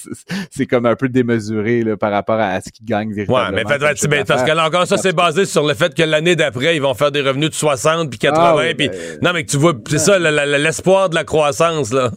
C'est, 0.49 0.65
comme 0.65 0.86
un 0.86 0.97
peu 0.97 1.07
démesuré 1.07 1.84
là, 1.84 1.95
par 1.95 2.11
rapport 2.11 2.39
à 2.39 2.59
ce 2.59 2.69
qu'ils 2.69 2.86
gagnent 2.86 3.13
véritablement. 3.13 3.57
Ouais, 3.57 3.63
mais 4.09 4.23
parce 4.25 4.43
que 4.43 4.51
là 4.51 4.67
encore, 4.67 4.88
ça, 4.88 4.97
c'est 4.97 5.15
basé 5.15 5.45
sur 5.45 5.65
le 5.65 5.73
fait 5.73 5.95
que 5.95 6.03
l'année 6.03 6.36
d'après, 6.36 6.75
ils 6.75 6.82
vont 6.82 6.95
faire 6.95 7.11
des 7.11 7.21
revenus 7.21 7.51
de 7.51 7.55
60 7.55 8.09
puis 8.09 8.19
80. 8.19 8.55
Ah 8.57 8.73
puis... 8.77 8.89
Ben, 8.89 9.19
non, 9.21 9.32
mais 9.34 9.45
tu 9.45 9.55
vois, 9.55 9.73
c'est 9.88 9.99
ça, 9.99 10.19
l'espoir 10.19 11.09
de 11.09 11.15
la 11.15 11.23
croissance, 11.23 11.93
là. 11.93 12.11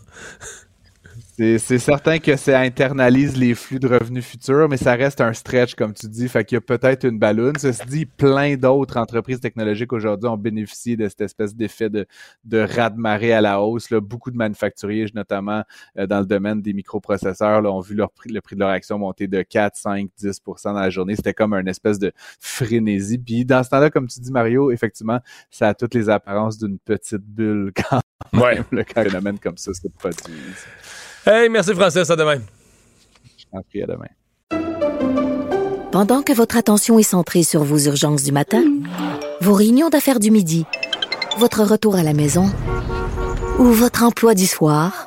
C'est 1.36 1.78
certain 1.78 2.20
que 2.20 2.36
ça 2.36 2.60
internalise 2.60 3.36
les 3.36 3.56
flux 3.56 3.80
de 3.80 3.88
revenus 3.88 4.24
futurs, 4.24 4.68
mais 4.68 4.76
ça 4.76 4.94
reste 4.94 5.20
un 5.20 5.32
stretch, 5.32 5.74
comme 5.74 5.92
tu 5.92 6.06
dis. 6.06 6.28
Fait 6.28 6.44
qu'il 6.44 6.54
y 6.54 6.58
a 6.58 6.60
peut-être 6.60 7.04
une 7.04 7.18
ballonne. 7.18 7.56
Ceci 7.58 7.84
dit, 7.86 8.06
plein 8.06 8.54
d'autres 8.54 8.98
entreprises 8.98 9.40
technologiques 9.40 9.92
aujourd'hui 9.92 10.28
ont 10.28 10.36
bénéficié 10.36 10.96
de 10.96 11.08
cette 11.08 11.22
espèce 11.22 11.56
d'effet 11.56 11.90
de, 11.90 12.06
de 12.44 12.58
raz-de-marée 12.58 13.32
à 13.32 13.40
la 13.40 13.60
hausse. 13.60 13.90
Là. 13.90 14.00
Beaucoup 14.00 14.30
de 14.30 14.36
manufacturiers, 14.36 15.06
notamment 15.12 15.64
euh, 15.98 16.06
dans 16.06 16.20
le 16.20 16.26
domaine 16.26 16.62
des 16.62 16.72
microprocesseurs, 16.72 17.62
là, 17.62 17.72
ont 17.72 17.80
vu 17.80 17.96
leur 17.96 18.12
prix, 18.12 18.30
le 18.30 18.40
prix 18.40 18.54
de 18.54 18.60
leur 18.60 18.70
action 18.70 19.00
monter 19.00 19.26
de 19.26 19.42
4, 19.42 19.74
5, 19.74 20.10
10% 20.16 20.64
dans 20.66 20.72
la 20.74 20.90
journée. 20.90 21.16
C'était 21.16 21.34
comme 21.34 21.52
une 21.54 21.66
espèce 21.66 21.98
de 21.98 22.12
frénésie. 22.38 23.18
Puis 23.18 23.44
dans 23.44 23.64
ce 23.64 23.70
temps-là, 23.70 23.90
comme 23.90 24.06
tu 24.06 24.20
dis, 24.20 24.30
Mario, 24.30 24.70
effectivement, 24.70 25.18
ça 25.50 25.70
a 25.70 25.74
toutes 25.74 25.94
les 25.94 26.08
apparences 26.08 26.58
d'une 26.58 26.78
petite 26.78 27.22
bulle 27.22 27.72
quand 27.90 28.00
même, 28.32 28.64
ouais. 28.72 28.84
un 28.94 29.02
phénomène 29.02 29.40
comme 29.40 29.56
ça 29.56 29.74
se 29.74 29.88
produit. 29.88 30.32
Hey, 31.26 31.48
merci 31.48 31.72
Francis, 31.72 32.10
à 32.10 32.16
demain. 32.16 32.40
Je 33.38 33.44
t'en 33.50 33.62
prie, 33.62 33.82
à 33.82 33.86
demain. 33.86 34.08
Pendant 35.90 36.22
que 36.22 36.32
votre 36.32 36.58
attention 36.58 36.98
est 36.98 37.02
centrée 37.02 37.42
sur 37.44 37.62
vos 37.62 37.78
urgences 37.78 38.24
du 38.24 38.32
matin, 38.32 38.62
vos 39.40 39.54
réunions 39.54 39.88
d'affaires 39.88 40.20
du 40.20 40.30
midi, 40.30 40.66
votre 41.38 41.62
retour 41.62 41.96
à 41.96 42.02
la 42.02 42.12
maison 42.12 42.52
ou 43.58 43.64
votre 43.64 44.02
emploi 44.02 44.34
du 44.34 44.46
soir, 44.46 45.06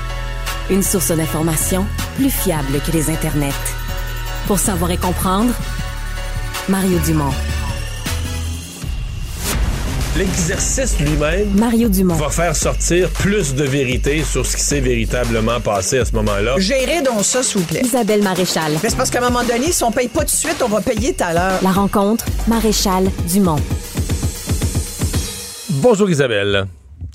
Une 0.71 0.83
source 0.83 1.11
d'information 1.11 1.85
plus 2.15 2.29
fiable 2.29 2.79
que 2.85 2.91
les 2.93 3.09
internets. 3.09 3.51
Pour 4.47 4.57
savoir 4.57 4.91
et 4.91 4.97
comprendre, 4.97 5.53
Mario 6.69 6.97
Dumont. 6.99 7.33
l'exercice 10.17 10.99
lui-même 10.99 11.49
Mario 11.57 11.89
Dumont. 11.89 12.15
va 12.15 12.29
faire 12.29 12.55
sortir 12.55 13.09
plus 13.09 13.53
de 13.53 13.63
vérité 13.63 14.23
sur 14.23 14.45
ce 14.45 14.55
qui 14.55 14.63
s'est 14.63 14.79
véritablement 14.79 15.59
passé 15.59 15.99
à 15.99 16.05
ce 16.05 16.13
moment-là. 16.13 16.55
Gérez 16.57 17.01
donc 17.01 17.23
ça, 17.23 17.43
s'il 17.43 17.59
vous 17.59 17.65
plaît. 17.65 17.81
Isabelle 17.83 18.21
Maréchal. 18.23 18.73
Mais 18.83 18.89
c'est 18.89 18.97
parce 18.97 19.09
qu'à 19.09 19.19
un 19.19 19.29
moment 19.29 19.43
donné, 19.43 19.71
si 19.71 19.83
on 19.83 19.91
paye 19.91 20.07
pas 20.07 20.21
tout 20.21 20.25
de 20.27 20.31
suite, 20.31 20.61
on 20.63 20.69
va 20.69 20.81
payer 20.81 21.13
tout 21.13 21.23
à 21.23 21.33
l'heure. 21.33 21.59
La 21.61 21.71
rencontre, 21.71 22.25
Maréchal 22.47 23.09
Dumont. 23.27 23.59
Bonjour 25.69 26.09
Isabelle. 26.09 26.67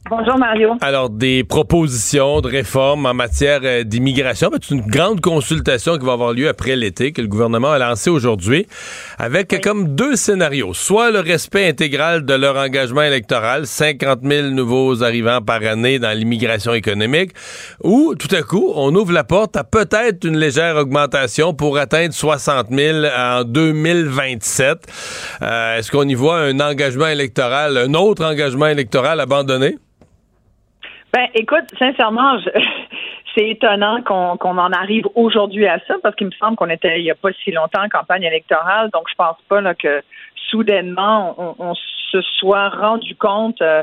Bonjour 0.09 0.39
Mario. 0.39 0.77
Alors, 0.83 1.11
des 1.11 1.43
propositions 1.43 2.41
de 2.41 2.47
réforme 2.49 3.07
en 3.07 3.15
matière 3.15 3.59
euh, 3.65 3.83
d'immigration. 3.83 4.51
C'est 4.53 4.73
une 4.73 4.87
grande 4.87 5.21
consultation 5.21 5.99
qui 5.99 6.07
va 6.07 6.13
avoir 6.13 6.33
lieu 6.33 6.49
après 6.49 6.77
l'été 6.77 7.11
que 7.11 7.21
le 7.21 7.27
gouvernement 7.27 7.73
a 7.73 7.79
lancé 7.79 8.09
aujourd'hui 8.09 8.69
avec 9.19 9.61
comme 9.63 9.97
deux 9.97 10.15
scénarios. 10.15 10.75
Soit 10.75 11.11
le 11.11 11.19
respect 11.19 11.67
intégral 11.69 12.25
de 12.25 12.35
leur 12.35 12.57
engagement 12.57 13.03
électoral, 13.03 13.67
50 13.67 14.21
000 14.23 14.49
nouveaux 14.51 15.03
arrivants 15.03 15.41
par 15.43 15.65
année 15.65 15.99
dans 15.99 16.17
l'immigration 16.17 16.73
économique, 16.73 17.33
ou 17.83 18.15
tout 18.15 18.33
à 18.33 18.43
coup, 18.43 18.73
on 18.77 18.95
ouvre 18.95 19.13
la 19.13 19.25
porte 19.25 19.57
à 19.57 19.65
peut-être 19.65 20.25
une 20.25 20.39
légère 20.39 20.77
augmentation 20.77 21.53
pour 21.53 21.79
atteindre 21.79 22.15
60 22.15 22.69
000 22.71 23.07
en 23.07 23.43
2027. 23.43 24.79
Euh, 25.43 25.79
Est-ce 25.79 25.91
qu'on 25.91 26.07
y 26.07 26.15
voit 26.15 26.39
un 26.39 26.61
engagement 26.61 27.09
électoral, 27.09 27.77
un 27.77 27.95
autre 27.95 28.25
engagement 28.25 28.69
électoral 28.69 29.19
abandonné? 29.19 29.79
Ben, 31.17 31.29
écoute, 31.33 31.65
sincèrement, 31.79 32.37
c'est 33.35 33.49
étonnant 33.49 34.03
qu'on 34.03 34.37
en 34.59 34.73
arrive 34.73 35.07
aujourd'hui 35.15 35.67
à 35.67 35.79
ça 35.89 35.95
parce 36.03 36.15
qu'il 36.15 36.27
me 36.27 36.33
semble 36.33 36.57
qu'on 36.57 36.69
était 36.69 37.01
il 37.01 37.05
n'y 37.05 37.11
a 37.11 37.15
pas 37.15 37.33
si 37.43 37.53
longtemps 37.53 37.83
en 37.83 37.89
campagne 37.89 38.25
électorale, 38.25 38.91
donc 38.93 39.05
je 39.09 39.15
pense 39.15 39.39
pas 39.49 39.75
que 39.75 40.03
soudainement 40.51 41.35
on, 41.59 41.75
se 41.75 42.21
soit 42.21 42.69
rendu 42.69 43.17
compte 43.17 43.63
euh, 43.63 43.83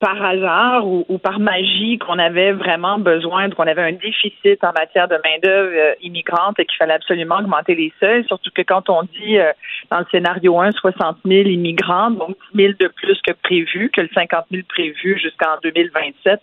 par 0.00 0.20
hasard 0.20 0.84
ou, 0.86 1.06
ou 1.08 1.18
par 1.18 1.38
magie 1.38 1.98
qu'on 1.98 2.18
avait 2.18 2.50
vraiment 2.50 2.98
besoin, 2.98 3.48
qu'on 3.50 3.68
avait 3.68 3.82
un 3.82 3.92
déficit 3.92 4.62
en 4.64 4.72
matière 4.72 5.06
de 5.06 5.14
main-d'œuvre 5.14 5.72
euh, 5.72 5.94
immigrante 6.02 6.58
et 6.58 6.66
qu'il 6.66 6.76
fallait 6.76 6.94
absolument 6.94 7.36
augmenter 7.36 7.76
les 7.76 7.92
seuils, 8.00 8.24
surtout 8.26 8.50
que 8.52 8.62
quand 8.62 8.90
on 8.90 9.04
dit 9.04 9.38
euh, 9.38 9.52
dans 9.92 10.00
le 10.00 10.06
scénario 10.10 10.60
1, 10.60 10.72
60 10.72 11.18
000 11.24 11.48
immigrants, 11.48 12.10
donc 12.10 12.36
10 12.52 12.62
000 12.62 12.72
de 12.80 12.88
plus 12.88 13.20
que 13.22 13.32
prévu, 13.44 13.90
que 13.90 14.00
le 14.00 14.10
50 14.12 14.46
000 14.50 14.64
prévu 14.68 15.20
jusqu'en 15.20 15.56
2027, 15.62 16.40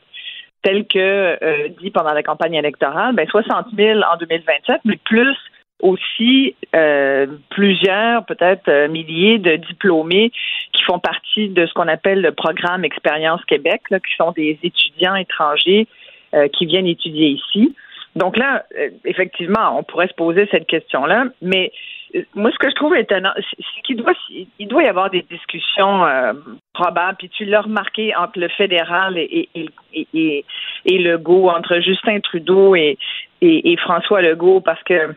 tel 0.64 0.86
que 0.88 1.38
euh, 1.42 1.70
dit 1.82 1.92
pendant 1.92 2.14
la 2.14 2.24
campagne 2.24 2.56
électorale, 2.56 3.16
ben 3.16 3.28
60 3.28 3.68
000 3.76 4.00
en 4.02 4.18
2027, 4.18 4.82
mais 4.86 4.98
plus 5.04 5.36
aussi 5.82 6.56
euh, 6.76 7.28
plusieurs, 7.50 8.26
peut-être 8.26 8.68
euh, 8.70 8.88
milliers 8.88 9.40
de 9.40 9.56
diplômés 9.56 10.32
qui 10.74 10.84
font 10.84 11.00
partie 11.00 11.50
de 11.50 11.66
ce 11.66 11.74
qu'on 11.74 11.88
appelle 11.88 12.22
le 12.22 12.32
programme 12.32 12.86
Expérience 12.86 13.44
Québec, 13.46 13.82
là, 13.90 14.00
qui 14.00 14.14
sont 14.16 14.32
des 14.32 14.60
étudiants 14.64 15.16
étrangers 15.16 15.88
euh, 16.34 16.48
qui 16.50 16.66
viennent 16.66 16.88
étudier 16.88 17.30
ici. 17.30 17.76
Donc 18.16 18.38
là, 18.38 18.66
euh, 18.78 18.90
effectivement, 19.06 19.78
on 19.78 19.84
pourrait 19.84 20.08
se 20.08 20.14
poser 20.14 20.48
cette 20.52 20.68
question-là, 20.68 21.26
mais 21.42 21.72
moi, 22.36 22.52
ce 22.52 22.58
que 22.58 22.70
je 22.70 22.76
trouve 22.76 22.96
étonnant, 22.96 23.32
c'est 23.36 23.82
qu'il 23.84 23.98
doit, 23.98 24.14
il 24.60 24.68
doit 24.68 24.84
y 24.84 24.88
avoir 24.88 25.10
des 25.10 25.24
discussions 25.30 26.06
euh, 26.06 26.34
probables, 26.74 27.18
puis 27.18 27.30
tu 27.30 27.46
l'as 27.46 27.62
remarqué 27.62 28.16
entre 28.16 28.40
le 28.40 28.50
fédéral 28.50 29.18
et, 29.18 29.48
Legault, 30.86 31.50
entre 31.50 31.80
Justin 31.80 32.20
Trudeau 32.20 32.76
et 32.76 32.98
François 33.78 34.22
Legault, 34.22 34.62
parce 34.62 34.84
que 34.84 35.16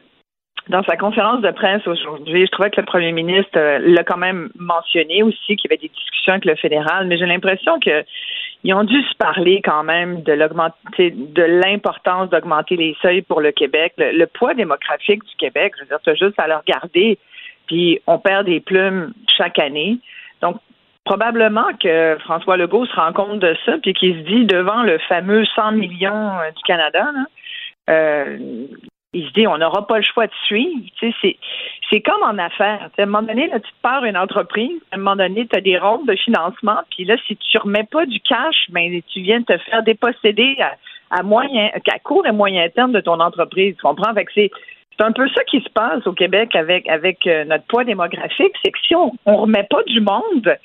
dans 0.69 0.83
sa 0.85 0.97
conférence 0.97 1.43
de 1.43 1.51
presse 1.51 1.87
aujourd'hui, 1.87 2.47
je 2.47 2.51
trouvais 2.51 2.71
que 2.71 2.81
le 2.81 2.87
premier 2.87 3.13
ministre 3.13 3.57
euh, 3.57 3.79
l'a 3.81 4.03
quand 4.03 4.17
même 4.17 4.51
mentionné 4.59 5.23
aussi, 5.23 5.57
qu'il 5.57 5.71
y 5.71 5.75
avait 5.75 5.81
des 5.81 5.91
discussions 5.95 6.33
avec 6.33 6.45
le 6.47 6.55
fédéral, 6.57 7.07
mais 7.07 7.19
j'ai 7.19 7.27
l'impression 7.27 7.79
que 7.81 8.05
ils 8.65 8.73
ont 8.73 8.85
dû 8.85 9.01
se 9.03 9.15
parler 9.17 9.61
quand 9.63 9.85
même 9.85 10.23
de 10.23 10.33
l'augmenter, 10.33 11.11
de 11.11 11.43
l'importance 11.43 12.31
d'augmenter 12.31 12.77
les 12.77 12.97
seuils 13.03 13.21
pour 13.21 13.43
le 13.43 13.53
Québec, 13.53 13.93
le, 13.99 14.25
poids 14.25 14.55
démographique 14.55 15.23
du 15.23 15.37
Québec. 15.37 15.75
Je 15.77 15.83
veux 15.83 15.89
dire, 15.89 16.01
tu 16.03 16.11
as 16.11 16.15
juste 16.15 16.41
à 16.41 16.49
le 16.49 16.57
regarder, 16.57 17.19
puis 17.67 18.01
on 18.07 18.19
perd 18.19 18.47
des 18.47 18.61
plumes 18.61 19.13
chaque 19.37 19.59
année. 19.59 19.99
Donc, 20.41 20.57
probablement 21.05 21.69
que 21.79 22.17
François 22.21 22.57
Legault 22.57 22.87
se 22.87 22.97
rend 22.97 23.13
compte 23.13 23.39
de 23.39 23.55
ça, 23.67 23.77
puis 23.83 23.93
qu'il 23.93 24.15
se 24.15 24.29
dit 24.31 24.47
devant 24.47 24.83
le 24.83 24.97
fameux 24.99 25.45
100 25.45 25.73
millions 25.73 26.39
euh, 26.41 26.51
du 26.51 26.63
Canada, 26.63 27.05
là, 27.13 27.27
euh, 27.91 28.39
il 29.15 29.27
se 29.27 29.33
dit 29.33 29.47
on 29.47 29.57
n'aura 29.57 29.87
pas 29.87 29.99
le 29.99 30.05
choix 30.05 30.27
de 30.27 30.33
suivre. 30.47 30.83
C'est, 31.01 32.01
comme 32.01 32.23
en 32.23 32.37
affaires. 32.39 32.91
À 32.99 33.03
un 33.03 33.07
moment 33.07 33.23
donné, 33.23 33.47
là, 33.47 33.61
tu 33.61 33.71
te 33.71 33.83
pars 33.83 34.05
une 34.05 34.17
entreprise, 34.17 34.81
à 34.91 34.97
un 34.97 34.99
moment 34.99 35.17
donné, 35.17 35.47
tu 35.47 35.57
as 35.57 35.61
des 35.61 35.79
rondes 35.79 36.07
de 36.07 36.17
financement, 36.17 36.81
puis 36.91 37.05
là, 37.05 37.17
si 37.27 37.37
tu 37.37 37.59
remets 37.59 37.85
pas 37.85 38.05
du 38.05 38.21
cash, 38.21 38.67
ben 38.71 39.01
tu 39.09 39.21
viens 39.21 39.43
te 39.43 39.57
faire 39.59 39.83
déposséder 39.85 40.57
à, 40.61 40.75
à 41.19 41.23
moyen, 41.23 41.71
à 41.75 41.99
court 42.01 42.27
et 42.27 42.33
moyen 42.33 42.69
terme 42.69 42.93
de 42.93 43.01
ton 43.01 43.21
entreprise. 43.21 43.77
Tu 43.77 43.83
comprends? 43.83 44.13
C'est 44.35 44.51
un 44.99 45.13
peu 45.13 45.29
ça 45.29 45.45
qui 45.45 45.61
se 45.61 45.71
passe 45.71 46.07
au 46.07 46.13
Québec 46.13 46.55
avec, 46.57 46.89
avec 46.89 47.27
euh, 47.27 47.45
notre 47.45 47.65
poids 47.65 47.85
démographique, 47.85 48.55
c'est 48.65 48.71
que 48.71 48.79
si 48.87 48.95
on 48.95 49.13
ne 49.27 49.33
remet 49.33 49.67
pas 49.69 49.83
du 49.85 50.01
monde, 50.01 50.57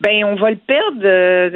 ben 0.00 0.24
on 0.24 0.34
va 0.36 0.50
le 0.50 0.56
perdre 0.56 1.00
euh, 1.04 1.50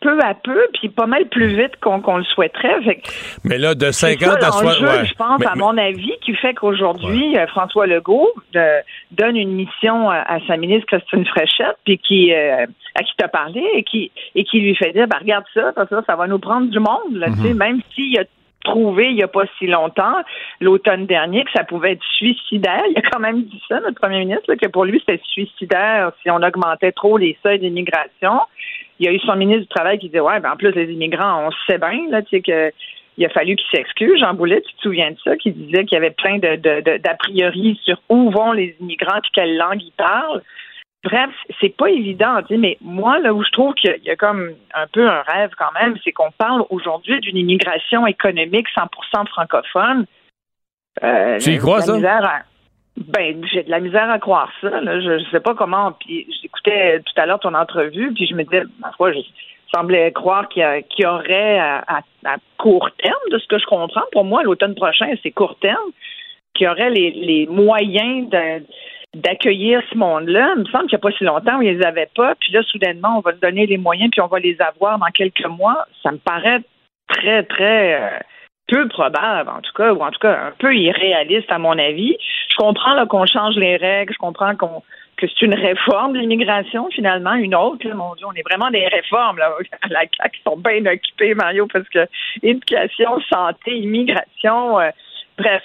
peu 0.00 0.18
à 0.20 0.34
peu, 0.34 0.58
puis 0.74 0.88
pas 0.88 1.06
mal 1.06 1.26
plus 1.26 1.48
vite 1.56 1.76
qu'on 1.80 2.16
le 2.16 2.24
souhaiterait. 2.24 2.82
Fait 2.82 2.96
que 2.96 3.08
Mais 3.44 3.58
là, 3.58 3.74
de 3.74 3.90
c'est 3.90 4.16
50 4.18 4.40
ça 4.40 4.48
à 4.48 4.52
60... 4.52 4.64
l'enjeu, 4.64 4.86
ouais. 4.86 5.06
je 5.06 5.14
pense, 5.14 5.40
Mais- 5.40 5.46
à 5.46 5.54
mon 5.56 5.76
avis, 5.76 6.12
qui 6.20 6.34
fait 6.34 6.54
qu'aujourd'hui, 6.54 7.36
euh, 7.36 7.46
François 7.48 7.86
Legault 7.86 8.28
euh, 8.56 8.80
donne 9.10 9.36
une 9.36 9.52
mission 9.52 10.10
à, 10.10 10.16
à 10.18 10.38
sa 10.46 10.56
ministre 10.56 10.86
Christine 10.86 11.24
Fréchette, 11.26 11.76
puis 11.84 11.98
qui 11.98 12.32
euh, 12.32 12.66
à 12.94 13.02
qui 13.02 13.12
t'a 13.16 13.28
parlé 13.28 13.62
et 13.74 13.82
qui 13.82 14.10
et 14.34 14.44
qui 14.44 14.60
lui 14.60 14.74
fait 14.76 14.92
dire, 14.92 15.06
ben, 15.08 15.18
regarde 15.20 15.44
ça, 15.54 15.72
parce 15.74 15.88
que 15.88 15.96
ça, 15.96 16.02
ça 16.06 16.16
va 16.16 16.26
nous 16.26 16.38
prendre 16.38 16.68
du 16.70 16.78
monde, 16.78 17.14
là, 17.14 17.26
tu 17.28 17.48
sais, 17.48 17.54
même 17.54 17.80
s'il 17.94 18.18
a 18.18 18.24
il 18.76 19.14
n'y 19.14 19.22
a 19.22 19.28
pas 19.28 19.44
si 19.58 19.66
longtemps, 19.66 20.22
l'automne 20.60 21.06
dernier, 21.06 21.44
que 21.44 21.50
ça 21.52 21.64
pouvait 21.64 21.92
être 21.92 22.04
suicidaire. 22.16 22.82
Il 22.90 22.98
a 22.98 23.02
quand 23.02 23.20
même 23.20 23.42
dit 23.42 23.62
ça, 23.68 23.80
notre 23.80 24.00
premier 24.00 24.20
ministre, 24.20 24.54
que 24.54 24.68
pour 24.68 24.84
lui, 24.84 25.00
c'était 25.00 25.22
suicidaire 25.28 26.12
si 26.22 26.30
on 26.30 26.42
augmentait 26.42 26.92
trop 26.92 27.16
les 27.18 27.36
seuils 27.42 27.58
d'immigration. 27.58 28.40
Il 29.00 29.06
y 29.06 29.08
a 29.08 29.12
eu 29.12 29.20
son 29.20 29.36
ministre 29.36 29.62
du 29.62 29.68
Travail 29.68 29.98
qui 29.98 30.06
disait, 30.06 30.20
ouais, 30.20 30.40
ben, 30.40 30.52
en 30.52 30.56
plus, 30.56 30.72
les 30.72 30.92
immigrants, 30.92 31.46
on 31.46 31.50
sait 31.68 31.78
bien, 31.78 32.08
là, 32.10 32.22
tu 32.22 32.30
sais, 32.30 32.42
que 32.42 32.72
il 33.18 33.26
a 33.26 33.28
fallu 33.30 33.56
qu'il 33.56 33.66
s'excuse. 33.76 34.20
Jean 34.20 34.32
Boulet, 34.32 34.60
tu 34.60 34.72
te 34.74 34.80
souviens 34.80 35.10
de 35.10 35.16
ça, 35.24 35.36
qui 35.36 35.50
disait 35.50 35.84
qu'il 35.84 35.96
y 35.96 35.98
avait 35.98 36.12
plein 36.12 36.38
de, 36.38 36.54
d'a 36.98 37.14
priori 37.14 37.78
sur 37.84 38.00
où 38.08 38.30
vont 38.30 38.52
les 38.52 38.76
immigrants 38.80 39.18
puis 39.20 39.32
quelle 39.34 39.56
langue 39.56 39.82
ils 39.82 39.92
parlent. 39.96 40.42
Bref, 41.04 41.30
c'est 41.60 41.76
pas 41.76 41.90
évident, 41.90 42.40
mais 42.50 42.76
moi, 42.80 43.20
là 43.20 43.32
où 43.32 43.44
je 43.44 43.50
trouve 43.50 43.72
qu'il 43.74 43.94
y 44.02 44.10
a- 44.10 44.16
comme 44.16 44.50
un 44.74 44.86
peu 44.88 45.08
un 45.08 45.22
rêve 45.22 45.50
quand 45.56 45.70
même, 45.80 45.96
c'est 46.02 46.10
qu'on 46.12 46.32
parle 46.32 46.64
aujourd'hui 46.70 47.20
d'une 47.20 47.36
immigration 47.36 48.04
économique 48.06 48.66
100% 48.74 49.24
francophone. 49.26 50.06
Euh, 51.04 51.38
Tu 51.38 51.52
y 51.54 51.58
crois, 51.58 51.82
ça? 51.82 51.92
à- 52.24 52.42
Ben, 52.96 53.46
j'ai 53.52 53.62
de 53.62 53.70
la 53.70 53.78
misère 53.78 54.10
à 54.10 54.18
croire 54.18 54.50
ça. 54.60 54.80
Là. 54.80 55.00
Je, 55.00 55.20
je 55.20 55.30
sais 55.30 55.38
pas 55.38 55.54
comment. 55.54 55.92
Puis 55.92 56.26
j'écoutais 56.42 56.98
tout 56.98 57.12
à 57.16 57.26
l'heure 57.26 57.38
ton 57.38 57.54
entrevue, 57.54 58.12
puis 58.12 58.26
je 58.26 58.34
me 58.34 58.42
disais, 58.42 58.64
ma 58.80 58.90
foi, 58.96 59.12
je 59.12 59.20
semblais 59.72 60.10
croire 60.10 60.48
qu'il 60.48 60.64
y, 60.98 61.02
y 61.02 61.06
aurait 61.06 61.60
à, 61.60 61.84
à- 61.86 62.00
à 62.24 62.36
court 62.56 62.90
terme, 63.00 63.14
de 63.30 63.38
ce 63.38 63.46
que 63.46 63.56
je 63.60 63.66
comprends. 63.66 64.02
Pour 64.10 64.24
moi, 64.24 64.42
l'automne 64.42 64.74
prochain, 64.74 65.06
c'est 65.22 65.30
court 65.30 65.56
terme, 65.60 65.90
qu'il 66.54 66.66
y 66.66 66.68
aurait 66.68 66.90
les, 66.90 67.12
les 67.12 67.46
moyens 67.46 68.28
de- 68.30 68.64
d'accueillir 69.14 69.82
ce 69.90 69.96
monde-là. 69.96 70.54
Il 70.56 70.62
me 70.62 70.64
semble 70.66 70.86
qu'il 70.86 70.96
n'y 70.96 71.00
a 71.00 71.10
pas 71.10 71.12
si 71.12 71.24
longtemps 71.24 71.60
ils 71.60 71.76
les 71.76 71.84
avaient 71.84 72.10
pas. 72.14 72.34
Puis 72.36 72.52
là, 72.52 72.62
soudainement, 72.62 73.18
on 73.18 73.20
va 73.20 73.32
donner 73.32 73.66
les 73.66 73.78
moyens, 73.78 74.10
puis 74.10 74.20
on 74.20 74.26
va 74.26 74.38
les 74.38 74.60
avoir 74.60 74.98
dans 74.98 75.06
quelques 75.06 75.46
mois. 75.46 75.86
Ça 76.02 76.12
me 76.12 76.18
paraît 76.18 76.60
très, 77.08 77.42
très 77.44 77.94
euh, 77.94 78.18
peu 78.68 78.86
probable, 78.88 79.48
en 79.48 79.60
tout 79.60 79.72
cas, 79.74 79.92
ou 79.92 80.02
en 80.02 80.10
tout 80.10 80.20
cas 80.20 80.48
un 80.48 80.52
peu 80.58 80.74
irréaliste, 80.74 81.50
à 81.50 81.58
mon 81.58 81.78
avis. 81.78 82.16
Je 82.50 82.56
comprends 82.56 82.94
là, 82.94 83.06
qu'on 83.06 83.26
change 83.26 83.56
les 83.56 83.76
règles, 83.76 84.12
je 84.12 84.18
comprends 84.18 84.54
qu'on 84.56 84.82
que 85.18 85.26
c'est 85.26 85.44
une 85.44 85.54
réforme 85.54 86.12
de 86.12 86.20
l'immigration, 86.20 86.88
finalement, 86.90 87.34
une 87.34 87.54
autre. 87.54 87.86
là. 87.86 87.94
mon 87.94 88.14
Dieu, 88.14 88.24
on 88.26 88.34
est 88.34 88.48
vraiment 88.48 88.70
des 88.70 88.86
réformes 88.86 89.38
là, 89.38 89.52
à 89.82 89.88
la 89.88 90.00
CAQ 90.00 90.36
qui 90.36 90.42
sont 90.44 90.56
bien 90.56 90.86
occupées, 90.86 91.34
Mario, 91.34 91.66
parce 91.66 91.88
que 91.88 92.06
éducation, 92.42 93.20
santé, 93.28 93.76
immigration, 93.78 94.78
euh, 94.78 94.90
bref. 95.36 95.64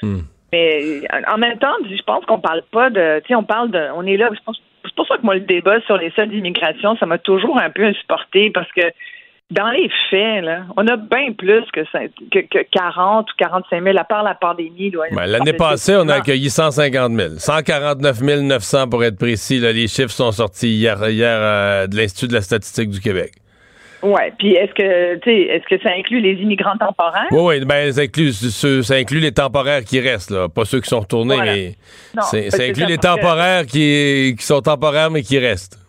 Mais 0.54 1.02
en 1.34 1.38
même 1.38 1.58
temps, 1.58 1.74
je 1.90 2.02
pense 2.04 2.24
qu'on 2.26 2.40
parle 2.40 2.62
pas 2.72 2.90
de. 2.90 3.20
Tu 3.22 3.30
sais, 3.30 3.36
on 3.36 3.44
parle 3.44 3.72
de. 3.72 3.82
On 3.96 4.06
est 4.06 4.18
là. 4.18 4.30
je 4.32 4.40
pense- 4.46 4.62
C'est 4.86 4.96
pour 4.96 5.08
ça 5.08 5.18
que 5.18 5.24
moi, 5.24 5.34
le 5.36 5.42
débat 5.42 5.82
sur 5.88 5.98
les 5.98 6.12
seuils 6.12 6.30
d'immigration, 6.30 6.96
ça 6.98 7.06
m'a 7.06 7.18
toujours 7.18 7.58
un 7.60 7.70
peu 7.72 7.84
insupporté 7.86 8.52
parce 8.52 8.72
que 8.74 8.82
dans 9.52 9.70
les 9.72 9.90
faits, 10.10 10.44
là, 10.44 10.62
on 10.78 10.88
a 10.88 10.96
bien 10.98 11.32
plus 11.38 11.64
que, 11.74 11.82
cin- 11.92 12.10
que, 12.32 12.40
que 12.40 12.64
40 12.72 13.30
ou 13.30 13.34
45 13.38 13.84
000, 13.84 13.98
à 13.98 14.04
part 14.04 14.24
la 14.24 14.36
pandémie. 14.36 14.92
Ben, 14.92 15.26
L'année 15.26 15.54
passée, 15.54 15.96
on 15.96 16.08
a 16.10 16.16
accueilli 16.16 16.50
150 16.50 17.12
000. 17.12 17.30
149 17.38 18.22
900 18.22 18.90
pour 18.90 19.04
être 19.04 19.18
précis. 19.18 19.60
là. 19.60 19.72
les 19.72 19.88
chiffres 19.88 20.10
sont 20.12 20.32
sortis 20.32 20.70
hier, 20.70 20.98
hier 21.10 21.38
euh, 21.40 21.88
de 21.88 21.96
l'Institut 21.98 22.28
de 22.30 22.34
la 22.34 22.42
statistique 22.42 22.90
du 22.90 23.00
Québec. 23.00 23.32
Ouais. 24.04 24.34
Puis 24.38 24.54
est-ce 24.54 24.74
que, 24.74 25.16
tu 25.16 25.22
sais, 25.32 25.42
est-ce 25.44 25.64
que 25.76 25.82
ça 25.82 25.90
inclut 25.98 26.20
les 26.20 26.34
immigrants 26.34 26.78
temporaires? 26.78 27.28
Oui, 27.32 27.58
oui, 27.60 27.66
ben, 27.66 27.92
ça 27.92 28.02
inclut, 28.02 28.32
ça 28.34 28.96
inclut 28.96 29.20
les 29.20 29.32
temporaires 29.32 29.84
qui 29.84 30.00
restent, 30.02 30.32
là. 30.32 30.50
pas 30.50 30.66
ceux 30.66 30.82
qui 30.82 30.90
sont 30.90 31.00
retournés, 31.00 31.36
Voilà. 31.36 31.54
mais 31.54 31.76
Non, 32.16 32.22
ça 32.24 32.38
inclut 32.64 32.86
les 32.86 32.98
temporaires 32.98 33.66
qui, 33.66 34.36
qui 34.38 34.46
sont 34.46 34.62
temporaires 34.62 35.10
mais 35.10 35.22
qui 35.22 35.40
restent. 35.40 35.80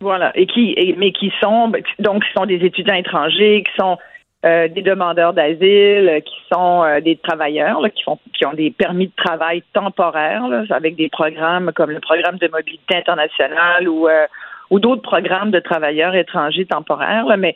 Voilà, 0.00 0.30
et 0.34 0.46
qui, 0.46 0.74
et- 0.76 0.94
mais 0.98 1.10
qui 1.12 1.32
sont, 1.40 1.72
donc, 2.00 2.22
qui 2.24 2.32
sont 2.36 2.44
des 2.44 2.56
étudiants 2.64 2.94
étrangers, 2.94 3.64
qui 3.66 3.72
sont 3.80 3.96
euh, 4.44 4.68
des 4.68 4.82
demandeurs 4.82 5.32
d'asile, 5.32 6.20
qui 6.24 6.34
sont 6.52 6.82
euh, 6.84 7.00
des 7.00 7.16
travailleurs, 7.16 7.80
là, 7.80 7.88
qui 7.90 8.02
font, 8.02 8.18
qui 8.36 8.44
ont 8.44 8.52
des 8.52 8.70
permis 8.70 9.06
de 9.06 9.12
travail 9.16 9.62
temporaires, 9.72 10.46
là, 10.48 10.64
avec 10.70 10.94
des 10.96 11.08
programmes 11.08 11.72
comme 11.74 11.90
le 11.90 12.00
programme 12.00 12.36
de 12.36 12.46
mobilité 12.48 12.96
internationale 12.96 13.88
ou 13.88 14.06
euh, 14.06 14.26
ou 14.70 14.80
d'autres 14.80 15.02
programmes 15.02 15.50
de 15.50 15.60
travailleurs 15.60 16.14
étrangers 16.14 16.66
temporaires. 16.66 17.26
Là, 17.26 17.36
mais 17.36 17.54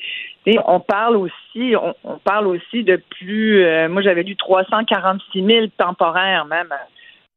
on 0.67 0.81
parle 0.81 1.17
aussi, 1.17 1.75
on, 2.05 2.19
parle 2.19 2.47
aussi 2.47 2.85
de 2.85 3.01
plus. 3.19 3.65
euh, 3.65 3.89
moi, 3.89 4.03
j'avais 4.03 4.23
lu 4.23 4.37
346 4.37 5.45
000 5.45 5.67
temporaires 5.77 6.47
même. 6.47 6.73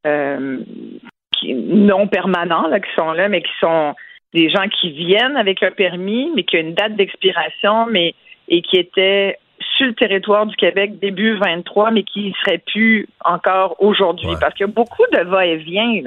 euh, 0.06 0.58
qui, 1.32 1.54
non 1.54 2.06
permanents 2.06 2.68
là, 2.68 2.80
qui 2.80 2.90
sont 2.94 3.12
là, 3.12 3.28
mais 3.28 3.42
qui 3.42 3.52
sont 3.60 3.94
des 4.32 4.50
gens 4.50 4.68
qui 4.68 4.90
viennent 4.90 5.36
avec 5.36 5.62
un 5.62 5.70
permis, 5.70 6.30
mais 6.34 6.42
qui 6.42 6.56
ont 6.56 6.60
une 6.60 6.74
date 6.74 6.96
d'expiration, 6.96 7.86
mais 7.86 8.14
et 8.48 8.62
qui 8.62 8.76
étaient 8.76 9.38
sur 9.76 9.86
le 9.86 9.94
territoire 9.94 10.46
du 10.46 10.56
Québec 10.56 10.98
début 11.00 11.36
23, 11.36 11.90
mais 11.90 12.02
qui 12.02 12.28
ne 12.28 12.34
seraient 12.44 12.62
plus 12.66 13.08
encore 13.24 13.76
aujourd'hui. 13.78 14.30
Parce 14.40 14.54
qu'il 14.54 14.66
y 14.66 14.68
a 14.68 14.72
beaucoup 14.72 15.04
de 15.12 15.22
va-et-vient. 15.22 16.02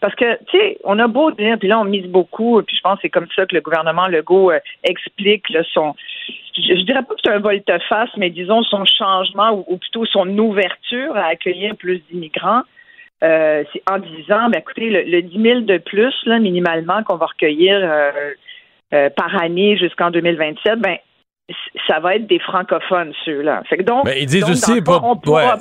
Parce 0.00 0.14
que, 0.14 0.36
tu 0.46 0.58
sais, 0.58 0.78
on 0.84 0.98
a 0.98 1.06
beau 1.08 1.30
dire, 1.30 1.58
puis 1.58 1.68
là, 1.68 1.78
on 1.80 1.84
mise 1.84 2.06
beaucoup, 2.06 2.62
puis 2.62 2.76
je 2.76 2.80
pense 2.80 2.96
que 2.96 3.02
c'est 3.02 3.10
comme 3.10 3.28
ça 3.36 3.46
que 3.46 3.54
le 3.54 3.60
gouvernement 3.60 4.06
Legault 4.06 4.50
euh, 4.50 4.58
explique 4.84 5.48
là, 5.50 5.62
son, 5.72 5.94
je, 6.56 6.76
je 6.76 6.82
dirais 6.84 7.02
pas 7.02 7.14
que 7.14 7.20
c'est 7.24 7.32
un 7.32 7.38
volte-face, 7.38 8.10
mais 8.16 8.30
disons 8.30 8.62
son 8.62 8.84
changement 8.84 9.52
ou, 9.52 9.64
ou 9.68 9.76
plutôt 9.76 10.04
son 10.06 10.26
ouverture 10.38 11.16
à 11.16 11.26
accueillir 11.26 11.76
plus 11.76 12.00
d'immigrants. 12.10 12.62
Euh, 13.22 13.64
c'est 13.72 13.82
en 13.90 13.98
disant, 13.98 14.48
ben, 14.48 14.60
écoutez, 14.60 14.88
le, 14.88 15.02
le 15.02 15.22
10 15.22 15.42
000 15.42 15.60
de 15.60 15.78
plus, 15.78 16.14
là, 16.24 16.38
minimalement, 16.38 17.02
qu'on 17.02 17.16
va 17.16 17.26
recueillir 17.26 17.78
euh, 17.82 18.10
euh, 18.94 19.10
par 19.10 19.40
année 19.42 19.76
jusqu'en 19.76 20.10
2027, 20.10 20.78
ben, 20.78 20.96
ça 21.88 21.98
va 22.00 22.16
être 22.16 22.26
des 22.26 22.38
francophones, 22.38 23.12
ceux-là. 23.24 23.62
Fait 23.68 23.76
que 23.78 23.82
donc, 23.82 24.04
Mais 24.04 24.20
ils 24.20 24.26
disent 24.26 24.40
donc, 24.42 24.50
aussi, 24.50 24.80
pas- 24.82 25.00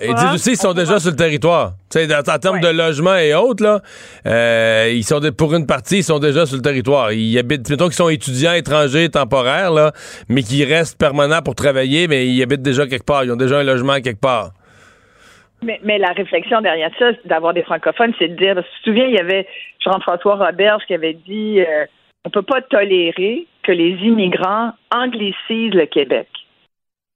ils 0.01 0.13
disent 0.15 0.33
aussi 0.33 0.49
qu'ils 0.51 0.59
sont 0.59 0.73
déjà 0.73 0.99
sur 0.99 1.11
le 1.11 1.15
territoire. 1.15 1.71
Tu 1.91 1.99
sais, 1.99 2.07
dans- 2.07 2.19
en 2.19 2.37
termes 2.37 2.59
de 2.59 2.67
logement 2.69 3.15
et 3.15 3.33
autres, 3.33 3.63
là, 3.63 3.79
euh, 4.25 4.91
ils 4.93 5.03
sont 5.03 5.19
de- 5.19 5.29
pour 5.31 5.53
une 5.55 5.65
partie, 5.65 5.97
ils 5.97 6.03
sont 6.03 6.19
déjà 6.19 6.45
sur 6.45 6.55
le 6.57 6.61
territoire. 6.61 7.11
Ils 7.11 7.37
habitent, 7.39 7.69
mettons 7.69 7.85
qu'ils 7.85 7.93
sont 7.93 8.09
étudiants 8.09 8.53
étrangers 8.53 9.09
temporaires, 9.09 9.71
là, 9.71 9.91
mais 10.29 10.43
qui 10.43 10.63
restent 10.63 10.99
permanents 10.99 11.41
pour 11.41 11.55
travailler, 11.55 12.07
mais 12.07 12.27
ils 12.27 12.41
habitent 12.43 12.61
déjà 12.61 12.85
quelque 12.85 13.05
part. 13.05 13.23
Ils 13.23 13.31
ont 13.31 13.35
déjà 13.37 13.57
un 13.59 13.63
logement 13.63 13.95
quelque 14.01 14.21
part. 14.21 14.51
Mais, 15.61 15.79
mais 15.83 15.97
la 15.97 16.13
réflexion 16.13 16.61
derrière 16.61 16.89
ça, 16.97 17.07
d'avoir 17.25 17.53
des 17.53 17.63
francophones, 17.63 18.13
c'est 18.17 18.29
de 18.29 18.35
dire, 18.35 18.55
que 18.55 18.61
tu 18.61 18.65
te 18.79 18.83
souviens, 18.89 19.05
il 19.07 19.15
y 19.15 19.19
avait 19.19 19.45
Jean-François 19.83 20.35
Roberge 20.35 20.83
qui 20.87 20.93
avait 20.93 21.17
dit, 21.27 21.59
euh, 21.59 21.85
on 22.23 22.29
peut 22.29 22.43
pas 22.43 22.61
tolérer 22.61 23.45
que 23.63 23.71
les 23.71 23.91
immigrants 24.01 24.71
anglicisent 24.91 25.73
le 25.73 25.85
Québec. 25.85 26.27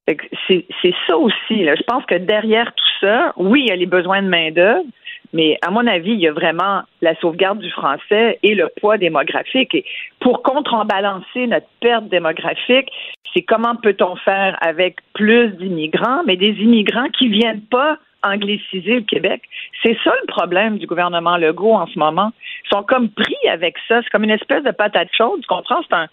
C'est 0.06 0.96
ça 1.08 1.18
aussi. 1.18 1.66
Je 1.66 1.84
pense 1.84 2.06
que 2.06 2.16
derrière 2.16 2.74
tout 2.74 3.06
ça, 3.06 3.34
oui, 3.38 3.62
il 3.62 3.70
y 3.70 3.72
a 3.72 3.76
les 3.76 3.86
besoins 3.86 4.22
de 4.22 4.28
main-d'œuvre, 4.28 4.84
mais 5.32 5.58
à 5.62 5.72
mon 5.72 5.88
avis, 5.88 6.12
il 6.12 6.20
y 6.20 6.28
a 6.28 6.34
vraiment 6.34 6.82
la 7.02 7.16
sauvegarde 7.16 7.60
du 7.60 7.70
français 7.72 8.38
et 8.44 8.54
le 8.54 8.70
poids 8.80 8.98
démographique. 8.98 9.74
Et 9.74 9.86
pour 10.20 10.44
contrebalancer 10.44 11.48
notre 11.48 11.68
perte 11.80 12.08
démographique, 12.10 12.90
c'est 13.34 13.42
comment 13.42 13.76
peut-on 13.76 14.16
faire 14.18 14.58
avec 14.62 14.98
plus 15.14 15.50
d'immigrants, 15.58 16.24
mais 16.26 16.36
des 16.36 16.52
immigrants 16.60 17.10
qui 17.18 17.30
viennent 17.30 17.64
pas 17.72 17.98
angliciser 18.24 18.96
le 18.96 19.02
Québec? 19.02 19.42
C'est 19.82 19.98
ça 20.04 20.14
le 20.22 20.28
problème 20.28 20.78
du 20.78 20.86
gouvernement 20.86 21.38
Legault 21.38 21.74
en 21.74 21.88
ce 21.88 21.98
moment. 21.98 22.32
Ils 22.66 22.76
sont 22.76 22.84
comme 22.84 23.10
pris 23.10 23.50
avec 23.50 23.76
ça. 23.88 24.02
C'est 24.04 24.10
comme 24.10 24.26
une 24.26 24.32
espèce 24.32 24.64
de 24.64 24.72
patate 24.72 25.10
chaude. 25.18 25.42
Tu 25.42 25.48
comprends? 25.48 25.82
C'est 25.90 25.96
un, 25.96 26.08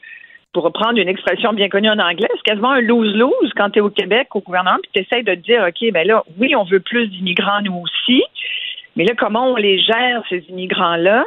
pour 0.53 0.65
reprendre 0.65 0.99
une 0.99 1.09
expression 1.09 1.53
bien 1.53 1.69
connue 1.69 1.91
en 1.91 1.99
anglais, 1.99 2.29
c'est 2.35 2.51
quasiment 2.51 2.73
un 2.73 2.81
lose-lose 2.81 3.53
quand 3.57 3.71
tu 3.71 3.79
es 3.79 3.83
au 3.83 3.91
Québec, 3.91 4.29
au 4.35 4.41
gouvernement, 4.41 4.79
puis 4.83 4.91
tu 4.93 5.01
essaies 5.01 5.23
de 5.23 5.35
te 5.35 5.41
dire, 5.41 5.65
OK, 5.69 5.93
ben 5.93 6.07
là, 6.07 6.25
oui, 6.39 6.55
on 6.57 6.65
veut 6.65 6.81
plus 6.81 7.07
d'immigrants, 7.09 7.61
nous 7.63 7.83
aussi, 7.83 8.25
mais 8.97 9.05
là, 9.05 9.15
comment 9.17 9.53
on 9.53 9.57
les 9.57 9.79
gère, 9.79 10.23
ces 10.29 10.45
immigrants-là? 10.49 11.27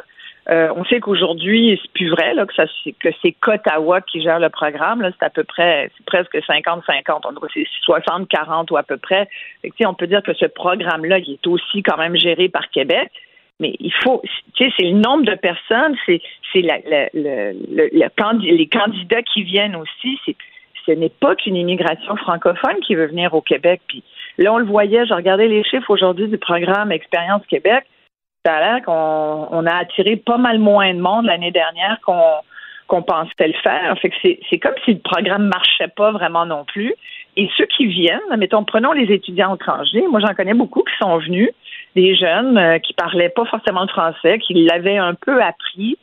Euh, 0.50 0.74
on 0.76 0.84
sait 0.84 1.00
qu'aujourd'hui, 1.00 1.80
c'est 1.82 1.92
plus 1.94 2.10
vrai 2.10 2.34
là, 2.34 2.46
que, 2.46 2.54
ça, 2.54 2.66
que 3.00 3.10
c'est 3.22 3.36
Ottawa 3.48 4.02
qui 4.02 4.22
gère 4.22 4.40
le 4.40 4.50
programme. 4.50 5.02
Là, 5.02 5.12
c'est 5.18 5.26
à 5.26 5.30
peu 5.30 5.46
près, 5.46 5.90
c'est 5.98 6.06
presque 6.06 6.36
50-50. 6.36 7.22
On 7.24 7.48
c'est 7.54 7.66
60-40 7.88 8.72
ou 8.72 8.78
à 8.78 8.84
peu 8.84 8.98
près. 8.98 9.30
Fait 9.62 9.70
que, 9.70 9.86
on 9.86 9.94
peut 9.94 10.08
dire 10.08 10.22
que 10.22 10.34
ce 10.34 10.46
programme-là, 10.46 11.20
il 11.20 11.34
est 11.34 11.48
aussi 11.48 11.82
quand 11.82 11.98
même 11.98 12.18
géré 12.18 12.50
par 12.50 12.70
Québec. 12.70 13.10
Mais 13.60 13.76
il 13.80 13.94
faut, 14.04 14.22
tu 14.56 14.66
sais, 14.66 14.74
c'est 14.78 14.86
le 14.86 15.00
nombre 15.00 15.26
de 15.26 15.36
personnes, 15.36 15.96
c'est, 16.06 16.22
les 16.54 18.10
candidats 18.72 19.22
qui 19.22 19.44
viennent 19.44 19.76
aussi. 19.76 20.20
Ce 20.86 20.92
n'est 20.92 21.10
pas 21.10 21.36
qu'une 21.36 21.56
immigration 21.56 22.16
francophone 22.18 22.78
qui 22.86 22.96
veut 22.96 23.08
venir 23.08 23.34
au 23.34 23.42
Québec. 23.42 23.82
Puis 23.88 24.04
là, 24.38 24.54
on 24.54 24.58
le 24.58 24.66
voyait, 24.66 25.06
j'ai 25.06 25.14
regardé 25.14 25.48
les 25.48 25.64
chiffres 25.64 25.90
aujourd'hui 25.90 26.28
du 26.28 26.38
programme 26.38 26.92
Expérience 26.92 27.46
Québec. 27.48 27.86
Ça 28.46 28.56
a 28.56 28.60
l'air 28.60 28.84
qu'on 28.84 29.48
on 29.52 29.66
a 29.66 29.76
attiré 29.76 30.18
pas 30.18 30.38
mal 30.38 30.60
moins 30.60 30.94
de 30.94 31.00
monde 31.00 31.26
l'année 31.26 31.52
dernière 31.52 32.00
qu'on 32.02 33.02
pensait 33.02 33.48
le 33.48 33.54
faire. 33.64 33.98
Fait 34.02 34.10
que 34.10 34.16
c'est 34.22 34.40
c'est 34.50 34.60
comme 34.60 34.76
si 34.84 34.96
le 34.96 35.00
programme 35.00 35.48
marchait 35.48 35.88
pas 35.88 36.12
vraiment 36.12 36.46
non 36.46 36.66
plus. 36.66 36.94
Et 37.38 37.50
ceux 37.58 37.66
qui 37.66 37.88
viennent, 37.88 38.20
mettons, 38.38 38.64
prenons 38.64 38.92
les 38.92 39.12
étudiants 39.12 39.56
étrangers. 39.56 40.06
Moi, 40.08 40.20
j'en 40.20 40.36
connais 40.36 40.54
beaucoup 40.54 40.84
qui 40.84 40.94
sont 41.02 41.18
venus, 41.18 41.50
des 41.96 42.16
jeunes 42.16 42.58
euh, 42.58 42.80
qui 42.80 42.94
parlaient 42.94 43.30
pas 43.30 43.46
forcément 43.46 43.82
le 43.84 43.88
français, 43.88 44.40
qui 44.40 44.54
l'avaient 44.54 44.98
un 44.98 45.14
peu 45.14 45.42
appris. 45.42 45.98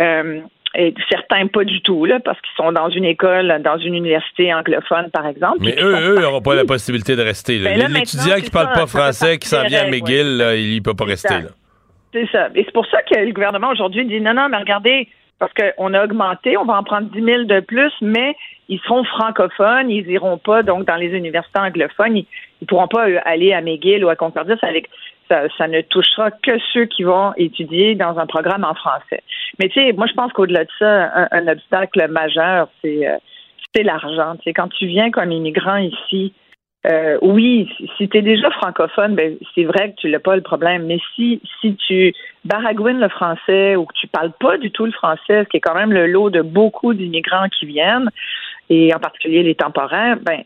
Euh, 0.00 0.40
et 0.76 0.94
certains 1.10 1.48
pas 1.48 1.64
du 1.64 1.82
tout, 1.82 2.04
là, 2.04 2.20
parce 2.20 2.40
qu'ils 2.40 2.54
sont 2.56 2.70
dans 2.70 2.88
une 2.90 3.04
école, 3.04 3.60
dans 3.62 3.76
une 3.78 3.94
université 3.94 4.54
anglophone, 4.54 5.10
par 5.10 5.26
exemple. 5.26 5.58
Mais 5.60 5.74
eux, 5.82 5.96
eux, 6.12 6.20
n'auront 6.20 6.40
pas 6.40 6.54
la 6.54 6.64
possibilité 6.64 7.16
de 7.16 7.22
rester. 7.22 7.58
Ben 7.58 7.76
L'étudiant 7.76 8.36
qui 8.36 8.42
c'est 8.44 8.52
parle 8.52 8.72
pas 8.72 8.86
français, 8.86 9.38
qui 9.38 9.48
s'en 9.48 9.64
vient 9.64 9.82
à 9.82 9.90
McGill, 9.90 10.36
là, 10.36 10.54
il 10.54 10.80
peut 10.80 10.94
pas 10.94 11.06
rester. 11.06 11.34
C'est 12.12 12.28
ça. 12.30 12.48
Et 12.54 12.64
c'est 12.64 12.72
pour 12.72 12.86
ça 12.86 13.02
que 13.02 13.18
le 13.18 13.32
gouvernement 13.32 13.70
aujourd'hui 13.70 14.04
dit 14.04 14.20
non, 14.20 14.34
non, 14.34 14.48
mais 14.48 14.58
regardez, 14.58 15.08
parce 15.40 15.52
qu'on 15.54 15.94
a 15.94 16.04
augmenté, 16.04 16.56
on 16.56 16.64
va 16.64 16.74
en 16.78 16.84
prendre 16.84 17.08
10 17.10 17.20
000 17.22 17.44
de 17.44 17.60
plus, 17.60 17.92
mais 18.00 18.36
ils 18.68 18.78
seront 18.80 19.04
francophones, 19.04 19.90
ils 19.90 20.08
iront 20.08 20.38
pas 20.38 20.62
donc 20.62 20.86
dans 20.86 20.96
les 20.96 21.08
universités 21.16 21.58
anglophones, 21.58 22.16
ils, 22.16 22.26
ils 22.60 22.66
pourront 22.66 22.88
pas 22.88 23.06
aller 23.24 23.52
à 23.52 23.60
McGill 23.60 24.04
ou 24.04 24.08
à 24.08 24.16
Concordia, 24.16 24.56
avec- 24.62 24.88
ça, 25.30 25.68
ne 25.68 25.80
touchera 25.82 26.30
que 26.30 26.58
ceux 26.72 26.86
qui 26.86 27.04
vont 27.04 27.32
étudier 27.36 27.94
dans 27.94 28.18
un 28.18 28.26
programme 28.26 28.64
en 28.64 28.74
français. 28.74 29.22
Mais 29.58 29.68
tu 29.68 29.80
sais, 29.80 29.92
moi 29.92 30.06
je 30.06 30.14
pense 30.14 30.32
qu'au-delà 30.32 30.64
de 30.64 30.70
ça, 30.78 31.28
un, 31.30 31.48
obstacle 31.48 32.08
majeur, 32.08 32.68
c'est 32.82 33.06
euh, 33.06 33.16
c'est 33.74 33.82
l'argent. 33.82 34.36
Tu 34.36 34.44
sais, 34.44 34.52
quand 34.52 34.68
tu 34.68 34.86
viens 34.86 35.10
comme 35.10 35.30
immigrant 35.30 35.76
ici, 35.76 36.32
euh, 36.86 37.18
oui, 37.20 37.70
si, 37.76 37.90
si 37.96 38.08
tu 38.08 38.18
es 38.18 38.22
déjà 38.22 38.50
francophone, 38.50 39.14
ben, 39.14 39.36
c'est 39.54 39.64
vrai 39.64 39.90
que 39.90 39.96
tu 40.00 40.10
n'as 40.10 40.18
pas 40.18 40.34
le 40.34 40.42
problème. 40.42 40.86
Mais 40.86 40.98
si, 41.14 41.40
si 41.60 41.76
tu 41.76 42.14
baragouines 42.44 43.00
le 43.00 43.08
français 43.08 43.76
ou 43.76 43.84
que 43.84 43.94
tu 43.94 44.06
parles 44.06 44.32
pas 44.40 44.56
du 44.56 44.70
tout 44.70 44.86
le 44.86 44.92
français, 44.92 45.44
ce 45.44 45.48
qui 45.48 45.58
est 45.58 45.60
quand 45.60 45.74
même 45.74 45.92
le 45.92 46.06
lot 46.06 46.30
de 46.30 46.40
beaucoup 46.40 46.94
d'immigrants 46.94 47.48
qui 47.48 47.66
viennent, 47.66 48.10
et 48.70 48.94
en 48.94 48.98
particulier 48.98 49.42
les 49.42 49.54
temporaires, 49.54 50.16
ben, 50.22 50.42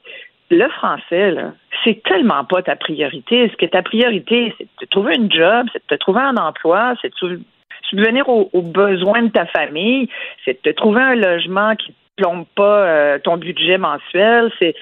le 0.50 0.68
français, 0.68 1.30
là, 1.30 1.52
c'est 1.82 2.02
tellement 2.02 2.44
pas 2.44 2.62
ta 2.62 2.76
priorité. 2.76 3.48
Ce 3.48 3.56
que 3.56 3.66
ta 3.66 3.82
priorité, 3.82 4.54
c'est 4.58 4.64
de 4.64 4.86
te 4.86 4.90
trouver 4.90 5.16
une 5.16 5.32
job, 5.32 5.66
c'est 5.72 5.82
de 5.82 5.96
te 5.96 5.98
trouver 5.98 6.20
un 6.20 6.36
emploi, 6.36 6.94
c'est 7.00 7.12
de 7.22 7.40
subvenir 7.88 8.28
aux, 8.28 8.62
besoins 8.62 9.22
de 9.22 9.30
ta 9.30 9.46
famille, 9.46 10.08
c'est 10.44 10.64
de 10.64 10.70
te 10.70 10.76
trouver 10.76 11.02
un 11.02 11.14
logement 11.14 11.74
qui 11.76 11.90
ne 11.90 12.22
plombe 12.22 12.46
pas 12.54 12.86
euh, 12.86 13.18
ton 13.18 13.36
budget 13.36 13.78
mensuel, 13.78 14.52
c'est 14.58 14.74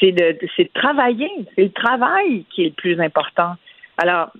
c'est 0.00 0.12
de, 0.12 0.38
de 0.40 0.68
travailler. 0.72 1.30
C'est 1.54 1.64
le 1.64 1.72
travail 1.72 2.44
qui 2.50 2.62
est 2.62 2.68
le 2.68 2.72
plus 2.72 3.00
important. 3.00 3.54
Alors, 3.98 4.30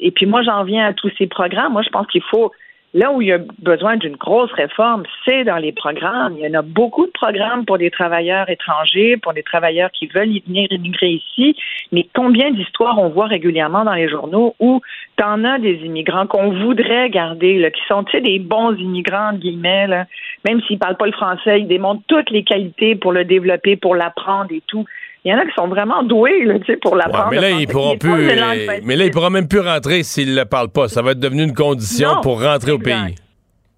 et 0.00 0.10
puis 0.10 0.24
moi, 0.24 0.42
j'en 0.42 0.64
viens 0.64 0.86
à 0.86 0.92
tous 0.94 1.12
ces 1.18 1.26
programmes. 1.26 1.74
Moi, 1.74 1.82
je 1.82 1.90
pense 1.90 2.06
qu'il 2.06 2.22
faut, 2.22 2.50
là 2.94 3.10
où 3.12 3.22
il 3.22 3.28
y 3.28 3.32
a 3.32 3.38
besoin 3.60 3.96
d'une 3.96 4.16
grosse 4.16 4.52
réforme, 4.52 5.04
c'est 5.24 5.44
dans 5.44 5.56
les 5.56 5.72
programmes. 5.72 6.34
Il 6.36 6.44
y 6.44 6.48
en 6.48 6.58
a 6.58 6.62
beaucoup 6.62 7.06
de 7.06 7.12
programmes 7.12 7.64
pour 7.64 7.78
des 7.78 7.90
travailleurs 7.90 8.50
étrangers, 8.50 9.16
pour 9.16 9.32
des 9.32 9.42
travailleurs 9.42 9.90
qui 9.92 10.06
veulent 10.06 10.30
y 10.30 10.40
venir 10.46 10.70
immigrer 10.70 11.10
ici. 11.12 11.56
Mais 11.90 12.06
combien 12.14 12.50
d'histoires 12.50 12.98
on 12.98 13.08
voit 13.08 13.26
régulièrement 13.26 13.84
dans 13.84 13.94
les 13.94 14.08
journaux 14.08 14.54
où 14.60 14.80
t'en 15.16 15.44
as 15.44 15.58
des 15.58 15.76
immigrants 15.84 16.26
qu'on 16.26 16.50
voudrait 16.64 17.08
garder, 17.08 17.58
là, 17.58 17.70
qui 17.70 17.82
sont, 17.88 18.04
tu 18.04 18.12
sais, 18.12 18.20
des 18.20 18.38
bons 18.38 18.76
immigrants, 18.76 19.32
guillemets. 19.34 20.06
Même 20.46 20.60
s'ils 20.62 20.78
parlent 20.78 20.96
pas 20.96 21.06
le 21.06 21.12
français, 21.12 21.60
ils 21.60 21.68
démontrent 21.68 22.02
toutes 22.08 22.30
les 22.30 22.44
qualités 22.44 22.94
pour 22.94 23.12
le 23.12 23.24
développer, 23.24 23.76
pour 23.76 23.94
l'apprendre 23.94 24.50
et 24.52 24.62
tout. 24.66 24.84
Il 25.24 25.30
y 25.30 25.34
en 25.34 25.38
a 25.38 25.46
qui 25.46 25.52
sont 25.54 25.68
vraiment 25.68 26.02
doués, 26.02 26.44
là, 26.44 26.54
pour 26.82 26.92
Ouais, 26.94 26.98
l'apprendre. 26.98 27.28
mais 27.30 27.40
là, 27.40 27.50
ils 27.50 27.68
pourront 27.68 27.96
plus. 27.96 28.10
euh, 28.28 28.78
mais 28.82 28.96
là, 28.96 29.04
ils 29.04 29.10
pourront 29.12 29.30
même 29.30 29.46
plus 29.46 29.60
rentrer 29.60 30.02
s'ils 30.02 30.34
le 30.34 30.44
parlent 30.44 30.70
pas. 30.72 30.88
Ça 30.88 31.00
va 31.00 31.12
être 31.12 31.20
devenu 31.20 31.44
une 31.44 31.54
condition 31.54 32.16
Non, 32.16 32.20
pour 32.22 32.42
rentrer 32.42 32.72
au 32.72 32.78
pays. 32.78 33.14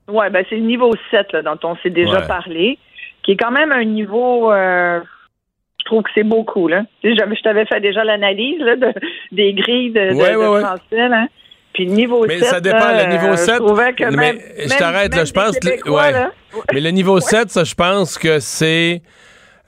Oui, 0.09 0.26
ben 0.30 0.45
c'est 0.49 0.57
le 0.57 0.62
niveau 0.62 0.90
7 1.11 1.32
là, 1.32 1.42
dont 1.42 1.59
on 1.64 1.76
s'est 1.82 1.90
déjà 1.90 2.20
Ouais. 2.20 2.26
parlé, 2.26 2.78
qui 3.22 3.32
est 3.32 3.36
quand 3.36 3.51
même 3.51 3.72
un 3.72 3.84
niveau, 3.84 4.53
euh, 4.53 5.01
je 5.80 5.84
trouve 5.86 6.03
que 6.03 6.11
c'est 6.14 6.24
beaucoup. 6.24 6.68
Là. 6.68 6.82
Je 7.03 7.42
t'avais 7.42 7.66
fait 7.66 7.80
déjà 7.80 8.05
l'analyse 8.05 8.59
de, 8.61 8.92
des 9.32 9.53
grilles 9.55 9.90
de, 9.92 10.14
Ouais, 10.14 10.32
de 10.32 10.36
ouais, 10.36 10.47
ouais. 10.49 10.61
français. 10.61 11.09
Là. 11.09 11.26
Puis 11.74 11.86
le 11.86 11.92
niveau 11.92 12.24
mais 12.26 12.38
7, 12.38 12.45
ça 12.49 12.61
dépend. 12.61 12.78
là, 12.78 13.05
le 13.07 13.12
niveau 13.12 13.32
euh, 13.32 13.36
7. 13.36 13.55
je 13.57 13.59
trouvais 13.64 13.92
que 13.95 14.05
mais 14.05 14.11
même- 14.16 14.38
je 14.59 14.68
même- 14.68 14.78
t'arrête, 14.78 15.14
même 15.16 15.26
Je 15.26 15.32
pense. 15.32 15.59
que- 15.59 15.90
ouais. 15.90 16.12
Mais 16.72 16.80
le 16.80 16.90
niveau 16.90 17.18
7, 17.20 17.51
ça, 17.51 17.64
je 17.64 17.74
pense 17.74 18.16
que 18.18 18.38
c'est. 18.40 19.03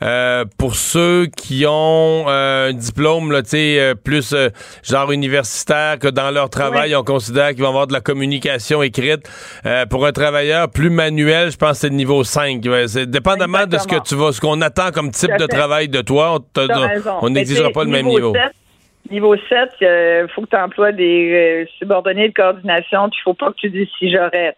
Euh, 0.03 0.45
pour 0.59 0.75
ceux 0.75 1.27
qui 1.27 1.65
ont 1.67 2.25
euh, 2.29 2.69
un 2.69 2.73
diplôme 2.75 3.33
là, 3.33 3.43
tu 3.43 3.51
sais, 3.51 3.81
euh, 3.81 3.95
plus 3.95 4.35
euh, 4.35 4.51
genre 4.83 5.11
universitaire 5.11 5.99
que 5.99 6.09
dans 6.09 6.31
leur 6.31 6.51
travail, 6.51 6.95
on 6.95 7.03
considère 7.03 7.51
qu'ils 7.51 7.63
vont 7.63 7.69
avoir 7.69 7.87
de 7.87 7.93
la 7.93 8.01
communication 8.01 8.83
écrite. 8.83 9.29
Euh, 9.65 9.87
pour 9.87 10.05
un 10.07 10.13
travailleur 10.13 10.71
plus 10.71 10.91
manuel, 10.91 11.51
je 11.51 11.57
pense 11.57 11.73
que 11.73 11.77
c'est 11.79 11.89
le 11.89 11.95
niveau 11.95 12.25
5. 12.25 12.63
Ouais, 12.67 12.89
c'est 12.89 13.07
dépendamment 13.07 13.67
de 13.67 13.79
ce 13.79 13.87
que 13.87 14.03
tu 14.03 14.15
vas, 14.17 14.33
ce 14.33 14.41
qu'on 14.41 14.61
attend 14.61 14.91
comme 14.91 15.11
type 15.11 15.37
de 15.39 15.47
travail 15.47 15.89
de 15.89 16.03
toi, 16.03 16.39
on 17.23 17.31
n'exigera 17.31 17.71
pas 17.71 17.85
le 17.85 17.91
même 17.91 18.07
niveau. 18.07 18.35
7, 18.35 18.53
niveau 19.11 19.37
7, 19.37 19.71
il 19.81 20.27
faut 20.35 20.43
que 20.43 20.51
tu 20.51 20.57
emploies 20.57 20.93
des 20.93 21.33
euh, 21.33 21.67
subordonnés 21.79 22.29
de 22.29 22.35
coordination, 22.35 23.09
il 23.09 23.23
faut 23.23 23.35
pas 23.35 23.51
que 23.51 23.57
tu 23.57 23.71
dises 23.71 23.89
si 23.99 24.11
j'aurais, 24.11 24.55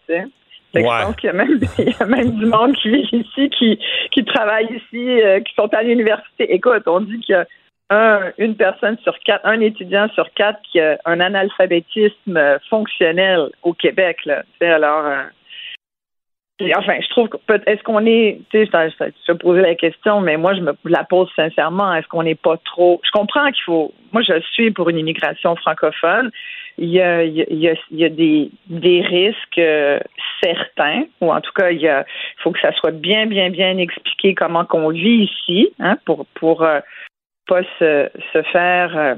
Ouais. 0.75 0.81
Je 0.83 1.05
pense 1.05 1.15
qu'il 1.15 1.27
y, 1.27 1.29
a 1.29 1.33
même- 1.33 1.59
il 1.79 1.89
y 1.89 1.95
a 2.03 2.05
même 2.05 2.31
du 2.31 2.45
monde 2.45 2.75
qui 2.75 2.89
vit 2.89 3.07
ici, 3.11 3.49
qui, 3.49 3.79
qui 4.11 4.23
travaille 4.25 4.65
ici, 4.65 5.21
euh, 5.21 5.39
qui 5.39 5.53
sont 5.55 5.73
à 5.73 5.83
l'université. 5.83 6.53
Écoute, 6.53 6.83
on 6.87 7.01
dit 7.01 7.19
qu'il 7.19 7.33
y 7.33 7.37
a 7.37 7.45
un, 7.89 8.31
une 8.37 8.55
personne 8.55 8.97
sur 9.03 9.17
quatre, 9.19 9.45
un 9.45 9.59
étudiant 9.61 10.07
sur 10.09 10.31
quatre 10.33 10.59
qui 10.71 10.79
a 10.79 10.99
un 11.05 11.19
analphabétisme 11.19 12.37
euh, 12.37 12.59
fonctionnel 12.69 13.49
au 13.63 13.73
Québec. 13.73 14.25
Là. 14.25 14.43
Tu 14.43 14.49
sais, 14.59 14.67
alors, 14.69 15.05
euh, 15.05 15.23
enfin, 16.77 16.97
je 17.01 17.09
trouve 17.09 17.29
est-ce 17.65 17.81
qu'on 17.83 18.05
est, 18.05 18.41
tu 18.51 18.65
sais, 18.65 18.69
je 18.99 19.11
je 19.27 19.33
posé 19.33 19.61
la 19.61 19.75
question, 19.75 20.21
mais 20.21 20.37
moi 20.37 20.53
je 20.53 20.61
me 20.61 20.73
la 20.85 21.03
pose 21.03 21.29
sincèrement. 21.35 21.93
Est-ce 21.95 22.07
qu'on 22.07 22.23
n'est 22.23 22.35
pas 22.35 22.57
trop 22.65 23.01
Je 23.03 23.11
comprends 23.11 23.49
qu'il 23.51 23.63
faut. 23.63 23.93
Moi, 24.11 24.21
je 24.21 24.39
suis 24.53 24.71
pour 24.71 24.89
une 24.89 24.97
immigration 24.97 25.55
francophone. 25.55 26.31
Il 26.81 26.87
y 26.87 27.01
a, 27.01 27.23
il 27.25 27.35
y 27.35 27.41
a, 27.67 27.73
il 27.91 27.99
y 27.99 28.05
a, 28.05 28.09
des, 28.09 28.51
des 28.67 29.01
risques 29.01 29.57
euh, 29.57 29.99
certains, 30.41 31.03
ou 31.19 31.29
en 31.29 31.41
tout 31.41 31.51
cas, 31.53 31.71
il 31.71 31.81
y 31.81 31.89
a, 31.89 32.05
faut 32.37 32.51
que 32.51 32.59
ça 32.61 32.71
soit 32.71 32.91
bien, 32.91 33.25
bien, 33.25 33.49
bien 33.49 33.77
expliqué 33.77 34.33
comment 34.33 34.63
qu'on 34.63 34.87
vit 34.89 35.29
ici, 35.29 35.73
hein, 35.79 35.97
pour 36.05 36.25
pour 36.35 36.63
euh, 36.63 36.79
pas 37.47 37.63
se, 37.79 38.09
se 38.31 38.41
faire 38.43 38.97
euh, 38.97 39.15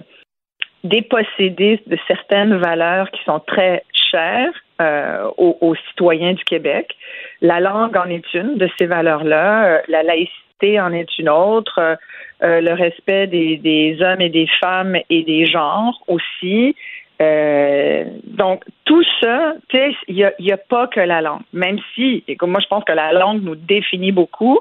déposséder 0.83 1.79
de 1.85 1.97
certaines 2.07 2.57
valeurs 2.57 3.11
qui 3.11 3.23
sont 3.25 3.39
très 3.39 3.83
chères 3.93 4.53
aux, 5.37 5.55
aux 5.61 5.75
citoyens 5.89 6.33
du 6.33 6.43
Québec. 6.43 6.95
La 7.41 7.59
langue 7.59 7.95
en 7.95 8.09
est 8.09 8.33
une 8.33 8.57
de 8.57 8.67
ces 8.79 8.87
valeurs-là, 8.87 9.83
la 9.87 10.01
laïcité 10.01 10.79
en 10.79 10.91
est 10.91 11.19
une 11.19 11.29
autre, 11.29 11.99
le 12.41 12.73
respect 12.73 13.27
des, 13.27 13.57
des 13.57 14.01
hommes 14.01 14.21
et 14.21 14.29
des 14.29 14.47
femmes 14.59 14.97
et 15.11 15.21
des 15.21 15.45
genres 15.45 16.01
aussi. 16.07 16.75
Euh, 17.21 18.05
donc, 18.25 18.63
tout 18.85 19.03
ça, 19.21 19.53
il 19.73 20.15
n'y 20.15 20.23
a, 20.23 20.33
y 20.39 20.51
a 20.51 20.57
pas 20.57 20.87
que 20.87 20.99
la 20.99 21.21
langue. 21.21 21.41
Même 21.53 21.79
si, 21.93 22.23
moi, 22.41 22.59
je 22.61 22.67
pense 22.67 22.83
que 22.83 22.93
la 22.93 23.13
langue 23.13 23.43
nous 23.43 23.55
définit 23.55 24.11
beaucoup, 24.11 24.59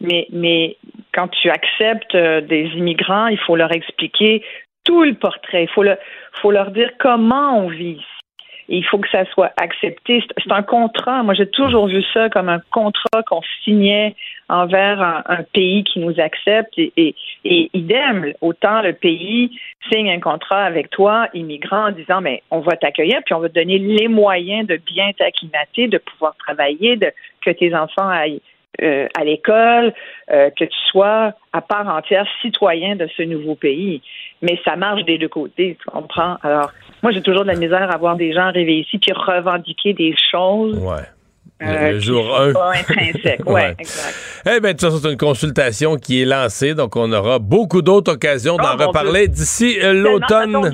mais, 0.00 0.26
mais 0.30 0.76
quand 1.14 1.28
tu 1.28 1.50
acceptes 1.50 2.14
euh, 2.14 2.40
des 2.40 2.66
immigrants, 2.76 3.28
il 3.28 3.38
faut 3.38 3.56
leur 3.56 3.72
expliquer 3.72 4.44
tout 4.84 5.02
le 5.02 5.14
portrait. 5.14 5.64
Il 5.64 5.68
faut, 5.68 5.82
le, 5.82 5.96
faut 6.42 6.50
leur 6.50 6.70
dire 6.72 6.90
comment 6.98 7.58
on 7.58 7.68
vit 7.68 7.92
ici. 7.92 8.23
Il 8.68 8.84
faut 8.84 8.98
que 8.98 9.08
ça 9.10 9.24
soit 9.26 9.52
accepté. 9.56 10.22
C'est- 10.38 10.52
un 10.52 10.62
contrat. 10.62 11.22
Moi, 11.22 11.34
j'ai 11.34 11.48
toujours 11.48 11.86
vu 11.88 12.02
ça 12.12 12.28
comme 12.28 12.48
un 12.48 12.60
contrat 12.70 13.22
qu'on 13.26 13.42
signait 13.64 14.14
envers 14.48 15.00
un, 15.02 15.42
pays 15.52 15.84
qui 15.84 16.00
nous 16.00 16.18
accepte. 16.20 16.74
Et 16.76 17.14
idem, 17.44 18.32
autant 18.40 18.82
le 18.82 18.92
pays 18.92 19.50
signe 19.90 20.10
un 20.10 20.20
contrat 20.20 20.64
avec 20.64 20.90
toi, 20.90 21.28
immigrant, 21.34 21.88
en 21.88 21.90
disant, 21.90 22.20
mais 22.20 22.42
on 22.50 22.60
va 22.60 22.76
t'accueillir, 22.76 23.20
puis 23.24 23.34
on 23.34 23.40
va 23.40 23.48
te 23.48 23.54
donner 23.54 23.78
les 23.78 24.08
moyens 24.08 24.66
de 24.66 24.76
bien 24.76 25.12
t'acclimater, 25.12 25.88
de 25.88 25.98
pouvoir 25.98 26.34
travailler, 26.36 26.96
de 26.96 27.10
que 27.42 27.50
tes 27.50 27.74
enfants 27.74 28.08
aillent 28.08 28.40
euh, 28.82 29.06
à 29.18 29.24
l'école, 29.24 29.92
euh, 30.32 30.50
que 30.50 30.64
tu 30.64 30.76
sois 30.90 31.32
à 31.52 31.60
part 31.60 31.86
entière 31.88 32.26
citoyen 32.42 32.96
de 32.96 33.06
ce 33.16 33.22
nouveau 33.22 33.54
pays. 33.54 34.02
Mais 34.42 34.58
ça 34.64 34.76
marche 34.76 35.04
des 35.04 35.18
deux 35.18 35.28
côtés, 35.28 35.76
tu 35.80 35.90
comprends? 35.90 36.36
Alors, 36.42 36.70
moi, 37.02 37.12
j'ai 37.12 37.22
toujours 37.22 37.42
de 37.42 37.48
la 37.48 37.56
misère 37.56 37.90
à 37.90 37.96
voir 37.96 38.16
des 38.16 38.32
gens 38.32 38.46
arriver 38.46 38.78
ici 38.80 38.98
puis 38.98 39.12
revendiquer 39.12 39.92
des 39.94 40.14
choses. 40.30 40.78
Ouais. 40.78 41.02
Le, 41.60 41.66
euh, 41.68 41.92
le 41.92 41.98
qui 41.98 42.04
jour 42.06 42.24
sont 42.26 42.42
1. 42.42 42.52
Pas 42.52 42.72
intrinsèques. 42.72 43.40
Ouais, 43.46 43.52
Ouais. 43.52 43.74
exact. 43.78 44.42
Eh 44.46 44.60
bien, 44.60 44.72
de 44.72 44.76
toute 44.76 44.80
façon, 44.80 44.96
c'est 44.98 45.12
une 45.12 45.16
consultation 45.18 45.96
qui 45.96 46.22
est 46.22 46.24
lancée, 46.24 46.74
donc 46.74 46.96
on 46.96 47.10
aura 47.12 47.38
beaucoup 47.38 47.80
d'autres 47.80 48.12
occasions 48.14 48.56
d'en 48.56 48.74
Oh, 48.78 48.86
reparler 48.88 49.28
d'ici 49.28 49.78
l'automne. 49.80 50.72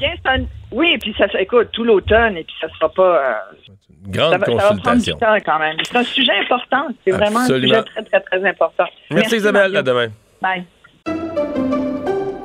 Oui, 0.72 0.96
puis 0.98 1.14
ça, 1.18 1.28
ça- 1.28 1.40
écoute, 1.40 1.68
tout 1.72 1.84
l'automne, 1.84 2.36
et 2.36 2.44
puis 2.44 2.54
ça 2.60 2.68
sera 2.78 2.88
pas. 2.88 3.16
euh, 3.18 3.72
Grande 4.06 4.32
ça, 4.32 4.38
va, 4.38 4.46
ça 4.46 4.52
va 4.52 4.58
prendre 4.58 4.74
du 4.74 4.82
consultation. 4.82 5.18
temps 5.18 5.36
quand 5.44 5.58
même. 5.58 5.76
C'est 5.84 5.96
un 5.96 6.04
sujet 6.04 6.32
important. 6.42 6.86
C'est 7.04 7.10
vraiment 7.12 7.40
un 7.40 7.46
sujet 7.46 7.82
très, 7.82 8.02
très, 8.04 8.20
très 8.20 8.48
important. 8.48 8.84
Merci, 9.10 9.36
Isabelle. 9.36 9.72
Mario. 9.72 9.78
À 9.78 9.82
demain. 9.82 10.08
Bye. 10.40 10.64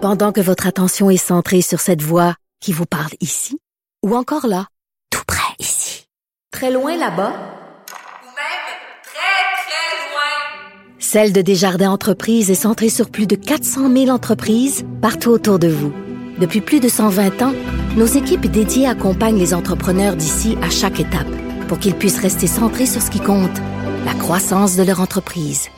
Pendant 0.02 0.32
que 0.32 0.42
votre 0.42 0.68
attention 0.68 1.10
est 1.10 1.18
centrée 1.18 1.62
sur 1.62 1.80
cette 1.80 2.02
voix 2.02 2.36
qui 2.62 2.74
vous 2.74 2.86
parle 2.86 3.12
ici, 3.22 3.60
ou 4.04 4.16
encore 4.16 4.48
là, 4.48 4.66
tout 5.10 5.24
près 5.26 5.56
ici, 5.60 6.08
très 6.52 6.72
loin 6.72 6.98
là-bas, 6.98 7.32
Ou 7.32 8.28
même 8.28 8.66
très, 9.04 9.46
très 9.64 10.12
loin. 10.12 11.00
Celle 11.00 11.34
de 11.34 11.42
Desjardins 11.42 11.90
Entreprises 11.90 12.52
est 12.52 12.56
centrée 12.56 12.90
sur 12.90 13.10
plus 13.10 13.28
de 13.28 13.36
400 13.36 13.90
000 13.92 14.10
entreprises 14.10 14.86
partout 15.02 15.30
autour 15.30 15.58
de 15.58 15.70
vous. 15.70 15.94
Depuis 16.38 16.60
plus 16.60 16.82
de 16.82 16.90
120 16.90 17.42
ans, 17.44 17.54
nos 17.96 18.06
équipes 18.06 18.48
dédiées 18.48 18.88
accompagnent 18.88 19.40
les 19.40 19.54
entrepreneurs 19.54 20.18
d'ici 20.18 20.58
à 20.62 20.70
chaque 20.70 21.00
étape 21.00 21.28
pour 21.70 21.80
qu'ils 21.80 21.96
puissent 21.96 22.20
rester 22.20 22.48
centrés 22.48 22.86
sur 22.86 23.02
ce 23.02 23.10
qui 23.10 23.20
compte, 23.20 23.58
la 24.06 24.14
croissance 24.14 24.76
de 24.76 24.84
leur 24.84 25.00
entreprise. 25.00 25.70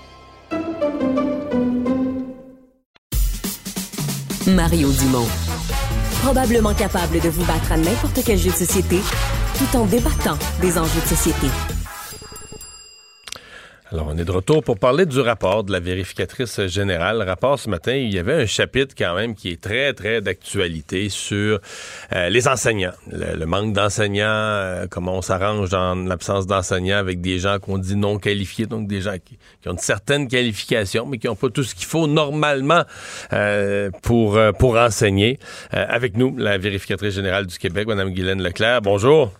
Mario 4.47 4.89
Dumont. 4.91 5.27
Probablement 6.23 6.73
capable 6.73 7.19
de 7.19 7.29
vous 7.29 7.45
battre 7.45 7.73
à 7.73 7.77
n'importe 7.77 8.21
quel 8.25 8.37
jeu 8.37 8.49
de 8.49 8.55
société 8.55 8.99
tout 9.57 9.77
en 9.77 9.85
débattant 9.85 10.37
des 10.61 10.77
enjeux 10.77 11.01
de 11.01 11.07
société. 11.07 11.47
Alors, 13.89 14.07
on 14.09 14.17
est 14.17 14.25
de 14.25 14.31
retour 14.31 14.63
pour 14.65 14.77
parler 14.77 15.05
du 15.05 15.21
rapport 15.21 15.63
de 15.63 15.71
la 15.71 15.79
vérificatrice 15.79 16.67
générale. 16.67 17.19
Le 17.19 17.23
rapport 17.23 17.57
ce 17.57 17.69
matin, 17.69 17.93
il 17.93 18.13
y 18.13 18.19
avait 18.19 18.33
un 18.33 18.45
chapitre 18.45 18.93
quand 18.97 19.15
même 19.15 19.33
qui 19.33 19.49
est 19.49 19.61
très, 19.61 19.93
très 19.93 20.19
d'actualité 20.19 21.07
sur 21.07 21.61
euh, 22.11 22.27
les 22.27 22.49
enseignants. 22.49 22.91
Le, 23.09 23.45
manque 23.45 23.71
d'enseignants, 23.71 24.25
euh, 24.27 24.87
comment 24.89 25.13
on 25.13 25.21
s'arrange 25.21 25.69
dans 25.69 25.95
l'absence 25.95 26.45
d'enseignants 26.47 26.97
avec 26.97 27.21
des 27.21 27.39
gens 27.39 27.59
qu'on 27.59 27.77
dit 27.77 27.95
non 27.95 28.19
qualifiés, 28.19 28.65
donc 28.65 28.89
des 28.89 28.99
gens 28.99 29.15
qui, 29.23 29.37
ont 29.67 29.71
une 29.71 29.77
certaine 29.77 30.27
qualification, 30.27 31.05
mais 31.05 31.17
qui 31.17 31.27
n'ont 31.27 31.37
pas 31.37 31.49
tout 31.49 31.63
ce 31.63 31.73
qu'il 31.73 31.87
faut 31.87 32.07
normalement 32.07 32.83
euh, 33.31 33.89
pour, 34.01 34.35
euh, 34.35 34.51
pour 34.51 34.75
enseigner. 34.75 35.39
Avec 35.71 36.17
nous, 36.17 36.35
la 36.37 36.57
vérificatrice 36.57 37.13
générale 37.13 37.47
du 37.47 37.57
Québec, 37.57 37.87
Mme 37.87 38.09
Guylaine 38.09 38.43
Leclerc. 38.43 38.81
Bonjour. 38.81 39.31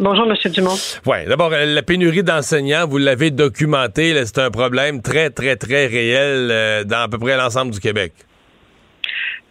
Bonjour, 0.00 0.26
M. 0.30 0.52
Dumont. 0.52 0.76
Oui, 1.06 1.24
d'abord, 1.26 1.52
euh, 1.52 1.66
la 1.66 1.82
pénurie 1.82 2.22
d'enseignants, 2.22 2.86
vous 2.86 2.98
l'avez 2.98 3.32
documenté, 3.32 4.14
c'est 4.26 4.38
un 4.38 4.50
problème 4.50 5.02
très, 5.02 5.30
très, 5.30 5.56
très 5.56 5.86
réel 5.86 6.50
euh, 6.52 6.84
dans 6.84 7.00
à 7.00 7.08
peu 7.08 7.18
près 7.18 7.36
l'ensemble 7.36 7.72
du 7.72 7.80
Québec. 7.80 8.12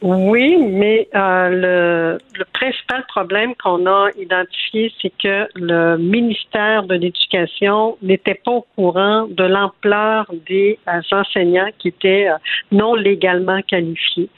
Oui, 0.04 0.58
mais 0.58 1.08
euh, 1.16 1.50
le, 1.50 2.18
le 2.38 2.46
principal 2.54 3.04
problème 3.08 3.56
qu'on 3.56 3.88
a 3.88 4.10
identifié, 4.16 4.94
c'est 5.02 5.12
que 5.18 5.48
le 5.56 5.98
ministère 5.98 6.84
de 6.84 6.94
l'Éducation 6.94 7.98
n'était 8.04 8.36
pas 8.36 8.52
au 8.52 8.66
courant 8.76 9.28
de 9.28 9.44
l'ampleur 9.44 10.32
des 10.48 10.78
euh, 10.88 11.02
enseignants 11.12 11.70
qui 11.80 11.88
étaient 11.88 12.30
euh, 12.30 12.38
non 12.72 12.94
légalement 12.94 13.60
qualifiés. 13.64 14.30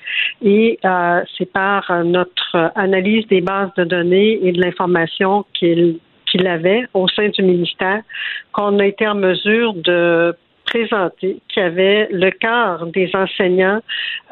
Et 0.41 0.79
euh, 0.85 1.21
c'est 1.37 1.51
par 1.51 1.91
notre 2.05 2.71
analyse 2.75 3.27
des 3.27 3.41
bases 3.41 3.73
de 3.75 3.83
données 3.83 4.39
et 4.41 4.53
de 4.53 4.61
l'information 4.61 5.45
qu'il 5.53 5.99
qu'il 6.25 6.45
avait 6.45 6.85
au 6.93 7.07
sein 7.07 7.29
du 7.29 7.41
ministère 7.41 8.03
qu'on 8.51 8.77
a 8.77 8.85
été 8.85 9.07
en 9.07 9.15
mesure 9.15 9.73
de 9.73 10.35
présenté 10.69 11.41
avait 11.59 12.07
le 12.11 12.31
quart 12.31 12.85
des 12.87 13.11
enseignants 13.13 13.81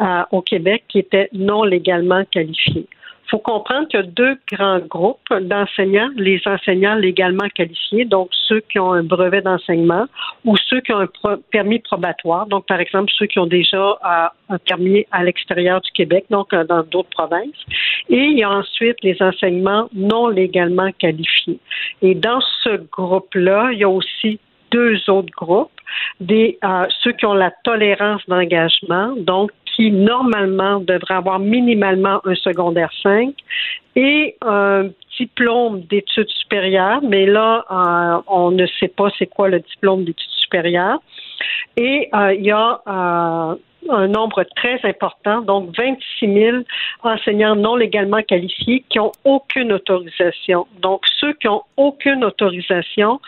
euh, 0.01 0.23
au 0.31 0.41
Québec 0.41 0.83
qui 0.87 0.99
étaient 0.99 1.29
non 1.33 1.63
légalement 1.63 2.23
qualifiés. 2.31 2.87
Il 3.25 3.31
faut 3.31 3.39
comprendre 3.39 3.89
qu'il 3.89 3.99
y 3.99 4.03
a 4.03 4.05
deux 4.05 4.37
grands 4.53 4.79
groupes 4.79 5.33
d'enseignants, 5.41 6.07
les 6.15 6.39
enseignants 6.45 6.95
légalement 6.95 7.49
qualifiés, 7.53 8.05
donc 8.05 8.29
ceux 8.47 8.61
qui 8.61 8.79
ont 8.79 8.93
un 8.93 9.03
brevet 9.03 9.41
d'enseignement 9.41 10.05
ou 10.45 10.55
ceux 10.55 10.79
qui 10.79 10.93
ont 10.93 11.01
un 11.01 11.37
permis 11.51 11.79
probatoire, 11.79 12.47
donc 12.47 12.65
par 12.67 12.79
exemple 12.79 13.11
ceux 13.17 13.25
qui 13.25 13.37
ont 13.39 13.47
déjà 13.47 13.77
euh, 13.77 14.27
un 14.47 14.57
permis 14.59 15.05
à 15.11 15.25
l'extérieur 15.25 15.81
du 15.81 15.91
Québec, 15.91 16.23
donc 16.29 16.53
euh, 16.53 16.63
dans 16.63 16.83
d'autres 16.83 17.09
provinces. 17.09 17.65
Et 18.07 18.23
il 18.23 18.37
y 18.37 18.43
a 18.43 18.49
ensuite 18.49 18.95
les 19.03 19.17
enseignements 19.21 19.89
non 19.93 20.29
légalement 20.29 20.91
qualifiés. 20.93 21.59
Et 22.01 22.15
dans 22.15 22.39
ce 22.63 22.77
groupe-là, 22.93 23.71
il 23.73 23.79
y 23.79 23.83
a 23.83 23.89
aussi 23.89 24.39
deux 24.71 24.97
autres 25.09 25.31
groupes, 25.35 25.71
euh, 26.29 26.85
ceux 27.01 27.11
qui 27.13 27.25
ont 27.25 27.33
la 27.33 27.51
tolérance 27.63 28.21
d'engagement, 28.27 29.13
donc 29.17 29.51
qui 29.75 29.91
normalement 29.91 30.79
devrait 30.79 31.15
avoir 31.15 31.39
minimalement 31.39 32.19
un 32.25 32.35
secondaire 32.35 32.91
5 33.03 33.33
et 33.95 34.35
un 34.41 34.89
diplôme 35.17 35.81
d'études 35.81 36.29
supérieures, 36.29 37.01
mais 37.03 37.25
là, 37.25 37.65
euh, 37.71 38.21
on 38.27 38.51
ne 38.51 38.65
sait 38.79 38.87
pas 38.87 39.09
c'est 39.17 39.27
quoi 39.27 39.49
le 39.49 39.59
diplôme 39.59 40.03
d'études 40.03 40.29
supérieures. 40.41 40.99
Et 41.75 42.09
euh, 42.13 42.33
il 42.33 42.45
y 42.45 42.51
a 42.51 43.57
un 43.89 44.07
nombre 44.07 44.43
très 44.55 44.79
important, 44.83 45.41
donc 45.41 45.75
26 45.77 46.33
000 46.33 46.57
enseignants 47.03 47.55
non 47.55 47.75
légalement 47.75 48.21
qualifiés 48.21 48.83
qui 48.89 48.99
ont 48.99 49.11
aucune 49.23 49.71
autorisation. 49.71 50.67
Donc, 50.81 51.01
ceux 51.19 51.33
qui 51.33 51.47
ont 51.47 51.63
aucune 51.77 52.23
autorisation, 52.23 53.19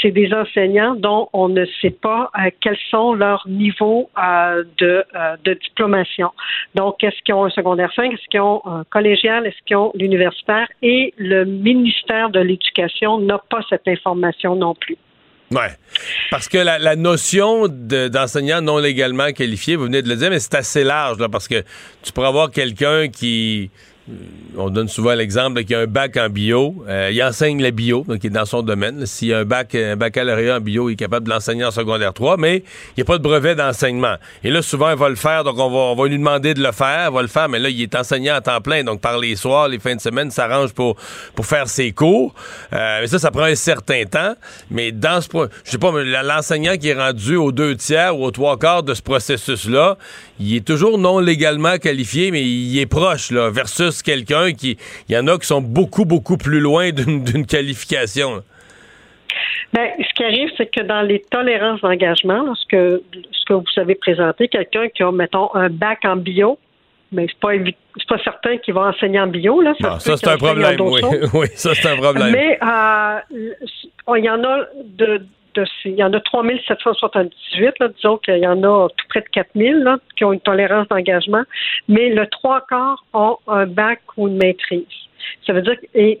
c'est 0.00 0.10
des 0.10 0.32
enseignants 0.32 0.94
dont 0.94 1.28
on 1.32 1.48
ne 1.48 1.64
sait 1.80 1.90
pas 1.90 2.30
euh, 2.38 2.50
quels 2.60 2.78
sont 2.90 3.14
leurs 3.14 3.46
niveaux 3.48 4.10
euh, 4.18 4.64
de, 4.78 5.04
euh, 5.14 5.36
de 5.44 5.54
diplomation. 5.54 6.30
Donc, 6.74 7.02
est-ce 7.02 7.20
qu'ils 7.22 7.34
ont 7.34 7.44
un 7.44 7.50
secondaire 7.50 7.92
5, 7.94 8.12
est-ce 8.12 8.28
qu'ils 8.28 8.40
ont 8.40 8.62
un 8.66 8.84
collégial, 8.84 9.46
est-ce 9.46 9.62
qu'ils 9.64 9.76
ont 9.76 9.92
l'universitaire? 9.94 10.68
Et 10.82 11.14
le 11.16 11.44
ministère 11.44 12.30
de 12.30 12.40
l'Éducation 12.40 13.18
n'a 13.18 13.38
pas 13.38 13.60
cette 13.68 13.88
information 13.88 14.56
non 14.56 14.74
plus. 14.74 14.96
Ouais. 15.50 15.70
Parce 16.30 16.48
que 16.48 16.58
la, 16.58 16.96
notion 16.96 17.68
d'enseignant 17.68 18.60
non 18.60 18.78
légalement 18.78 19.32
qualifié, 19.32 19.76
vous 19.76 19.84
venez 19.84 20.02
de 20.02 20.08
le 20.08 20.16
dire, 20.16 20.30
mais 20.30 20.40
c'est 20.40 20.54
assez 20.54 20.84
large, 20.84 21.18
là, 21.18 21.28
parce 21.28 21.46
que 21.46 21.62
tu 22.02 22.12
pourrais 22.12 22.28
avoir 22.28 22.50
quelqu'un 22.50 23.08
qui 23.08 23.70
on 24.56 24.70
donne 24.70 24.88
souvent 24.88 25.14
l'exemple 25.14 25.62
qu'il 25.62 25.72
y 25.72 25.74
a 25.74 25.80
un 25.80 25.86
bac 25.86 26.16
en 26.16 26.28
bio. 26.28 26.84
Euh, 26.88 27.10
il 27.12 27.22
enseigne 27.22 27.60
la 27.60 27.70
bio, 27.70 28.04
donc 28.06 28.22
il 28.22 28.28
est 28.28 28.30
dans 28.30 28.44
son 28.44 28.62
domaine. 28.62 29.04
S'il 29.06 29.28
y 29.28 29.34
a 29.34 29.38
un 29.38 29.44
bac, 29.44 29.74
un 29.74 29.96
baccalauréat 29.96 30.56
en 30.56 30.60
bio, 30.60 30.88
il 30.88 30.92
est 30.92 30.96
capable 30.96 31.26
de 31.26 31.32
l'enseigner 31.32 31.64
en 31.64 31.70
secondaire 31.70 32.12
3, 32.12 32.36
mais 32.36 32.58
il 32.58 32.62
n'y 32.98 33.02
a 33.02 33.04
pas 33.04 33.18
de 33.18 33.22
brevet 33.22 33.54
d'enseignement. 33.54 34.14
Et 34.44 34.50
là, 34.50 34.62
souvent, 34.62 34.90
il 34.90 34.96
va 34.96 35.08
le 35.08 35.16
faire, 35.16 35.44
donc 35.44 35.58
on 35.58 35.94
va, 35.94 36.08
lui 36.08 36.18
demander 36.18 36.54
de 36.54 36.62
le 36.62 36.72
faire, 36.72 37.08
il 37.10 37.14
va 37.14 37.22
le 37.22 37.28
faire, 37.28 37.48
mais 37.48 37.58
là, 37.58 37.68
il 37.68 37.82
est 37.82 37.94
enseignant 37.94 38.36
à 38.36 38.40
temps 38.40 38.60
plein, 38.60 38.84
donc 38.84 39.00
par 39.00 39.18
les 39.18 39.34
soirs, 39.36 39.68
les 39.68 39.78
fins 39.78 39.96
de 39.96 40.00
semaine, 40.00 40.30
s'arrange 40.30 40.72
pour, 40.72 40.96
pour 41.34 41.46
faire 41.46 41.68
ses 41.68 41.92
cours. 41.92 42.34
Euh, 42.72 43.00
mais 43.00 43.06
ça, 43.08 43.18
ça 43.18 43.30
prend 43.30 43.44
un 43.44 43.54
certain 43.54 44.04
temps. 44.04 44.34
Mais 44.70 44.92
dans 44.92 45.20
ce, 45.20 45.28
je 45.64 45.70
sais 45.70 45.78
pas, 45.78 45.92
l'enseignant 46.22 46.76
qui 46.76 46.90
est 46.90 46.94
rendu 46.94 47.36
aux 47.36 47.52
deux 47.52 47.76
tiers 47.76 48.18
ou 48.18 48.24
aux 48.24 48.30
trois 48.30 48.58
quarts 48.58 48.82
de 48.82 48.94
ce 48.94 49.02
processus-là, 49.02 49.98
il 50.38 50.54
est 50.54 50.66
toujours 50.66 50.98
non 50.98 51.18
légalement 51.18 51.78
qualifié, 51.78 52.30
mais 52.30 52.42
il 52.42 52.78
est 52.78 52.86
proche, 52.86 53.30
là, 53.30 53.50
versus 53.50 53.95
quelqu'un 54.02 54.52
qui. 54.52 54.76
Il 55.08 55.14
y 55.14 55.18
en 55.18 55.26
a 55.26 55.38
qui 55.38 55.46
sont 55.46 55.60
beaucoup, 55.60 56.04
beaucoup 56.04 56.36
plus 56.36 56.60
loin 56.60 56.90
d'une 56.90 57.46
qualification. 57.46 58.42
Ben, 59.72 59.90
ce 59.98 60.14
qui 60.14 60.24
arrive, 60.24 60.50
c'est 60.56 60.66
que 60.66 60.80
dans 60.80 61.02
les 61.02 61.20
tolérances 61.30 61.80
d'engagement, 61.80 62.54
ce 62.54 62.66
que, 62.68 63.02
ce 63.32 63.44
que 63.46 63.54
vous 63.54 63.64
avez 63.76 63.94
présenté, 63.94 64.48
quelqu'un 64.48 64.88
qui 64.88 65.02
a, 65.02 65.10
mettons, 65.12 65.54
un 65.54 65.68
bac 65.68 65.98
en 66.04 66.16
bio, 66.16 66.58
mais 67.12 67.26
c'est 67.28 67.38
pas 67.38 67.52
pas 68.08 68.22
certain 68.22 68.56
qu'il 68.58 68.74
va 68.74 68.82
enseigner 68.88 69.20
en 69.20 69.26
bio 69.26 69.60
là. 69.60 69.74
Ça, 69.80 69.98
ça 69.98 70.16
c'est 70.16 70.28
un 70.28 70.36
problème. 70.36 70.80
Oui. 70.80 71.00
oui, 71.34 71.46
ça 71.54 71.74
c'est 71.74 71.88
un 71.88 71.96
problème. 71.96 72.32
Mais 72.32 72.58
euh, 72.62 74.16
il 74.16 74.24
y 74.24 74.30
en 74.30 74.42
a 74.44 74.66
de, 74.84 75.26
il 75.84 75.94
y 75.94 76.04
en 76.04 76.12
a 76.12 76.20
3778, 76.20 77.78
là, 77.80 77.88
disons 77.88 78.18
qu'il 78.18 78.38
y 78.38 78.46
en 78.46 78.62
a 78.62 78.88
tout 78.88 79.06
près 79.08 79.20
de 79.20 79.28
4000 79.28 79.78
là, 79.78 79.98
qui 80.16 80.24
ont 80.24 80.32
une 80.32 80.40
tolérance 80.40 80.88
d'engagement, 80.88 81.42
mais 81.88 82.10
le 82.10 82.26
trois 82.26 82.62
quarts 82.68 83.04
ont 83.12 83.38
un 83.48 83.66
bac 83.66 84.00
ou 84.16 84.28
une 84.28 84.36
maîtrise. 84.36 84.86
Ça 85.46 85.52
veut 85.52 85.62
dire, 85.62 85.76
et 85.94 86.20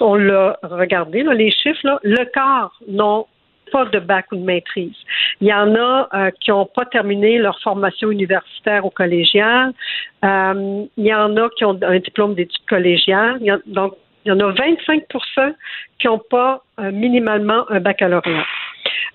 on 0.00 0.16
l'a 0.16 0.58
regardé, 0.62 1.22
les 1.22 1.50
chiffres, 1.50 2.00
le 2.02 2.24
quart 2.26 2.72
n'ont 2.88 3.26
pas 3.70 3.84
de 3.86 3.98
bac 3.98 4.26
ou 4.32 4.36
de 4.36 4.42
maîtrise. 4.42 4.96
Il 5.40 5.48
y 5.48 5.54
en 5.54 5.74
a 5.74 6.08
euh, 6.12 6.30
qui 6.40 6.50
n'ont 6.50 6.66
pas 6.66 6.84
terminé 6.84 7.38
leur 7.38 7.58
formation 7.60 8.10
universitaire 8.10 8.84
au 8.84 8.90
collégial. 8.90 9.72
Euh, 10.24 10.84
il 10.96 11.06
y 11.06 11.14
en 11.14 11.36
a 11.36 11.48
qui 11.56 11.64
ont 11.64 11.78
un 11.82 11.98
diplôme 11.98 12.34
d'études 12.34 12.66
collégiales. 12.68 13.40
donc, 13.66 13.94
il 14.24 14.28
y 14.28 14.32
en 14.32 14.40
a 14.40 14.52
25% 14.52 15.54
qui 15.98 16.06
n'ont 16.06 16.20
pas 16.30 16.62
euh, 16.78 16.92
minimalement 16.92 17.68
un 17.70 17.80
baccalauréat. 17.80 18.44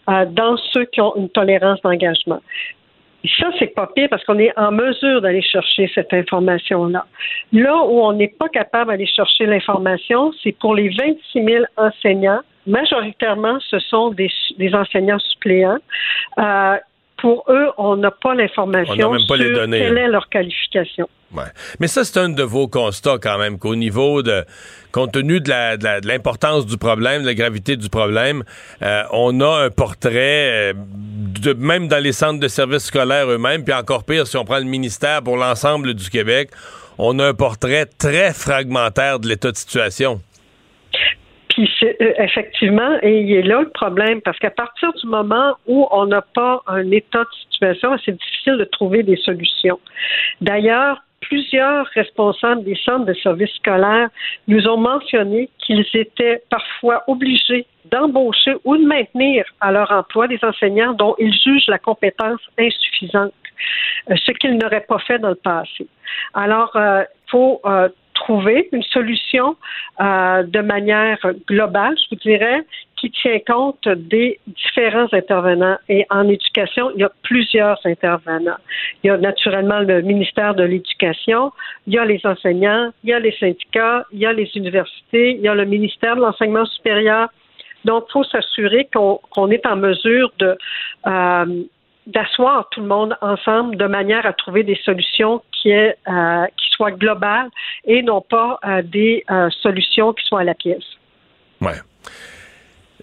Euh, 0.09 0.25
dans 0.25 0.55
ceux 0.71 0.85
qui 0.85 1.01
ont 1.01 1.13
une 1.17 1.29
tolérance 1.29 1.81
d'engagement. 1.81 2.39
Ça, 3.39 3.47
c'est 3.59 3.73
pas 3.73 3.87
pire 3.93 4.07
parce 4.09 4.23
qu'on 4.23 4.39
est 4.39 4.57
en 4.57 4.71
mesure 4.71 5.21
d'aller 5.21 5.41
chercher 5.41 5.91
cette 5.93 6.13
information-là. 6.13 7.05
Là 7.51 7.75
où 7.83 7.99
on 8.01 8.13
n'est 8.13 8.33
pas 8.39 8.47
capable 8.47 8.91
d'aller 8.91 9.07
chercher 9.07 9.45
l'information, 9.47 10.31
c'est 10.41 10.53
pour 10.53 10.75
les 10.75 10.89
26 10.89 11.43
000 11.43 11.65
enseignants. 11.75 12.39
Majoritairement, 12.67 13.57
ce 13.69 13.79
sont 13.79 14.11
des, 14.11 14.29
enseignants 14.73 15.19
suppléants. 15.19 15.79
Euh, 16.37 16.77
pour 17.17 17.45
eux, 17.49 17.67
on 17.77 17.97
n'a 17.97 18.11
pas 18.11 18.35
l'information 18.35 19.17
sur 19.19 19.37
quelle 19.37 19.97
est 19.97 20.07
leur 20.07 20.29
qualification. 20.29 21.09
Mais 21.79 21.87
ça, 21.87 22.03
c'est 22.03 22.19
un 22.19 22.29
de 22.29 22.43
vos 22.43 22.67
constats 22.67 23.17
quand 23.21 23.37
même, 23.37 23.59
qu'au 23.59 23.75
niveau 23.75 24.23
de, 24.23 24.45
compte 24.91 25.11
tenu 25.11 25.41
de, 25.41 26.07
l'importance 26.07 26.65
du 26.65 26.77
problème, 26.77 27.23
de 27.23 27.27
la 27.27 27.33
gravité 27.33 27.75
du 27.75 27.89
problème, 27.89 28.43
euh, 28.81 29.03
on 29.11 29.41
a 29.41 29.65
un 29.65 29.69
portrait, 29.69 30.71
euh, 30.71 30.73
de, 30.75 31.53
même 31.53 31.87
dans 31.87 32.01
les 32.01 32.13
centres 32.13 32.39
de 32.39 32.47
services 32.47 32.85
scolaires 32.85 33.29
eux-mêmes, 33.29 33.63
puis 33.63 33.73
encore 33.73 34.03
pire, 34.05 34.25
si 34.25 34.37
on 34.37 34.45
prend 34.45 34.59
le 34.59 34.63
ministère 34.63 35.21
pour 35.21 35.37
l'ensemble 35.37 35.93
du 35.93 36.09
Québec, 36.09 36.49
on 36.97 37.19
a 37.19 37.27
un 37.27 37.33
portrait 37.33 37.85
très 37.85 38.33
fragmentaire 38.33 39.19
de 39.19 39.27
l'état 39.27 39.51
de 39.51 39.57
situation. 39.57 40.21
Puis 41.57 41.67
euh, 41.81 42.13
effectivement, 42.19 42.99
et 43.01 43.21
il 43.21 43.33
est 43.33 43.41
là 43.41 43.61
le 43.61 43.69
problème, 43.69 44.21
parce 44.21 44.37
qu'à 44.37 44.51
partir 44.51 44.93
du 44.93 45.07
moment 45.07 45.55
où 45.65 45.87
on 45.89 46.05
n'a 46.05 46.21
pas 46.21 46.61
un 46.67 46.91
état 46.91 47.23
de 47.23 47.35
situation, 47.49 47.97
c'est 48.05 48.15
difficile 48.15 48.57
de 48.57 48.63
trouver 48.65 49.01
des 49.01 49.15
solutions. 49.17 49.79
D'ailleurs, 50.39 51.01
plusieurs 51.19 51.87
responsables 51.95 52.63
des 52.63 52.75
centres 52.85 53.05
de 53.05 53.13
services 53.15 53.55
scolaires 53.55 54.09
nous 54.47 54.67
ont 54.67 54.77
mentionné 54.77 55.49
qu'ils 55.57 55.83
étaient 55.95 56.43
parfois 56.51 57.03
obligés 57.07 57.65
d'embaucher 57.85 58.53
ou 58.63 58.77
de 58.77 58.85
maintenir 58.85 59.43
à 59.59 59.71
leur 59.71 59.91
emploi 59.91 60.27
des 60.27 60.39
enseignants 60.43 60.93
dont 60.93 61.15
ils 61.17 61.33
jugent 61.33 61.69
la 61.69 61.79
compétence 61.79 62.39
insuffisante, 62.59 63.33
euh, 64.11 64.15
ce 64.15 64.31
qu'ils 64.33 64.59
n'auraient 64.59 64.85
pas 64.87 64.99
fait 64.99 65.17
dans 65.17 65.29
le 65.29 65.35
passé. 65.35 65.87
Alors, 66.35 66.69
il 66.75 66.81
euh, 66.81 67.03
faut 67.31 67.61
trouver 68.17 68.69
une 68.71 68.83
solution 68.83 69.55
de 69.99 70.61
manière 70.61 71.19
globale, 71.47 71.95
je 71.97 72.15
vous 72.15 72.21
dirais, 72.21 72.63
qui 72.97 73.11
tient 73.11 73.39
compte 73.45 73.87
des 73.87 74.39
différents 74.47 75.07
intervenants. 75.13 75.77
Et 75.87 76.05
en 76.09 76.27
éducation, 76.27 76.91
il 76.95 77.01
y 77.01 77.03
a 77.03 77.11
plusieurs 77.23 77.79
intervenants. 77.85 78.57
Il 79.03 79.07
y 79.07 79.09
a 79.09 79.17
naturellement 79.17 79.79
le 79.79 80.01
ministère 80.01 80.55
de 80.55 80.63
l'Éducation, 80.63 81.51
il 81.85 81.93
y 81.93 81.99
a 81.99 82.05
les 82.05 82.19
enseignants, 82.25 82.91
il 83.03 83.11
y 83.11 83.13
a 83.13 83.19
les 83.19 83.35
syndicats, 83.39 84.05
il 84.11 84.19
y 84.19 84.25
a 84.25 84.33
les 84.33 84.49
universités, 84.55 85.31
il 85.31 85.41
y 85.41 85.47
a 85.47 85.55
le 85.55 85.65
ministère 85.65 86.15
de 86.15 86.21
l'Enseignement 86.21 86.65
supérieur. 86.65 87.29
Donc, 87.85 88.05
il 88.09 88.11
faut 88.13 88.23
s'assurer 88.23 88.89
qu'on 88.93 89.51
est 89.51 89.65
en 89.65 89.77
mesure 89.77 90.31
de 90.39 90.57
euh, 91.05 91.45
d'asseoir 92.07 92.67
tout 92.71 92.81
le 92.81 92.87
monde 92.87 93.15
ensemble 93.21 93.77
de 93.77 93.85
manière 93.85 94.25
à 94.25 94.33
trouver 94.33 94.63
des 94.63 94.79
solutions 94.83 95.43
qui, 95.51 95.69
est, 95.69 95.97
euh, 96.07 96.45
qui 96.57 96.69
soient 96.71 96.91
globales 96.91 97.49
et 97.85 98.01
non 98.01 98.21
pas 98.21 98.59
euh, 98.65 98.81
des 98.81 99.23
solutions 99.61 100.13
qui 100.13 100.25
soient 100.25 100.41
à 100.41 100.43
la 100.43 100.55
pièce. 100.55 100.85
Ouais. 101.61 101.75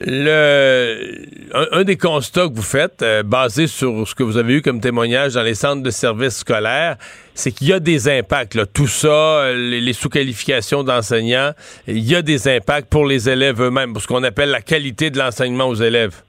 Le, 0.01 1.25
un, 1.55 1.85
des 1.85 1.97
constats 1.97 2.49
que 2.49 2.55
vous 2.55 2.63
faites, 2.63 3.01
euh, 3.03 3.23
basé 3.23 3.69
sur 3.69 4.09
ce 4.09 4.15
que 4.15 4.25
vous 4.25 4.39
avez 4.39 4.55
eu 4.55 4.63
comme 4.63 4.81
témoignage 4.81 5.35
dans 5.35 5.43
les 5.43 5.55
centres 5.55 5.85
de 5.85 5.91
services 5.91 6.39
scolaires, 6.39 6.97
c'est 7.35 7.53
qu'il 7.53 7.69
y 7.69 7.73
a 7.73 7.79
des 7.79 8.09
impacts. 8.09 8.57
Là. 8.57 8.67
Tout 8.67 8.89
ça, 8.89 9.53
les, 9.53 9.93
sous-qualifications 9.93 10.83
d'enseignants, 10.83 11.53
il 11.87 12.01
y 12.01 12.17
a 12.17 12.23
des 12.23 12.49
impacts 12.49 12.91
pour 12.91 13.07
les 13.07 13.29
élèves 13.29 13.63
eux-mêmes, 13.63 13.93
pour 13.93 14.03
ce 14.03 14.09
qu'on 14.09 14.25
appelle 14.25 14.51
la 14.51 14.63
qualité 14.63 15.11
de 15.11 15.19
l'enseignement 15.19 15.69
aux 15.69 15.77
élèves. 15.77 16.23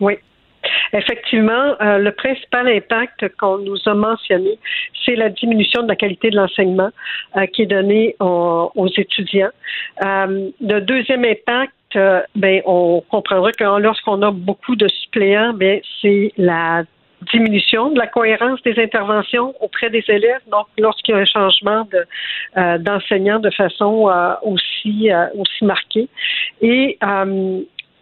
Oui. 0.00 0.18
Effectivement, 0.92 1.74
euh, 1.80 1.98
le 1.98 2.12
principal 2.12 2.68
impact 2.68 3.28
qu'on 3.38 3.58
nous 3.58 3.78
a 3.86 3.94
mentionné, 3.94 4.58
c'est 5.04 5.16
la 5.16 5.30
diminution 5.30 5.82
de 5.82 5.88
la 5.88 5.96
qualité 5.96 6.30
de 6.30 6.36
l'enseignement 6.36 6.90
euh, 7.36 7.46
qui 7.46 7.62
est 7.62 7.66
donné 7.66 8.16
aux 8.20 8.88
étudiants. 8.96 9.50
le 10.02 10.80
deuxième 10.80 11.24
impact, 11.24 11.72
ben, 12.34 12.60
on 12.66 13.02
comprendra 13.08 13.52
que 13.52 13.64
lorsqu'on 13.80 14.22
a 14.22 14.30
beaucoup 14.30 14.76
de 14.76 14.88
suppléants, 14.88 15.52
ben, 15.52 15.80
c'est 16.00 16.32
la 16.36 16.84
diminution 17.32 17.90
de 17.90 17.98
la 17.98 18.06
cohérence 18.06 18.62
des 18.62 18.78
interventions 18.78 19.54
auprès 19.60 19.90
des 19.90 20.04
élèves. 20.08 20.40
Donc, 20.50 20.66
lorsqu'il 20.78 21.14
y 21.14 21.18
a 21.18 21.20
un 21.20 21.24
changement 21.24 21.86
de, 21.90 22.04
euh, 22.56 22.78
d'enseignant 22.78 23.38
de 23.38 23.50
façon 23.50 24.08
euh, 24.08 24.34
aussi, 24.42 25.10
euh, 25.10 25.26
aussi 25.38 25.64
marquée. 25.64 26.08
Et 26.60 26.98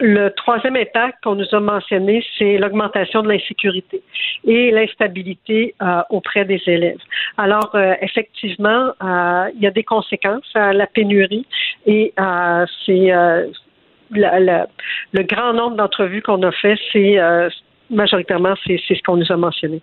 le 0.02 0.30
troisième 0.30 0.76
impact 0.76 1.22
qu'on 1.22 1.36
nous 1.36 1.54
a 1.54 1.60
mentionné, 1.60 2.24
c'est 2.36 2.58
l'augmentation 2.58 3.22
de 3.22 3.28
l'insécurité 3.28 4.02
et 4.44 4.72
l'instabilité 4.72 5.74
auprès 6.10 6.44
des 6.44 6.60
élèves. 6.66 6.98
Alors, 7.38 7.74
effectivement, 8.00 8.92
il 9.00 9.60
y 9.60 9.66
a 9.66 9.70
des 9.70 9.84
conséquences 9.84 10.50
à 10.54 10.72
la 10.72 10.88
pénurie 10.88 11.46
et 11.86 12.12
c'est 12.84 13.12
le 14.12 15.22
grand 15.22 15.52
nombre 15.52 15.76
d'entrevues 15.76 16.22
qu'on 16.22 16.42
a 16.42 16.52
fait, 16.52 16.78
c'est 16.92 17.18
euh, 17.18 17.48
majoritairement 17.90 18.54
c'est 18.66 18.78
ce 18.78 19.02
qu'on 19.02 19.16
nous 19.16 19.30
a 19.30 19.36
mentionné. 19.36 19.80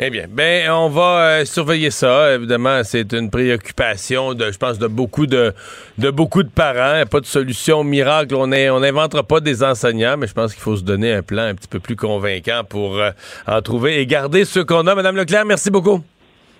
Eh 0.00 0.10
bien, 0.10 0.26
ben 0.28 0.70
on 0.70 0.88
va 0.88 1.40
euh, 1.40 1.44
surveiller 1.44 1.90
ça. 1.90 2.34
Évidemment, 2.34 2.82
c'est 2.84 3.12
une 3.12 3.30
préoccupation 3.30 4.32
de, 4.32 4.52
je 4.52 4.56
pense, 4.56 4.78
de 4.78 4.86
beaucoup 4.86 5.26
de, 5.26 5.52
de 5.98 6.10
beaucoup 6.10 6.44
de 6.44 6.48
parents. 6.48 7.04
Pas 7.04 7.18
de 7.18 7.26
solution 7.26 7.82
miracle. 7.82 8.36
On 8.36 8.48
on 8.52 8.80
n'inventera 8.80 9.24
pas 9.24 9.40
des 9.40 9.64
enseignants, 9.64 10.16
mais 10.16 10.28
je 10.28 10.34
pense 10.34 10.54
qu'il 10.54 10.62
faut 10.62 10.76
se 10.76 10.84
donner 10.84 11.12
un 11.12 11.22
plan 11.22 11.42
un 11.42 11.54
petit 11.56 11.66
peu 11.66 11.80
plus 11.80 11.96
convaincant 11.96 12.62
pour 12.68 12.96
euh, 12.96 13.10
en 13.48 13.60
trouver 13.60 14.00
et 14.00 14.06
garder 14.06 14.44
ceux 14.44 14.64
qu'on 14.64 14.86
a. 14.86 14.94
Madame 14.94 15.16
Leclerc, 15.16 15.44
merci 15.44 15.68
beaucoup. 15.68 16.00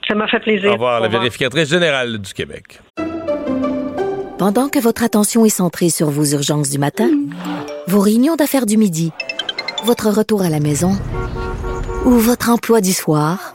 Ça 0.08 0.16
m'a 0.16 0.26
fait 0.26 0.40
plaisir. 0.40 0.70
Au 0.70 0.72
revoir, 0.72 1.00
la 1.00 1.08
vérificatrice 1.08 1.68
générale 1.68 2.18
du 2.18 2.34
Québec. 2.34 2.80
Pendant 4.38 4.68
que 4.68 4.80
votre 4.80 5.04
attention 5.04 5.44
est 5.44 5.48
centrée 5.48 5.90
sur 5.90 6.10
vos 6.10 6.24
urgences 6.24 6.70
du 6.70 6.78
matin, 6.78 7.08
vos 7.86 8.00
réunions 8.00 8.34
d'affaires 8.34 8.66
du 8.66 8.76
midi, 8.76 9.12
votre 9.84 10.08
retour 10.08 10.42
à 10.42 10.48
la 10.48 10.58
maison 10.58 10.96
ou 12.08 12.18
votre 12.18 12.48
emploi 12.48 12.80
du 12.80 12.94
soir, 12.94 13.52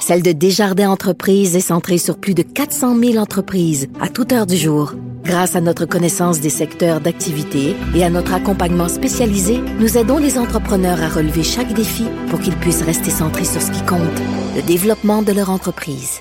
celle 0.00 0.22
de 0.22 0.30
Desjardins 0.30 0.90
Entreprises 0.90 1.56
est 1.56 1.60
centrée 1.60 1.98
sur 1.98 2.18
plus 2.18 2.34
de 2.34 2.42
400 2.42 2.96
000 2.96 3.16
entreprises 3.16 3.88
à 4.00 4.08
toute 4.08 4.32
heure 4.32 4.46
du 4.46 4.56
jour. 4.56 4.94
Grâce 5.24 5.56
à 5.56 5.60
notre 5.60 5.86
connaissance 5.86 6.38
des 6.38 6.50
secteurs 6.50 7.00
d'activité 7.00 7.74
et 7.96 8.04
à 8.04 8.08
notre 8.08 8.32
accompagnement 8.32 8.88
spécialisé, 8.88 9.60
nous 9.80 9.98
aidons 9.98 10.18
les 10.18 10.38
entrepreneurs 10.38 11.02
à 11.02 11.08
relever 11.08 11.42
chaque 11.42 11.72
défi 11.72 12.04
pour 12.28 12.38
qu'ils 12.38 12.56
puissent 12.56 12.82
rester 12.82 13.10
centrés 13.10 13.44
sur 13.44 13.60
ce 13.60 13.72
qui 13.72 13.84
compte, 13.84 14.00
le 14.54 14.62
développement 14.62 15.22
de 15.22 15.32
leur 15.32 15.50
entreprise. 15.50 16.20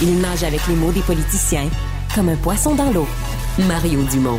Il 0.00 0.20
nage 0.22 0.42
avec 0.42 0.66
les 0.68 0.74
mots 0.74 0.92
des 0.92 1.02
politiciens 1.02 1.68
comme 2.14 2.30
un 2.30 2.36
poisson 2.36 2.74
dans 2.74 2.90
l'eau. 2.90 3.06
Mario 3.68 4.02
Dumont. 4.04 4.38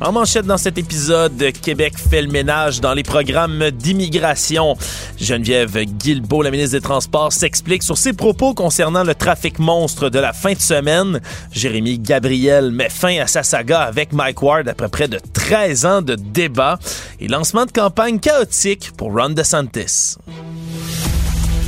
En 0.00 0.12
manchette 0.12 0.46
dans 0.46 0.56
cet 0.56 0.78
épisode, 0.78 1.52
Québec 1.60 1.98
fait 1.98 2.22
le 2.22 2.28
ménage 2.28 2.80
dans 2.80 2.94
les 2.94 3.02
programmes 3.02 3.70
d'immigration. 3.70 4.74
Geneviève 5.18 5.78
Guilbeault, 5.84 6.42
la 6.42 6.50
ministre 6.50 6.78
des 6.78 6.80
Transports, 6.80 7.34
s'explique 7.34 7.82
sur 7.82 7.98
ses 7.98 8.14
propos 8.14 8.54
concernant 8.54 9.04
le 9.04 9.14
trafic 9.14 9.58
monstre 9.58 10.08
de 10.08 10.18
la 10.18 10.32
fin 10.32 10.54
de 10.54 10.58
semaine. 10.58 11.20
Jérémy 11.52 11.98
Gabriel 11.98 12.70
met 12.70 12.88
fin 12.88 13.20
à 13.20 13.26
sa 13.26 13.42
saga 13.42 13.80
avec 13.80 14.14
Mike 14.14 14.40
Ward 14.42 14.68
après 14.68 14.88
près 14.88 15.08
de 15.08 15.20
13 15.34 15.84
ans 15.84 16.02
de 16.02 16.14
débat 16.14 16.78
et 17.20 17.28
lancement 17.28 17.66
de 17.66 17.72
campagne 17.72 18.20
chaotique 18.20 18.92
pour 18.96 19.12
Ron 19.12 19.30
DeSantis. 19.30 20.16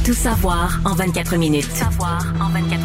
Tout 0.07 0.15
savoir 0.15 0.81
en 0.87 0.95
24 0.95 1.37
minutes. 1.37 1.69
Tout 1.69 1.77
savoir 1.77 2.25
en 2.41 2.49
24 2.49 2.71
minutes. 2.71 2.82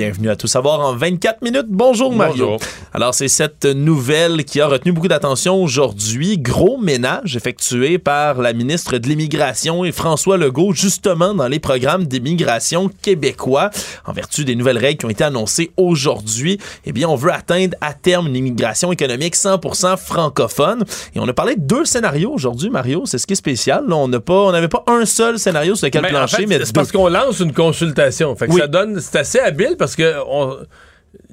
Bienvenue 0.00 0.30
à 0.30 0.36
Tout 0.36 0.46
savoir 0.46 0.80
en 0.80 0.96
24 0.96 1.42
minutes. 1.42 1.66
Bonjour 1.68 2.10
Mario. 2.10 2.46
Bonjour. 2.52 2.60
Alors 2.94 3.12
c'est 3.12 3.28
cette 3.28 3.66
nouvelle 3.66 4.46
qui 4.46 4.58
a 4.62 4.66
retenu 4.66 4.92
beaucoup 4.92 5.08
d'attention 5.08 5.62
aujourd'hui. 5.62 6.38
Gros 6.38 6.78
ménage 6.78 7.36
effectué 7.36 7.98
par 7.98 8.40
la 8.40 8.54
ministre 8.54 8.96
de 8.96 9.06
l'Immigration 9.06 9.84
et 9.84 9.92
François 9.92 10.38
Legault 10.38 10.72
justement 10.72 11.34
dans 11.34 11.48
les 11.48 11.58
programmes 11.58 12.06
d'immigration 12.06 12.90
québécois. 13.02 13.68
En 14.06 14.14
vertu 14.14 14.46
des 14.46 14.56
nouvelles 14.56 14.78
règles 14.78 14.96
qui 15.00 15.04
ont 15.04 15.10
été 15.10 15.22
annoncées 15.22 15.70
aujourd'hui, 15.76 16.56
eh 16.86 16.92
bien 16.92 17.06
on 17.06 17.14
veut 17.14 17.34
atteindre 17.34 17.76
à 17.82 17.92
terme 17.92 18.28
une 18.28 18.36
immigration 18.36 18.92
économique 18.92 19.36
100% 19.36 19.98
francophone. 19.98 20.82
Et 21.14 21.20
on 21.20 21.28
a 21.28 21.34
parlé 21.34 21.56
de 21.56 21.60
deux 21.60 21.84
scénarios 21.84 22.32
aujourd'hui, 22.32 22.70
Mario. 22.70 23.02
C'est 23.04 23.18
ce 23.18 23.26
qui 23.26 23.34
est 23.34 23.36
spécial. 23.36 23.84
Là, 23.86 23.96
on 23.96 24.08
n'a 24.08 24.20
pas, 24.20 24.32
on 24.44 24.52
n'avait 24.52 24.68
pas 24.68 24.82
un 24.86 25.04
seul 25.04 25.38
scénario 25.38 25.74
sur 25.74 25.88
lequel 25.88 26.00
Ben, 26.00 26.08
en 26.08 26.10
plancher, 26.20 26.36
fait, 26.38 26.46
mais 26.46 26.64
c'est 26.64 26.74
parce 26.74 26.90
qu'on 26.90 27.08
lance 27.08 27.40
une 27.40 27.52
consultation. 27.52 28.34
Fait 28.34 28.46
que 28.46 28.52
Oui. 28.52 28.60
ça 28.62 28.66
donne, 28.66 28.98
c'est 28.98 29.18
assez 29.18 29.38
habile 29.40 29.76
parce 29.78 29.89
que 29.96 30.14
on- 30.26 30.58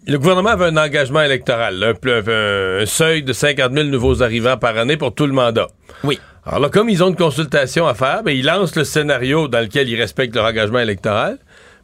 le 0.08 0.18
gouvernement 0.18 0.50
avait 0.52 0.66
un 0.66 0.78
engagement 0.78 1.22
électoral, 1.22 1.76
là, 1.80 1.88
un, 1.90 1.94
pl- 1.94 2.24
un 2.82 2.86
seuil 2.86 3.24
de 3.24 3.34
50 3.34 3.74
000 3.74 3.86
nouveaux 3.88 4.24
arrivants 4.24 4.58
par 4.58 4.78
année 4.78 4.96
pour 4.98 5.14
tout 5.14 5.28
le 5.28 5.34
mandat. 5.34 5.68
Oui. 6.04 6.20
Alors 6.46 6.60
là, 6.62 6.70
comme 6.70 6.90
ils 6.90 7.04
ont 7.04 7.10
une 7.10 7.16
consultation 7.18 7.88
à 7.88 7.94
faire, 7.94 8.24
ben, 8.24 8.32
ils 8.32 8.46
lancent 8.46 8.76
le 8.78 8.86
scénario 8.86 9.50
dans 9.50 9.60
lequel 9.60 9.90
ils 9.90 10.00
respectent 10.00 10.34
leur 10.36 10.46
engagement 10.46 10.80
électoral, 10.80 11.38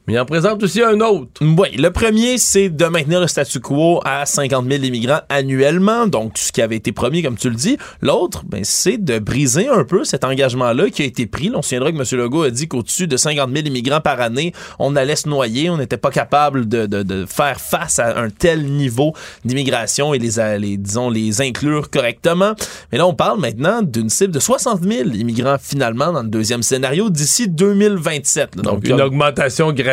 mais 0.08 0.14
ils 0.14 0.20
en 0.20 0.26
présentent 0.26 0.62
aussi 0.64 0.82
un 0.82 0.99
autre. 1.01 1.41
Oui, 1.41 1.70
le 1.78 1.89
premier, 1.89 2.38
c'est 2.38 2.70
de 2.70 2.86
maintenir 2.86 3.22
le 3.22 3.28
statu 3.28 3.60
quo 3.60 4.01
à 4.04 4.26
50 4.26 4.70
000 4.70 4.84
immigrants 4.84 5.22
annuellement, 5.30 6.08
donc 6.08 6.38
ce 6.38 6.51
qui 6.51 6.62
avait 6.62 6.76
été 6.76 6.91
promis, 6.91 7.22
comme 7.24 7.38
tu 7.38 7.49
le 7.49 7.56
dis. 7.56 7.78
L'autre, 8.01 8.43
ben, 8.45 8.62
c'est 8.64 8.97
de 8.97 9.20
briser 9.20 9.68
un 9.70 9.84
peu 9.84 10.04
cet 10.04 10.24
engagement-là 10.24 10.89
qui 10.89 11.01
a 11.04 11.06
été 11.06 11.26
pris. 11.26 11.51
On 11.56 11.62
se 11.62 11.70
souviendra 11.70 11.91
que 11.91 11.97
M. 11.97 12.20
Legault 12.20 12.43
a 12.43 12.49
dit 12.49 12.68
qu'au-dessus 12.68 13.08
de 13.08 13.16
50 13.18 13.49
000 13.54 13.66
immigrants 13.68 14.01
par 14.01 14.20
année, 14.20 14.54
on 14.80 14.95
allait 14.95 15.16
se 15.16 15.30
noyer, 15.30 15.70
on 15.70 15.78
n'était 15.78 15.97
pas 15.97 16.12
capable 16.12 16.68
de, 16.68 16.86
de- 16.86 17.04
de 17.04 17.26
faire 17.26 17.60
face 17.62 17.99
à 17.99 18.20
un 18.20 18.30
tel 18.30 18.66
niveau 18.66 19.14
d'immigration 19.45 20.14
et 20.14 20.20
les, 20.20 20.39
a- 20.39 20.58
les, 20.58 20.78
disons, 20.78 21.10
les 21.10 21.41
inclure 21.41 21.89
correctement. 21.89 22.54
Mais 22.91 22.97
là, 22.97 23.08
on 23.08 23.14
parle 23.14 23.39
maintenant 23.39 23.82
d'une 23.82 24.10
cible 24.10 24.34
de 24.34 24.39
60 24.39 24.84
000 24.84 25.10
immigrants 25.12 25.58
finalement 25.62 26.12
dans 26.12 26.24
le 26.24 26.30
deuxième 26.30 26.64
scénario 26.64 27.10
d'ici 27.10 27.47
2027. 27.47 28.56
là. 28.58 28.62
Donc, 28.64 28.88
une 28.88 29.01
augmentation 29.01 29.72
graduelle, 29.72 29.93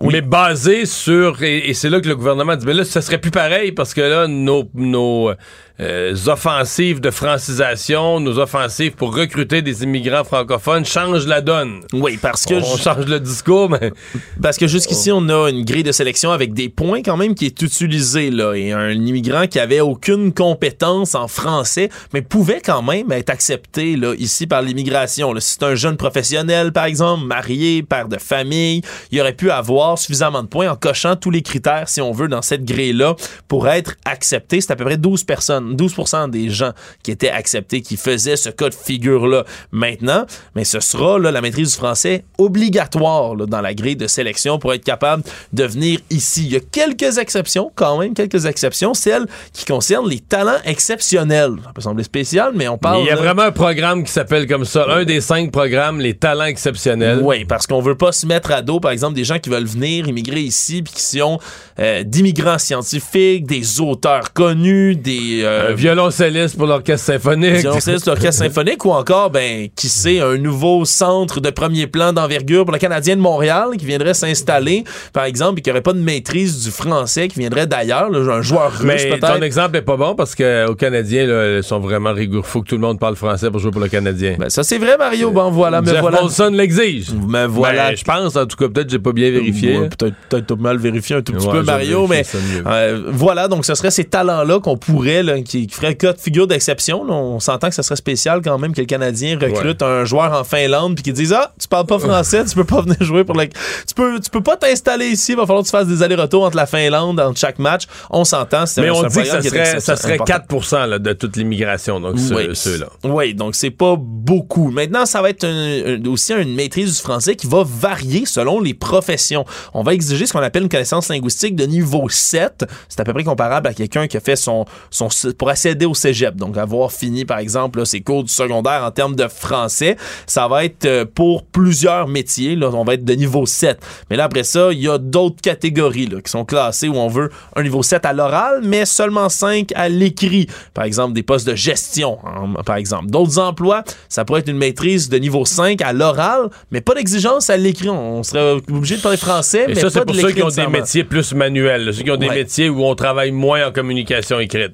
mais 0.00 0.20
basée 0.20 0.86
sur. 0.86 1.42
Et, 1.42 1.70
et 1.70 1.74
c'est 1.74 1.90
là 1.90 2.00
que 2.00 2.08
le 2.08 2.16
gouvernement 2.16 2.56
dit 2.56 2.66
mais 2.66 2.74
là, 2.74 2.84
ça 2.84 3.00
serait 3.00 3.18
plus 3.20 3.30
pareil 3.30 3.72
parce 3.72 3.94
que 3.94 4.00
là, 4.00 4.26
nos, 4.26 4.68
nos 4.74 5.32
euh, 5.80 6.16
offensives 6.26 7.00
de 7.00 7.10
francisation, 7.10 8.20
nos 8.20 8.38
offensives 8.38 8.92
pour 8.92 9.14
recruter 9.14 9.62
des 9.62 9.84
immigrants 9.84 10.24
francophones 10.24 10.84
changent 10.84 11.26
la 11.26 11.40
donne. 11.40 11.80
Oui, 11.92 12.18
parce 12.20 12.44
que. 12.44 12.54
On 12.54 12.76
change 12.76 13.06
le 13.06 13.20
discours, 13.20 13.70
mais. 13.70 13.92
Parce 14.42 14.56
que 14.56 14.66
jusqu'ici, 14.66 15.10
on 15.12 15.28
a 15.28 15.50
une 15.50 15.64
grille 15.64 15.82
de 15.82 15.92
sélection 15.92 16.30
avec 16.30 16.54
des 16.54 16.68
points 16.68 17.02
quand 17.02 17.16
même 17.16 17.34
qui 17.34 17.46
est 17.46 17.62
utilisée, 17.62 18.30
là. 18.30 18.54
Et 18.54 18.72
un 18.72 18.90
immigrant 18.90 19.46
qui 19.46 19.58
avait 19.58 19.80
aucune 19.80 20.32
compétence 20.32 21.14
en 21.14 21.28
français, 21.28 21.90
mais 22.12 22.22
pouvait 22.22 22.60
quand 22.60 22.82
même 22.82 23.10
être 23.12 23.30
accepté, 23.30 23.96
là, 23.96 24.14
ici 24.18 24.46
par 24.46 24.62
l'immigration. 24.62 25.34
Si 25.38 25.52
c'est 25.52 25.64
un 25.64 25.74
jeune 25.74 25.96
professionnel, 25.96 26.72
par 26.72 26.84
exemple, 26.84 27.24
marié, 27.24 27.82
père 27.82 28.08
de 28.08 28.18
famille, 28.18 28.82
il 29.10 29.20
aurait 29.20 29.32
pu 29.32 29.50
avoir 29.50 29.98
suffisamment 29.98 30.42
de 30.42 30.48
points 30.48 30.70
en 30.70 30.76
cochant 30.76 31.16
tous 31.16 31.30
les 31.30 31.42
critères, 31.42 31.88
si 31.88 32.00
on 32.00 32.12
veut, 32.12 32.28
dans 32.28 32.42
cette 32.42 32.64
grille-là 32.64 33.16
pour 33.48 33.68
être 33.68 33.94
accepté. 34.04 34.60
C'est 34.60 34.72
à 34.72 34.76
peu 34.76 34.84
près 34.84 34.96
12 34.96 35.24
personnes, 35.24 35.67
12% 35.76 36.30
des 36.30 36.50
gens 36.50 36.72
qui 37.02 37.10
étaient 37.10 37.30
acceptés, 37.30 37.80
qui 37.80 37.96
faisaient 37.96 38.36
ce 38.36 38.50
cas 38.50 38.68
de 38.68 38.74
figure-là 38.74 39.44
maintenant. 39.72 40.24
Mais 40.54 40.64
ce 40.64 40.80
sera, 40.80 41.18
là, 41.18 41.30
la 41.30 41.40
maîtrise 41.40 41.70
du 41.72 41.76
français 41.76 42.24
obligatoire, 42.38 43.34
là, 43.34 43.46
dans 43.46 43.60
la 43.60 43.74
grille 43.74 43.96
de 43.96 44.06
sélection 44.06 44.58
pour 44.58 44.72
être 44.74 44.84
capable 44.84 45.22
de 45.52 45.64
venir 45.64 46.00
ici. 46.10 46.44
Il 46.46 46.52
y 46.52 46.56
a 46.56 46.60
quelques 46.60 47.18
exceptions, 47.18 47.70
quand 47.74 47.98
même, 47.98 48.14
quelques 48.14 48.46
exceptions, 48.46 48.94
celles 48.94 49.26
qui 49.52 49.64
concernent 49.64 50.08
les 50.08 50.20
talents 50.20 50.58
exceptionnels. 50.64 51.52
Ça 51.64 51.72
peut 51.74 51.80
sembler 51.80 52.04
spécial, 52.04 52.52
mais 52.54 52.68
on 52.68 52.78
parle. 52.78 53.00
Il 53.02 53.06
y 53.06 53.10
a 53.10 53.14
là- 53.14 53.20
vraiment 53.22 53.42
un 53.42 53.52
programme 53.52 54.04
qui 54.04 54.12
s'appelle 54.12 54.46
comme 54.46 54.64
ça, 54.64 54.86
un 54.88 55.04
des 55.04 55.20
cinq 55.20 55.52
programmes, 55.52 56.00
les 56.00 56.14
talents 56.14 56.44
exceptionnels. 56.44 57.20
Oui, 57.22 57.44
parce 57.44 57.66
qu'on 57.66 57.80
veut 57.80 57.96
pas 57.96 58.12
se 58.12 58.26
mettre 58.26 58.50
à 58.52 58.62
dos, 58.62 58.80
par 58.80 58.90
exemple, 58.90 59.14
des 59.14 59.24
gens 59.24 59.38
qui 59.38 59.50
veulent 59.50 59.64
venir 59.66 60.08
immigrer 60.08 60.40
ici 60.40 60.82
puis 60.82 60.94
qui 60.94 61.02
sont 61.02 61.38
euh, 61.78 62.02
d'immigrants 62.02 62.58
scientifiques, 62.58 63.46
des 63.46 63.80
auteurs 63.80 64.32
connus, 64.32 64.96
des 64.96 65.40
euh, 65.42 65.57
Un 65.58 65.74
violoncelliste 65.74 66.56
pour 66.56 66.66
l'orchestre 66.66 67.06
symphonique. 67.12 67.56
violoncellistes 67.56 68.06
de 68.06 68.10
l'orchestre 68.10 68.44
symphonique 68.44 68.84
ou 68.84 68.90
encore, 68.90 69.30
ben, 69.30 69.68
qui 69.74 69.88
sait, 69.88 70.20
un 70.20 70.36
nouveau 70.36 70.84
centre 70.84 71.40
de 71.40 71.50
premier 71.50 71.86
plan 71.86 72.12
d'envergure 72.12 72.64
pour 72.64 72.72
le 72.72 72.78
Canadien 72.78 73.16
de 73.16 73.20
Montréal 73.20 73.70
qui 73.78 73.84
viendrait 73.86 74.14
s'installer, 74.14 74.84
par 75.12 75.24
exemple, 75.24 75.58
et 75.58 75.62
qui 75.62 75.70
aurait 75.70 75.80
pas 75.82 75.92
de 75.92 75.98
maîtrise 76.00 76.64
du 76.64 76.70
français, 76.70 77.28
qui 77.28 77.38
viendrait 77.40 77.66
d'ailleurs, 77.66 78.08
un 78.14 78.42
joueur 78.42 78.72
russe 78.72 78.82
Mais 78.84 79.10
ton 79.18 79.26
peut-être. 79.26 79.42
exemple 79.42 79.76
est 79.76 79.82
pas 79.82 79.96
bon 79.96 80.14
parce 80.14 80.34
qu'aux 80.34 80.74
Canadiens, 80.74 81.26
là, 81.26 81.56
ils 81.58 81.62
sont 81.62 81.80
vraiment 81.80 82.12
rigoureux. 82.12 82.42
Faut 82.44 82.62
que 82.62 82.68
tout 82.68 82.76
le 82.76 82.80
monde 82.80 82.98
parle 82.98 83.16
français 83.16 83.50
pour 83.50 83.60
jouer 83.60 83.70
pour 83.70 83.80
le 83.80 83.88
Canadien. 83.88 84.36
Ben, 84.38 84.48
ça 84.50 84.62
c'est 84.62 84.78
vrai, 84.78 84.96
Mario. 84.96 85.30
Bon, 85.30 85.50
voilà, 85.50 85.82
mais 85.82 85.98
voilà. 86.00 86.20
Molson 86.22 86.50
l'exige. 86.50 87.08
Mais 87.28 87.46
voilà. 87.46 87.90
Ben, 87.90 87.96
je 87.96 88.04
pense, 88.04 88.36
en 88.36 88.46
tout 88.46 88.56
cas, 88.56 88.68
peut-être 88.68 88.86
que 88.86 88.92
j'ai 88.92 88.98
pas 88.98 89.12
bien 89.12 89.30
vérifié. 89.30 89.78
Ouais, 89.78 89.88
peut-être 89.88 90.14
peut-être 90.28 90.46
t'as 90.46 90.56
mal 90.56 90.78
vérifié 90.78 91.16
un 91.16 91.22
tout 91.22 91.32
petit 91.32 91.46
Ouais, 91.46 91.52
peu, 91.52 91.62
Mario, 91.62 92.06
mais 92.06 92.22
euh, 92.66 93.02
voilà, 93.10 93.48
donc 93.48 93.64
ce 93.64 93.74
serait 93.74 93.90
ces 93.90 94.04
talents-là 94.04 94.60
qu'on 94.60 94.76
pourrait, 94.76 95.22
là, 95.22 95.34
qui 95.48 95.68
ferait 95.68 95.94
cas 95.96 96.12
de 96.12 96.18
figure 96.20 96.46
d'exception. 96.46 97.02
On 97.08 97.40
s'entend 97.40 97.68
que 97.68 97.74
ce 97.74 97.82
serait 97.82 97.96
spécial 97.96 98.40
quand 98.42 98.58
même 98.58 98.72
que 98.74 98.80
le 98.80 98.86
Canadien 98.86 99.38
recrute 99.40 99.82
un 99.82 100.04
joueur 100.04 100.32
en 100.32 100.44
Finlande 100.44 100.94
puis 100.94 101.02
qu'il 101.02 101.12
dise 101.14 101.32
Ah, 101.32 101.52
tu 101.60 101.66
parles 101.68 101.86
pas 101.86 101.98
français, 101.98 102.44
tu 102.44 102.54
peux 102.54 102.64
pas 102.64 102.80
venir 102.82 102.96
jouer 103.02 103.24
pour 103.24 103.34
le. 103.36 103.46
Tu 103.48 103.94
peux, 103.94 104.20
tu 104.20 104.30
peux 104.30 104.42
pas 104.42 104.56
t'installer 104.56 105.06
ici, 105.06 105.32
il 105.32 105.36
va 105.36 105.46
falloir 105.46 105.62
que 105.62 105.68
tu 105.68 105.72
fasses 105.72 105.86
des 105.86 106.02
allers-retours 106.02 106.44
entre 106.44 106.56
la 106.56 106.66
Finlande, 106.66 107.18
entre 107.20 107.38
chaque 107.38 107.58
match. 107.58 107.84
On 108.10 108.24
s'entend. 108.24 108.64
Mais 108.78 108.88
un- 108.88 108.92
on 108.92 109.02
dit 109.06 109.18
que 109.18 109.24
ça 109.24 109.42
serait, 109.42 109.80
ça 109.80 109.96
serait 109.96 110.14
important. 110.14 110.44
4 110.48 110.86
là, 110.86 110.98
de 110.98 111.12
toute 111.12 111.36
l'immigration, 111.36 112.00
donc 112.00 112.16
Oui. 112.30 112.50
ceux-là. 112.54 112.86
Oui, 113.04 113.34
donc 113.34 113.54
c'est 113.54 113.70
pas 113.70 113.96
beaucoup. 113.98 114.70
Maintenant, 114.70 115.06
ça 115.06 115.22
va 115.22 115.30
être 115.30 115.44
un- 115.44 115.48
un- 115.96 116.04
aussi 116.06 116.32
une 116.32 116.54
maîtrise 116.54 116.96
du 116.96 117.02
français 117.02 117.36
qui 117.36 117.46
va 117.46 117.62
varier 117.64 118.26
selon 118.26 118.60
les 118.60 118.74
professions. 118.74 119.44
On 119.74 119.82
va 119.82 119.94
exiger 119.94 120.26
ce 120.26 120.32
qu'on 120.32 120.40
appelle 120.42 120.64
une 120.64 120.68
connaissance 120.68 121.08
linguistique 121.08 121.56
de 121.56 121.64
niveau 121.64 122.08
7. 122.08 122.64
C'est 122.88 123.00
à 123.00 123.04
peu 123.04 123.12
près 123.12 123.24
comparable 123.24 123.66
à 123.68 123.74
quelqu'un 123.74 124.06
qui 124.06 124.16
a 124.16 124.20
fait 124.20 124.36
son, 124.36 124.64
son 124.90 125.08
pour 125.38 125.48
accéder 125.48 125.86
au 125.86 125.94
cégep. 125.94 126.36
Donc 126.36 126.56
avoir 126.56 126.92
fini, 126.92 127.24
par 127.24 127.38
exemple, 127.38 127.78
là, 127.78 127.84
ses 127.84 128.00
cours 128.00 128.24
du 128.24 128.32
secondaire 128.32 128.82
en 128.84 128.90
termes 128.90 129.16
de 129.16 129.28
français. 129.28 129.96
Ça 130.26 130.48
va 130.48 130.64
être 130.64 130.84
euh, 130.84 131.04
pour 131.06 131.44
plusieurs 131.44 132.08
métiers. 132.08 132.56
Là, 132.56 132.70
on 132.72 132.84
va 132.84 132.94
être 132.94 133.04
de 133.04 133.14
niveau 133.14 133.46
7. 133.46 133.78
Mais 134.10 134.16
là, 134.16 134.24
après 134.24 134.44
ça, 134.44 134.72
il 134.72 134.80
y 134.80 134.88
a 134.88 134.98
d'autres 134.98 135.40
catégories 135.40 136.06
là, 136.06 136.20
qui 136.20 136.30
sont 136.30 136.44
classées 136.44 136.88
où 136.88 136.96
on 136.96 137.08
veut 137.08 137.30
un 137.56 137.62
niveau 137.62 137.82
7 137.82 138.04
à 138.04 138.12
l'oral, 138.12 138.60
mais 138.62 138.84
seulement 138.84 139.28
5 139.28 139.72
à 139.74 139.88
l'écrit. 139.88 140.48
Par 140.74 140.84
exemple, 140.84 141.14
des 141.14 141.22
postes 141.22 141.46
de 141.46 141.54
gestion, 141.54 142.18
hein, 142.24 142.62
par 142.66 142.76
exemple. 142.76 143.06
D'autres 143.06 143.38
emplois, 143.38 143.84
ça 144.08 144.24
pourrait 144.24 144.40
être 144.40 144.48
une 144.48 144.58
maîtrise 144.58 145.08
de 145.08 145.18
niveau 145.18 145.44
5 145.44 145.80
à 145.82 145.92
l'oral, 145.92 146.50
mais 146.70 146.80
pas 146.80 146.94
d'exigence 146.94 147.50
à 147.50 147.56
l'écrit. 147.56 147.88
On 147.88 148.22
serait 148.22 148.60
obligé 148.70 148.96
de 148.96 149.02
parler 149.02 149.16
français, 149.16 149.64
Et 149.64 149.68
mais 149.68 149.74
ça, 149.76 149.90
c'est 149.90 150.04
pour 150.04 150.14
ceux 150.14 150.32
qui 150.32 150.42
ont 150.42 150.48
des 150.48 150.66
métiers 150.66 151.04
plus 151.04 151.32
manuels, 151.34 151.84
là, 151.86 151.92
ceux 151.92 152.02
qui 152.02 152.10
ont 152.10 152.16
des 152.16 152.28
métiers 152.28 152.68
où 152.68 152.84
on 152.84 152.94
travaille 152.94 153.30
moins 153.30 153.68
en 153.68 153.72
communication 153.72 154.40
écrite. 154.40 154.72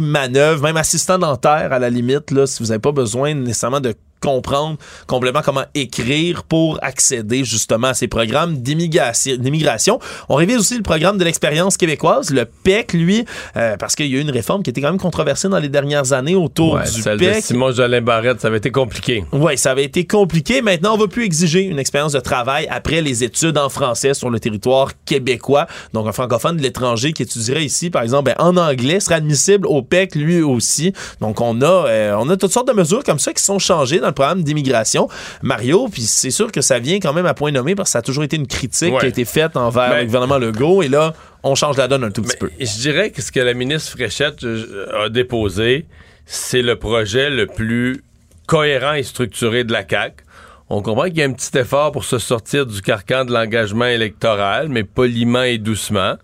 Manœuvre, 0.00 0.62
même 0.62 0.76
assistant 0.76 1.18
dentaire 1.18 1.72
à 1.72 1.78
la 1.78 1.90
limite, 1.90 2.30
là, 2.30 2.46
si 2.46 2.62
vous 2.62 2.68
n'avez 2.68 2.80
pas 2.80 2.92
besoin 2.92 3.34
nécessairement 3.34 3.80
de 3.80 3.94
comprendre 4.20 4.76
complètement 5.06 5.42
comment 5.42 5.64
écrire 5.74 6.44
pour 6.44 6.78
accéder 6.82 7.44
justement 7.44 7.88
à 7.88 7.94
ces 7.94 8.08
programmes 8.08 8.56
d'immigration. 8.58 9.98
On 10.28 10.34
révise 10.36 10.58
aussi 10.58 10.76
le 10.76 10.82
programme 10.82 11.18
de 11.18 11.24
l'expérience 11.24 11.76
québécoise, 11.76 12.30
le 12.30 12.44
PEC, 12.44 12.92
lui, 12.92 13.24
euh, 13.56 13.76
parce 13.76 13.94
qu'il 13.96 14.06
y 14.06 14.14
a 14.16 14.18
eu 14.18 14.22
une 14.22 14.30
réforme 14.30 14.62
qui 14.62 14.70
était 14.70 14.80
quand 14.80 14.90
même 14.90 15.00
controversée 15.00 15.48
dans 15.48 15.58
les 15.58 15.68
dernières 15.68 16.12
années 16.12 16.34
autour 16.34 16.74
Ouais, 16.74 16.84
du 16.84 17.02
celle 17.02 17.18
de 17.18 17.24
PEC. 17.24 17.44
Simon 17.44 17.72
Jolin 17.72 18.00
Barrette, 18.00 18.40
ça 18.40 18.48
avait 18.48 18.58
été 18.58 18.70
compliqué. 18.70 19.24
Oui, 19.32 19.56
ça 19.56 19.72
avait 19.72 19.84
été 19.84 20.06
compliqué. 20.06 20.62
Maintenant, 20.62 20.94
on 20.94 20.98
va 20.98 21.06
plus 21.08 21.24
exiger 21.24 21.62
une 21.62 21.78
expérience 21.78 22.12
de 22.12 22.20
travail 22.20 22.66
après 22.70 23.00
les 23.00 23.24
études 23.24 23.58
en 23.58 23.68
français 23.68 24.14
sur 24.14 24.30
le 24.30 24.38
territoire 24.40 24.90
québécois. 25.04 25.66
Donc, 25.92 26.06
un 26.06 26.12
francophone 26.12 26.56
de 26.56 26.62
l'étranger 26.62 27.12
qui 27.12 27.22
étudierait 27.22 27.64
ici, 27.64 27.90
par 27.90 28.02
exemple, 28.02 28.24
ben, 28.24 28.34
en 28.38 28.56
anglais, 28.56 29.00
serait 29.00 29.16
admissible 29.16 29.66
au 29.66 29.82
PEC 29.82 30.14
lui 30.14 30.42
aussi. 30.42 30.92
Donc, 31.20 31.40
on 31.40 31.60
a, 31.62 31.66
euh, 31.66 32.16
on 32.18 32.28
a 32.28 32.36
toutes 32.36 32.52
sortes 32.52 32.68
de 32.68 32.72
mesures 32.72 33.02
comme 33.04 33.18
ça 33.18 33.32
qui 33.32 33.42
sont 33.42 33.58
changées 33.58 33.98
dans 34.00 34.09
le 34.10 34.14
programme 34.14 34.42
d'immigration. 34.42 35.08
Mario, 35.42 35.88
puis 35.88 36.02
c'est 36.02 36.30
sûr 36.30 36.52
que 36.52 36.60
ça 36.60 36.78
vient 36.78 36.98
quand 37.00 37.12
même 37.12 37.26
à 37.26 37.34
point 37.34 37.50
nommé 37.50 37.74
parce 37.74 37.88
que 37.88 37.92
ça 37.92 37.98
a 38.00 38.02
toujours 38.02 38.24
été 38.24 38.36
une 38.36 38.46
critique 38.46 38.92
Ouais. 38.92 39.00
qui 39.00 39.06
a 39.06 39.08
été 39.08 39.24
faite 39.24 39.56
envers 39.56 39.90
Ben- 39.90 39.98
le 40.00 40.04
gouvernement 40.06 40.38
Legault. 40.38 40.82
Et 40.82 40.88
là, 40.88 41.14
on 41.42 41.54
change 41.54 41.76
la 41.76 41.88
donne 41.88 42.04
un 42.04 42.10
tout 42.10 42.22
petit 42.22 42.36
peu. 42.36 42.50
Je 42.60 42.78
dirais 42.80 43.10
que 43.10 43.22
ce 43.22 43.32
que 43.32 43.40
la 43.40 43.54
ministre 43.54 43.90
Fréchette 43.92 44.44
euh, 44.44 45.04
a 45.06 45.08
déposé, 45.08 45.86
c'est 46.26 46.62
le 46.62 46.76
projet 46.76 47.30
le 47.30 47.46
plus 47.46 48.02
cohérent 48.46 48.92
et 48.94 49.02
structuré 49.02 49.64
de 49.64 49.72
la 49.72 49.84
CAQ. 49.88 50.24
On 50.72 50.82
comprend 50.82 51.04
qu'il 51.06 51.18
y 51.18 51.22
a 51.22 51.26
un 51.26 51.32
petit 51.32 51.58
effort 51.58 51.90
pour 51.90 52.04
se 52.04 52.18
sortir 52.20 52.64
du 52.64 52.80
carcan 52.80 53.24
de 53.24 53.32
l'engagement 53.32 53.86
électoral, 53.86 54.68
mais 54.68 54.84
poliment 54.84 55.42
et 55.42 55.58
doucement. 55.58 56.14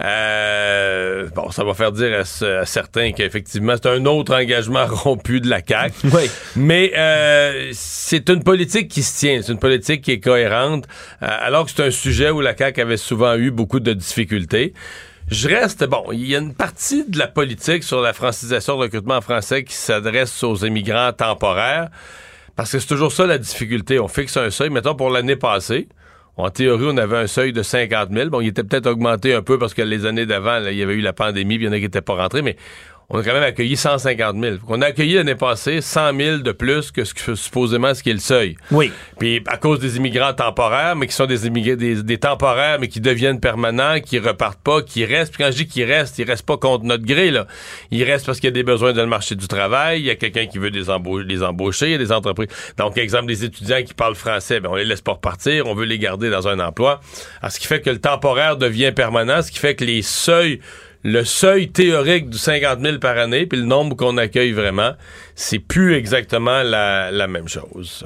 Euh, 0.00 1.28
bon, 1.34 1.50
ça 1.50 1.64
va 1.64 1.72
faire 1.74 1.92
dire 1.92 2.20
à, 2.20 2.24
ce- 2.24 2.60
à 2.60 2.66
certains 2.66 3.12
qu'effectivement, 3.12 3.74
c'est 3.80 3.88
un 3.88 4.04
autre 4.04 4.34
engagement 4.34 4.86
rompu 4.90 5.40
de 5.40 5.48
la 5.48 5.60
CAQ. 5.66 5.94
Oui. 6.12 6.30
Mais 6.56 6.92
euh, 6.96 7.70
c'est 7.72 8.28
une 8.28 8.42
politique 8.44 8.88
qui 8.88 9.02
se 9.02 9.18
tient, 9.18 9.40
c'est 9.42 9.52
une 9.52 9.58
politique 9.58 10.02
qui 10.02 10.12
est 10.12 10.20
cohérente, 10.20 10.84
euh, 11.22 11.26
alors 11.40 11.64
que 11.64 11.70
c'est 11.74 11.82
un 11.86 11.90
sujet 11.90 12.30
où 12.30 12.40
la 12.40 12.56
CAQ 12.56 12.80
avait 12.82 12.96
souvent 12.98 13.34
eu 13.36 13.50
beaucoup 13.50 13.80
de 13.80 13.92
difficultés. 13.92 14.74
Je 15.30 15.48
reste, 15.48 15.84
bon, 15.84 16.04
il 16.12 16.26
y 16.28 16.36
a 16.36 16.38
une 16.38 16.54
partie 16.54 17.04
de 17.08 17.18
la 17.18 17.26
politique 17.26 17.82
sur 17.82 18.00
la 18.00 18.12
francisation, 18.12 18.74
le 18.74 18.82
recrutement 18.82 19.16
en 19.16 19.20
français 19.20 19.64
qui 19.64 19.74
s'adresse 19.74 20.44
aux 20.44 20.56
immigrants 20.64 21.12
temporaires, 21.12 21.88
parce 22.56 22.72
que 22.72 22.78
c'est 22.78 22.88
toujours 22.88 23.12
ça 23.12 23.26
la 23.26 23.38
difficulté. 23.38 24.00
On 24.00 24.08
fixe 24.08 24.36
un 24.36 24.50
seuil, 24.50 24.70
mettons 24.70 24.94
pour 24.94 25.10
l'année 25.10 25.36
passée. 25.36 25.88
En 26.38 26.50
théorie, 26.50 26.86
on 26.90 26.96
avait 26.98 27.16
un 27.16 27.26
seuil 27.26 27.52
de 27.52 27.62
50 27.62 28.10
000. 28.12 28.28
Bon, 28.28 28.40
il 28.40 28.48
était 28.48 28.62
peut-être 28.62 28.86
augmenté 28.86 29.32
un 29.32 29.42
peu 29.42 29.58
parce 29.58 29.72
que 29.72 29.82
les 29.82 30.04
années 30.04 30.26
d'avant, 30.26 30.62
il 30.66 30.76
y 30.76 30.82
avait 30.82 30.94
eu 30.94 31.00
la 31.00 31.14
pandémie, 31.14 31.56
puis 31.56 31.64
il 31.64 31.68
y 31.68 31.70
en 31.70 31.72
a 31.72 31.76
qui 31.76 31.82
n'étaient 31.82 32.02
pas 32.02 32.14
rentrés, 32.14 32.42
mais 32.42 32.56
on 33.08 33.18
a 33.20 33.22
quand 33.22 33.32
même 33.34 33.42
accueilli 33.44 33.76
150 33.76 34.36
000. 34.42 34.56
On 34.68 34.82
a 34.82 34.86
accueilli 34.86 35.14
l'année 35.14 35.36
passée 35.36 35.80
100 35.80 36.16
000 36.18 36.36
de 36.38 36.50
plus 36.52 36.90
que 36.90 37.04
ce 37.04 37.14
que 37.14 37.34
supposément 37.36 37.94
ce 37.94 38.02
qui 38.02 38.10
est 38.10 38.14
le 38.14 38.18
seuil. 38.18 38.56
Oui. 38.72 38.90
Puis 39.18 39.42
à 39.46 39.56
cause 39.58 39.78
des 39.78 39.96
immigrants 39.96 40.32
temporaires, 40.32 40.96
mais 40.96 41.06
qui 41.06 41.12
sont 41.14 41.26
des 41.26 41.46
immigrés, 41.46 41.76
des, 41.76 42.02
des 42.02 42.18
temporaires, 42.18 42.78
mais 42.80 42.88
qui 42.88 43.00
deviennent 43.00 43.38
permanents, 43.38 44.00
qui 44.00 44.18
repartent 44.18 44.60
pas, 44.62 44.82
qui 44.82 45.04
restent. 45.04 45.32
Puis 45.34 45.44
quand 45.44 45.50
je 45.52 45.56
dis 45.58 45.66
qu'ils 45.68 45.84
restent, 45.84 46.18
ils 46.18 46.28
restent 46.28 46.44
pas 46.46 46.56
contre 46.56 46.84
notre 46.84 47.04
gré, 47.04 47.30
là. 47.30 47.46
Ils 47.92 48.02
restent 48.02 48.26
parce 48.26 48.40
qu'il 48.40 48.48
y 48.48 48.52
a 48.52 48.54
des 48.54 48.64
besoins 48.64 48.92
dans 48.92 49.02
le 49.02 49.08
marché 49.08 49.36
du 49.36 49.46
travail, 49.46 50.00
il 50.00 50.06
y 50.06 50.10
a 50.10 50.16
quelqu'un 50.16 50.46
qui 50.46 50.58
veut 50.58 50.68
les, 50.70 50.86
embau- 50.88 51.22
les 51.22 51.42
embaucher, 51.44 51.86
il 51.86 51.92
y 51.92 51.94
a 51.94 51.98
des 51.98 52.10
entreprises. 52.12 52.48
Donc, 52.76 52.98
exemple, 52.98 53.26
des 53.26 53.44
étudiants 53.44 53.82
qui 53.84 53.94
parlent 53.94 54.16
français, 54.16 54.58
ben, 54.60 54.70
on 54.72 54.74
les 54.74 54.84
laisse 54.84 55.00
pas 55.02 55.12
repartir, 55.12 55.66
on 55.66 55.74
veut 55.74 55.84
les 55.86 55.98
garder 56.00 56.28
dans 56.28 56.48
un 56.48 56.58
emploi. 56.58 57.00
Alors, 57.40 57.52
ce 57.52 57.60
qui 57.60 57.66
fait 57.68 57.80
que 57.80 57.90
le 57.90 58.00
temporaire 58.00 58.56
devient 58.56 58.90
permanent, 58.94 59.42
ce 59.42 59.52
qui 59.52 59.58
fait 59.58 59.76
que 59.76 59.84
les 59.84 60.02
seuils 60.02 60.60
le 61.06 61.24
seuil 61.24 61.68
théorique 61.68 62.30
du 62.30 62.36
50 62.36 62.80
000 62.80 62.98
par 62.98 63.16
année, 63.16 63.46
puis 63.46 63.60
le 63.60 63.64
nombre 63.64 63.96
qu'on 63.96 64.16
accueille 64.16 64.50
vraiment, 64.50 64.94
c'est 65.36 65.60
plus 65.60 65.94
exactement 65.94 66.64
la, 66.64 67.12
la 67.12 67.28
même 67.28 67.46
chose. 67.46 68.04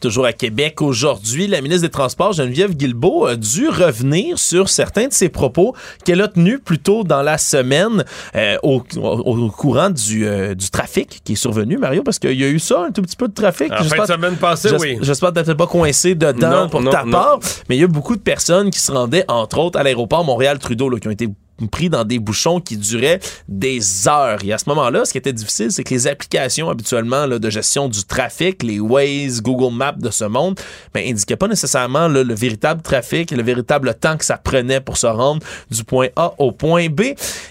Toujours 0.00 0.26
à 0.26 0.32
Québec 0.32 0.80
aujourd'hui, 0.80 1.48
la 1.48 1.60
ministre 1.60 1.82
des 1.82 1.90
Transports, 1.90 2.32
Geneviève 2.32 2.76
Guilbeault, 2.76 3.26
a 3.26 3.34
dû 3.34 3.68
revenir 3.68 4.38
sur 4.38 4.68
certains 4.68 5.08
de 5.08 5.12
ses 5.12 5.28
propos 5.28 5.74
qu'elle 6.04 6.20
a 6.22 6.28
tenus 6.28 6.60
plus 6.64 6.78
tôt 6.78 7.02
dans 7.02 7.20
la 7.22 7.36
semaine 7.36 8.04
euh, 8.36 8.56
au, 8.62 8.80
au- 8.96 9.00
au 9.36 9.50
courant 9.50 9.90
du, 9.90 10.24
euh, 10.24 10.54
du 10.54 10.70
trafic 10.70 11.20
qui 11.24 11.32
est 11.32 11.36
survenu, 11.36 11.78
Mario, 11.78 12.04
parce 12.04 12.20
qu'il 12.20 12.38
y 12.38 12.44
a 12.44 12.48
eu 12.48 12.60
ça, 12.60 12.84
un 12.88 12.92
tout 12.92 13.02
petit 13.02 13.16
peu 13.16 13.26
de 13.26 13.34
trafic. 13.34 13.72
En 13.72 13.82
fin 13.82 14.02
de 14.02 14.06
semaine 14.06 14.36
passée, 14.36 14.70
oui. 14.78 14.98
J'espère 15.00 15.30
que 15.30 15.40
t'étais 15.40 15.56
pas 15.56 15.66
coincé 15.66 16.14
dedans 16.14 16.50
Non, 16.64 16.68
pour 16.68 16.80
non, 16.80 16.92
ta 16.92 17.02
non. 17.04 17.10
part, 17.10 17.40
mais 17.68 17.76
il 17.76 17.80
y 17.80 17.84
a 17.84 17.88
beaucoup 17.88 18.14
de 18.14 18.20
personnes 18.22 18.70
qui 18.70 18.78
se 18.78 18.92
rendaient, 18.92 19.24
entre 19.26 19.58
autres, 19.58 19.80
à 19.80 19.82
l'aéroport 19.82 20.24
Montréal-Trudeau, 20.24 20.90
qui 20.98 21.08
ont 21.08 21.10
été 21.10 21.28
pris 21.66 21.88
dans 21.88 22.04
des 22.04 22.18
bouchons 22.18 22.60
qui 22.60 22.76
duraient 22.76 23.20
des 23.48 24.08
heures. 24.08 24.38
Et 24.44 24.52
à 24.52 24.58
ce 24.58 24.68
moment-là, 24.68 25.04
ce 25.04 25.12
qui 25.12 25.18
était 25.18 25.32
difficile, 25.32 25.72
c'est 25.72 25.84
que 25.84 25.92
les 25.92 26.06
applications 26.06 26.70
habituellement 26.70 27.26
là, 27.26 27.38
de 27.38 27.50
gestion 27.50 27.88
du 27.88 28.04
trafic, 28.04 28.62
les 28.62 28.80
Waze, 28.80 29.42
Google 29.42 29.74
Maps 29.74 29.92
de 29.92 30.10
ce 30.10 30.24
monde, 30.24 30.58
ben, 30.94 31.04
indiquaient 31.06 31.36
pas 31.36 31.48
nécessairement 31.48 32.08
là, 32.08 32.22
le 32.22 32.34
véritable 32.34 32.82
trafic 32.82 33.32
et 33.32 33.36
le 33.36 33.42
véritable 33.42 33.94
temps 33.94 34.16
que 34.16 34.24
ça 34.24 34.36
prenait 34.36 34.80
pour 34.80 34.96
se 34.96 35.06
rendre 35.06 35.44
du 35.70 35.84
point 35.84 36.08
A 36.16 36.32
au 36.38 36.52
point 36.52 36.88
B. 36.88 37.00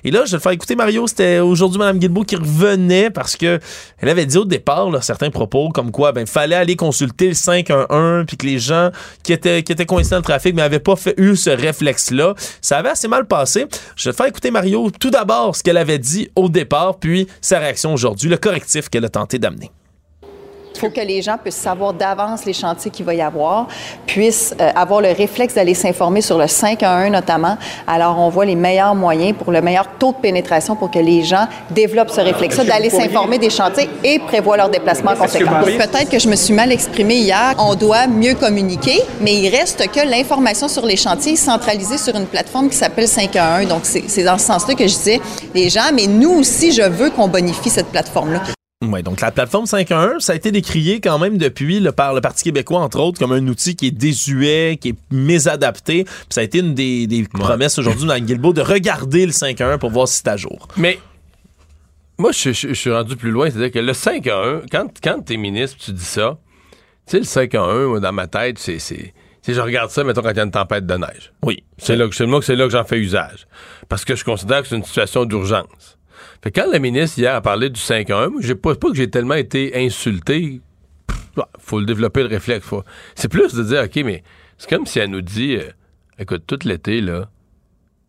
Et 0.03 0.11
là, 0.11 0.23
je 0.25 0.31
vais 0.31 0.37
le 0.37 0.41
faire 0.41 0.51
écouter 0.51 0.75
Mario, 0.75 1.07
c'était 1.07 1.39
aujourd'hui 1.39 1.79
Mme 1.79 1.99
Guilbeault 1.99 2.23
qui 2.23 2.35
revenait 2.35 3.09
parce 3.09 3.35
que 3.35 3.59
elle 3.99 4.09
avait 4.09 4.25
dit 4.25 4.37
au 4.37 4.45
départ 4.45 4.89
là, 4.89 5.01
certains 5.01 5.29
propos 5.29 5.69
comme 5.69 5.91
quoi 5.91 6.11
ben 6.11 6.25
fallait 6.27 6.55
aller 6.55 6.75
consulter 6.75 7.29
le 7.29 7.33
511 7.33 8.25
puis 8.27 8.37
que 8.37 8.45
les 8.45 8.59
gens 8.59 8.91
qui 9.23 9.33
étaient 9.33 9.63
qui 9.63 9.71
étaient 9.71 9.85
coincés 9.85 10.11
dans 10.11 10.17
le 10.17 10.23
trafic 10.23 10.55
mais 10.55 10.61
n'avaient 10.61 10.79
pas 10.79 10.95
fait, 10.95 11.15
eu 11.17 11.35
ce 11.35 11.49
réflexe 11.49 12.11
là. 12.11 12.33
Ça 12.61 12.77
avait 12.77 12.89
assez 12.89 13.07
mal 13.07 13.25
passé. 13.25 13.65
Je 13.97 14.09
vais 14.09 14.11
te 14.11 14.17
faire 14.17 14.27
écouter 14.27 14.51
Mario 14.51 14.91
tout 14.91 15.09
d'abord 15.09 15.55
ce 15.55 15.63
qu'elle 15.63 15.75
avait 15.75 15.97
dit 15.97 16.29
au 16.35 16.49
départ 16.49 16.99
puis 16.99 17.27
sa 17.41 17.57
réaction 17.57 17.95
aujourd'hui, 17.95 18.29
le 18.29 18.37
correctif 18.37 18.89
qu'elle 18.89 19.05
a 19.05 19.09
tenté 19.09 19.39
d'amener. 19.39 19.71
Il 20.77 20.79
faut 20.79 20.89
que 20.89 21.01
les 21.01 21.21
gens 21.21 21.37
puissent 21.41 21.55
savoir 21.55 21.93
d'avance 21.93 22.45
les 22.45 22.53
chantiers 22.53 22.91
qu'il 22.91 23.05
va 23.05 23.13
y 23.15 23.21
avoir, 23.21 23.67
puissent 24.05 24.55
euh, 24.61 24.69
avoir 24.75 25.01
le 25.01 25.11
réflexe 25.11 25.55
d'aller 25.55 25.73
s'informer 25.73 26.21
sur 26.21 26.37
le 26.37 26.47
5 26.47 26.83
à 26.83 26.91
1 26.91 27.09
notamment. 27.09 27.57
Alors, 27.87 28.19
on 28.19 28.29
voit 28.29 28.45
les 28.45 28.55
meilleurs 28.55 28.93
moyens 28.93 29.35
pour 29.37 29.51
le 29.51 29.61
meilleur 29.61 29.87
taux 29.97 30.11
de 30.11 30.17
pénétration 30.17 30.75
pour 30.75 30.91
que 30.91 30.99
les 30.99 31.23
gens 31.23 31.47
développent 31.71 32.11
ce 32.11 32.21
réflexe-là, 32.21 32.63
d'aller 32.63 32.89
s'informer 32.89 33.39
des 33.39 33.49
chantiers 33.49 33.89
et 34.03 34.19
prévoir 34.19 34.57
leur 34.57 34.69
déplacement 34.69 35.11
en 35.11 35.15
conséquence. 35.15 35.65
Peut-être 35.65 36.09
que 36.09 36.19
je 36.19 36.27
me 36.27 36.35
suis 36.35 36.53
mal 36.53 36.71
exprimée 36.71 37.17
hier. 37.17 37.55
On 37.57 37.75
doit 37.75 38.07
mieux 38.07 38.35
communiquer, 38.35 39.01
mais 39.21 39.33
il 39.33 39.49
reste 39.49 39.89
que 39.91 40.07
l'information 40.07 40.67
sur 40.67 40.85
les 40.85 40.97
chantiers 40.97 41.33
est 41.33 41.37
centralisée 41.37 41.97
sur 41.97 42.15
une 42.15 42.27
plateforme 42.27 42.69
qui 42.69 42.75
s'appelle 42.75 43.07
5 43.07 43.35
à 43.35 43.55
1. 43.55 43.65
Donc, 43.65 43.81
c'est 43.83 44.03
c'est 44.07 44.23
dans 44.23 44.37
ce 44.37 44.45
sens-là 44.45 44.73
que 44.73 44.87
je 44.87 44.95
disais 44.95 45.21
les 45.53 45.69
gens, 45.69 45.91
mais 45.93 46.07
nous 46.07 46.31
aussi, 46.31 46.71
je 46.71 46.81
veux 46.81 47.09
qu'on 47.09 47.27
bonifie 47.27 47.69
cette 47.69 47.87
plateforme-là. 47.87 48.56
Ouais, 48.85 49.01
donc 49.01 49.21
la 49.21 49.31
plateforme 49.31 49.65
5.1, 49.65 50.19
ça 50.19 50.33
a 50.33 50.35
été 50.35 50.51
décrié 50.51 51.01
quand 51.01 51.17
même 51.17 51.39
depuis 51.39 51.79
là, 51.79 51.91
par 51.91 52.13
le 52.13 52.21
Parti 52.21 52.43
québécois, 52.43 52.79
entre 52.81 52.99
autres, 52.99 53.17
comme 53.17 53.31
un 53.31 53.47
outil 53.47 53.75
qui 53.75 53.87
est 53.87 53.91
désuet, 53.91 54.77
qui 54.79 54.89
est 54.89 54.95
mésadapté. 55.11 56.03
Puis 56.03 56.13
ça 56.29 56.41
a 56.41 56.43
été 56.43 56.59
une 56.59 56.75
des, 56.75 57.07
des 57.07 57.23
promesses 57.23 57.79
aujourd'hui 57.79 58.05
dans 58.05 58.19
Guilbeault 58.19 58.53
de 58.53 58.61
regarder 58.61 59.25
le 59.25 59.31
5.1 59.31 59.79
pour 59.79 59.89
voir 59.89 60.07
si 60.07 60.17
c'est 60.17 60.27
à 60.27 60.37
jour. 60.37 60.67
Mais 60.77 60.99
moi, 62.19 62.31
je, 62.31 62.51
je- 62.53 62.67
je 62.67 62.73
suis 62.73 62.91
rendu 62.91 63.15
plus 63.15 63.31
loin. 63.31 63.49
C'est-à-dire 63.49 63.71
que 63.71 63.79
le 63.79 63.93
5 63.93 64.27
à 64.27 64.37
1, 64.43 64.61
quand, 64.71 64.87
quand 65.03 65.21
t'es 65.25 65.37
ministre, 65.37 65.77
tu 65.83 65.91
dis 65.91 66.05
ça, 66.05 66.37
tu 67.07 67.11
sais, 67.13 67.17
le 67.17 67.25
5 67.25 67.55
à 67.55 67.61
1, 67.63 67.87
moi, 67.87 67.99
dans 67.99 68.13
ma 68.13 68.27
tête, 68.27 68.59
c'est, 68.59 68.77
si 68.77 69.11
je 69.47 69.59
regarde 69.59 69.89
ça, 69.89 70.03
mettons, 70.03 70.21
quand 70.21 70.29
il 70.29 70.37
y 70.37 70.39
a 70.39 70.43
une 70.43 70.51
tempête 70.51 70.85
de 70.85 70.93
neige. 70.97 71.33
Oui. 71.43 71.63
C'est 71.79 71.95
là, 71.95 72.07
que- 72.07 72.23
là 72.53 72.65
que 72.65 72.69
j'en 72.71 72.83
fais 72.83 72.99
usage. 72.99 73.47
Parce 73.89 74.05
que 74.05 74.15
je 74.15 74.23
considère 74.23 74.61
que 74.61 74.67
c'est 74.67 74.75
une 74.75 74.83
situation 74.83 75.25
d'urgence. 75.25 75.96
Fait 76.43 76.51
que 76.51 76.61
quand 76.61 76.71
la 76.71 76.79
ministre 76.79 77.17
hier 77.19 77.33
a 77.35 77.41
parlé 77.41 77.69
du 77.69 77.79
5-1, 77.79 78.29
moi, 78.29 78.41
j'ai 78.41 78.55
pas, 78.55 78.75
pas 78.75 78.89
que 78.89 78.95
j'ai 78.95 79.09
tellement 79.09 79.33
été 79.35 79.71
insulté. 79.75 80.61
Pff, 81.07 81.17
bah, 81.35 81.49
faut 81.59 81.79
le 81.79 81.85
développer 81.85 82.21
le 82.23 82.29
réflexe. 82.29 82.65
faut- 82.65 82.83
C'est 83.15 83.27
plus 83.29 83.53
de 83.53 83.63
dire, 83.63 83.83
OK, 83.83 83.95
mais 84.05 84.23
c'est 84.57 84.69
comme 84.69 84.85
si 84.85 84.99
elle 84.99 85.09
nous 85.09 85.21
dit, 85.21 85.55
euh, 85.55 85.69
écoute, 86.19 86.43
tout 86.47 86.59
l'été, 86.65 87.01
là, 87.01 87.29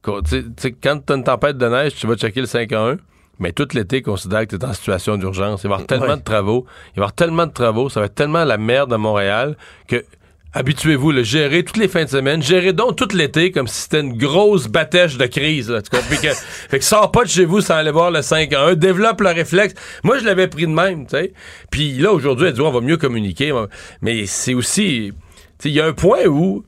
quand, 0.02 0.20
t'as 0.22 1.14
une 1.14 1.24
tempête 1.24 1.58
de 1.58 1.66
neige, 1.68 1.94
tu 1.94 2.06
vas 2.06 2.16
checker 2.16 2.40
le 2.40 2.46
5 2.46 2.72
1, 2.72 2.96
mais 3.38 3.52
tout 3.52 3.68
l'été, 3.74 4.02
considère 4.02 4.46
que 4.46 4.56
tu 4.56 4.62
es 4.62 4.64
en 4.64 4.72
situation 4.72 5.16
d'urgence. 5.16 5.62
Il 5.64 5.68
va 5.68 5.72
y 5.72 5.74
avoir 5.74 5.86
tellement 5.86 6.06
Ouais. 6.06 6.16
de 6.16 6.22
travaux. 6.22 6.66
Il 6.68 6.68
va 6.68 6.92
y 6.96 6.98
avoir 7.00 7.12
tellement 7.12 7.46
de 7.46 7.52
travaux. 7.52 7.88
Ça 7.88 8.00
va 8.00 8.06
être 8.06 8.14
tellement 8.14 8.44
la 8.44 8.56
merde 8.58 8.92
à 8.92 8.98
Montréal 8.98 9.56
que 9.86 10.04
habituez-vous, 10.52 11.12
le 11.12 11.22
gérer 11.22 11.62
toutes 11.62 11.76
les 11.76 11.88
fins 11.88 12.04
de 12.04 12.10
semaine. 12.10 12.42
Gérez 12.42 12.72
donc 12.72 12.96
tout 12.96 13.08
l'été 13.14 13.50
comme 13.50 13.66
si 13.66 13.82
c'était 13.82 14.00
une 14.00 14.16
grosse 14.16 14.66
batèche 14.66 15.16
de 15.16 15.26
crise. 15.26 15.70
Là, 15.70 15.82
tu 15.82 15.90
comprends? 15.90 16.16
que, 16.16 16.28
fait 16.68 16.78
que 16.78 16.84
sors 16.84 17.10
pas 17.12 17.24
de 17.24 17.28
chez 17.28 17.44
vous 17.44 17.60
sans 17.60 17.74
aller 17.74 17.90
voir 17.90 18.10
le 18.10 18.22
5 18.22 18.52
1. 18.52 18.74
Développe 18.74 19.20
le 19.20 19.30
réflexe. 19.30 19.74
Moi, 20.02 20.18
je 20.18 20.24
l'avais 20.24 20.48
pris 20.48 20.66
de 20.66 20.72
même, 20.72 21.06
tu 21.06 21.16
sais. 21.16 21.32
Puis 21.70 21.92
là, 21.98 22.12
aujourd'hui, 22.12 22.48
elle 22.48 22.54
dit, 22.54 22.60
on 22.60 22.70
va 22.70 22.80
mieux 22.80 22.96
communiquer. 22.96 23.52
Mais 24.02 24.26
c'est 24.26 24.54
aussi... 24.54 25.12
tu 25.12 25.64
sais, 25.64 25.68
Il 25.70 25.74
y 25.74 25.80
a 25.80 25.86
un 25.86 25.92
point 25.92 26.24
où 26.26 26.64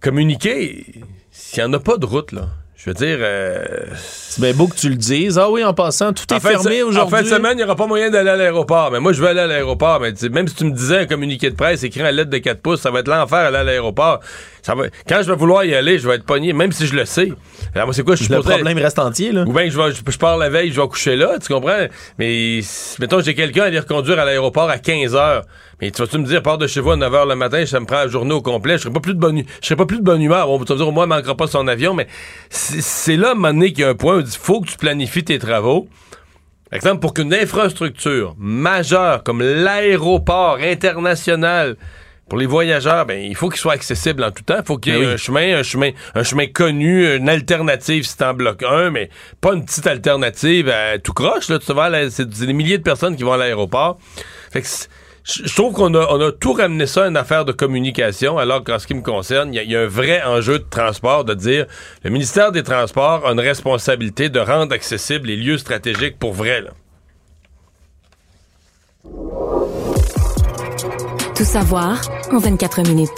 communiquer, 0.00 0.86
s'il 1.30 1.62
n'y 1.62 1.68
en 1.68 1.72
a 1.74 1.78
pas 1.78 1.96
de 1.96 2.06
route, 2.06 2.32
là, 2.32 2.48
je 2.82 2.90
veux 2.90 2.94
dire... 2.94 3.18
euh, 3.20 3.62
C'est 3.94 4.40
bien 4.40 4.54
beau 4.54 4.66
que 4.66 4.74
tu 4.76 4.88
le 4.88 4.94
dises. 4.94 5.38
Ah 5.38 5.50
oui, 5.50 5.62
en 5.62 5.74
passant, 5.74 6.12
tout 6.14 6.24
est 6.30 6.36
en 6.36 6.40
fermé 6.40 6.82
aujourd'hui. 6.82 7.14
En 7.14 7.18
fin 7.18 7.22
de 7.22 7.28
semaine, 7.28 7.52
il 7.52 7.56
n'y 7.58 7.64
aura 7.64 7.76
pas 7.76 7.86
moyen 7.86 8.08
d'aller 8.10 8.30
à 8.30 8.36
l'aéroport. 8.36 8.90
Mais 8.90 9.00
moi, 9.00 9.12
je 9.12 9.20
veux 9.20 9.28
aller 9.28 9.40
à 9.40 9.46
l'aéroport. 9.46 10.00
Mais 10.00 10.12
même 10.30 10.48
si 10.48 10.54
tu 10.54 10.64
me 10.64 10.70
disais 10.70 10.98
un 11.00 11.06
communiqué 11.06 11.50
de 11.50 11.56
presse 11.56 11.82
écrit 11.82 12.02
en 12.02 12.10
lettre 12.10 12.30
de 12.30 12.38
4 12.38 12.60
pouces, 12.62 12.80
ça 12.80 12.90
va 12.90 13.00
être 13.00 13.08
l'enfer 13.08 13.38
aller 13.38 13.56
à 13.58 13.64
l'aéroport. 13.64 14.20
Ça 14.62 14.74
va... 14.74 14.84
Quand 15.08 15.20
je 15.22 15.30
vais 15.30 15.36
vouloir 15.36 15.64
y 15.64 15.74
aller, 15.74 15.98
je 15.98 16.08
vais 16.08 16.14
être 16.16 16.24
pogné, 16.24 16.52
même 16.54 16.72
si 16.72 16.86
je 16.86 16.94
le 16.94 17.04
sais. 17.04 17.32
Alors, 17.74 17.86
moi, 17.88 17.94
c'est 17.94 18.02
quoi? 18.02 18.14
Je 18.14 18.24
suis 18.24 18.32
Le 18.32 18.38
supposé- 18.40 18.54
problème 18.56 18.78
reste 18.78 18.98
entier, 18.98 19.32
là. 19.32 19.44
Ou 19.46 19.52
bien 19.52 19.68
je, 19.68 19.76
vais- 19.78 19.92
je, 19.92 20.00
je 20.10 20.18
pars 20.18 20.36
la 20.38 20.48
veille, 20.48 20.72
je 20.72 20.80
vais 20.80 20.88
coucher 20.88 21.16
là, 21.16 21.38
tu 21.38 21.52
comprends? 21.52 21.86
Mais 22.18 22.60
mettons, 22.98 23.20
j'ai 23.20 23.34
quelqu'un 23.34 23.62
à 23.62 23.66
aller 23.66 23.78
reconduire 23.78 24.18
à 24.18 24.24
l'aéroport 24.24 24.68
à 24.70 24.78
15 24.78 25.14
h. 25.14 25.42
Mais 25.82 25.90
tu 25.90 26.02
vas-tu 26.02 26.18
me 26.18 26.26
dire, 26.26 26.42
pars 26.42 26.58
de 26.58 26.66
chez 26.66 26.80
vous 26.80 26.90
à 26.90 26.96
9 26.96 27.10
h 27.10 27.26
le 27.28 27.34
matin, 27.36 27.64
ça 27.64 27.80
me 27.80 27.86
prend 27.86 27.96
la 27.96 28.08
journée 28.08 28.34
au 28.34 28.42
complet, 28.42 28.76
je 28.76 28.82
serai 28.82 28.92
pas 28.92 29.00
plus 29.00 29.14
de 29.14 29.18
bonne, 29.18 29.42
je 29.62 29.66
serai 29.66 29.76
pas 29.76 29.86
plus 29.86 29.96
de 29.96 30.02
bonne 30.04 30.20
humeur. 30.20 30.46
Bon, 30.46 30.58
tu 30.58 30.66
vas 30.66 30.74
me 30.74 30.78
dire, 30.78 30.88
au 30.88 30.92
moins, 30.92 31.06
il 31.06 31.08
manquera 31.08 31.34
pas 31.34 31.46
son 31.46 31.66
avion, 31.68 31.94
mais 31.94 32.06
c'est 32.80 33.16
là, 33.16 33.28
à 33.28 33.30
un 33.32 33.34
moment 33.34 33.52
donné, 33.52 33.72
qu'il 33.72 33.82
y 33.82 33.84
a 33.84 33.88
un 33.90 33.94
point 33.94 34.16
où 34.16 34.20
il 34.20 34.26
faut 34.26 34.60
que 34.60 34.68
tu 34.68 34.76
planifies 34.76 35.24
tes 35.24 35.38
travaux. 35.38 35.88
Par 36.70 36.76
exemple, 36.76 37.00
pour 37.00 37.14
qu'une 37.14 37.34
infrastructure 37.34 38.34
majeure 38.38 39.22
comme 39.24 39.42
l'aéroport 39.42 40.58
international 40.62 41.76
pour 42.28 42.38
les 42.38 42.46
voyageurs, 42.46 43.06
ben, 43.06 43.20
il 43.20 43.34
faut 43.34 43.48
qu'il 43.48 43.58
soit 43.58 43.72
accessible 43.72 44.22
en 44.22 44.30
tout 44.30 44.44
temps. 44.44 44.58
Il 44.60 44.64
faut 44.64 44.78
qu'il 44.78 44.92
y 44.94 44.96
ait 44.96 45.00
Ben 45.00 45.06
oui. 45.08 45.12
un 45.14 45.16
chemin, 45.16 45.58
un 45.58 45.62
chemin, 45.64 45.90
un 46.14 46.22
chemin 46.22 46.46
connu, 46.46 47.16
une 47.16 47.28
alternative 47.28 48.04
si 48.06 48.16
t'en 48.16 48.34
bloques 48.34 48.62
un, 48.62 48.90
mais 48.90 49.10
pas 49.40 49.54
une 49.54 49.64
petite 49.64 49.88
alternative 49.88 50.68
à 50.68 50.98
tout 51.00 51.12
croche. 51.12 51.48
Là, 51.48 51.58
tu 51.58 51.72
vas 51.72 51.90
c'est 52.08 52.32
c'est 52.32 52.46
des 52.46 52.52
milliers 52.52 52.78
de 52.78 52.84
personnes 52.84 53.16
qui 53.16 53.24
vont 53.24 53.32
à 53.32 53.36
l'aéroport. 53.36 53.98
Fait 54.52 54.60
que 54.62 54.66
c'est- 54.68 54.88
je 55.24 55.54
trouve 55.54 55.74
qu'on 55.74 55.94
a, 55.94 56.06
on 56.10 56.20
a 56.20 56.32
tout 56.32 56.52
ramené 56.54 56.86
ça 56.86 57.04
à 57.04 57.08
une 57.08 57.16
affaire 57.16 57.44
de 57.44 57.52
communication, 57.52 58.38
alors 58.38 58.64
qu'en 58.64 58.78
ce 58.78 58.86
qui 58.86 58.94
me 58.94 59.02
concerne, 59.02 59.52
il 59.54 59.62
y 59.70 59.76
a- 59.76 59.80
un 59.82 59.86
vrai 59.86 60.22
enjeu 60.22 60.58
de 60.58 60.64
transport, 60.68 61.24
de 61.24 61.34
dire 61.34 61.66
le 62.04 62.10
ministère 62.10 62.52
des 62.52 62.62
Transports 62.62 63.26
a 63.26 63.32
une 63.32 63.40
responsabilité 63.40 64.28
de 64.28 64.40
rendre 64.40 64.72
accessibles 64.74 65.26
les 65.28 65.36
lieux 65.36 65.58
stratégiques 65.58 66.18
pour 66.18 66.32
vrai. 66.32 66.64
Tout 71.36 71.44
savoir 71.44 72.00
en 72.32 72.38
24 72.38 72.82
minutes. 72.82 73.08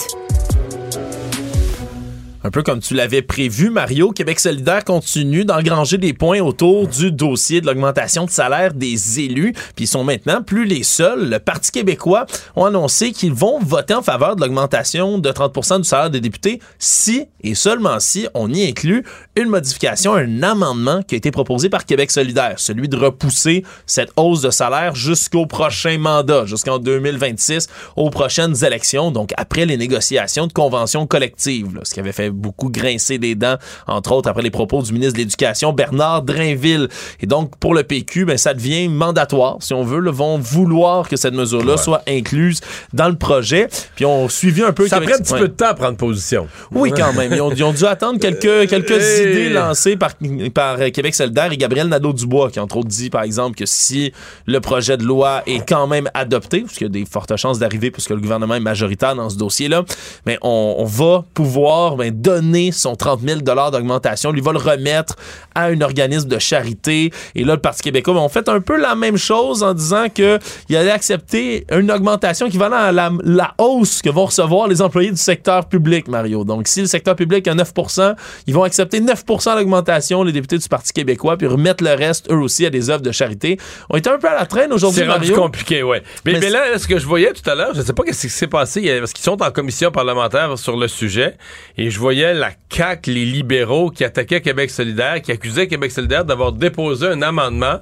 Un 2.45 2.51
peu 2.51 2.65
comme 2.65 2.81
tu 2.81 2.95
l'avais 2.95 3.23
prévu, 3.23 3.71
Mario, 3.71 4.11
Québec 4.11 4.41
solidaire 4.41 4.85
continue 4.85 5.45
d'engranger 5.45 5.97
des 5.97 6.13
points 6.13 6.41
autour 6.41 6.89
du 6.89 7.13
dossier 7.13 7.61
de 7.61 7.67
l'augmentation 7.67 8.25
de 8.25 8.31
salaire 8.31 8.75
des 8.75 9.21
élus. 9.21 9.53
Puis 9.77 9.85
ils 9.85 9.89
sont 9.89 10.03
maintenant 10.03 10.43
plus 10.43 10.65
les 10.65 10.83
seuls. 10.83 11.31
Le 11.31 11.39
Parti 11.39 11.71
québécois 11.71 12.27
ont 12.57 12.65
annoncé 12.65 13.13
qu'ils 13.13 13.33
vont 13.33 13.61
voter 13.61 13.95
en 13.95 14.03
faveur 14.03 14.35
de 14.35 14.41
l'augmentation 14.41 15.19
de 15.19 15.31
30% 15.31 15.79
du 15.79 15.85
salaire 15.85 16.11
des 16.11 16.21
députés 16.21 16.59
si 16.81 17.29
et 17.45 17.55
seulement 17.55 18.01
si 18.01 18.27
on 18.35 18.53
y 18.53 18.67
inclut 18.67 19.05
une 19.37 19.49
modification, 19.49 20.15
un 20.15 20.43
amendement 20.43 21.03
qui 21.03 21.15
a 21.15 21.19
été 21.19 21.31
proposé 21.31 21.69
par 21.69 21.87
Québec 21.87 22.11
solidaire, 22.11 22.55
celui 22.57 22.89
de 22.89 22.97
repousser 22.97 23.65
cette 23.87 24.11
hausse 24.17 24.43
de 24.43 24.51
salaire 24.51 24.95
jusqu'au 24.95 25.47
prochain 25.47 25.99
mandat, 25.99 26.47
jusqu'en 26.47 26.79
2026, 26.79 27.69
aux 27.97 28.11
prochaines 28.11 28.65
élections, 28.65 29.11
donc 29.11 29.33
après 29.37 29.65
les 29.65 29.77
négociations 29.77 30.47
de 30.47 30.53
conventions 30.53 31.07
collectives, 31.07 31.81
ce 31.85 31.95
qui 31.95 32.01
avait 32.01 32.13
fait 32.13 32.32
beaucoup 32.33 32.71
grincer 32.71 33.19
des 33.19 33.35
dents, 33.35 33.57
entre 33.87 34.13
autres 34.13 34.29
après 34.29 34.43
les 34.43 34.51
propos 34.51 34.83
du 34.83 34.93
ministre 34.93 35.15
de 35.15 35.19
l'Éducation, 35.19 35.73
Bernard 35.73 36.23
Drainville. 36.23 36.89
Et 37.21 37.27
donc, 37.27 37.57
pour 37.59 37.75
le 37.75 37.83
PQ, 37.83 38.25
ben, 38.25 38.37
ça 38.37 38.55
devient 38.55 38.89
mandatoire, 38.89 39.57
si 39.61 39.75
on 39.75 39.85
veut, 39.85 40.01
là, 40.01 40.11
vont 40.11 40.39
vouloir 40.39 41.09
que 41.09 41.17
cette 41.17 41.35
mesure-là 41.35 41.77
soit 41.77 42.03
incluse 42.09 42.61
dans 42.93 43.09
le 43.09 43.17
projet. 43.17 43.69
Puis 43.95 44.05
on 44.05 44.29
suivi 44.29 44.63
un 44.63 44.73
peu... 44.73 44.89
Ça 44.89 45.01
prend 45.01 45.13
un 45.15 45.19
petit 45.19 45.33
Ouais. 45.33 45.39
peu 45.41 45.49
de 45.49 45.55
temps 45.55 45.69
à 45.69 45.75
prendre 45.75 45.97
position. 45.97 46.47
Oui, 46.73 46.93
quand 46.95 47.13
même. 47.15 47.33
Ils 47.33 47.41
ont, 47.41 47.51
ils 47.53 47.65
ont 47.65 47.73
dû 47.73 47.85
attendre 47.87 48.19
quelques, 48.19 48.69
quelques 48.69 48.91
Hey. 48.91 49.31
idées 49.31 49.49
lancées 49.51 49.97
par, 49.97 50.11
par 50.55 50.81
euh, 50.81 50.91
Québec 50.91 51.15
solidaire 51.15 51.51
et 51.53 51.57
Gabriel 51.57 51.89
Nadeau-Dubois, 51.89 52.51
qui 52.51 52.61
entre 52.61 52.77
autres 52.77 52.89
dit, 52.89 53.09
par 53.11 53.23
exemple, 53.23 53.57
que 53.57 53.65
si 53.67 54.13
le 54.47 54.61
projet 54.61 54.97
de 54.97 55.05
loi 55.05 55.43
est 55.47 55.67
quand 55.67 55.87
même 55.87 56.09
adopté, 56.15 56.61
parce 56.61 56.75
qu'il 56.75 56.87
y 56.87 56.91
a 56.91 56.93
des 56.93 57.05
fortes 57.07 57.35
chances 57.37 57.59
d'arriver 57.59 57.91
puisque 57.91 58.11
le 58.11 58.21
gouvernement 58.21 58.55
est 58.55 58.61
majoritaire 58.61 59.15
dans 59.15 59.31
ce 59.31 59.37
dossier-là, 59.37 59.85
mais 60.27 60.39
on, 60.43 60.77
on 60.79 60.85
va 60.85 61.25
pouvoir 61.35 61.97
ben, 61.97 62.11
donner 62.23 62.73
son 62.73 62.95
30 62.97 63.21
000 63.21 63.41
d'augmentation, 63.41 64.31
lui 64.33 64.41
va 64.41 64.53
le 64.53 64.59
remettre 64.59 65.17
à 65.55 65.65
un 65.65 65.81
organisme 65.81 66.29
de 66.29 66.39
charité. 66.39 67.13
Et 67.35 67.45
là, 67.45 67.55
le 67.55 67.61
Parti 67.61 67.83
québécois, 67.83 68.15
ben, 68.15 68.21
on 68.21 68.29
fait 68.29 68.49
un 68.49 68.61
peu 68.61 68.81
la 68.81 68.95
même 68.95 69.17
chose 69.17 69.63
en 69.63 69.75
disant 69.75 70.07
que 70.15 70.39
il 70.69 70.77
allait 70.77 70.91
accepter 70.91 71.67
une 71.71 71.91
augmentation 71.91 72.47
équivalente 72.47 72.79
à 72.81 72.93
la, 72.93 73.11
la 73.25 73.55
hausse 73.59 74.03
que 74.03 74.11
vont 74.11 74.27
recevoir 74.27 74.69
les 74.69 74.81
employés 74.83 75.11
du 75.11 75.17
secteur 75.17 75.67
public, 75.69 76.09
Mario. 76.09 76.45
Donc, 76.45 76.69
si 76.69 76.81
le 76.81 76.87
secteur 76.87 77.17
public 77.17 77.47
a 77.49 77.55
9% 77.55 78.15
ils 78.47 78.55
vont 78.55 78.63
accepter 78.63 79.01
9% 79.01 79.57
d'augmentation, 79.57 80.23
les 80.23 80.33
députés 80.33 80.59
du 80.59 80.69
Parti 80.69 80.93
québécois, 80.93 81.37
puis 81.37 81.47
remettre 81.47 81.83
le 81.85 81.95
reste, 81.95 82.31
eux 82.31 82.37
aussi, 82.37 82.67
à 82.67 82.71
des 82.71 82.91
œuvres 82.91 83.03
de 83.03 83.13
charité. 83.13 83.59
On 83.91 83.97
était 83.97 84.11
un 84.11 84.19
peu 84.19 84.29
à 84.29 84.35
la 84.35 84.47
traîne 84.47 84.73
aujourd'hui, 84.73 85.01
C'est 85.01 85.07
Mario. 85.07 85.35
compliqué, 85.35 85.83
ouais. 85.83 86.03
Mais, 86.25 86.33
Mais 86.35 86.41
mais 86.41 86.51
là, 86.51 86.79
ce 86.79 86.87
que 86.87 86.99
je 86.99 87.07
voyais 87.07 87.33
tout 87.33 87.49
à 87.49 87.55
l'heure, 87.55 87.75
je 87.75 87.83
sais 87.83 87.93
pas 87.93 88.03
ce 88.13 88.21
qui 88.21 88.29
s'est 88.29 88.47
passé, 88.47 88.99
parce 88.99 89.13
qu'ils 89.13 89.25
sont 89.25 89.43
en 89.43 89.51
commission 89.51 89.91
parlementaire 89.91 90.59
sur 90.59 90.77
le 90.77 90.89
sujet, 90.89 91.37
et 91.77 91.91
je 91.91 91.99
voyais 91.99 92.12
la 92.13 92.51
CAQ, 92.71 93.11
les 93.11 93.25
libéraux, 93.25 93.91
qui 93.91 94.05
attaquaient 94.05 94.41
Québec 94.41 94.71
solidaire, 94.71 95.21
qui 95.23 95.33
accusaient 95.33 95.67
Québec 95.67 95.91
solidaire 95.91 96.25
d'avoir 96.25 96.53
déposé 96.53 97.07
un 97.07 97.23
amendement 97.23 97.81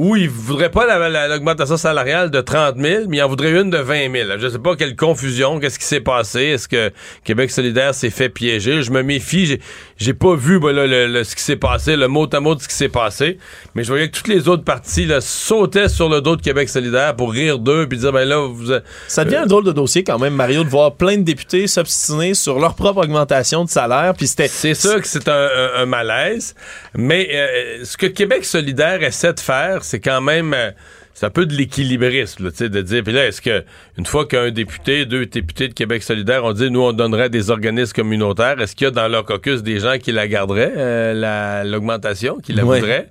où 0.00 0.16
ils 0.16 0.30
voudraient 0.30 0.70
pas 0.70 0.86
la- 0.86 1.10
la- 1.10 1.28
l'augmentation 1.28 1.76
salariale 1.76 2.30
de 2.30 2.40
30 2.40 2.76
000, 2.78 3.04
mais 3.08 3.18
ils 3.18 3.22
en 3.22 3.28
voudraient 3.28 3.50
une 3.60 3.68
de 3.68 3.76
20 3.76 4.10
000. 4.10 4.30
Je 4.38 4.48
sais 4.48 4.58
pas 4.58 4.74
quelle 4.74 4.96
confusion, 4.96 5.60
qu'est-ce 5.60 5.78
qui 5.78 5.84
s'est 5.84 6.00
passé, 6.00 6.40
est-ce 6.40 6.68
que 6.68 6.90
Québec 7.22 7.50
solidaire 7.50 7.94
s'est 7.94 8.08
fait 8.08 8.30
piéger? 8.30 8.80
Je 8.82 8.90
me 8.92 9.02
méfie, 9.02 9.60
j'ai, 9.98 10.14
pas 10.14 10.34
vu 10.34 10.58
moi, 10.58 10.72
là, 10.72 10.86
le, 10.86 11.06
le- 11.06 11.22
ce 11.24 11.36
qui 11.36 11.42
s'est 11.42 11.56
passé, 11.56 11.96
le 11.96 12.08
mot 12.08 12.26
à 12.32 12.40
mot 12.40 12.54
de 12.54 12.62
ce 12.62 12.68
qui 12.68 12.74
s'est 12.74 12.88
passé, 12.88 13.36
mais 13.74 13.84
je 13.84 13.88
voyais 13.88 14.08
que 14.08 14.16
toutes 14.16 14.28
les 14.28 14.48
autres 14.48 14.64
parties 14.64 15.04
là, 15.04 15.20
sautaient 15.20 15.90
sur 15.90 16.08
le 16.08 16.22
dos 16.22 16.34
de 16.36 16.40
Québec 16.42 16.70
solidaire 16.70 17.14
pour 17.14 17.30
rire 17.32 17.58
d'eux 17.58 17.86
puis 17.86 17.98
dire, 17.98 18.12
ben 18.12 18.24
là, 18.26 18.46
vous... 18.48 18.72
Ça 19.06 19.24
devient 19.26 19.36
euh, 19.36 19.42
un 19.42 19.46
drôle 19.46 19.64
de 19.64 19.72
dossier 19.72 20.02
quand 20.02 20.18
même, 20.18 20.32
Mario, 20.34 20.64
de 20.64 20.68
voir 20.70 20.94
plein 20.94 21.18
de 21.18 21.22
députés 21.24 21.66
s'obstiner 21.66 22.32
sur 22.32 22.58
leur 22.58 22.74
propre 22.74 23.02
augmentation 23.04 23.64
de 23.66 23.68
salaire. 23.68 24.14
Puis 24.16 24.28
c'était. 24.28 24.48
C'est 24.48 24.72
sûr 24.72 24.98
que 25.00 25.06
c'est 25.06 25.28
un, 25.28 25.32
un- 25.54 25.82
un 25.82 25.86
malaise, 25.86 26.54
mais 26.96 27.28
euh, 27.32 27.84
ce 27.84 27.98
que 27.98 28.06
Québec 28.06 28.44
solidaire 28.46 29.02
essaie 29.02 29.32
de 29.34 29.40
faire, 29.40 29.84
c'est 29.90 30.00
quand 30.00 30.20
même 30.20 30.54
euh, 30.54 30.70
c'est 31.14 31.26
un 31.26 31.30
peu 31.30 31.44
de 31.44 31.54
l'équilibrisme, 31.54 32.44
là, 32.44 32.68
de 32.68 32.80
dire, 32.80 33.02
puis 33.04 33.12
là, 33.12 33.26
est-ce 33.26 33.42
que 33.42 33.62
une 33.98 34.06
fois 34.06 34.24
qu'un 34.26 34.50
député, 34.50 35.04
deux 35.04 35.26
députés 35.26 35.68
de 35.68 35.74
Québec 35.74 36.02
solidaire 36.02 36.44
ont 36.44 36.52
dit, 36.52 36.70
nous, 36.70 36.80
on 36.80 36.92
donnerait 36.92 37.28
des 37.28 37.50
organismes 37.50 37.92
communautaires, 37.92 38.58
est-ce 38.60 38.74
qu'il 38.74 38.86
y 38.86 38.88
a 38.88 38.90
dans 38.90 39.08
leur 39.08 39.24
caucus 39.26 39.62
des 39.62 39.80
gens 39.80 39.98
qui 39.98 40.12
la 40.12 40.26
garderaient, 40.28 40.72
euh, 40.76 41.12
la- 41.12 41.64
l'augmentation, 41.64 42.38
qui 42.38 42.52
la 42.54 42.62
voudraient? 42.80 43.10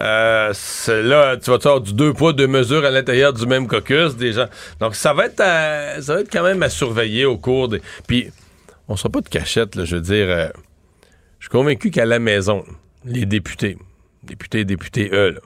Euh, 0.00 0.50
c'est 0.54 1.02
là, 1.02 1.36
tu 1.36 1.50
vas 1.50 1.56
avoir 1.56 1.80
du 1.80 1.92
deux 1.94 2.12
poids, 2.12 2.32
deux 2.32 2.46
mesures 2.46 2.84
à 2.84 2.90
l'intérieur 2.90 3.32
du 3.32 3.46
même 3.46 3.66
caucus, 3.66 4.16
des 4.16 4.32
gens. 4.32 4.46
Donc, 4.80 4.94
ça 4.94 5.12
va 5.12 5.26
être, 5.26 5.40
à- 5.40 6.00
ça 6.02 6.14
va 6.14 6.20
être 6.20 6.30
quand 6.32 6.42
même 6.42 6.62
à 6.62 6.68
surveiller 6.68 7.24
au 7.26 7.36
cours 7.38 7.68
des. 7.68 7.80
Puis, 8.06 8.30
on 8.88 8.96
sera 8.96 9.08
pas 9.08 9.20
de 9.20 9.28
cachette, 9.28 9.76
là, 9.76 9.84
je 9.84 9.96
veux 9.96 10.02
dire. 10.02 10.26
euh, 10.28 10.48
je 11.38 11.44
suis 11.46 11.50
convaincu 11.50 11.90
qu'à 11.90 12.04
la 12.04 12.18
maison, 12.18 12.64
les 13.06 13.24
députés, 13.24 13.78
députés, 14.22 14.64
députés, 14.66 15.08
eux, 15.12 15.30
là, 15.30 15.40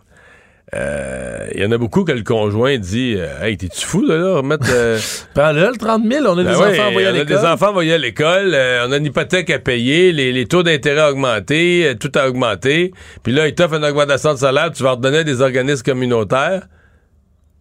euh, 0.75 1.47
il 1.55 1.63
y 1.63 1.67
en 1.67 1.71
a 1.73 1.79
beaucoup 1.79 2.05
que 2.05 2.13
le 2.13 2.23
conjoint 2.23 2.77
dit 2.79 3.15
euh, 3.17 3.43
Hey, 3.43 3.57
t'es-tu 3.57 3.87
fou 3.87 4.07
de 4.07 4.13
là, 4.13 4.35
remettre. 4.37 4.67
euh, 4.71 4.99
Prends-le, 5.35 5.69
le 5.71 5.77
30 5.77 6.03
000, 6.11 6.27
on 6.27 6.33
a 6.33 6.43
ben 6.43 6.53
des 6.53 6.57
ouais, 6.59 6.67
enfants 6.81 6.89
envoyés 6.89 7.07
à 7.09 7.13
on 7.13 7.19
a 7.21 7.25
des 7.25 7.37
enfants 7.37 7.69
envoyés 7.69 7.93
à 7.95 7.99
l'école, 7.99 8.55
euh, 8.55 8.87
on 8.89 8.93
a 8.93 8.97
une 8.97 9.07
hypothèque 9.07 9.51
à 9.51 9.59
payer, 9.59 10.13
les, 10.13 10.33
les 10.33 10.47
taux 10.47 10.63
d'intérêt 10.63 11.03
ont 11.03 11.09
augmenté, 11.11 11.87
euh, 11.87 11.95
tout 11.95 12.11
a 12.17 12.29
augmenté. 12.29 12.93
Puis 13.23 13.33
là, 13.33 13.47
ils 13.47 13.55
t'offrent 13.55 13.75
une 13.75 13.85
augmentation 13.85 14.33
de 14.33 14.39
salaire, 14.39 14.71
tu 14.73 14.83
vas 14.83 14.93
redonner 14.93 15.19
à 15.19 15.25
des 15.25 15.41
organismes 15.41 15.83
communautaires. 15.85 16.67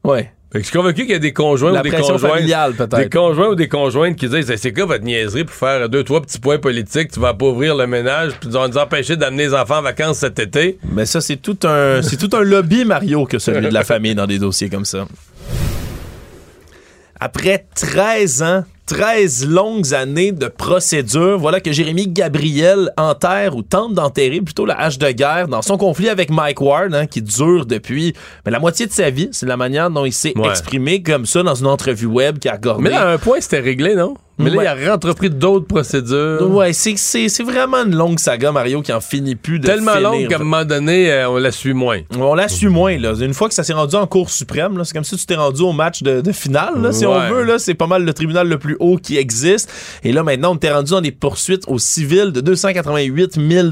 Ouais. 0.03 0.31
Fait 0.53 0.59
que 0.59 0.65
je 0.65 0.69
suis 0.69 0.77
convaincu 0.77 1.01
qu'il 1.01 1.13
y 1.13 1.15
a 1.15 1.19
des 1.19 1.33
conjoints 1.33 1.71
La 1.71 1.79
ou 1.79 1.83
des 1.83 1.89
conjointes? 1.89 2.19
familiale, 2.19 2.73
peut-être. 2.75 2.95
Des 2.95 3.09
conjoints 3.09 3.47
ou 3.47 3.55
des 3.55 3.67
conjointes 3.67 4.15
qui 4.15 4.29
disent 4.29 4.55
c'est 4.55 4.71
quoi 4.71 4.85
votre 4.85 5.03
niaiserie 5.03 5.45
pour 5.45 5.55
faire 5.55 5.89
deux, 5.89 6.03
trois 6.03 6.21
petits 6.21 6.37
points 6.37 6.59
politiques, 6.59 7.11
tu 7.11 7.19
vas 7.19 7.29
appauvrir 7.29 7.75
le 7.75 7.87
ménage, 7.87 8.33
puis 8.39 8.49
nous 8.49 8.67
nous 8.67 8.77
empêcher 8.77 9.15
d'amener 9.15 9.45
les 9.47 9.53
enfants 9.55 9.79
en 9.79 9.81
vacances 9.81 10.19
cet 10.19 10.37
été. 10.37 10.77
Mais 10.91 11.07
ça, 11.07 11.21
c'est 11.21 11.37
tout 11.37 11.57
un, 11.63 12.01
c'est 12.03 12.17
tout 12.17 12.29
un 12.37 12.43
lobby, 12.43 12.85
Mario, 12.85 13.25
que 13.25 13.39
celui 13.39 13.67
de 13.67 13.73
la 13.73 13.83
famille 13.83 14.13
dans 14.13 14.27
des 14.27 14.37
dossiers 14.37 14.69
comme 14.69 14.85
ça. 14.85 15.07
Après 17.19 17.65
13 17.73 18.43
ans, 18.43 18.63
13 18.85 19.47
longues 19.47 19.93
années 19.93 20.33
de 20.33 20.47
procédure, 20.47 21.39
voilà 21.39 21.61
que 21.61 21.71
Jérémy 21.71 22.07
Gabriel 22.09 22.91
enterre 22.97 23.55
ou 23.55 23.61
tente 23.61 23.93
d'enterrer 23.93 24.41
plutôt 24.41 24.65
la 24.65 24.77
hache 24.77 24.97
de 24.97 25.09
guerre 25.11 25.47
dans 25.47 25.61
son 25.61 25.77
conflit 25.77 26.09
avec 26.09 26.29
Mike 26.29 26.59
Ward, 26.59 26.93
hein, 26.93 27.05
qui 27.05 27.21
dure 27.21 27.65
depuis 27.65 28.13
mais 28.45 28.51
la 28.51 28.59
moitié 28.59 28.85
de 28.85 28.91
sa 28.91 29.09
vie. 29.09 29.29
C'est 29.31 29.45
la 29.45 29.55
manière 29.57 29.89
dont 29.89 30.03
il 30.03 30.11
s'est 30.11 30.33
Ouais. 30.37 30.49
exprimé 30.49 31.01
comme 31.01 31.25
ça 31.25 31.43
dans 31.43 31.55
une 31.55 31.67
entrevue 31.67 32.07
web 32.07 32.39
qui 32.39 32.49
a 32.49 32.53
accordé. 32.53 32.83
Mais 32.83 32.89
là, 32.89 33.07
à 33.09 33.13
un 33.13 33.17
point, 33.17 33.39
c'était 33.39 33.61
réglé, 33.61 33.95
non? 33.95 34.15
Mais 34.39 34.49
là, 34.49 34.57
Ouais. 34.57 34.65
il 34.81 34.87
a 34.89 34.95
entrepris 34.95 35.29
d'autres 35.29 35.67
procédures. 35.67 36.49
Ouais, 36.49 36.73
c'est, 36.73 36.95
c'est, 36.97 37.29
c'est 37.29 37.43
vraiment 37.43 37.77
une 37.85 37.95
longue 37.95 38.17
saga, 38.19 38.51
Mario, 38.51 38.81
qui 38.81 38.91
en 38.91 38.99
finit 38.99 39.35
plus 39.35 39.59
de 39.59 39.67
Tellement 39.67 39.93
finir. 39.93 40.09
longue 40.11 40.27
qu'à 40.27 40.35
un 40.37 40.39
moment 40.39 40.65
donné, 40.65 41.11
euh, 41.11 41.29
on 41.29 41.37
la 41.37 41.51
suit 41.51 41.73
moins. 41.73 41.99
On 42.17 42.33
la 42.33 42.47
suit 42.47 42.67
moins, 42.67 42.97
là. 42.97 43.13
Une 43.19 43.33
fois 43.35 43.47
que 43.47 43.53
ça 43.53 43.63
s'est 43.63 43.73
rendu 43.73 43.95
en 43.95 44.07
Cour 44.07 44.29
suprême, 44.31 44.77
là, 44.77 44.85
c'est 44.85 44.93
comme 44.93 45.03
si 45.03 45.15
tu 45.17 45.25
t'es 45.27 45.35
rendu 45.35 45.61
au 45.61 45.71
match 45.71 46.01
de, 46.01 46.21
de 46.21 46.31
finale, 46.31 46.81
là, 46.81 46.91
si 46.91 47.05
Ouais. 47.05 47.13
on 47.13 47.29
veut. 47.33 47.43
Là, 47.43 47.59
c'est 47.59 47.75
pas 47.75 47.85
mal 47.87 48.03
le 48.05 48.13
tribunal 48.13 48.47
le 48.47 48.57
plus 48.57 48.75
haut 48.79 48.97
qui 48.97 49.17
existe. 49.17 49.69
Et 50.03 50.11
là, 50.11 50.23
maintenant, 50.23 50.53
on 50.53 50.57
t'est 50.57 50.71
rendu 50.73 50.91
dans 50.91 51.01
des 51.01 51.11
poursuites 51.11 51.63
au 51.67 51.77
civil 51.77 52.31
de 52.31 52.41
288 52.41 53.33
000 53.39 53.67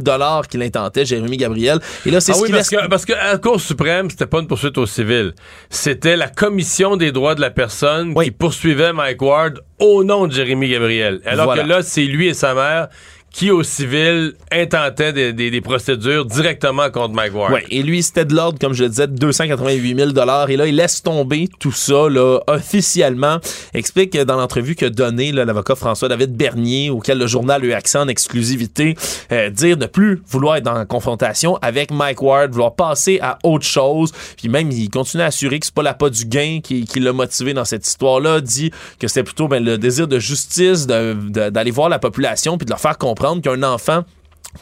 qu'il 0.50 0.62
intentait, 0.62 1.06
Jérémy 1.06 1.38
Gabriel. 1.38 1.80
Et 2.06 2.12
là, 2.12 2.22
c'est 2.22 2.34
Ah 2.34 2.36
ce 2.36 2.42
oui, 2.44 2.50
parce 2.52 2.72
laisse... 2.72 2.82
que, 2.82 2.88
parce 2.88 3.06
que 3.06 3.14
la 3.14 3.38
Cour 3.40 3.60
suprême, 3.60 4.10
c'était 4.12 4.28
pas 4.28 4.40
une 4.40 4.48
poursuite 4.48 4.78
au 4.78 4.86
civil. 4.86 5.34
C'était 5.70 6.18
la 6.18 6.28
commission 6.28 6.98
des 6.98 7.12
droits 7.12 7.34
de 7.36 7.42
la 7.42 7.50
personne 7.50 8.14
qui 8.14 8.32
poursuivait 8.32 8.94
Mike 8.94 9.22
Ward 9.22 9.60
au 9.82 10.04
nom 10.04 10.28
de 10.28 10.32
Jérémy 10.34 10.70
Gabriel. 10.70 11.22
Alors 11.26 11.46
Voilà. 11.46 11.64
que 11.64 11.68
là, 11.68 11.82
c'est 11.82 12.06
lui 12.06 12.28
et 12.28 12.34
sa 12.34 12.54
mère 12.54 12.88
qui, 13.34 13.50
au 13.50 13.64
civil, 13.64 14.34
intentaient 14.52 15.14
des, 15.14 15.32
des- 15.34 15.50
des 15.52 15.62
procédures 15.62 16.26
directement 16.26 16.90
contre 16.90 17.14
Mike 17.14 17.34
Ward. 17.34 17.54
Ouais, 17.54 17.64
et 17.70 17.82
lui, 17.82 18.04
c'était 18.04 18.26
de 18.26 18.36
l'ordre, 18.36 18.60
comme 18.60 18.74
je 18.74 18.84
le 18.84 18.90
disais, 18.90 19.08
de 19.08 19.16
288 19.16 19.96
000 19.98 20.10
Et 20.50 20.58
là, 20.58 20.68
il 20.68 20.76
laisse 20.76 21.02
tomber 21.02 21.48
tout 21.60 21.72
ça, 21.72 22.10
là, 22.10 22.40
officiellement. 22.48 23.38
Explique 23.74 24.16
euh, 24.16 24.26
dans 24.26 24.36
l'entrevue 24.36 24.76
que 24.76 24.86
donné 24.86 25.32
l'avocat 25.32 25.76
François-David 25.76 26.36
Bernier, 26.36 26.90
auquel 26.90 27.18
le 27.20 27.28
journal 27.28 27.62
a 27.62 27.66
eu 27.66 27.72
accès 27.72 27.98
en 28.00 28.08
exclusivité, 28.10 28.96
euh, 29.32 29.50
dire 29.50 29.78
ne 29.78 29.86
plus 29.86 30.22
vouloir 30.28 30.58
être 30.58 30.66
la 30.66 30.86
confrontation 30.86 31.58
avec 31.62 31.90
Mike 31.92 32.22
Ward, 32.22 32.52
vouloir 32.52 32.76
passer 32.76 33.20
à 33.22 33.38
autre 33.44 33.66
chose. 33.66 34.12
Puis 34.38 34.50
même, 34.50 34.72
il 34.72 34.90
continue 34.90 35.24
à 35.24 35.28
assurer 35.28 35.60
que 35.60 35.66
c'est 35.66 35.74
pas 35.76 35.84
l'appât 35.84 36.10
du 36.10 36.26
gain 36.26 36.60
qui, 36.62 36.84
qui 36.86 37.00
l'a 37.00 37.14
motivé 37.14 37.54
dans 37.54 37.66
cette 37.66 37.88
histoire-là. 37.88 38.42
Dit 38.42 38.72
que 39.00 39.08
c'était 39.08 39.24
plutôt 39.24 39.48
ben, 39.48 39.64
le 39.64 39.78
désir 39.78 40.08
de 40.10 40.20
justice, 40.20 40.86
de- 40.86 41.14
de- 41.30 41.50
d'aller 41.50 41.72
voir 41.72 41.88
la 41.88 42.00
population, 42.00 42.58
puis 42.58 42.66
de 42.66 42.72
leur 42.72 42.80
faire 42.82 42.98
comprendre 42.98 43.21
qu'un 43.22 43.62
enfant 43.64 44.04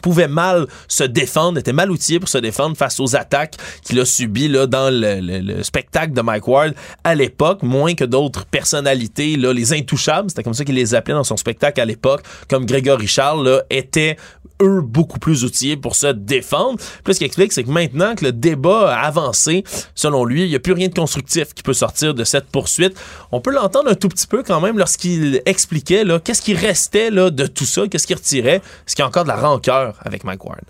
pouvait 0.02 0.28
mal 0.28 0.66
se 0.88 1.04
défendre, 1.04 1.58
était 1.58 1.72
mal 1.72 1.90
outillé 1.90 2.20
pour 2.20 2.28
se 2.28 2.38
défendre 2.38 2.76
face 2.76 3.00
aux 3.00 3.16
attaques 3.16 3.54
qu'il 3.82 3.98
a 4.00 4.04
subies 4.04 4.48
là, 4.48 4.66
dans 4.66 4.90
le, 4.90 5.20
le- 5.20 5.40
le 5.40 5.62
spectacle 5.62 6.12
de 6.12 6.20
Mike 6.20 6.46
Ward 6.48 6.74
à 7.04 7.14
l'époque, 7.14 7.62
moins 7.62 7.94
que 7.94 8.04
d'autres 8.04 8.44
personnalités, 8.46 9.36
là, 9.36 9.52
les 9.52 9.72
intouchables, 9.72 10.30
c'était 10.30 10.42
comme 10.42 10.54
ça 10.54 10.64
qu'il 10.64 10.74
les 10.74 10.94
appelait 10.94 11.14
dans 11.14 11.24
son 11.24 11.36
spectacle 11.36 11.80
à 11.80 11.84
l'époque, 11.84 12.22
comme 12.48 12.66
Grégory 12.66 13.06
Charles, 13.06 13.46
là, 13.46 13.62
étaient 13.70 14.16
eux 14.62 14.82
beaucoup 14.82 15.18
plus 15.18 15.44
outillés 15.44 15.78
pour 15.78 15.96
se 15.96 16.08
défendre. 16.08 16.78
Puis 17.02 17.14
ce 17.14 17.18
qu'il 17.18 17.26
explique, 17.26 17.50
c'est 17.52 17.64
que 17.64 17.70
maintenant 17.70 18.14
que 18.14 18.26
le 18.26 18.32
débat 18.32 18.92
a 18.94 19.06
avancé, 19.06 19.64
selon 19.94 20.26
lui, 20.26 20.42
il 20.44 20.50
n'y 20.50 20.54
a 20.54 20.60
plus 20.60 20.74
rien 20.74 20.88
de 20.88 20.94
constructif 20.94 21.54
qui 21.54 21.62
peut 21.62 21.72
sortir 21.72 22.12
de 22.12 22.24
cette 22.24 22.44
poursuite. 22.46 22.94
On 23.32 23.40
peut 23.40 23.52
l'entendre 23.52 23.88
un 23.90 23.94
tout 23.94 24.08
petit 24.10 24.26
peu 24.26 24.42
quand 24.42 24.60
même 24.60 24.76
lorsqu'il 24.76 25.40
expliquait 25.46 26.04
qu'est-ce 26.22 26.42
qui 26.42 26.52
restait 26.54 27.10
là, 27.10 27.30
de 27.30 27.46
tout 27.46 27.64
ça, 27.64 27.88
qu'est-ce 27.88 28.06
qu'il 28.06 28.16
retirait, 28.16 28.56
est-ce 28.56 28.94
qu'il 28.94 29.02
y 29.02 29.04
a 29.04 29.08
encore 29.08 29.22
de 29.24 29.28
la 29.28 29.36
rancœur 29.36 29.79
avec 30.04 30.24
Mike 30.24 30.44
Ward. 30.44 30.64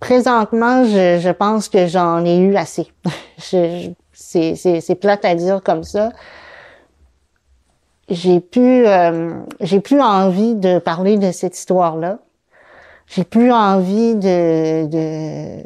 Présentement, 0.00 0.84
je, 0.84 1.18
je 1.20 1.30
pense 1.30 1.68
que 1.68 1.86
j'en 1.86 2.24
ai 2.24 2.38
eu 2.38 2.56
assez. 2.56 2.86
Je- 3.38 3.80
je- 3.88 3.90
c'est, 4.12 4.54
c'est, 4.56 4.80
c'est 4.80 4.94
plate 4.96 5.24
à 5.24 5.34
dire 5.36 5.62
comme 5.62 5.84
ça. 5.84 6.10
J'ai 8.08 8.40
plus, 8.40 8.86
euh, 8.86 9.34
j'ai 9.60 9.80
plus 9.80 10.00
envie 10.00 10.54
de 10.54 10.78
parler 10.78 11.18
de 11.18 11.30
cette 11.30 11.56
histoire-là. 11.56 12.18
J'ai 13.06 13.24
plus 13.24 13.52
envie 13.52 14.14
de, 14.16 14.86
de 14.86 15.62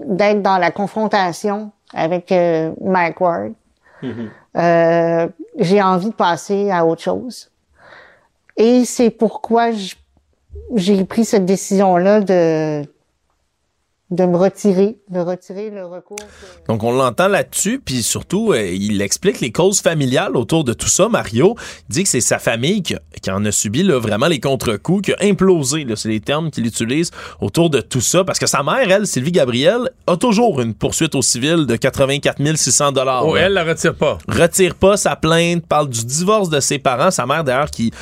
d'être 0.00 0.42
dans 0.42 0.58
la 0.58 0.70
confrontation 0.70 1.72
avec 1.92 2.30
euh, 2.32 2.72
Mike 2.80 3.20
Ward. 3.20 3.52
Euh, 4.56 5.28
j'ai 5.58 5.82
envie 5.82 6.10
de 6.10 6.14
passer 6.14 6.70
à 6.70 6.86
autre 6.86 7.02
chose. 7.02 7.50
Et 8.56 8.84
c'est 8.84 9.10
pourquoi 9.10 9.72
j- 9.72 9.94
j'ai 10.74 11.04
pris 11.04 11.24
cette 11.24 11.44
décision-là 11.44 12.20
de 12.20 12.84
de 14.10 14.24
me 14.24 14.38
retirer, 14.38 14.96
de 15.10 15.20
retirer 15.20 15.68
le 15.68 15.84
recours. 15.84 16.16
Donc, 16.66 16.82
on 16.82 16.92
l'entend 16.92 17.28
là-dessus, 17.28 17.78
puis 17.84 18.02
surtout, 18.02 18.52
euh, 18.52 18.66
il 18.72 19.02
explique 19.02 19.40
les 19.40 19.52
causes 19.52 19.82
familiales 19.82 20.34
autour 20.34 20.64
de 20.64 20.72
tout 20.72 20.88
ça. 20.88 21.10
Mario 21.10 21.56
dit 21.90 22.04
que 22.04 22.08
c'est 22.08 22.22
sa 22.22 22.38
famille 22.38 22.82
qui, 22.82 22.96
qui 23.20 23.30
en 23.30 23.44
a 23.44 23.52
subi 23.52 23.82
là, 23.82 23.98
vraiment 23.98 24.26
les 24.26 24.40
contre-coups, 24.40 25.02
qui 25.02 25.12
a 25.12 25.16
implosé, 25.20 25.86
c'est 25.94 26.08
les 26.08 26.20
termes 26.20 26.50
qu'il 26.50 26.64
utilise 26.64 27.10
autour 27.40 27.68
de 27.68 27.80
tout 27.82 28.00
ça, 28.00 28.24
parce 28.24 28.38
que 28.38 28.46
sa 28.46 28.62
mère, 28.62 28.90
elle, 28.90 29.06
Sylvie 29.06 29.32
Gabriel, 29.32 29.90
a 30.06 30.16
toujours 30.16 30.62
une 30.62 30.72
poursuite 30.72 31.14
au 31.14 31.20
civil 31.20 31.66
de 31.66 31.76
84 31.76 32.38
600 32.56 32.92
dollars. 32.92 33.26
Oh, 33.26 33.36
elle 33.36 33.52
la 33.52 33.64
retire 33.64 33.94
pas. 33.94 34.16
Retire 34.26 34.74
pas 34.74 34.96
sa 34.96 35.16
plainte, 35.16 35.66
parle 35.66 35.90
du 35.90 36.06
divorce 36.06 36.48
de 36.48 36.60
ses 36.60 36.78
parents. 36.78 37.10
Sa 37.10 37.26
mère, 37.26 37.44
d'ailleurs, 37.44 37.70
qui 37.70 37.92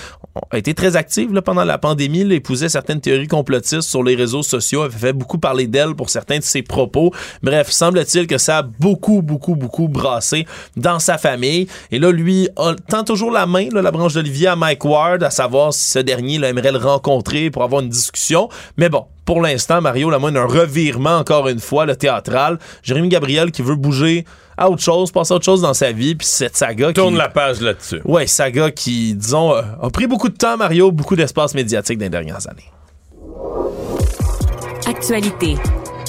a 0.50 0.58
été 0.58 0.74
très 0.74 0.96
active 0.96 1.32
pendant 1.44 1.64
la 1.64 1.78
pandémie, 1.78 2.24
là, 2.24 2.34
épousait 2.34 2.68
certaines 2.68 3.00
théories 3.00 3.28
complotistes 3.28 3.88
sur 3.88 4.02
les 4.02 4.14
réseaux 4.14 4.42
sociaux, 4.42 4.82
avait 4.82 4.96
fait 4.96 5.12
beaucoup 5.12 5.38
parler 5.38 5.66
d'elle 5.66 5.94
pour 5.94 6.10
certains 6.10 6.38
de 6.38 6.42
ses 6.42 6.62
propos. 6.62 7.12
Bref, 7.42 7.70
semble-t-il 7.70 8.26
que 8.26 8.38
ça 8.38 8.58
a 8.58 8.62
beaucoup, 8.62 9.22
beaucoup, 9.22 9.54
beaucoup 9.54 9.88
brassé 9.88 10.46
dans 10.76 10.98
sa 10.98 11.18
famille. 11.18 11.68
Et 11.90 11.98
là, 11.98 12.10
lui, 12.10 12.48
tend 12.88 13.04
toujours 13.04 13.30
la 13.30 13.46
main, 13.46 13.68
là, 13.70 13.82
la 13.82 13.90
branche 13.90 14.14
d'Olivier 14.14 14.48
à 14.48 14.56
Mike 14.56 14.84
Ward, 14.84 15.22
à 15.22 15.30
savoir 15.30 15.72
si 15.72 15.90
ce 15.90 15.98
dernier 15.98 16.38
là, 16.38 16.48
aimerait 16.48 16.72
le 16.72 16.78
rencontrer 16.78 17.50
pour 17.50 17.62
avoir 17.62 17.82
une 17.82 17.88
discussion. 17.88 18.48
Mais 18.76 18.88
bon, 18.88 19.04
pour 19.24 19.40
l'instant, 19.40 19.80
Mario, 19.80 20.10
la 20.10 20.18
moindre 20.18 20.40
un 20.40 20.46
revirement, 20.46 21.16
encore 21.16 21.48
une 21.48 21.58
fois, 21.58 21.86
le 21.86 21.96
théâtral. 21.96 22.58
Jérémy 22.82 23.08
Gabriel 23.08 23.50
qui 23.50 23.62
veut 23.62 23.74
bouger 23.74 24.24
à 24.57 24.70
autre 24.70 24.83
chose, 24.83 25.11
passer 25.12 25.33
à 25.33 25.37
autre 25.37 25.45
chose 25.45 25.61
dans 25.61 25.74
sa 25.74 25.93
vie, 25.93 26.15
puis 26.15 26.27
cette 26.27 26.57
saga 26.57 26.93
Tourne 26.93 27.15
qui... 27.15 27.19
la 27.19 27.28
page 27.28 27.61
là-dessus. 27.61 28.01
Ouais, 28.05 28.27
saga 28.27 28.70
qui, 28.70 29.15
disons, 29.15 29.55
euh, 29.55 29.62
a 29.83 29.91
pris 29.91 30.07
beaucoup 30.07 30.28
de 30.28 30.37
temps, 30.37 30.57
Mario, 30.57 30.91
beaucoup 30.93 31.16
d'espace 31.16 31.55
médiatique 31.55 31.99
dans 31.99 32.05
les 32.05 32.11
dernières 32.11 32.49
années. 32.49 32.70
Actualité. 34.87 35.57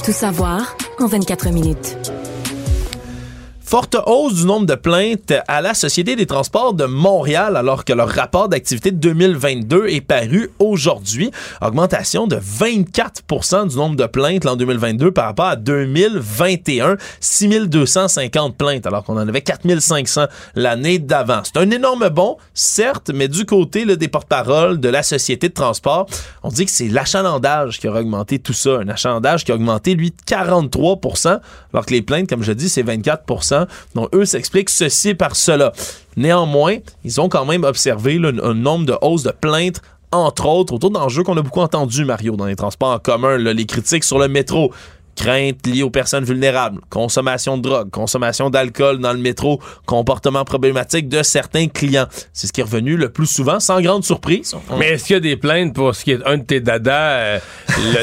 Tout 0.06 0.12
savoir 0.12 0.78
en 1.00 1.08
24 1.08 1.50
minutes. 1.50 1.98
Forte 3.68 3.98
hausse 4.06 4.36
du 4.36 4.46
nombre 4.46 4.66
de 4.66 4.76
plaintes 4.76 5.34
à 5.50 5.60
la 5.60 5.74
Société 5.74 6.16
des 6.16 6.26
transports 6.26 6.74
de 6.74 6.86
Montréal 6.86 7.58
alors 7.58 7.84
que 7.84 7.92
leur 7.92 8.08
rapport 8.08 8.48
d'activité 8.48 8.92
de 8.92 8.96
2022 8.96 9.88
est 9.90 10.00
paru 10.00 10.50
aujourd'hui. 10.58 11.32
Augmentation 11.60 12.28
de 12.28 12.38
24% 12.38 13.68
du 13.68 13.76
nombre 13.76 13.98
de 13.98 14.06
plaintes 14.06 14.46
l'an 14.46 14.56
2022 14.56 15.12
par 15.12 15.26
rapport 15.26 15.48
à 15.48 15.58
2021. 15.58 16.96
6250 17.20 18.56
plaintes 18.56 18.88
alors 18.88 19.04
qu'on 19.04 19.18
en 19.18 19.28
avait 19.28 19.42
4500 19.42 20.28
l'année 20.56 20.98
d'avant. 20.98 21.42
C'est 21.44 21.58
un 21.58 21.70
énorme 21.70 22.08
bond, 22.08 22.38
certes, 22.54 23.12
mais 23.14 23.28
du 23.28 23.46
côté 23.46 23.84
là, 23.84 23.98
des 23.98 24.08
porte-paroles 24.08 24.80
de 24.80 24.88
la 24.88 25.04
Société 25.04 25.50
de 25.50 25.54
transport, 25.54 26.06
on 26.42 26.48
dit 26.48 26.64
que 26.64 26.72
c'est 26.72 26.88
l'achalandage 26.88 27.82
qui 27.82 27.90
aurait 27.90 28.00
augmenté 28.00 28.40
tout 28.40 28.54
ça. 28.54 28.78
Un 28.78 28.88
achalandage 28.88 29.44
qui 29.44 29.52
a 29.52 29.56
augmenté, 29.56 29.94
lui, 29.94 30.12
de 30.12 30.16
43% 30.26 31.42
alors 31.74 31.86
que 31.86 31.94
les 31.94 32.02
plaintes, 32.02 32.30
comme 32.30 32.44
je 32.44 32.54
dis, 32.54 32.70
c'est 32.70 32.82
24 32.82 33.26
Donc, 33.96 34.14
eux 34.14 34.26
s'expliquent 34.26 34.70
ceci 34.70 35.14
par 35.14 35.36
cela. 35.36 35.72
Néanmoins, 36.16 36.78
ils 37.04 37.22
ont 37.22 37.30
quand 37.30 37.46
même 37.46 37.64
observé 37.64 38.20
un, 38.44 38.54
nombre 38.54 38.86
de 38.86 38.96
hausses 39.02 39.24
de 39.24 39.32
plaintes 39.32 39.82
entre 40.14 40.46
autres, 40.46 40.74
autour 40.74 40.90
d'enjeux 40.90 41.24
qu'on 41.24 41.36
a 41.36 41.42
beaucoup 41.42 41.60
entendu, 41.60 42.06
Mario, 42.06 42.38
dans 42.38 42.46
les 42.46 42.56
transports 42.56 42.94
en 42.94 42.98
commun, 43.00 43.36
les 43.36 43.66
critiques 43.66 44.06
sur 44.06 44.18
le 44.18 44.30
métro, 44.30 44.72
craintes 45.18 45.66
liées 45.68 45.84
aux 45.84 45.90
personnes 45.90 46.24
vulnérables, 46.24 46.80
consommation 46.90 47.58
de 47.58 47.64
drogue, 47.64 47.90
consommation 47.90 48.50
d'alcool 48.50 49.00
dans 49.00 49.12
le 49.12 49.20
métro, 49.20 49.60
comportement 49.86 50.46
problématique 50.46 51.10
de 51.10 51.24
certains 51.24 51.68
clients. 51.68 52.06
C'est 52.32 52.48
ce 52.48 52.54
qui 52.54 52.62
est 52.62 52.64
revenu 52.64 52.96
le 52.96 53.10
plus 53.10 53.26
souvent, 53.26 53.60
sans 53.60 53.82
grande 53.82 54.06
surprise. 54.06 54.56
Mais 54.78 54.92
est-ce 54.92 55.06
qu'il 55.06 55.16
y 55.16 55.18
a 55.18 55.20
des 55.20 55.36
plaintes 55.36 55.74
pour 55.74 55.94
ce 55.94 56.06
qui 56.06 56.12
est 56.12 56.26
un 56.26 56.38
de 56.38 56.44
tes 56.44 56.62
dadas? 56.62 57.18
euh, 57.18 57.40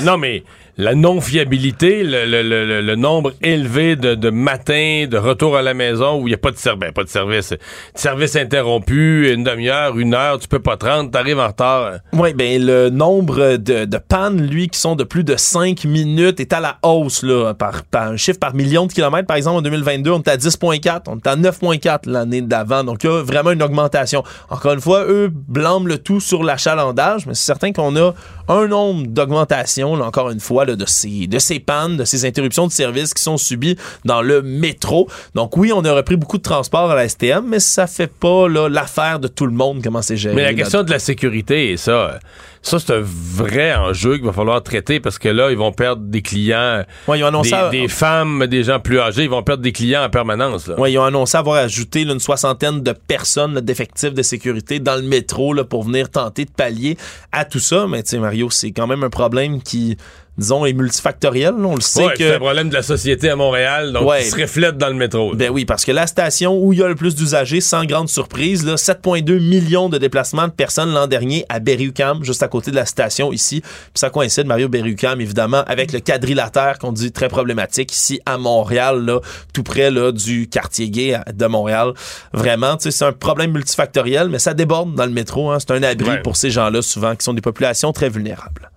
non, 0.03 0.19
mais 0.19 0.45
la 0.77 0.95
non-fiabilité, 0.95 2.03
le, 2.03 2.25
le- 2.27 2.43
le- 2.43 2.81
le 2.83 2.97
nombre 2.97 3.33
élevé 3.43 3.97
de, 3.97 4.15
de 4.15 4.31
matins 4.31 5.07
de 5.09 5.17
retour 5.17 5.57
à 5.57 5.63
la 5.63 5.73
maison 5.75 6.17
où 6.21 6.27
il 6.27 6.31
n'y 6.31 6.35
a 6.35 6.39
pas 6.39 6.51
de 6.51 6.57
service, 6.57 6.91
pas 6.93 7.05
de 7.05 7.09
service, 7.09 7.55
service 7.95 8.37
interrompu, 8.37 9.33
une 9.33 9.45
demi-heure, 9.45 9.97
une 9.99 10.15
heure, 10.15 10.39
tu 10.39 10.49
peux 10.49 10.59
pas 10.59 10.77
te 10.77 10.87
rendre, 10.87 11.11
t'arrives 11.11 11.39
en 11.39 11.47
retard. 11.49 11.93
Oui, 12.13 12.35
ben 12.35 12.65
le 12.65 12.91
nombre 12.91 13.57
de, 13.57 13.85
de 13.85 13.99
pannes, 13.99 14.41
lui, 14.47 14.69
qui 14.69 14.79
sont 14.79 14.97
de 14.97 15.05
plus 15.05 15.25
de 15.25 15.37
5 15.37 15.85
minutes, 15.85 16.41
est 16.41 16.53
à 16.53 16.61
la 16.61 16.79
hausse, 16.83 17.23
là, 17.23 17.55
par, 17.55 17.85
par 17.85 18.09
un 18.09 18.17
chiffre 18.17 18.39
par 18.39 18.55
million 18.55 18.87
de 18.87 18.93
kilomètres. 18.93 19.27
Par 19.27 19.37
exemple, 19.37 19.59
en 19.59 19.63
2022, 19.63 20.11
on 20.11 20.19
était 20.21 20.33
à 20.33 20.37
10,4, 20.37 21.03
on 21.09 21.17
était 21.19 21.29
à 21.31 21.37
9,4 21.37 22.09
l'année 22.11 22.43
d'avant. 22.43 22.85
Donc, 22.85 23.05
il 23.05 23.11
y 23.11 23.13
a 23.13 23.23
vraiment 23.23 23.51
une 23.53 23.63
augmentation. 23.63 24.23
Encore 24.51 24.73
une 24.73 24.81
fois, 24.81 25.05
eux 25.07 25.31
blâment 25.33 25.85
le 25.87 25.99
tout 25.99 26.21
sur 26.21 26.43
l'achalandage, 26.43 27.27
mais 27.27 27.35
c'est 27.35 27.45
certain 27.47 27.73
qu'on 27.73 27.95
a 27.97 28.13
un 28.49 28.67
nombre 28.67 29.07
d'augmentations, 29.07 29.97
là, 29.97 30.05
encore 30.07 30.31
une 30.31 30.41
fois, 30.41 30.64
là, 30.65 30.77
de, 30.77 30.85
ces, 30.87 31.27
de 31.27 31.39
ces 31.39 31.61
pannes, 31.61 31.97
de 31.97 32.05
ces 32.05 32.25
interruptions 32.25 32.67
de 32.67 32.73
service 32.73 33.15
qui 33.15 33.23
sont 33.23 33.37
subies 33.37 33.77
dans 34.05 34.23
le 34.23 34.43
métro. 34.43 35.09
Donc, 35.35 35.57
oui, 35.57 35.73
on 35.75 35.85
a 35.85 35.93
repris 35.93 36.17
beaucoup 36.17 36.39
de 36.39 36.43
transport 36.43 36.91
à 36.91 36.95
la 36.95 37.09
STM, 37.09 37.45
mais 37.49 37.61
ça 37.61 37.87
fait 37.87 38.07
pas 38.13 38.49
l'affaire 38.49 39.19
de 39.21 39.29
tout 39.29 39.47
le 39.47 39.53
monde, 39.53 39.83
comment 39.83 40.03
c'est 40.03 40.17
géré. 40.17 40.35
Mais 40.35 40.43
la 40.43 40.55
question 40.55 40.83
de 40.83 40.91
la 40.91 40.99
sécurité, 40.99 41.73
et 41.73 41.77
ça, 41.77 42.19
ça 42.63 42.79
c'est 42.79 42.93
un 42.95 43.03
vrai 43.03 43.75
enjeu 43.75 44.17
qu'il 44.17 44.25
va 44.27 44.33
falloir 44.33 44.63
traiter 44.63 45.01
parce 45.01 45.19
que 45.19 45.29
là, 45.29 45.51
ils 45.51 45.57
vont 45.57 45.73
perdre 45.73 46.03
des 46.03 46.23
clients, 46.23 46.83
Ouais, 47.09 47.19
ils 47.19 47.25
ont 47.25 47.29
annoncé 47.29 47.51
des, 47.51 47.57
à- 47.57 47.69
des 47.71 47.89
femmes, 47.89 48.47
des 48.47 48.65
gens 48.65 48.81
plus 48.81 48.99
âgés, 49.01 49.25
ils 49.25 49.31
vont 49.31 49.43
perdre 49.43 49.63
des 49.63 49.73
clients 49.73 50.05
en 50.05 50.11
permanence. 50.11 50.69
Ouais, 50.79 50.93
ils 50.93 50.99
ont 50.99 51.05
annoncé 51.05 51.37
avoir 51.37 51.57
ajouté 51.57 52.05
là, 52.05 52.13
une 52.15 52.21
soixantaine 52.21 52.83
de 52.83 52.93
personnes, 52.93 53.61
d'effectifs 53.61 54.15
de 54.15 54.23
sécurité 54.23 54.79
dans 54.81 54.97
le 54.97 55.03
métro 55.03 55.53
là, 55.53 55.65
pour 55.65 55.83
venir 55.85 56.11
tenter 56.11 56.45
de 56.45 56.51
pallier 56.51 56.97
à 57.33 57.45
tout 57.45 57.59
ça. 57.61 57.87
Mais 57.89 58.03
tu 58.03 58.11
sais, 58.11 58.19
Mario, 58.19 58.49
c'est 58.51 58.73
quand 58.73 58.87
même 58.87 59.05
un 59.05 59.11
problème 59.11 59.61
qui, 59.63 59.97
disons, 60.39 60.67
est 60.67 60.73
multifactoriel. 60.73 61.55
là. 61.57 61.67
On 61.69 61.75
le 61.75 61.81
sait 61.81 62.05
Ouais, 62.07 62.13
que. 62.13 62.19
c'est 62.19 62.35
un 62.35 62.39
problème 62.41 62.69
de 62.69 62.75
la 62.75 62.83
société 62.83 63.31
à 63.31 63.37
Montréal, 63.37 63.93
donc 63.93 64.09
Ouais. 64.09 64.25
il 64.25 64.31
se 64.31 64.37
reflète 64.41 64.77
dans 64.77 64.89
le 64.89 64.95
métro. 64.95 65.31
là. 65.33 65.37
Ben 65.39 65.51
oui, 65.51 65.65
parce 65.65 65.85
que 65.85 65.93
la 65.93 66.07
station 66.07 66.57
où 66.59 66.73
il 66.73 66.79
y 66.79 66.83
a 66.83 66.89
le 66.89 66.95
plus 66.95 67.15
d'usagers, 67.15 67.61
sans 67.61 67.85
grande 67.85 68.09
surprise, 68.09 68.65
là, 68.65 68.77
7,2 68.77 69.39
millions 69.39 69.89
de 69.89 69.99
déplacements 69.99 70.47
de 70.49 70.53
personnes 70.53 70.93
l'an 70.93 71.07
dernier 71.07 71.45
à 71.49 71.61
Berry-UQAM, 71.61 72.25
juste 72.25 72.43
à 72.43 72.49
côté 72.49 72.71
de 72.71 72.77
la 72.77 72.87
station 72.87 73.33
ici. 73.33 73.61
Puis 73.61 73.71
ça 73.95 74.11
coïncide, 74.11 74.47
Mario 74.47 74.69
Berry-UQAM, 74.69 75.21
évidemment, 75.21 75.63
avec 75.67 75.93
le 75.93 76.01
quadrilatère 76.01 76.79
qu'on 76.79 76.93
dit 76.93 77.13
très 77.13 77.29
problématique 77.29 77.93
ici 77.93 78.21
à 78.27 78.39
Montréal, 78.39 79.05
là, 79.05 79.21
tout 79.53 79.63
près 79.63 79.91
là, 79.91 80.11
du 80.13 80.49
quartier 80.49 80.91
gay 80.91 81.19
de 81.33 81.47
Montréal. 81.47 81.93
Vraiment, 82.33 82.77
tu 82.77 82.85
sais, 82.85 82.91
c'est 82.91 83.05
un 83.05 83.13
problème 83.13 83.53
multifactoriel, 83.53 84.29
mais 84.29 84.39
ça 84.39 84.55
déborde 84.55 84.95
dans 84.95 85.07
le 85.07 85.13
métro. 85.13 85.51
hein. 85.51 85.59
C'est 85.61 85.71
un 85.73 85.83
abri 85.83 86.09
Ouais. 86.11 86.23
pour 86.23 86.37
ces 86.37 86.51
gens-là, 86.51 86.83
souvent, 86.83 87.15
qui 87.15 87.25
sont 87.25 87.35
des 87.35 87.41
populations 87.41 87.93
très 87.93 88.09
vulnérables. 88.09 88.71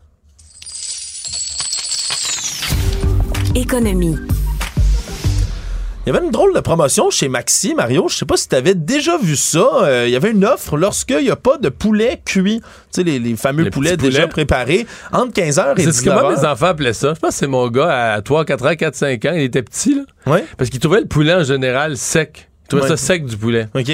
Économie. 3.72 4.16
Il 6.06 6.14
y 6.14 6.16
avait 6.16 6.24
une 6.26 6.32
drôle 6.32 6.54
de 6.56 6.62
promotion 6.62 7.10
chez 7.10 7.28
Maxi, 7.28 7.76
Mario. 7.76 8.08
Je 8.08 8.16
sais 8.16 8.26
pas 8.26 8.38
si 8.38 8.48
tu 8.48 8.56
avais 8.56 8.76
déjà 8.76 9.18
vu 9.18 9.36
ça. 9.36 9.68
Euh, 9.84 10.06
il 10.08 10.14
y 10.14 10.16
avait 10.16 10.32
une 10.32 10.46
offre 10.46 10.78
lorsqu'il 10.78 11.18
n'y 11.18 11.30
a 11.30 11.36
pas 11.36 11.58
de 11.58 11.68
poulet 11.68 12.22
cuit. 12.24 12.62
Tu 12.62 12.66
sais, 12.92 13.04
les, 13.04 13.20
les 13.20 13.36
fameux 13.36 13.64
Les 13.64 13.70
poulets 13.70 13.98
déjà 13.98 14.26
préparés 14.30 14.88
entre 15.12 15.34
15h 15.34 15.78
et 15.78 15.84
C'est 15.84 15.92
ce 15.92 16.02
que 16.02 16.10
moi, 16.10 16.34
19h. 16.34 16.40
mes 16.40 16.48
enfants 16.48 16.66
appelaient 16.68 16.94
ça. 16.94 17.14
Je 17.14 17.20
pense 17.20 17.32
que 17.32 17.36
c'est 17.36 17.48
mon 17.48 17.68
gars 17.68 18.14
à 18.14 18.22
3, 18.22 18.46
4 18.46 18.66
ans, 18.68 18.76
4, 18.78 18.96
5 18.96 19.26
ans. 19.26 19.32
Il 19.36 19.42
était 19.42 19.64
petit, 19.64 19.96
là. 19.96 20.04
Ouais. 20.32 20.46
Parce 20.58 20.70
qu'il 20.70 20.80
trouvait 20.80 21.02
le 21.02 21.08
poulet 21.08 21.34
en 21.34 21.44
général 21.44 21.98
sec. 21.98 22.48
Il 22.64 22.68
trouvait 22.70 22.88
ça 22.88 22.96
sec 22.96 23.26
du 23.26 23.36
poulet. 23.36 23.68
OK. 23.76 23.92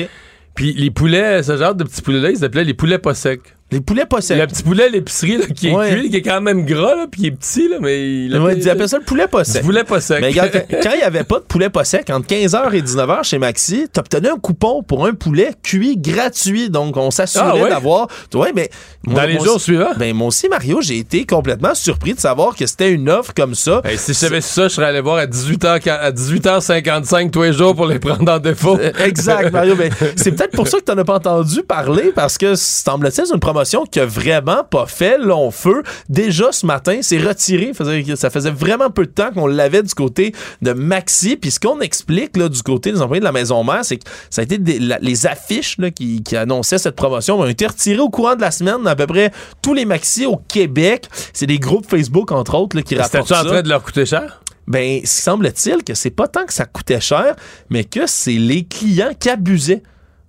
Puis 0.54 0.74
les 0.74 0.92
poulets, 0.92 1.42
ce 1.42 1.58
genre 1.58 1.74
de 1.74 1.84
petits 1.84 2.04
poulets-là, 2.04 2.30
ils 2.30 2.38
s'appelaient 2.38 2.64
les 2.64 2.76
poulets 2.76 3.00
pas 3.00 3.16
secs. 3.16 3.42
Les 3.72 3.82
poulets 3.82 4.06
pas 4.06 4.22
secs. 4.22 4.38
Le 4.38 4.46
petit 4.46 4.62
poulet 4.62 4.84
à 4.84 4.90
l'épicerie, 4.90 5.38
là, 5.38 5.46
qui 5.48 5.70
est 5.70 5.76
Ouais. 5.76 5.90
cuit, 5.96 6.10
qui 6.12 6.18
est 6.18 6.22
quand 6.22 6.42
même 6.42 6.64
gras, 6.64 6.94
là, 6.96 7.08
puis 7.10 7.22
il 7.22 7.28
est 7.28 7.32
petit, 7.32 7.68
là, 7.68 7.78
mais 7.82 8.26
il 8.26 8.38
Ouais, 8.38 8.68
appellent 8.70 8.88
ça 8.88 9.00
le 9.00 9.04
poulet 9.04 9.28
pas 9.28 9.44
sec. 9.44 9.62
Du 9.62 9.66
poulet 9.68 9.84
pas 9.84 10.00
sec. 10.00 10.20
Mais 10.22 10.28
regarde, 10.28 10.52
quand 10.84 10.92
il 10.92 10.98
n'y 10.98 11.02
avait 11.04 11.24
pas 11.24 11.40
de 11.40 11.46
poulet 11.46 11.70
pas 11.72 11.84
sec, 11.84 12.08
entre 12.12 12.28
15h 12.28 12.72
et 12.76 12.82
19h 12.84 13.24
chez 13.24 13.40
Maxi, 13.40 13.88
t'obtenais 13.92 14.30
un 14.30 14.38
coupon 14.38 14.84
pour 14.84 15.08
un 15.08 15.14
poulet 15.14 15.52
cuit 15.64 15.98
gratuit. 15.98 16.70
Donc, 16.70 16.98
on 16.98 17.10
s'assurait 17.10 17.46
Ah 17.48 17.56
ouais? 17.56 17.70
d'avoir. 17.70 18.08
Ouais, 18.36 18.52
mais. 18.54 18.70
Dans 19.08 19.24
les 19.24 19.40
jours 19.40 19.60
suivants? 19.60 19.92
Ben, 19.98 20.14
moi 20.16 20.28
aussi, 20.28 20.48
Mario, 20.50 20.80
j'ai 20.82 21.00
été 21.00 21.26
complètement 21.26 21.74
surpris 21.74 22.14
de 22.14 22.20
savoir 22.20 22.56
que 22.56 22.66
c'était 22.68 22.92
une 22.92 23.10
offre 23.10 23.34
comme 23.36 23.56
ça. 23.56 23.82
Hey, 23.86 23.98
si 23.98 24.14
je 24.14 24.18
savais 24.18 24.42
ça, 24.42 24.68
je 24.68 24.74
serais 24.76 24.86
allé 24.88 25.02
voir 25.02 25.18
à 25.18 25.26
18h, 25.26 25.90
à 25.90 26.12
18h55 26.12 27.32
tous 27.32 27.42
les 27.42 27.54
jours 27.54 27.76
pour 27.76 27.88
les 27.88 27.98
prendre 28.00 28.32
en 28.32 28.40
défaut. 28.40 28.78
Euh, 28.80 28.92
Exact, 29.04 29.52
Mario. 29.52 29.76
Ben, 29.76 29.90
c'est 30.16 30.32
peut-être 30.34 30.52
pour 30.56 30.68
ça 30.68 30.78
que 30.78 30.84
t'en 30.84 30.98
as 30.98 31.04
pas 31.04 31.16
entendu 31.16 31.64
parler, 31.64 32.12
parce 32.14 32.38
que 32.38 32.56
semble-t-il, 32.56 33.26
c'est 33.26 33.34
une 33.34 33.40
promotion 33.54 33.86
qui 33.86 34.00
a 34.00 34.06
vraiment 34.06 34.64
pas 34.64 34.86
fait 34.88 35.18
long 35.20 35.52
feu. 35.52 35.84
Déjà 36.10 36.52
ce 36.52 36.66
matin, 36.66 37.00
c'est 37.02 37.20
retiré. 37.20 37.72
Ça 38.16 38.30
faisait 38.30 38.50
vraiment 38.50 38.90
peu 38.90 39.06
de 39.06 39.12
temps 39.12 39.32
qu'on 39.32 39.46
l'avait 39.48 39.84
du 39.84 39.94
côté 39.94 40.34
de 40.62 40.74
Maxi. 40.74 41.36
Puis 41.38 41.52
ce 41.52 41.60
qu'on 41.60 41.80
explique 41.82 42.36
là, 42.36 42.50
du 42.50 42.62
côté 42.64 42.92
des 42.92 43.02
employés 43.02 43.20
de 43.20 43.26
la 43.26 43.32
maison 43.32 43.64
mère, 43.64 43.86
c'est 43.86 43.98
que 43.98 44.10
ça 44.30 44.42
a 44.42 44.44
été 44.44 44.58
des- 44.58 44.80
la- 44.80 44.98
les 45.00 45.28
affiches 45.28 45.78
là, 45.78 45.92
qui, 45.92 46.24
qui 46.24 46.36
annonçaient 46.36 46.80
cette 46.80 46.96
promotion 46.96 47.40
ont 47.40 47.46
été 47.46 47.68
retirées 47.68 48.00
au 48.00 48.10
courant 48.10 48.36
de 48.36 48.42
la 48.42 48.52
semaine 48.52 48.78
dans 48.84 48.90
à 48.90 48.96
peu 48.96 49.06
près 49.08 49.32
tous 49.62 49.74
les 49.74 49.86
Maxi 49.86 50.26
au 50.26 50.38
Québec. 50.38 51.08
C'est 51.34 51.46
des 51.48 51.60
groupes 51.60 51.88
Facebook, 51.90 52.32
entre 52.32 52.56
autres, 52.56 52.76
là, 52.76 52.82
qui 52.82 52.96
rapportent 52.96 53.28
ça. 53.28 53.42
en 53.42 53.46
train 53.46 53.62
de 53.62 53.70
leur 53.70 53.84
coûter 53.84 54.06
cher? 54.06 54.42
Ben, 54.66 55.02
semble-t-il 55.04 55.84
que 55.84 55.94
c'est 55.94 56.10
pas 56.10 56.28
tant 56.28 56.46
que 56.46 56.54
ça 56.54 56.66
coûtait 56.66 57.02
cher, 57.02 57.36
mais 57.70 57.84
que 57.84 58.08
c'est 58.08 58.32
les 58.32 58.64
clients 58.64 59.12
qui 59.20 59.30
abusaient. 59.30 59.84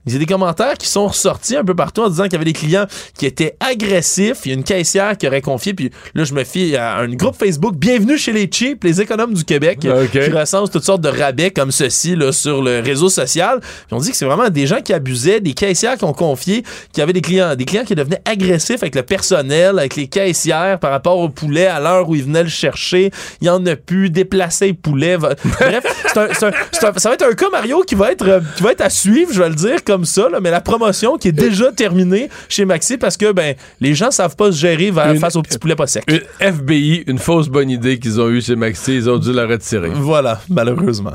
Il 0.06 0.12
y 0.12 0.16
a 0.16 0.18
des 0.18 0.26
commentaires 0.26 0.74
qui 0.78 0.86
sont 0.86 1.06
ressortis 1.08 1.56
un 1.56 1.64
peu 1.64 1.74
partout 1.74 2.02
en 2.02 2.08
disant 2.10 2.24
qu'il 2.24 2.32
y 2.34 2.36
avait 2.36 2.44
des 2.44 2.52
clients 2.52 2.86
qui 3.18 3.26
étaient 3.26 3.56
agressifs. 3.60 4.40
Il 4.44 4.48
y 4.48 4.50
a 4.52 4.54
une 4.54 4.64
caissière 4.64 5.16
qui 5.16 5.26
aurait 5.26 5.40
confié, 5.40 5.72
puis 5.74 5.90
là, 6.14 6.24
je 6.24 6.34
me 6.34 6.44
fie 6.44 6.76
à 6.76 6.96
un 6.98 7.08
groupe 7.08 7.36
Facebook 7.36 7.74
Bienvenue 7.76 8.18
chez 8.18 8.32
les 8.32 8.48
cheap, 8.52 8.84
les 8.84 9.00
économes 9.00 9.32
du 9.34 9.44
Québec, 9.44 9.78
Ok. 9.86 10.10
qui 10.10 10.30
recense 10.30 10.70
toutes 10.70 10.84
sortes 10.84 11.00
de 11.00 11.08
rabais 11.08 11.50
comme 11.50 11.70
ceci 11.70 12.16
là, 12.16 12.32
sur 12.32 12.62
le 12.62 12.80
réseau 12.80 13.08
social. 13.08 13.60
Puis 13.60 13.68
on 13.92 13.98
dit 13.98 14.10
que 14.10 14.16
c'est 14.16 14.24
vraiment 14.26 14.48
des 14.50 14.66
gens 14.66 14.80
qui 14.82 14.92
abusaient, 14.92 15.40
des 15.40 15.54
caissières 15.54 15.96
qui 15.96 16.04
ont 16.04 16.12
confié, 16.12 16.64
qui 16.92 17.00
avaient 17.00 17.12
des 17.12 17.22
clients, 17.22 17.54
des 17.56 17.64
clients 17.64 17.84
qui 17.84 17.94
devenaient 17.94 18.20
agressifs 18.24 18.82
avec 18.82 18.94
le 18.94 19.02
personnel, 19.02 19.78
avec 19.78 19.96
les 19.96 20.06
caissières 20.08 20.78
par 20.78 20.90
rapport 20.90 21.18
au 21.18 21.28
poulet 21.28 21.66
à 21.66 21.80
l'heure 21.80 22.08
où 22.08 22.14
ils 22.14 22.24
venaient 22.24 22.42
le 22.42 22.48
chercher. 22.48 23.10
Il 23.40 23.46
y 23.46 23.50
en 23.50 23.64
a 23.66 23.76
plus, 23.76 24.10
déplacer 24.10 24.68
le 24.68 24.74
poulet. 24.74 25.16
Bref, 25.18 25.38
c'est 25.44 26.18
un- 26.18 26.28
c'est 26.34 26.46
un- 26.46 26.52
c'est 26.72 26.84
un- 26.86 26.92
ça 26.98 27.08
va 27.08 27.14
être 27.14 27.24
un 27.26 27.32
cas, 27.34 27.48
Mario, 27.50 27.82
qui 27.86 27.94
va 27.94 28.12
être, 28.12 28.26
euh, 28.28 28.40
qui 28.56 28.62
va 28.62 28.72
être 28.72 28.80
à 28.82 28.90
suivre, 28.90 29.32
je 29.32 29.40
vais 29.42 29.48
le 29.48 29.54
dire 29.54 29.82
comme 29.84 29.93
ça, 30.02 30.28
là, 30.28 30.40
mais 30.40 30.50
la 30.50 30.60
promotion 30.60 31.16
qui 31.18 31.28
est 31.28 31.32
déjà 31.32 31.70
terminée 31.70 32.28
chez 32.48 32.64
Maxi 32.64 32.96
parce 32.98 33.16
que 33.16 33.30
ben 33.30 33.54
les 33.80 33.94
gens 33.94 34.10
savent 34.10 34.34
pas 34.34 34.50
se 34.50 34.56
gérer 34.58 34.90
vers- 34.90 35.12
Une- 35.12 35.20
face 35.20 35.36
aux 35.36 35.42
petits 35.42 35.58
poulets 35.58 35.76
pas 35.76 35.86
secs. 35.86 36.02
Une 36.08 36.22
FBI, 36.40 37.04
une 37.06 37.18
fausse 37.18 37.48
bonne 37.48 37.70
idée 37.70 37.98
qu'ils 38.00 38.20
ont 38.20 38.28
eue 38.30 38.40
chez 38.42 38.56
Maxi, 38.56 38.96
ils 38.96 39.08
ont 39.10 39.18
dû 39.18 39.32
la 39.32 39.46
retirer. 39.46 39.90
Voilà, 39.94 40.40
malheureusement. 40.48 41.12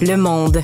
Le 0.00 0.16
monde. 0.16 0.62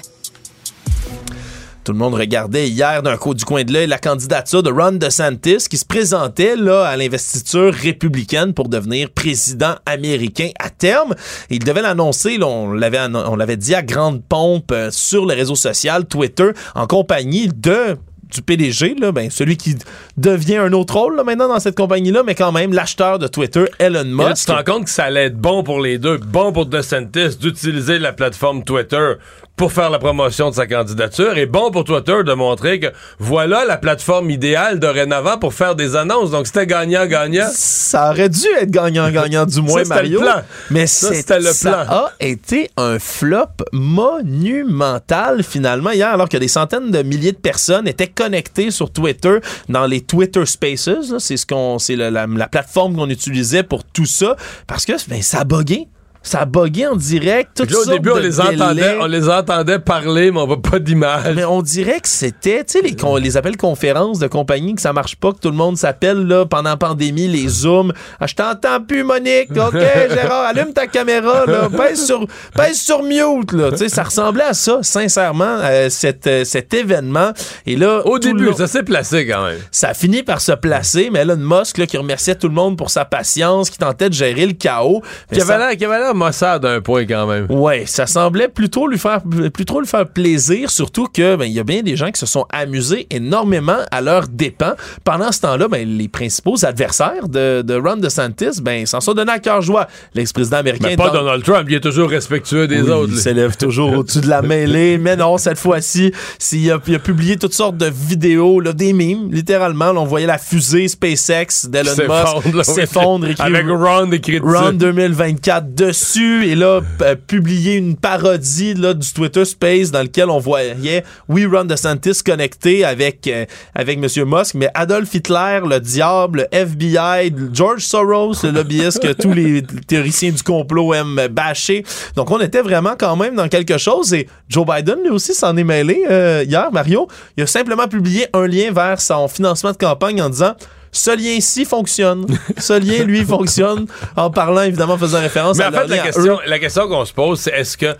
Tout 1.84 1.92
le 1.92 1.98
monde 1.98 2.14
regardait 2.14 2.68
hier 2.68 3.02
d'un 3.02 3.16
coup 3.16 3.32
du 3.34 3.44
coin 3.44 3.64
de 3.64 3.72
l'œil 3.72 3.86
la 3.86 3.98
candidature 3.98 4.62
de 4.62 4.70
Ron 4.70 4.92
DeSantis 4.92 5.64
qui 5.68 5.76
se 5.78 5.84
présentait 5.86 6.54
là 6.54 6.84
à 6.84 6.96
l'investiture 6.96 7.72
républicaine 7.72 8.52
pour 8.52 8.68
devenir 8.68 9.10
président 9.10 9.74
américain 9.86 10.50
à 10.58 10.68
terme. 10.70 11.14
Il 11.48 11.60
devait 11.64 11.82
l'annoncer, 11.82 12.38
on 12.42 12.72
l'avait 12.72 12.98
annon- 12.98 13.24
on 13.28 13.36
l'avait 13.36 13.56
dit 13.56 13.74
à 13.74 13.82
grande 13.82 14.22
pompe 14.22 14.72
euh, 14.72 14.90
sur 14.90 15.24
le 15.26 15.34
réseau 15.34 15.54
social 15.54 16.04
Twitter 16.04 16.50
en 16.74 16.86
compagnie 16.86 17.48
de 17.48 17.96
du 18.32 18.42
PDG, 18.42 18.94
là, 19.00 19.10
ben, 19.10 19.28
celui 19.28 19.56
qui 19.56 19.74
devient 20.16 20.58
un 20.58 20.72
autre 20.72 20.94
rôle 20.96 21.16
là, 21.16 21.24
maintenant 21.24 21.48
dans 21.48 21.58
cette 21.58 21.76
compagnie-là, 21.76 22.22
mais 22.24 22.36
quand 22.36 22.52
même 22.52 22.72
l'acheteur 22.72 23.18
de 23.18 23.26
Twitter, 23.26 23.64
Elon 23.80 24.04
Mais 24.04 24.22
là, 24.22 24.28
tu 24.28 24.30
Musk. 24.30 24.46
te 24.46 24.52
rends 24.52 24.62
compte 24.62 24.84
que 24.84 24.90
ça 24.90 25.06
allait 25.06 25.24
être 25.24 25.36
bon 25.36 25.64
pour 25.64 25.80
les 25.80 25.98
deux, 25.98 26.16
bon 26.18 26.52
pour 26.52 26.66
DeSantis 26.66 27.36
d'utiliser 27.40 27.98
la 27.98 28.12
plateforme 28.12 28.62
Twitter 28.62 29.14
pour 29.60 29.72
faire 29.72 29.90
la 29.90 29.98
promotion 29.98 30.48
de 30.48 30.54
sa 30.54 30.66
candidature 30.66 31.36
et 31.36 31.44
bon 31.44 31.70
pour 31.70 31.84
Twitter 31.84 32.16
de 32.24 32.32
montrer 32.32 32.80
que 32.80 32.86
voilà 33.18 33.66
la 33.66 33.76
plateforme 33.76 34.30
idéale 34.30 34.80
dorénavant 34.80 35.36
pour 35.36 35.52
faire 35.52 35.74
des 35.76 35.96
annonces. 35.96 36.30
Donc 36.30 36.46
c'était 36.46 36.66
gagnant-gagnant. 36.66 37.46
Ça 37.52 38.08
aurait 38.08 38.30
dû 38.30 38.46
être 38.58 38.70
gagnant-gagnant 38.70 39.44
du 39.44 39.60
moins, 39.60 39.84
Ça, 39.84 39.96
c'était 39.96 40.08
le 40.08 40.18
Mario. 40.18 40.20
plan. 40.20 40.42
Mais 40.70 40.86
Ça, 40.86 41.12
c'était 41.12 41.38
le 41.40 41.52
ça 41.52 41.84
plan. 41.84 41.94
a 41.94 42.10
été 42.20 42.70
un 42.78 42.98
flop 42.98 43.48
monumental 43.72 45.42
finalement 45.42 45.90
hier, 45.90 46.08
alors 46.08 46.30
que 46.30 46.38
des 46.38 46.48
centaines 46.48 46.90
de 46.90 47.02
milliers 47.02 47.32
de 47.32 47.36
personnes 47.36 47.86
étaient 47.86 48.06
connectées 48.08 48.70
sur 48.70 48.90
Twitter 48.90 49.40
dans 49.68 49.84
les 49.86 50.00
Twitter 50.00 50.46
Spaces. 50.46 50.88
C'est 51.18 51.36
ce 51.36 51.44
qu'on, 51.44 51.78
c'est 51.78 51.96
la, 51.96 52.10
la- 52.10 52.26
la 52.26 52.48
plateforme 52.48 52.96
qu'on 52.96 53.10
utilisait 53.10 53.62
pour 53.62 53.84
tout 53.84 54.06
ça, 54.06 54.36
parce 54.66 54.86
que 54.86 54.92
ben, 55.10 55.20
ça 55.20 55.40
a 55.40 55.44
bugué. 55.44 55.86
Ça 56.22 56.40
a 56.40 56.44
bugué 56.44 56.86
en 56.86 56.96
direct. 56.96 57.58
Là, 57.60 57.78
au 57.78 57.84
début, 57.86 58.10
on 58.10 58.16
les, 58.18 58.40
entendait, 58.40 58.98
on 59.00 59.06
les 59.06 59.28
entendait 59.28 59.78
parler, 59.78 60.30
mais 60.30 60.38
on 60.40 60.46
voit 60.46 60.60
pas 60.60 60.78
d'image. 60.78 61.34
Mais 61.34 61.44
on 61.46 61.62
dirait 61.62 61.98
que 62.00 62.08
c'était, 62.08 62.62
tu 62.62 62.78
sais, 62.78 62.82
les, 62.82 62.94
les 63.20 63.36
appels 63.38 63.56
conférences 63.56 64.18
de 64.18 64.26
compagnie, 64.26 64.74
que 64.74 64.82
ça 64.82 64.92
marche 64.92 65.16
pas, 65.16 65.32
que 65.32 65.38
tout 65.38 65.48
le 65.48 65.56
monde 65.56 65.78
s'appelle 65.78 66.26
là, 66.26 66.44
pendant 66.44 66.70
la 66.70 66.76
pandémie, 66.76 67.26
les 67.26 67.48
zooms. 67.48 67.92
Ah, 68.20 68.26
je 68.26 68.34
t'entends 68.34 68.82
plus, 68.86 69.02
Monique. 69.02 69.50
OK, 69.50 69.72
Gérard, 70.10 70.44
allume 70.44 70.74
ta 70.74 70.86
caméra, 70.86 71.46
là. 71.46 71.68
Pèse 71.74 72.04
sur, 72.04 72.26
pèse 72.54 72.78
sur 72.78 73.02
mute, 73.02 73.52
là. 73.52 73.70
Tu 73.70 73.78
sais, 73.78 73.88
ça 73.88 74.02
ressemblait 74.02 74.44
à 74.44 74.52
ça, 74.54 74.80
sincèrement, 74.82 75.58
euh, 75.62 75.88
cet, 75.88 76.26
euh, 76.26 76.44
cet 76.44 76.74
événement. 76.74 77.30
Et 77.66 77.76
là, 77.76 78.02
Au 78.04 78.18
tout 78.18 78.28
début, 78.28 78.44
long- 78.44 78.56
ça 78.56 78.66
s'est 78.66 78.82
placé 78.82 79.26
quand 79.26 79.44
même. 79.46 79.58
ça 79.72 79.88
a 79.88 79.94
fini 79.94 80.22
par 80.22 80.42
se 80.42 80.52
placer, 80.52 81.08
mais 81.10 81.20
Elon 81.20 81.36
Musk, 81.38 81.78
là, 81.78 81.86
qui 81.86 81.96
remerciait 81.96 82.34
tout 82.34 82.48
le 82.48 82.54
monde 82.54 82.76
pour 82.76 82.90
sa 82.90 83.06
patience, 83.06 83.70
qui 83.70 83.78
tentait 83.78 84.10
de 84.10 84.14
gérer 84.14 84.44
le 84.44 84.52
chaos. 84.52 85.02
Qui 85.32 85.84
avait 85.86 85.98
l'air- 85.98 86.09
l'air 86.10 86.14
maussade 86.14 86.62
d'un 86.62 86.80
point 86.80 87.04
quand 87.06 87.26
même. 87.26 87.46
Ouais, 87.50 87.84
ça 87.86 88.06
semblait 88.06 88.48
plutôt 88.48 88.86
lui 88.86 88.98
faire 88.98 89.20
plus 89.52 89.64
trop 89.64 89.80
lui 89.80 89.86
faire 89.86 90.06
plaisir, 90.08 90.70
surtout 90.70 91.06
que 91.06 91.36
ben 91.36 91.44
il 91.44 91.52
y 91.52 91.60
a 91.60 91.64
bien 91.64 91.82
des 91.82 91.96
gens 91.96 92.10
qui 92.10 92.20
se 92.20 92.26
sont 92.26 92.46
amusés 92.50 93.06
énormément 93.10 93.78
à 93.90 94.00
leurs 94.00 94.28
dépens. 94.28 94.74
Pendant 95.04 95.32
ce 95.32 95.40
temps-là, 95.40 95.68
ben 95.68 95.86
les 95.88 96.08
principaux 96.08 96.64
adversaires 96.64 97.28
de, 97.28 97.62
de 97.62 97.74
Ron 97.74 97.96
DeSantis, 97.96 98.60
ben 98.62 98.86
s'en 98.86 99.00
sont 99.00 99.14
donné 99.14 99.32
à 99.32 99.38
cœur 99.38 99.62
joie. 99.62 99.86
L'ex-président 100.14 100.58
américain 100.58 100.88
Mais 100.90 100.96
pas 100.96 101.10
Don- 101.10 101.20
Donald 101.20 101.44
Trump, 101.44 101.66
il 101.68 101.74
est 101.76 101.80
toujours 101.80 102.08
respectueux 102.10 102.66
des 102.66 102.82
oui, 102.82 102.90
autres. 102.90 103.12
Il 103.12 103.18
s'élève 103.18 103.56
toujours 103.56 103.92
au-dessus 103.92 104.20
de 104.20 104.28
la 104.28 104.42
mêlée. 104.50 104.98
Mais 104.98 105.16
non, 105.16 105.38
cette 105.38 105.58
fois-ci, 105.58 106.12
s'il 106.38 106.70
a, 106.70 106.78
il 106.86 106.94
a 106.94 106.98
publié 106.98 107.36
toutes 107.36 107.54
sortes 107.54 107.76
de 107.76 107.86
vidéos, 107.86 108.60
là, 108.60 108.72
des 108.72 108.92
mimes, 108.92 109.28
littéralement. 109.30 109.92
Là, 109.92 110.00
on 110.00 110.04
voyait 110.04 110.26
la 110.26 110.38
fusée 110.38 110.88
SpaceX 110.88 111.68
d'Elon 111.68 111.90
Musk 111.96 112.54
oui. 112.54 112.64
s'effondre. 112.64 113.28
Avec 113.38 113.66
Ron 113.68 114.10
écrit. 114.12 114.38
Ron 114.38 114.72
2024 114.72 115.74
dessus. 115.74 115.99
Et 116.44 116.54
là, 116.54 116.80
p- 116.98 117.16
publié 117.26 117.74
une 117.76 117.96
parodie 117.96 118.74
là, 118.74 118.94
du 118.94 119.12
Twitter 119.12 119.44
Space 119.44 119.90
dans 119.90 120.02
lequel 120.02 120.30
on 120.30 120.38
voyait, 120.38 121.04
oui, 121.28 121.44
Ron 121.46 121.64
DeSantis 121.64 122.22
connecté 122.24 122.84
avec, 122.84 123.26
euh, 123.26 123.44
avec 123.74 123.98
M. 123.98 124.24
Musk, 124.26 124.54
mais 124.54 124.70
Adolf 124.74 125.12
Hitler, 125.14 125.60
le 125.68 125.78
diable, 125.80 126.48
le 126.52 126.56
FBI, 126.58 127.32
George 127.52 127.82
Soros, 127.84 128.34
le 128.42 128.50
lobbyiste 128.50 129.00
que 129.02 129.12
tous 129.12 129.32
les 129.32 129.62
théoriciens 129.86 130.30
du 130.30 130.42
complot 130.42 130.94
aiment 130.94 131.28
bâcher. 131.30 131.84
Donc, 132.16 132.30
on 132.30 132.40
était 132.40 132.62
vraiment 132.62 132.94
quand 132.98 133.16
même 133.16 133.34
dans 133.36 133.48
quelque 133.48 133.78
chose. 133.78 134.14
Et 134.14 134.26
Joe 134.48 134.66
Biden, 134.66 135.00
lui 135.02 135.10
aussi, 135.10 135.34
s'en 135.34 135.56
est 135.56 135.64
mêlé 135.64 136.04
euh, 136.10 136.44
hier, 136.46 136.70
Mario. 136.72 137.08
Il 137.36 137.42
a 137.42 137.46
simplement 137.46 137.88
publié 137.88 138.26
un 138.32 138.46
lien 138.46 138.72
vers 138.72 139.00
son 139.00 139.28
financement 139.28 139.72
de 139.72 139.76
campagne 139.76 140.20
en 140.22 140.30
disant 140.30 140.54
ce 140.92 141.10
lien-ci 141.16 141.64
fonctionne. 141.64 142.26
Ce 142.58 142.72
lien, 142.72 143.04
lui, 143.04 143.24
fonctionne. 143.24 143.86
En 144.16 144.30
parlant, 144.30 144.62
évidemment, 144.62 144.98
faisant 144.98 145.20
référence 145.20 145.58
Mais 145.58 145.64
à 145.64 145.68
en 145.68 145.72
fait, 145.72 145.86
la 145.86 145.98
question, 145.98 146.38
la 146.46 146.58
question 146.58 146.88
qu'on 146.88 147.04
se 147.04 147.12
pose, 147.12 147.40
c'est 147.40 147.52
est-ce 147.52 147.76
que. 147.76 147.94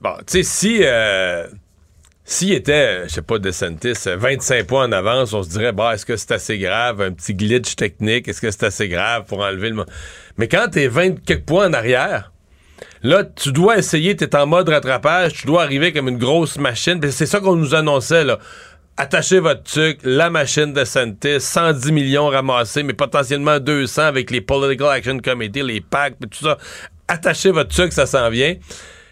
Bon, 0.00 0.14
tu 0.18 0.24
sais, 0.26 0.42
si. 0.42 0.78
euh, 0.82 1.46
S'il 2.28 2.52
était, 2.54 3.04
je 3.06 3.14
sais 3.14 3.22
pas, 3.22 3.38
DeSantis, 3.38 3.92
euh, 4.08 4.16
25 4.16 4.66
points 4.66 4.86
en 4.88 4.92
avance, 4.92 5.32
on 5.32 5.44
se 5.44 5.48
dirait, 5.48 5.70
bah, 5.72 5.94
est-ce 5.94 6.04
que 6.04 6.16
c'est 6.16 6.32
assez 6.32 6.58
grave, 6.58 7.00
un 7.00 7.12
petit 7.12 7.34
glitch 7.34 7.76
technique, 7.76 8.26
est-ce 8.26 8.40
que 8.40 8.50
c'est 8.50 8.64
assez 8.64 8.88
grave 8.88 9.26
pour 9.28 9.40
enlever 9.40 9.70
le. 9.70 9.84
Mais 10.36 10.48
quand 10.48 10.66
t'es 10.72 10.88
20 10.88 11.22
quelques 11.24 11.44
points 11.44 11.68
en 11.68 11.72
arrière, 11.72 12.32
là, 13.04 13.22
tu 13.22 13.52
dois 13.52 13.78
essayer, 13.78 14.16
t'es 14.16 14.34
en 14.34 14.46
mode 14.46 14.68
rattrapage, 14.68 15.34
tu 15.34 15.46
dois 15.46 15.62
arriver 15.62 15.92
comme 15.92 16.08
une 16.08 16.18
grosse 16.18 16.58
machine, 16.58 16.98
puis 16.98 17.12
c'est 17.12 17.26
ça 17.26 17.38
qu'on 17.38 17.54
nous 17.54 17.76
annonçait, 17.76 18.24
là. 18.24 18.38
Attachez 18.98 19.40
votre 19.40 19.62
truc, 19.62 19.98
la 20.04 20.30
machine 20.30 20.72
de 20.72 20.84
Santis, 20.86 21.38
110 21.40 21.92
millions 21.92 22.28
ramassés, 22.28 22.82
mais 22.82 22.94
potentiellement 22.94 23.60
200 23.60 24.02
avec 24.02 24.30
les 24.30 24.40
Political 24.40 24.88
Action 24.88 25.18
Committee, 25.18 25.62
les 25.62 25.82
PAC, 25.82 26.14
tout 26.18 26.44
ça. 26.44 26.56
Attachez 27.06 27.50
votre 27.50 27.74
truc, 27.74 27.92
ça 27.92 28.06
s'en 28.06 28.30
vient. 28.30 28.54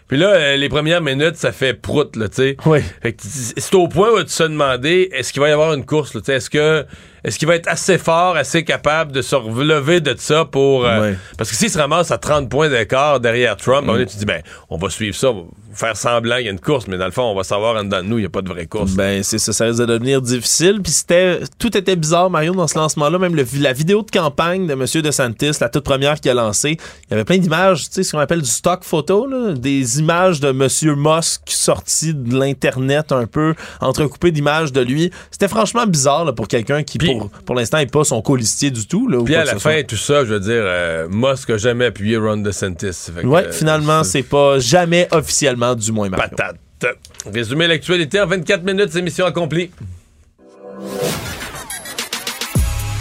Puis 0.07 0.17
là, 0.17 0.29
euh, 0.29 0.55
les 0.55 0.69
premières 0.69 1.01
minutes, 1.01 1.35
ça 1.35 1.51
fait 1.51 1.73
prout, 1.73 2.15
là, 2.15 2.29
tu 2.29 2.35
sais. 2.35 2.57
Oui. 2.65 2.79
C'est 3.21 3.75
au 3.75 3.87
point 3.87 4.11
où 4.11 4.19
tu 4.19 4.25
te 4.25 4.43
demander, 4.43 5.09
est-ce 5.11 5.33
qu'il 5.33 5.41
va 5.41 5.49
y 5.49 5.51
avoir 5.51 5.73
une 5.73 5.85
course, 5.85 6.13
là, 6.13 6.21
tu 6.21 6.27
sais, 6.27 6.35
est-ce 6.35 6.49
que, 6.49 6.85
est-ce 7.23 7.39
qu'il 7.39 7.47
va 7.47 7.55
être 7.55 7.67
assez 7.67 7.97
fort, 7.97 8.37
assez 8.37 8.63
capable 8.63 9.11
de 9.11 9.23
se 9.23 9.35
relever 9.35 10.01
de 10.01 10.15
ça 10.17 10.45
pour, 10.45 10.85
euh, 10.85 11.13
parce 11.37 11.49
que 11.49 11.55
s'il 11.55 11.71
se 11.71 11.77
ramasse 11.79 12.11
à 12.11 12.19
30 12.19 12.49
points 12.49 12.69
d'écart 12.69 13.19
derrière 13.19 13.57
Trump, 13.57 13.87
on 13.89 13.97
est, 13.97 14.05
tu 14.05 14.17
dis, 14.17 14.25
ben, 14.25 14.41
on 14.69 14.77
va 14.77 14.89
suivre 14.89 15.15
ça, 15.15 15.29
on 15.29 15.47
faire 15.75 15.95
semblant 15.97 16.37
qu'il 16.37 16.45
y 16.45 16.47
a 16.47 16.51
une 16.51 16.59
course, 16.59 16.87
mais 16.87 16.97
dans 16.97 17.05
le 17.05 17.11
fond, 17.11 17.23
on 17.23 17.35
va 17.35 17.43
savoir 17.43 17.75
en 17.75 17.83
dedans 17.83 18.01
de 18.01 18.07
nous, 18.07 18.17
il 18.17 18.21
n'y 18.21 18.25
a 18.27 18.29
pas 18.29 18.41
de 18.41 18.49
vraie 18.49 18.65
course. 18.65 18.93
Ben, 18.93 19.21
c'est 19.23 19.37
ça, 19.37 19.53
ça 19.53 19.65
risque 19.65 19.79
de 19.79 19.85
devenir 19.85 20.21
difficile. 20.21 20.79
Puis 20.81 20.91
c'était, 20.91 21.39
tout 21.59 21.75
était 21.77 21.95
bizarre, 21.95 22.29
Mario, 22.29 22.53
dans 22.53 22.67
ce 22.67 22.77
lancement-là. 22.77 23.19
Même 23.19 23.35
le- 23.35 23.45
la 23.59 23.73
vidéo 23.73 24.01
de 24.03 24.11
campagne 24.11 24.67
de 24.67 24.73
M. 24.73 24.85
DeSantis, 25.01 25.51
la 25.61 25.69
toute 25.69 25.83
première 25.83 26.19
qu'il 26.19 26.31
a 26.31 26.33
lancée, 26.33 26.77
il 27.07 27.11
y 27.11 27.13
avait 27.13 27.25
plein 27.25 27.37
d'images, 27.37 27.83
tu 27.85 27.95
sais, 27.95 28.03
ce 28.03 28.11
qu'on 28.11 28.19
appelle 28.19 28.41
du 28.41 28.49
stock 28.49 28.83
photo, 28.83 29.27
là, 29.27 29.53
des 29.53 29.99
images 29.99 30.39
de 30.39 30.49
M. 30.49 30.67
Musk 30.97 31.41
sorties 31.47 32.13
de 32.13 32.37
l'Internet 32.37 33.11
un 33.11 33.25
peu, 33.25 33.53
entrecoupées 33.81 34.31
d'images 34.31 34.71
de 34.71 34.81
lui. 34.81 35.11
C'était 35.31 35.47
franchement 35.47 35.85
bizarre 35.87 36.25
là, 36.25 36.33
pour 36.33 36.47
quelqu'un 36.47 36.83
qui, 36.83 36.97
pour, 36.97 37.29
pour 37.45 37.55
l'instant, 37.55 37.77
n'est 37.77 37.85
pas 37.87 38.03
son 38.03 38.21
colistier 38.21 38.71
du 38.71 38.85
tout. 38.87 39.07
Là, 39.07 39.23
Puis 39.23 39.35
à 39.35 39.43
la 39.45 39.51
soit. 39.57 39.71
fin, 39.71 39.83
tout 39.83 39.97
ça, 39.97 40.23
je 40.25 40.33
veux 40.33 40.39
dire, 40.39 40.61
euh, 40.63 41.07
Musk 41.09 41.49
a 41.49 41.57
jamais 41.57 41.85
appuyé 41.85 42.17
Ron 42.17 42.37
DeSantis. 42.37 43.11
Ouais, 43.23 43.45
euh, 43.45 43.51
finalement, 43.51 44.03
c'est 44.03 44.23
pas 44.23 44.59
jamais 44.59 45.07
officiellement 45.11 45.64
du 45.73 45.91
moins 45.91 46.09
Mario. 46.09 46.29
Patate. 46.29 46.59
Résumé 47.25 47.67
l'actualité 47.67 48.21
en 48.21 48.27
24 48.27 48.63
minutes, 48.63 48.89
c'est 48.91 49.01
mission 49.01 49.25
accomplie. 49.25 49.71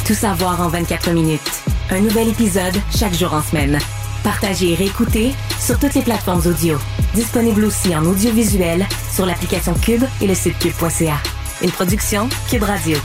Tout 0.06 0.14
savoir 0.14 0.60
en 0.60 0.68
24 0.68 1.10
minutes. 1.10 1.40
Un 1.90 2.00
nouvel 2.00 2.28
épisode 2.28 2.74
chaque 2.96 3.14
jour 3.14 3.32
en 3.34 3.42
semaine. 3.42 3.78
Partagez 4.22 4.72
et 4.72 4.74
réécoutez 4.74 5.32
sur 5.58 5.78
toutes 5.78 5.94
les 5.94 6.02
plateformes 6.02 6.42
audio. 6.46 6.78
Disponible 7.14 7.64
aussi 7.64 7.94
en 7.94 8.04
audiovisuel 8.04 8.86
sur 9.12 9.26
l'application 9.26 9.74
Cube 9.74 10.04
et 10.22 10.26
le 10.26 10.34
site 10.34 10.58
cube.ca. 10.58 11.16
Une 11.62 11.70
production 11.70 12.28
Cube 12.50 12.62
Radio. 12.62 12.96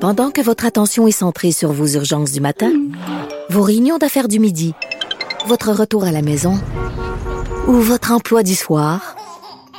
Pendant 0.00 0.30
que 0.30 0.40
votre 0.40 0.64
attention 0.66 1.06
est 1.06 1.12
centrée 1.12 1.52
sur 1.52 1.72
vos 1.72 1.86
urgences 1.86 2.32
du 2.32 2.40
matin, 2.40 2.72
vos 3.50 3.62
réunions 3.62 3.98
d'affaires 3.98 4.28
du 4.28 4.38
midi, 4.38 4.74
votre 5.46 5.70
retour 5.70 6.04
à 6.04 6.12
la 6.12 6.22
maison 6.22 6.58
ou 7.66 7.74
votre 7.74 8.12
emploi 8.12 8.42
du 8.42 8.54
soir, 8.54 9.16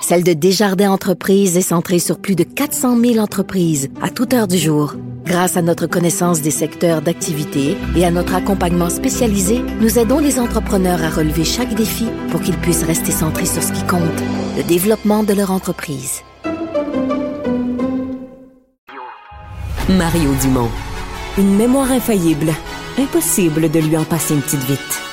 celle 0.02 0.24
de 0.24 0.34
Desjardins 0.34 0.92
Entreprises 0.92 1.58
est 1.58 1.62
centrée 1.62 2.00
sur 2.00 2.20
plus 2.20 2.36
de 2.36 2.44
400 2.44 3.00
000 3.00 3.18
entreprises 3.18 3.90
à 4.02 4.10
toute 4.10 4.34
heure 4.34 4.48
du 4.48 4.58
jour. 4.58 4.96
Grâce 5.26 5.56
à 5.56 5.62
notre 5.62 5.88
connaissance 5.88 6.42
des 6.42 6.52
secteurs 6.52 7.02
d'activité 7.02 7.78
et 7.96 8.06
à 8.06 8.12
notre 8.12 8.36
accompagnement 8.36 8.90
spécialisé, 8.90 9.62
nous 9.80 9.98
aidons 9.98 10.20
les 10.20 10.40
entrepreneurs 10.40 11.02
à 11.04 11.10
relever 11.10 11.46
chaque 11.46 11.74
défi 11.74 12.08
pour 12.30 12.42
qu'ils 12.42 12.58
puissent 12.58 12.84
rester 12.84 13.12
centrés 13.12 13.46
sur 13.46 13.64
ce 13.64 13.72
qui 13.72 13.84
compte, 13.84 14.02
le 14.58 14.64
développement 14.64 15.24
de 15.24 15.34
leur 15.34 15.52
entreprise. 15.52 16.22
Mario 19.90 20.32
Dumont. 20.42 20.70
Une 21.38 21.56
mémoire 21.56 21.92
infaillible. 21.92 22.54
Impossible 22.98 23.72
de 23.72 23.80
lui 23.80 23.98
en 23.98 24.04
passer 24.04 24.34
une 24.34 24.42
petite 24.42 24.64
vite. 24.64 25.13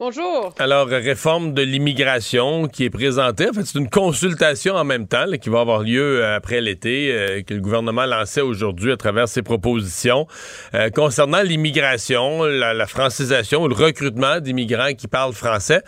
Bonjour. 0.00 0.54
Alors, 0.60 0.86
réforme 0.86 1.54
de 1.54 1.62
l'immigration 1.62 2.68
qui 2.68 2.84
est 2.84 2.90
présentée. 2.90 3.48
En 3.50 3.52
fait, 3.52 3.64
c'est 3.64 3.80
une 3.80 3.90
consultation 3.90 4.76
en 4.76 4.84
même 4.84 5.08
temps 5.08 5.26
là, 5.26 5.38
qui 5.38 5.48
va 5.48 5.58
avoir 5.58 5.82
lieu 5.82 6.22
euh, 6.22 6.36
après 6.36 6.60
l'été, 6.60 7.10
euh, 7.10 7.42
que 7.42 7.52
le 7.52 7.60
gouvernement 7.60 8.06
lançait 8.06 8.40
aujourd'hui 8.40 8.92
à 8.92 8.96
travers 8.96 9.26
ses 9.26 9.42
propositions 9.42 10.28
euh, 10.74 10.90
concernant 10.90 11.42
l'immigration, 11.42 12.44
la, 12.44 12.74
la 12.74 12.86
francisation, 12.86 13.66
le 13.66 13.74
recrutement 13.74 14.38
d'immigrants 14.38 14.94
qui 14.96 15.08
parlent 15.08 15.32
français. 15.32 15.82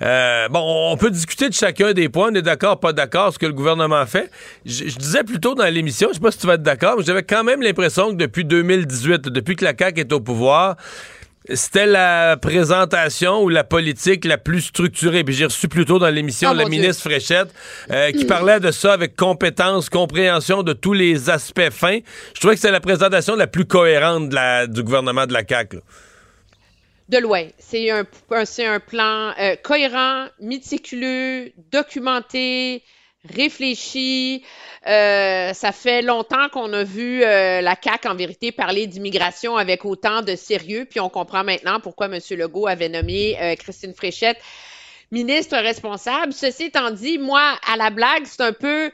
Euh, 0.00 0.48
bon, 0.48 0.92
on 0.92 0.96
peut 0.96 1.10
discuter 1.10 1.48
de 1.48 1.54
chacun 1.54 1.92
des 1.92 2.08
points. 2.08 2.30
On 2.30 2.34
est 2.36 2.42
d'accord, 2.42 2.78
pas 2.78 2.92
d'accord, 2.92 3.32
ce 3.32 3.38
que 3.40 3.46
le 3.46 3.52
gouvernement 3.52 4.06
fait. 4.06 4.30
Je, 4.64 4.86
je 4.86 4.96
disais 4.96 5.24
plus 5.24 5.40
tôt 5.40 5.56
dans 5.56 5.66
l'émission, 5.66 6.10
je 6.10 6.14
sais 6.14 6.20
pas 6.20 6.30
si 6.30 6.38
tu 6.38 6.46
vas 6.46 6.54
être 6.54 6.62
d'accord, 6.62 6.98
mais 6.98 7.02
j'avais 7.02 7.24
quand 7.24 7.42
même 7.42 7.62
l'impression 7.62 8.12
que 8.12 8.16
depuis 8.16 8.44
2018, 8.44 9.22
depuis 9.22 9.56
que 9.56 9.64
la 9.64 9.72
CAQ 9.76 10.02
est 10.02 10.12
au 10.12 10.20
pouvoir, 10.20 10.76
c'était 11.54 11.86
la 11.86 12.36
présentation 12.36 13.42
ou 13.42 13.48
la 13.48 13.64
politique 13.64 14.24
la 14.24 14.38
plus 14.38 14.60
structurée. 14.62 15.22
Puis 15.24 15.34
j'ai 15.34 15.44
reçu 15.44 15.68
plus 15.68 15.84
tôt 15.84 15.98
dans 15.98 16.08
l'émission 16.10 16.50
Oh, 16.52 16.54
la 16.54 16.64
Dieu. 16.64 16.70
ministre 16.80 17.02
Fréchette 17.02 17.48
euh, 17.90 18.10
qui 18.12 18.24
parlait 18.24 18.60
de 18.60 18.70
ça 18.70 18.92
avec 18.92 19.16
compétence, 19.16 19.88
compréhension 19.88 20.62
de 20.62 20.72
tous 20.72 20.92
les 20.92 21.30
aspects 21.30 21.70
fins. 21.70 21.98
Je 22.34 22.40
trouvais 22.40 22.54
que 22.54 22.60
c'était 22.60 22.72
la 22.72 22.80
présentation 22.80 23.36
la 23.36 23.46
plus 23.46 23.64
cohérente 23.64 24.28
de 24.30 24.34
la- 24.34 24.66
du 24.66 24.82
gouvernement 24.82 25.26
de 25.26 25.32
la 25.32 25.42
CAQ. 25.48 25.76
là. 25.76 25.82
De 27.08 27.18
loin. 27.18 27.44
C'est 27.58 27.90
un, 27.92 28.04
un- 28.32 28.44
c'est 28.44 28.66
un 28.66 28.80
plan 28.80 29.32
euh, 29.38 29.54
cohérent, 29.62 30.26
méticuleux, 30.40 31.52
documenté, 31.70 32.82
réfléchi. 33.32 34.44
Euh, 34.86 35.52
ça 35.52 35.72
fait 35.72 36.02
longtemps 36.02 36.48
qu'on 36.48 36.72
a 36.72 36.84
vu 36.84 37.22
euh, 37.22 37.60
la 37.60 37.76
CAQ, 37.82 38.08
en 38.08 38.14
vérité, 38.14 38.52
parler 38.52 38.86
d'immigration 38.86 39.56
avec 39.56 39.84
autant 39.84 40.22
de 40.22 40.36
sérieux, 40.36 40.86
puis 40.88 41.00
on 41.00 41.08
comprend 41.08 41.42
maintenant 41.42 41.80
pourquoi 41.80 42.06
M. 42.06 42.20
Legault 42.30 42.68
avait 42.68 42.88
nommé 42.88 43.36
euh, 43.40 43.56
Christine 43.56 43.94
Fréchette 43.94 44.38
ministre 45.12 45.56
responsable. 45.56 46.32
Ceci 46.32 46.64
étant 46.64 46.90
dit, 46.90 47.18
moi, 47.18 47.56
à 47.66 47.76
la 47.76 47.90
blague, 47.90 48.24
c'est 48.24 48.42
un 48.42 48.52
peu 48.52 48.90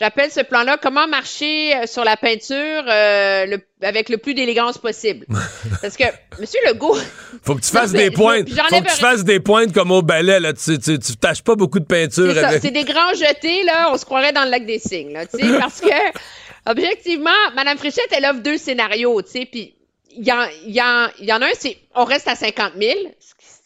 J'appelle 0.00 0.30
ce 0.30 0.40
plan-là 0.40 0.78
comment 0.78 1.06
marcher 1.06 1.76
euh, 1.76 1.86
sur 1.86 2.04
la 2.04 2.16
peinture 2.16 2.56
euh, 2.56 3.44
le, 3.44 3.60
avec 3.82 4.08
le 4.08 4.16
plus 4.16 4.32
d'élégance 4.32 4.78
possible? 4.78 5.26
Parce 5.82 5.94
que, 5.94 6.04
Monsieur 6.40 6.58
Legault. 6.66 6.96
Faut 7.42 7.54
que 7.54 7.60
tu 7.60 7.70
fasses 7.70 7.92
des 7.92 8.10
pointes. 8.10 8.48
Faut 8.48 8.80
que 8.80 8.88
tu 8.88 9.00
fasses 9.00 9.24
des 9.24 9.40
pointes 9.40 9.74
comme 9.74 9.90
au 9.90 10.00
balai, 10.00 10.40
là. 10.40 10.54
Tu, 10.54 10.78
tu, 10.78 10.98
tu 10.98 11.16
tâches 11.16 11.42
pas 11.42 11.54
beaucoup 11.54 11.80
de 11.80 11.84
peinture. 11.84 12.32
C'est 12.32 12.44
avec... 12.44 12.62
Des 12.62 12.84
grands 12.84 13.12
jetés, 13.12 13.62
là. 13.64 13.92
On 13.92 13.98
se 13.98 14.06
croirait 14.06 14.32
dans 14.32 14.44
le 14.44 14.50
lac 14.50 14.64
des 14.64 14.78
cygnes, 14.78 15.12
là. 15.12 15.26
Tu 15.26 15.38
sais, 15.38 15.58
parce 15.58 15.82
que, 15.82 15.88
objectivement, 16.66 17.30
Mme 17.54 17.76
Fréchette, 17.76 18.08
elle 18.12 18.24
offre 18.24 18.40
deux 18.40 18.56
scénarios, 18.56 19.20
tu 19.20 19.32
sais. 19.32 19.44
Puis, 19.44 19.74
il 20.16 20.26
y, 20.26 20.32
en, 20.32 20.46
y, 20.64 20.80
en, 20.80 21.08
y 21.20 21.30
en 21.30 21.42
a 21.42 21.46
un, 21.46 21.50
c'est 21.58 21.76
on 21.94 22.04
reste 22.04 22.26
à 22.26 22.36
50 22.36 22.72
000. 22.80 22.94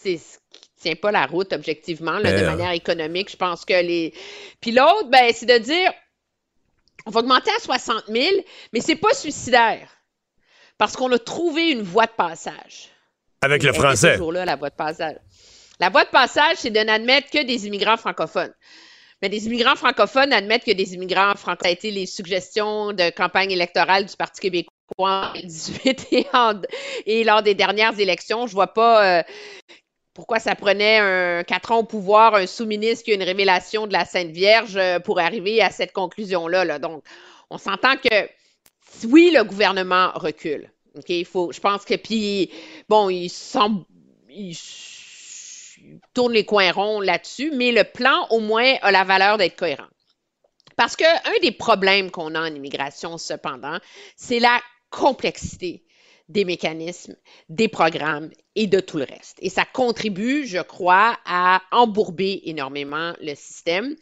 C'est 0.02 0.18
tient 0.84 0.94
pas 0.96 1.10
la 1.10 1.24
route 1.26 1.52
objectivement 1.52 2.18
là, 2.18 2.32
de 2.32 2.42
Euh. 2.42 2.46
manière 2.46 2.72
économique. 2.72 3.30
Je 3.30 3.36
pense 3.36 3.64
que 3.64 3.72
les. 3.72 4.12
Puis 4.60 4.72
l'autre, 4.72 5.08
ben, 5.08 5.30
c'est 5.32 5.46
de 5.46 5.56
dire 5.58 5.90
on 7.06 7.10
va 7.10 7.20
augmenter 7.20 7.50
à 7.56 7.60
60 7.60 8.04
000, 8.08 8.26
mais 8.72 8.80
c'est 8.80 8.96
pas 8.96 9.12
suicidaire 9.14 9.88
parce 10.78 10.96
qu'on 10.96 11.10
a 11.12 11.18
trouvé 11.18 11.70
une 11.70 11.82
voie 11.82 12.06
de 12.06 12.12
passage. 12.16 12.88
Avec 13.40 13.62
le 13.62 13.68
Elle 13.70 13.74
français. 13.74 14.12
toujours 14.14 14.32
là, 14.32 14.44
la 14.44 14.56
voie 14.56 14.70
de 14.70 14.74
passage. 14.74 15.16
La 15.80 15.90
voie 15.90 16.04
de 16.04 16.10
passage, 16.10 16.56
c'est 16.58 16.70
de 16.70 16.80
n'admettre 16.80 17.30
que 17.30 17.42
des 17.44 17.66
immigrants 17.66 17.96
francophones. 17.96 18.52
Mais 19.22 19.28
des 19.28 19.46
immigrants 19.46 19.76
francophones 19.76 20.32
admettent 20.32 20.64
que 20.64 20.72
des 20.72 20.94
immigrants 20.94 21.34
francophones. 21.36 21.58
Ça 21.62 21.68
a 21.68 21.72
été 21.72 21.90
les 21.90 22.06
suggestions 22.06 22.92
de 22.92 23.10
campagne 23.10 23.50
électorale 23.50 24.04
du 24.06 24.16
Parti 24.16 24.40
québécois 24.40 24.70
en 24.98 25.32
2018 25.34 26.06
et, 26.12 26.26
en- 26.32 26.60
et 27.06 27.24
lors 27.24 27.42
des 27.42 27.54
dernières 27.54 27.98
élections. 28.00 28.46
Je 28.46 28.52
vois 28.52 28.72
pas 28.74 29.18
euh, 29.20 29.22
pourquoi 30.14 30.38
ça 30.38 30.54
prenait 30.54 30.98
un 30.98 31.42
quatre 31.42 31.72
ans 31.72 31.78
au 31.78 31.84
pouvoir, 31.84 32.36
un 32.36 32.46
sous-ministre 32.46 33.04
qui 33.04 33.10
a 33.10 33.14
une 33.14 33.22
révélation 33.22 33.86
de 33.86 33.92
la 33.92 34.04
Sainte 34.04 34.30
Vierge 34.30 34.76
euh, 34.76 35.00
pour 35.00 35.18
arriver 35.18 35.60
à 35.60 35.70
cette 35.70 35.92
conclusion-là. 35.92 36.64
là. 36.64 36.78
Donc, 36.78 37.02
on 37.50 37.58
s'entend 37.58 37.96
que 37.96 38.28
oui, 39.04 39.32
le 39.34 39.42
gouvernement 39.42 40.12
recule. 40.14 40.70
Il 41.08 41.24
faut, 41.24 41.50
je 41.50 41.58
pense 41.58 41.84
que 41.84 41.94
puis 41.94 42.50
bon, 42.88 43.10
il 43.10 43.28
il 44.30 44.56
tourne 46.14 46.32
les 46.32 46.44
coins 46.44 46.72
ronds 46.72 47.00
là-dessus, 47.00 47.50
mais 47.52 47.72
le 47.72 47.84
plan 47.84 48.26
au 48.30 48.40
moins 48.40 48.74
a 48.82 48.92
la 48.92 49.04
valeur 49.04 49.36
d'être 49.36 49.56
cohérent. 49.56 49.88
Parce 50.76 50.96
que 50.96 51.04
un 51.04 51.40
des 51.40 51.52
problèmes 51.52 52.10
qu'on 52.10 52.34
a 52.34 52.40
en 52.40 52.54
immigration, 52.54 53.18
cependant, 53.18 53.78
c'est 54.16 54.40
la 54.40 54.60
complexité 54.90 55.83
des 56.28 56.44
mécanismes, 56.44 57.16
des 57.48 57.68
programmes 57.68 58.30
et 58.54 58.66
de 58.66 58.80
tout 58.80 58.98
le 58.98 59.04
reste. 59.04 59.36
Et 59.40 59.50
ça 59.50 59.64
contribue, 59.64 60.46
je 60.46 60.60
crois, 60.60 61.18
à 61.26 61.62
embourber 61.70 62.40
énormément 62.44 63.12
le 63.20 63.34
système. 63.34 63.94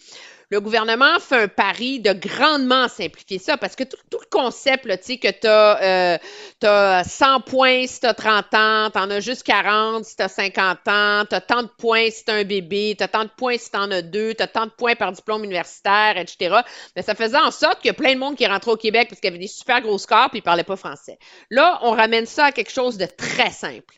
Le 0.52 0.60
gouvernement 0.60 1.18
fait 1.18 1.44
un 1.44 1.48
pari 1.48 1.98
de 1.98 2.12
grandement 2.12 2.86
simplifier 2.86 3.38
ça 3.38 3.56
parce 3.56 3.74
que 3.74 3.84
tout, 3.84 3.96
le 4.12 4.28
concept, 4.28 4.86
tu 5.02 5.16
que 5.16 5.30
tu 5.30 6.66
as, 6.66 7.04
100 7.04 7.40
points 7.40 7.86
si 7.86 8.00
tu 8.00 8.06
as 8.06 8.12
30 8.12 8.52
ans, 8.52 8.90
tu 8.90 8.98
en 8.98 9.10
as 9.10 9.20
juste 9.20 9.44
40 9.44 10.04
si 10.04 10.14
tu 10.14 10.22
as 10.22 10.28
50 10.28 10.88
ans, 10.88 11.24
tu 11.24 11.34
as 11.34 11.40
tant 11.40 11.62
de 11.62 11.70
points 11.78 12.10
si 12.10 12.26
tu 12.26 12.32
un 12.32 12.44
bébé, 12.44 12.94
tu 12.98 13.02
as 13.02 13.08
tant 13.08 13.24
de 13.24 13.30
points 13.34 13.56
si 13.56 13.70
tu 13.70 13.78
en 13.78 13.90
as 13.90 14.02
deux, 14.02 14.34
tu 14.34 14.42
as 14.42 14.46
tant 14.46 14.66
de 14.66 14.72
points 14.72 14.94
par 14.94 15.12
diplôme 15.12 15.42
universitaire, 15.42 16.18
etc. 16.18 16.60
Mais 16.96 17.00
ça 17.00 17.14
faisait 17.14 17.38
en 17.38 17.50
sorte 17.50 17.80
qu'il 17.80 17.86
y 17.86 17.92
a 17.92 17.94
plein 17.94 18.12
de 18.12 18.18
monde 18.18 18.36
qui 18.36 18.46
rentrait 18.46 18.72
au 18.72 18.76
Québec 18.76 19.08
parce 19.08 19.22
qu'il 19.22 19.30
y 19.30 19.32
avait 19.32 19.42
des 19.42 19.48
super 19.48 19.80
gros 19.80 19.96
scores 19.96 20.28
puis 20.28 20.40
ils 20.40 20.42
ne 20.42 20.44
parlaient 20.44 20.64
pas 20.64 20.76
français. 20.76 21.18
Là, 21.48 21.78
on 21.80 21.92
ramène 21.92 22.26
ça 22.26 22.44
à 22.44 22.52
quelque 22.52 22.72
chose 22.72 22.98
de 22.98 23.06
très 23.06 23.52
simple. 23.52 23.94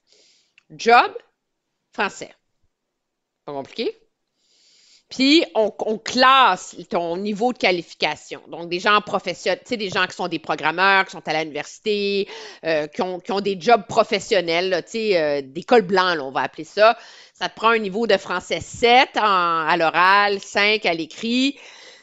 Job, 0.71 1.13
français. 1.93 2.33
Pas 3.45 3.53
compliqué? 3.53 4.04
Puis, 5.15 5.45
on, 5.55 5.71
classe 5.99 6.75
ton 6.91 7.17
niveau 7.17 7.53
de 7.53 7.59
qualification. 7.59 8.41
Donc, 8.49 8.69
des 8.69 8.81
gens 8.81 9.01
professionnels, 9.01 9.61
tu 9.63 9.69
sais, 9.69 9.77
des 9.77 9.89
gens 9.89 10.09
qui 10.09 10.17
sont 10.17 10.27
des 10.27 10.41
programmeurs, 10.41 11.05
qui 11.05 11.13
sont 11.13 11.23
à 11.25 11.41
l'université, 11.41 12.27
euh, 12.65 12.89
qui, 12.89 13.01
ont, 13.01 13.21
qui 13.21 13.31
ont 13.31 13.41
des 13.41 13.57
jobs 13.61 13.87
professionnels, 13.87 14.83
tu 14.85 14.91
sais, 14.91 15.17
euh, 15.17 15.41
des 15.41 15.63
cols 15.63 15.83
blancs, 15.83 16.19
on 16.21 16.33
va 16.33 16.41
appeler 16.41 16.65
ça. 16.65 16.99
Ça 17.33 17.49
te 17.49 17.55
prend 17.55 17.69
un 17.69 17.79
niveau 17.79 18.09
de 18.09 18.17
français 18.17 18.59
7 18.61 19.11
en- 19.17 19.69
à 19.69 19.77
l'oral, 19.77 20.41
5 20.41 20.85
à 20.85 20.95
l'écrit. 20.95 21.57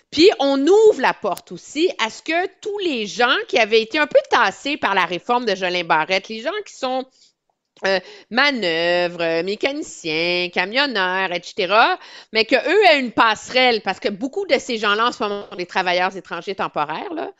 Puis, 0.09 0.29
on 0.39 0.65
ouvre 0.65 1.01
la 1.01 1.13
porte 1.13 1.51
aussi 1.51 1.89
à 2.01 2.09
ce 2.09 2.21
que 2.21 2.47
tous 2.61 2.79
les 2.79 3.07
gens 3.07 3.35
qui 3.49 3.59
avaient 3.59 3.81
été 3.81 3.99
un 3.99 4.07
peu 4.07 4.19
tassés 4.29 4.77
par 4.77 4.95
la 4.95 5.03
réforme 5.03 5.43
de 5.43 5.53
Jolin 5.53 5.83
Barrette, 5.83 6.29
les 6.29 6.39
gens 6.39 6.49
qui 6.65 6.75
sont 6.75 7.05
euh, 7.85 7.99
manœuvres, 8.29 9.21
euh, 9.21 9.43
mécaniciens, 9.43 10.49
camionneurs, 10.53 11.31
etc., 11.33 11.73
mais 12.31 12.45
qu'eux 12.45 12.83
aient 12.91 12.99
une 12.99 13.11
passerelle, 13.11 13.81
parce 13.81 13.99
que 13.99 14.09
beaucoup 14.09 14.45
de 14.45 14.55
ces 14.59 14.77
gens-là 14.77 15.07
en 15.07 15.11
ce 15.11 15.23
moment 15.23 15.47
sont 15.49 15.55
des 15.55 15.65
travailleurs 15.65 16.15
étrangers 16.15 16.55
temporaires, 16.55 17.13
là, 17.15 17.31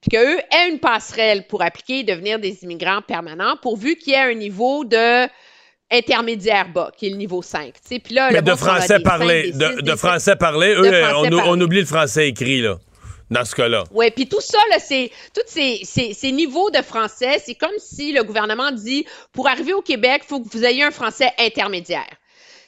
puis 0.00 0.10
qu'eux 0.10 0.38
aient 0.38 0.68
une 0.70 0.78
passerelle 0.78 1.46
pour 1.48 1.62
appliquer 1.62 2.00
et 2.00 2.04
devenir 2.04 2.38
des 2.38 2.62
immigrants 2.62 3.02
permanents, 3.02 3.56
pourvu 3.60 3.96
qu'il 3.96 4.12
y 4.12 4.16
ait 4.16 4.30
un 4.30 4.34
niveau 4.34 4.84
de 4.84 5.26
intermédiaire 5.90 6.68
bas, 6.68 6.92
qui 6.96 7.06
est 7.06 7.10
le 7.10 7.16
niveau 7.16 7.42
5. 7.42 7.72
tu 7.72 7.80
sais. 7.82 7.98
Puis 7.98 8.14
là, 8.14 8.30
Mais 8.30 8.38
le 8.38 8.42
de 8.42 8.54
français 8.54 9.00
parlé. 9.00 9.52
De, 9.52 9.96
français 9.96 10.36
parlé. 10.36 10.74
De 10.74 10.80
Eux, 10.80 11.02
français 11.02 11.28
on, 11.32 11.36
parlé. 11.36 11.50
on 11.50 11.60
oublie 11.60 11.80
le 11.80 11.86
français 11.86 12.28
écrit, 12.28 12.60
là. 12.60 12.78
Dans 13.30 13.44
ce 13.44 13.54
cas-là. 13.54 13.84
Oui, 13.92 14.10
puis 14.10 14.26
tout 14.26 14.40
ça, 14.40 14.58
c'est 14.78 15.10
tous 15.34 15.42
ces, 15.46 16.32
niveaux 16.32 16.70
de 16.70 16.80
français, 16.80 17.42
c'est 17.44 17.54
comme 17.54 17.76
si 17.78 18.12
le 18.12 18.22
gouvernement 18.22 18.70
dit 18.72 19.06
pour 19.32 19.48
arriver 19.48 19.74
au 19.74 19.82
Québec, 19.82 20.22
il 20.24 20.28
faut 20.28 20.40
que 20.40 20.48
vous 20.48 20.64
ayez 20.64 20.82
un 20.82 20.90
français 20.90 21.32
intermédiaire. 21.38 22.08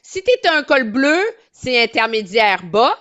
Si 0.02 0.22
tu 0.22 0.30
es 0.30 0.48
un 0.48 0.62
col 0.62 0.90
bleu, 0.90 1.18
c'est 1.52 1.82
intermédiaire 1.82 2.62
bas. 2.64 2.98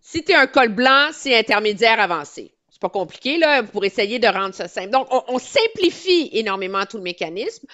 Si 0.00 0.22
tu 0.22 0.32
es 0.32 0.34
un 0.34 0.46
col 0.46 0.68
blanc, 0.68 1.08
c'est 1.12 1.36
intermédiaire 1.36 2.00
avancé. 2.00 2.52
C'est 2.70 2.80
pas 2.80 2.90
compliqué, 2.90 3.38
là, 3.38 3.62
pour 3.62 3.84
essayer 3.84 4.18
de 4.18 4.26
rendre 4.26 4.54
ça 4.54 4.68
simple. 4.68 4.90
Donc, 4.90 5.06
on, 5.10 5.38
simplifie 5.38 6.30
énormément 6.32 6.84
tout 6.84 6.96
le 6.96 7.04
mécanisme. 7.04 7.66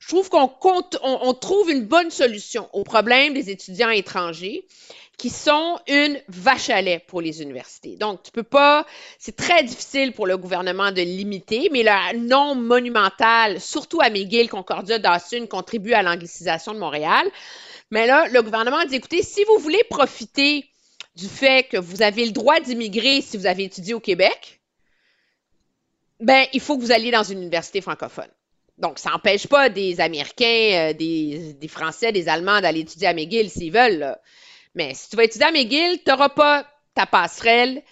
Je 0.00 0.08
trouve 0.08 0.30
qu'on 0.30 1.32
trouve 1.34 1.70
une 1.70 1.84
bonne 1.84 2.10
solution 2.10 2.68
au 2.72 2.84
problème 2.84 3.34
des 3.34 3.50
étudiants 3.50 3.90
étrangers 3.90 4.64
qui 5.22 5.30
sont 5.30 5.78
une 5.86 6.20
vache 6.26 6.68
à 6.68 6.82
lait 6.82 7.00
pour 7.06 7.20
les 7.20 7.42
universités. 7.42 7.94
Donc, 7.94 8.24
tu 8.24 8.32
peux 8.32 8.42
pas, 8.42 8.84
c'est 9.20 9.36
très 9.36 9.62
difficile 9.62 10.10
pour 10.10 10.26
le 10.26 10.36
gouvernement 10.36 10.90
de 10.90 11.00
limiter, 11.00 11.68
mais 11.70 11.84
le 11.84 12.18
nom 12.18 12.56
monumental, 12.56 13.60
surtout 13.60 14.00
à 14.00 14.10
McGill, 14.10 14.48
Concordia, 14.48 14.98
Dawson, 14.98 15.46
contribue 15.46 15.92
à 15.92 16.02
l'anglicisation 16.02 16.74
de 16.74 16.80
Montréal. 16.80 17.24
Mais 17.92 18.08
là, 18.08 18.26
le 18.30 18.42
gouvernement 18.42 18.84
dit, 18.84 18.96
écoutez, 18.96 19.22
si 19.22 19.44
vous 19.44 19.58
voulez 19.58 19.84
profiter 19.88 20.66
du 21.14 21.28
fait 21.28 21.68
que 21.68 21.76
vous 21.76 22.02
avez 22.02 22.26
le 22.26 22.32
droit 22.32 22.58
d'immigrer 22.58 23.20
si 23.20 23.36
vous 23.36 23.46
avez 23.46 23.62
étudié 23.62 23.94
au 23.94 24.00
Québec, 24.00 24.60
ben, 26.18 26.46
il 26.52 26.60
faut 26.60 26.76
que 26.76 26.82
vous 26.82 26.90
alliez 26.90 27.12
dans 27.12 27.22
une 27.22 27.38
université 27.38 27.80
francophone. 27.80 28.30
Donc, 28.76 28.98
ça 28.98 29.10
n'empêche 29.10 29.46
pas 29.46 29.68
des 29.68 30.00
Américains, 30.00 30.90
euh, 30.90 30.92
des, 30.94 31.68
Français, 31.68 32.10
des 32.10 32.28
Allemands 32.28 32.60
d'aller 32.60 32.80
étudier 32.80 33.06
à 33.06 33.14
McGill 33.14 33.48
s'ils 33.50 33.72
veulent. 33.72 34.16
Mais 34.74 34.94
si 34.94 35.10
tu 35.10 35.16
vas 35.16 35.24
étudier 35.24 35.46
à 35.46 35.52
McGill, 35.52 35.98
tu 36.02 36.10
n'auras 36.10 36.30
pas 36.30 36.66
ta 36.94 37.06
passerelle 37.06 37.82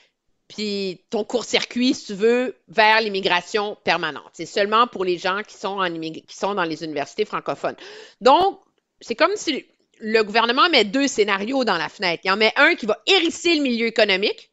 puis 0.51 1.05
ton 1.11 1.23
court-circuit, 1.23 1.95
si 1.95 2.07
tu 2.07 2.15
veux, 2.15 2.57
vers 2.67 3.01
l'immigration 3.01 3.77
permanente. 3.85 4.31
C'est 4.33 4.47
seulement 4.47 4.89
pour 4.89 5.05
les 5.05 5.17
gens 5.17 5.43
qui 5.47 5.57
sont, 5.57 5.77
dans 5.77 6.65
les 6.65 6.83
universités 6.83 7.25
francophones. 7.25 7.77
Donc, 8.21 8.59
c'est 9.01 9.15
comme 9.15 9.31
si 9.37 9.65
le 10.01 10.23
gouvernement 10.25 10.69
met 10.69 10.85
deux 10.85 11.07
scénarios 11.07 11.63
dans 11.63 11.79
la 11.79 11.89
fenêtre. 11.89 12.23
Il 12.25 12.33
en 12.33 12.37
met 12.37 12.53
un 12.57 12.75
qui 12.75 12.87
va 12.87 12.99
hérisser 13.07 13.55
le 13.55 13.63
milieu 13.63 13.87
économique, 13.87 14.51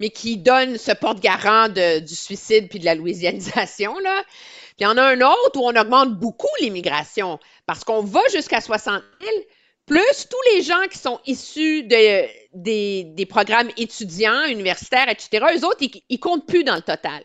mais 0.00 0.08
qui 0.08 0.38
donne 0.38 0.78
ce 0.78 0.92
porte-garant 0.92 1.68
du 1.68 2.14
suicide 2.14 2.70
puis 2.70 2.78
de 2.78 2.86
la 2.86 2.94
louisianisation, 2.94 3.98
là. 3.98 4.24
Puis 4.24 4.76
il 4.80 4.84
y 4.84 4.86
en 4.86 4.96
a 4.96 5.02
un 5.02 5.20
autre 5.20 5.60
où 5.60 5.66
on 5.66 5.76
augmente 5.76 6.14
beaucoup 6.14 6.46
l'immigration 6.60 7.38
parce 7.66 7.84
qu'on 7.84 8.00
va 8.00 8.20
jusqu'à 8.32 8.62
60 8.62 9.02
000, 9.20 9.32
plus 9.88 10.28
tous 10.30 10.54
les 10.54 10.62
gens 10.62 10.86
qui 10.90 10.98
sont 10.98 11.18
issus 11.26 11.82
de, 11.84 12.26
des, 12.54 13.04
des 13.04 13.26
programmes 13.26 13.70
étudiants, 13.76 14.44
universitaires, 14.48 15.08
etc., 15.08 15.44
eux 15.56 15.64
autres, 15.64 15.78
ils, 15.80 16.02
ils 16.08 16.20
comptent 16.20 16.46
plus 16.46 16.64
dans 16.64 16.76
le 16.76 16.82
total. 16.82 17.22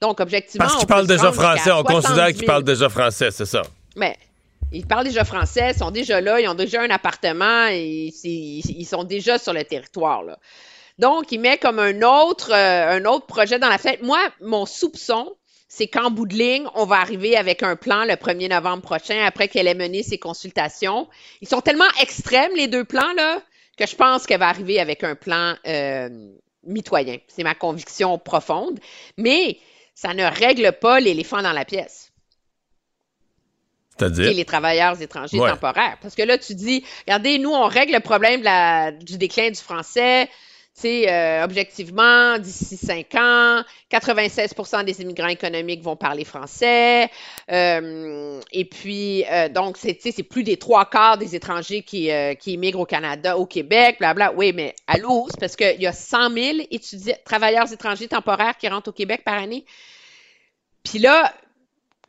Donc, 0.00 0.20
objectivement. 0.20 0.66
Parce 0.66 0.78
qu'ils 0.78 0.86
parlent 0.88 1.06
déjà 1.06 1.32
français. 1.32 1.70
On 1.72 1.82
considère 1.82 2.14
70 2.26 2.32
qu'ils 2.32 2.38
000. 2.40 2.46
parlent 2.46 2.64
déjà 2.64 2.88
français, 2.88 3.30
c'est 3.30 3.46
ça. 3.46 3.62
Mais 3.96 4.16
ils 4.72 4.86
parlent 4.86 5.04
déjà 5.04 5.24
français, 5.24 5.70
ils 5.74 5.78
sont 5.78 5.90
déjà 5.90 6.20
là, 6.20 6.40
ils 6.40 6.48
ont 6.48 6.54
déjà 6.54 6.82
un 6.82 6.90
appartement, 6.90 7.66
et 7.68 8.10
c'est- 8.14 8.28
ils 8.28 8.86
sont 8.86 9.04
déjà 9.04 9.38
sur 9.38 9.52
le 9.52 9.64
territoire. 9.64 10.22
Là. 10.22 10.38
Donc, 10.98 11.32
il 11.32 11.40
met 11.40 11.58
comme 11.58 11.78
un 11.78 12.02
autre, 12.02 12.52
euh, 12.52 12.98
un 12.98 13.04
autre 13.04 13.26
projet 13.26 13.58
dans 13.58 13.68
la 13.68 13.78
fête. 13.78 14.02
Moi, 14.02 14.18
mon 14.40 14.66
soupçon, 14.66 15.36
c'est 15.76 15.88
qu'en 15.88 16.10
bout 16.10 16.26
de 16.26 16.34
ligne, 16.34 16.68
on 16.74 16.84
va 16.86 17.00
arriver 17.00 17.36
avec 17.36 17.64
un 17.64 17.74
plan 17.74 18.04
le 18.04 18.14
1er 18.14 18.48
novembre 18.48 18.82
prochain, 18.82 19.24
après 19.26 19.48
qu'elle 19.48 19.66
ait 19.66 19.74
mené 19.74 20.04
ses 20.04 20.18
consultations. 20.18 21.08
Ils 21.40 21.48
sont 21.48 21.60
tellement 21.60 21.90
extrêmes, 22.00 22.52
les 22.54 22.68
deux 22.68 22.84
plans, 22.84 23.12
là, 23.16 23.42
que 23.76 23.84
je 23.84 23.96
pense 23.96 24.24
qu'elle 24.24 24.38
va 24.38 24.48
arriver 24.48 24.78
avec 24.78 25.02
un 25.02 25.16
plan 25.16 25.56
euh, 25.66 26.08
mitoyen. 26.62 27.16
C'est 27.26 27.42
ma 27.42 27.56
conviction 27.56 28.18
profonde. 28.18 28.78
Mais 29.18 29.58
ça 29.96 30.14
ne 30.14 30.22
règle 30.22 30.70
pas 30.80 31.00
l'éléphant 31.00 31.42
dans 31.42 31.52
la 31.52 31.64
pièce. 31.64 32.12
C'est-à-dire? 33.98 34.28
Et 34.28 34.34
les 34.34 34.44
travailleurs 34.44 35.00
étrangers 35.00 35.38
Ouais. 35.40 35.50
temporaires. 35.50 35.98
Parce 36.02 36.14
que 36.14 36.22
là, 36.22 36.38
tu 36.38 36.54
dis, 36.54 36.84
regardez, 37.06 37.38
nous, 37.38 37.50
on 37.52 37.66
règle 37.66 37.94
le 37.94 38.00
problème 38.00 38.40
de 38.40 38.44
la- 38.44 38.92
du 38.92 39.18
déclin 39.18 39.50
du 39.50 39.60
français. 39.60 40.28
Euh, 40.84 41.44
objectivement, 41.44 42.38
d'ici 42.38 42.76
cinq 42.76 43.14
ans, 43.14 43.62
96% 43.90 44.84
des 44.84 45.00
immigrants 45.00 45.28
économiques 45.28 45.82
vont 45.82 45.96
parler 45.96 46.24
français. 46.24 47.08
Euh, 47.50 48.40
et 48.52 48.64
puis, 48.64 49.24
euh, 49.30 49.48
donc, 49.48 49.78
c'est 49.78 50.22
plus 50.24 50.42
des 50.42 50.56
trois 50.56 50.84
quarts 50.86 51.16
des 51.16 51.34
étrangers 51.36 51.82
qui, 51.82 52.10
immigrent 52.46 52.80
au 52.80 52.86
Canada, 52.86 53.38
au 53.38 53.46
Québec, 53.46 53.96
blabla. 53.98 54.32
Oui, 54.34 54.52
mais 54.52 54.74
allô, 54.86 55.26
c'est 55.30 55.40
parce 55.40 55.56
qu'il 55.56 55.80
y 55.80 55.86
a 55.86 55.92
100 55.92 56.30
000 56.30 56.58
étudiants, 56.70 57.16
travailleurs 57.24 57.72
étrangers 57.72 58.08
temporaires 58.08 58.58
qui 58.58 58.68
rentrent 58.68 58.90
au 58.90 58.92
Québec 58.92 59.22
par 59.24 59.34
année. 59.34 59.64
Puis 60.82 60.98
là, 60.98 61.32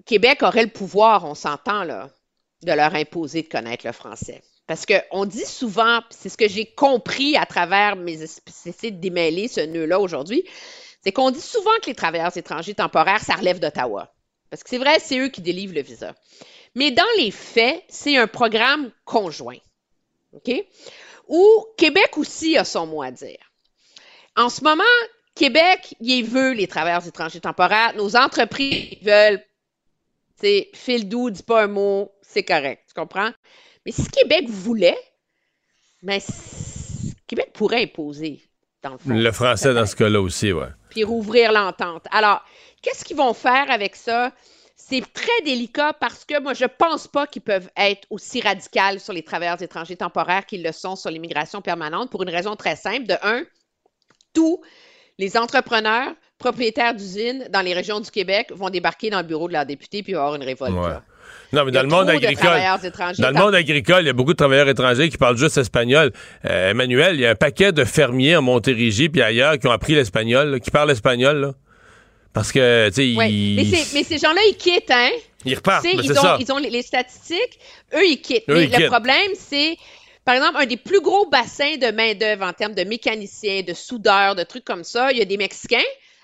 Québec 0.06 0.44
aurait 0.44 0.64
le 0.64 0.72
pouvoir, 0.72 1.24
on 1.26 1.36
s'entend, 1.36 1.84
là, 1.84 2.10
de 2.64 2.72
leur 2.72 2.94
imposer 2.96 3.44
de 3.44 3.48
connaître 3.48 3.86
le 3.86 3.94
français. 3.94 4.42
Parce 4.68 4.86
qu'on 4.86 5.26
dit 5.26 5.46
souvent, 5.46 6.02
c'est 6.10 6.30
ce 6.30 6.38
que 6.38 6.48
j'ai 6.48 6.66
compris 6.66 7.38
à 7.38 7.46
travers 7.46 7.96
mes 7.96 8.24
essais 8.24 8.92
de 8.92 9.00
démêler 9.00 9.48
ce 9.48 9.62
nœud-là 9.62 10.00
aujourd'hui, 10.00 10.44
c'est 11.02 11.12
qu'on 11.12 11.30
dit 11.30 11.42
souvent 11.42 11.76
que 11.84 11.88
les 11.88 11.96
travailleurs 11.96 12.36
étrangers 12.36 12.74
temporaires, 12.74 13.22
ça 13.22 13.36
relève 13.36 13.60
d'Ottawa. 13.60 14.12
Parce 14.50 14.64
que 14.64 14.70
c'est 14.70 14.80
vrai, 14.80 15.00
c'est 15.00 15.20
eux 15.20 15.30
qui 15.30 15.42
délivrent 15.42 15.76
le 15.76 15.82
visa. 15.82 16.16
Mais 16.74 16.92
dans 16.92 17.04
les 17.18 17.32
faits, 17.32 17.84
c'est 17.90 18.18
un 18.18 18.28
programme 18.28 18.92
conjoint. 19.06 19.60
OK? 20.34 20.52
Où 21.28 21.66
Québec 21.78 22.18
aussi 22.18 22.58
a 22.58 22.64
son 22.64 22.88
mot 22.88 23.04
à 23.04 23.12
dire. 23.12 23.52
En 24.36 24.50
ce 24.50 24.64
moment, 24.64 24.84
Québec, 25.36 25.96
il 26.00 26.24
veut 26.24 26.54
les 26.54 26.68
travailleurs 26.68 27.08
étrangers 27.08 27.40
temporaires. 27.40 27.94
Nos 27.96 28.16
entreprises 28.16 28.98
veulent, 29.02 29.40
tu 30.40 30.48
sais, 30.48 30.70
fil 30.74 31.08
doux, 31.08 31.30
dis 31.30 31.44
pas 31.44 31.64
un 31.64 31.68
mot, 31.68 32.12
c'est 32.22 32.44
correct. 32.44 32.84
Tu 32.88 32.94
comprends? 33.00 33.32
Mais 33.86 33.92
si 33.92 34.08
Québec 34.10 34.50
voulait, 34.50 34.98
ben, 36.02 36.20
c- 36.20 37.14
Québec 37.28 37.52
pourrait 37.54 37.84
imposer, 37.84 38.42
dans 38.82 38.92
le 38.92 38.98
fond. 38.98 39.10
Le 39.10 39.32
français 39.32 39.74
dans 39.74 39.86
ce 39.86 39.96
cas-là 39.96 40.22
aussi, 40.22 40.52
ouais. 40.52 40.68
puis 40.90 41.04
rouvrir 41.04 41.52
l'entente. 41.52 42.06
Alors, 42.12 42.44
qu'est-ce 42.82 43.04
qu'ils 43.06 43.18
vont 43.18 43.34
faire 43.34 43.70
avec 43.70 43.96
ça? 43.96 44.32
C'est 44.76 45.02
très 45.14 45.42
délicat 45.44 45.94
parce 45.94 46.26
que 46.26 46.40
moi, 46.42 46.54
je 46.54 46.66
pense 46.66 47.08
pas 47.08 47.26
qu'ils 47.26 47.42
peuvent 47.42 47.70
être 47.78 48.06
aussi 48.12 48.42
radicaux 48.42 49.00
sur 49.00 49.14
les 49.14 49.24
travailleurs 49.24 49.60
étrangers 49.62 49.96
temporaires 49.96 50.46
qu'ils 50.46 50.64
le 50.64 50.72
sont 50.72 50.96
sur 50.96 51.10
l'immigration 51.10 51.62
permanente 51.62 52.12
pour 52.12 52.22
une 52.24 52.30
raison 52.30 52.56
très 52.56 52.76
simple. 52.76 53.08
De 53.08 53.16
un, 53.24 53.44
tous 54.34 54.62
les 55.18 55.38
entrepreneurs 55.38 56.14
propriétaires 56.38 56.94
d'usines 56.94 57.48
dans 57.50 57.62
les 57.62 57.74
régions 57.74 58.00
du 58.00 58.12
Québec 58.12 58.52
vont 58.54 58.70
débarquer 58.70 59.10
dans 59.10 59.20
le 59.22 59.24
bureau 59.26 59.48
de 59.48 59.54
leur 59.54 59.66
député 59.66 60.04
puis 60.04 60.14
avoir 60.14 60.36
une 60.36 60.44
révolte. 60.44 60.76
Ouais. 60.76 60.98
Non, 61.54 61.64
mais 61.66 61.72
dans 61.72 61.82
le 61.84 61.88
monde 61.88 62.10
agricole. 62.10 62.36
travailleurs 62.36 62.84
étrangers 62.84 63.22
Dans 63.22 63.30
le 63.30 63.34
temp- 63.36 63.40
monde 63.46 63.56
agricole, 63.56 64.04
il 64.04 64.08
y 64.08 64.10
a 64.10 64.14
beaucoup 64.14 64.34
de 64.34 64.38
travailleurs 64.38 64.68
étrangers 64.68 65.10
qui 65.10 65.18
parlent 65.18 65.38
juste 65.38 65.58
espagnol. 65.58 66.12
Euh, 66.50 66.72
Emmanuel, 66.72 67.16
il 67.16 67.22
y 67.22 67.26
a 67.26 67.32
un 67.32 67.36
paquet 67.36 67.72
de 67.72 67.84
fermiers 67.86 68.36
en 68.36 68.42
Montérégie 68.42 69.10
puis 69.10 69.22
ailleurs 69.22 69.58
qui 69.60 69.68
ont 69.68 69.72
appris 69.72 69.96
l'espagnol, 69.96 70.60
qui 70.60 70.72
parlent 70.72 70.92
espagnol, 70.92 71.38
là. 71.40 71.52
Parce 72.34 72.52
que, 72.52 72.90
tu 72.90 72.96
sais, 72.96 73.16
Ouais. 73.18 73.32
ils, 73.32 73.72
Mais, 73.94 74.04
ces 74.04 74.18
gens-là, 74.18 74.42
ils 74.50 74.58
quittent, 74.58 74.92
hein? 74.92 75.10
ils 75.46 75.56
repartent. 75.56 75.86
Ils, 75.86 76.04
c'est 76.04 76.18
ont, 76.20 76.22
ça. 76.22 76.38
ils 76.40 76.52
ont 76.52 76.58
les, 76.58 76.70
les 76.70 76.82
statistiques, 76.82 77.60
eux, 77.94 78.06
ils 78.06 78.20
quittent. 78.20 78.44
Eux, 78.50 78.56
Mais 78.56 78.64
ils 78.66 78.72
le 78.72 78.76
quittent. 78.76 78.88
problème, 78.88 79.32
c'est, 79.40 79.78
par 80.26 80.36
exemple, 80.36 80.58
un 80.60 80.66
des 80.66 80.76
plus 80.76 81.00
gros 81.00 81.30
bassins 81.30 81.78
de 81.78 81.92
main-d'œuvre 81.92 82.44
en 82.46 82.52
termes 82.52 82.74
de 82.76 82.84
mécaniciens, 82.84 83.62
de 83.62 83.74
soudeurs, 83.74 84.36
de 84.36 84.44
trucs 84.44 84.66
comme 84.66 84.84
ça, 84.84 85.14
il 85.14 85.18
y 85.18 85.22
a 85.22 85.26
des 85.26 85.38
Mexicains 85.38 85.78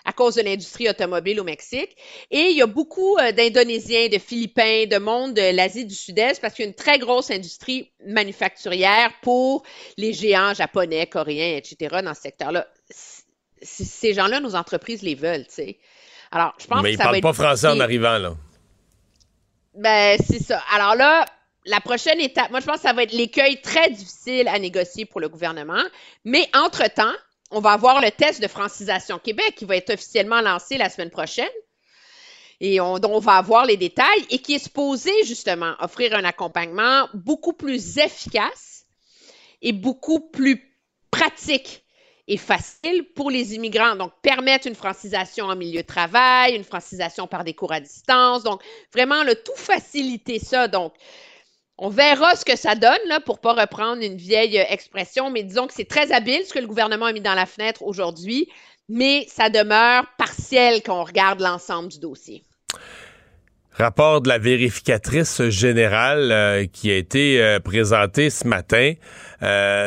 à 0.05 0.13
cause 0.13 0.35
de 0.35 0.41
l'industrie 0.41 0.89
automobile 0.89 1.39
au 1.39 1.43
Mexique. 1.43 1.95
Et 2.29 2.49
il 2.49 2.57
y 2.57 2.61
a 2.61 2.67
beaucoup 2.67 3.17
euh, 3.17 3.31
d'Indonésiens, 3.31 4.07
de 4.07 4.17
Philippins, 4.17 4.85
de 4.85 4.97
monde 4.97 5.33
de 5.33 5.55
l'Asie 5.55 5.85
du 5.85 5.95
Sud-Est 5.95 6.41
parce 6.41 6.53
qu'il 6.53 6.65
y 6.65 6.67
a 6.67 6.69
une 6.69 6.75
très 6.75 6.99
grosse 6.99 7.31
industrie 7.31 7.91
manufacturière 8.05 9.11
pour 9.21 9.63
les 9.97 10.13
géants 10.13 10.53
japonais, 10.53 11.07
coréens, 11.07 11.57
etc. 11.57 12.01
dans 12.03 12.13
ce 12.13 12.21
secteur-là. 12.21 12.67
Ces 13.61 14.13
gens-là, 14.13 14.39
nos 14.39 14.55
entreprises 14.55 15.03
les 15.03 15.15
veulent, 15.15 15.45
tu 15.45 15.53
sais. 15.53 15.79
Alors, 16.31 16.53
je 16.57 16.65
pense 16.65 16.81
Mais 16.81 16.89
que 16.89 16.93
ils 16.93 16.97
ça 16.97 17.03
va 17.03 17.09
parlent 17.09 17.17
être 17.17 17.23
pas 17.23 17.33
français 17.33 17.67
en 17.67 17.79
arrivant, 17.79 18.17
là. 18.17 18.35
Ben, 19.75 20.17
c'est 20.25 20.39
ça. 20.39 20.61
Alors 20.73 20.95
là, 20.95 21.25
la 21.65 21.79
prochaine 21.79 22.19
étape, 22.19 22.49
moi, 22.49 22.59
je 22.59 22.65
pense 22.65 22.77
que 22.77 22.81
ça 22.81 22.93
va 22.93 23.03
être 23.03 23.13
l'écueil 23.13 23.61
très 23.61 23.89
difficile 23.89 24.47
à 24.47 24.57
négocier 24.59 25.05
pour 25.05 25.21
le 25.21 25.29
gouvernement. 25.29 25.83
Mais 26.25 26.49
entre-temps, 26.53 27.13
on 27.51 27.59
va 27.59 27.71
avoir 27.71 28.01
le 28.01 28.11
test 28.11 28.41
de 28.41 28.47
francisation 28.47 29.19
Québec 29.19 29.55
qui 29.55 29.65
va 29.65 29.75
être 29.75 29.93
officiellement 29.93 30.41
lancé 30.41 30.77
la 30.77 30.89
semaine 30.89 31.09
prochaine 31.09 31.49
et 32.59 32.79
on, 32.79 32.95
on 33.03 33.19
va 33.19 33.33
avoir 33.33 33.65
les 33.65 33.77
détails 33.77 34.25
et 34.29 34.39
qui 34.39 34.55
est 34.55 34.59
supposé 34.59 35.11
justement 35.25 35.73
offrir 35.79 36.15
un 36.15 36.23
accompagnement 36.23 37.07
beaucoup 37.13 37.53
plus 37.53 37.97
efficace 37.97 38.85
et 39.61 39.73
beaucoup 39.73 40.19
plus 40.19 40.71
pratique 41.09 41.83
et 42.27 42.37
facile 42.37 43.11
pour 43.15 43.29
les 43.29 43.55
immigrants. 43.55 43.95
Donc, 43.95 44.13
permettre 44.21 44.67
une 44.67 44.75
francisation 44.75 45.45
en 45.45 45.55
milieu 45.55 45.81
de 45.81 45.87
travail, 45.87 46.55
une 46.55 46.63
francisation 46.63 47.27
par 47.27 47.43
des 47.43 47.53
cours 47.53 47.73
à 47.73 47.79
distance. 47.79 48.43
Donc, 48.43 48.61
vraiment, 48.93 49.23
le 49.23 49.35
tout 49.35 49.55
faciliter 49.55 50.39
ça. 50.39 50.67
Donc, 50.67 50.93
on 51.83 51.89
verra 51.89 52.35
ce 52.35 52.45
que 52.45 52.55
ça 52.55 52.75
donne, 52.75 52.91
pour 53.25 53.39
pas 53.39 53.53
reprendre 53.53 54.03
une 54.03 54.15
vieille 54.15 54.59
euh, 54.59 54.63
expression, 54.69 55.31
mais 55.31 55.41
disons 55.41 55.65
que 55.65 55.73
c'est 55.73 55.87
très 55.87 56.11
habile 56.11 56.43
ce 56.45 56.53
que 56.53 56.59
le 56.59 56.67
gouvernement 56.67 57.07
a 57.07 57.11
mis 57.11 57.21
dans 57.21 57.33
la 57.33 57.47
fenêtre 57.47 57.81
aujourd'hui, 57.81 58.47
mais 58.87 59.25
ça 59.27 59.49
demeure 59.49 60.05
partiel 60.15 60.83
quand 60.85 61.01
on 61.01 61.03
regarde 61.03 61.41
l'ensemble 61.41 61.89
du 61.89 61.99
dossier. 61.99 62.43
Rapport 63.71 64.21
de 64.21 64.29
la 64.29 64.37
vérificatrice 64.37 65.49
générale 65.49 66.31
euh, 66.31 66.65
qui 66.71 66.91
a 66.91 66.97
été 66.97 67.41
euh, 67.41 67.59
présenté 67.59 68.29
ce 68.29 68.45
matin 68.47 68.93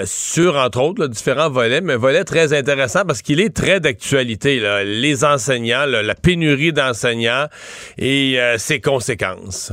sur, 0.04 0.56
entre 0.56 0.80
autres, 0.80 1.06
différents 1.06 1.48
volets, 1.48 1.80
mais 1.80 1.92
un 1.92 1.98
volet 1.98 2.24
très 2.24 2.52
intéressant 2.52 3.04
parce 3.04 3.22
qu'il 3.22 3.38
est 3.38 3.54
très 3.54 3.78
d'actualité. 3.78 4.82
Les 4.84 5.24
enseignants, 5.24 5.86
la 5.86 6.14
pénurie 6.16 6.72
d'enseignants 6.72 7.46
et 7.96 8.36
ses 8.58 8.80
conséquences. 8.80 9.70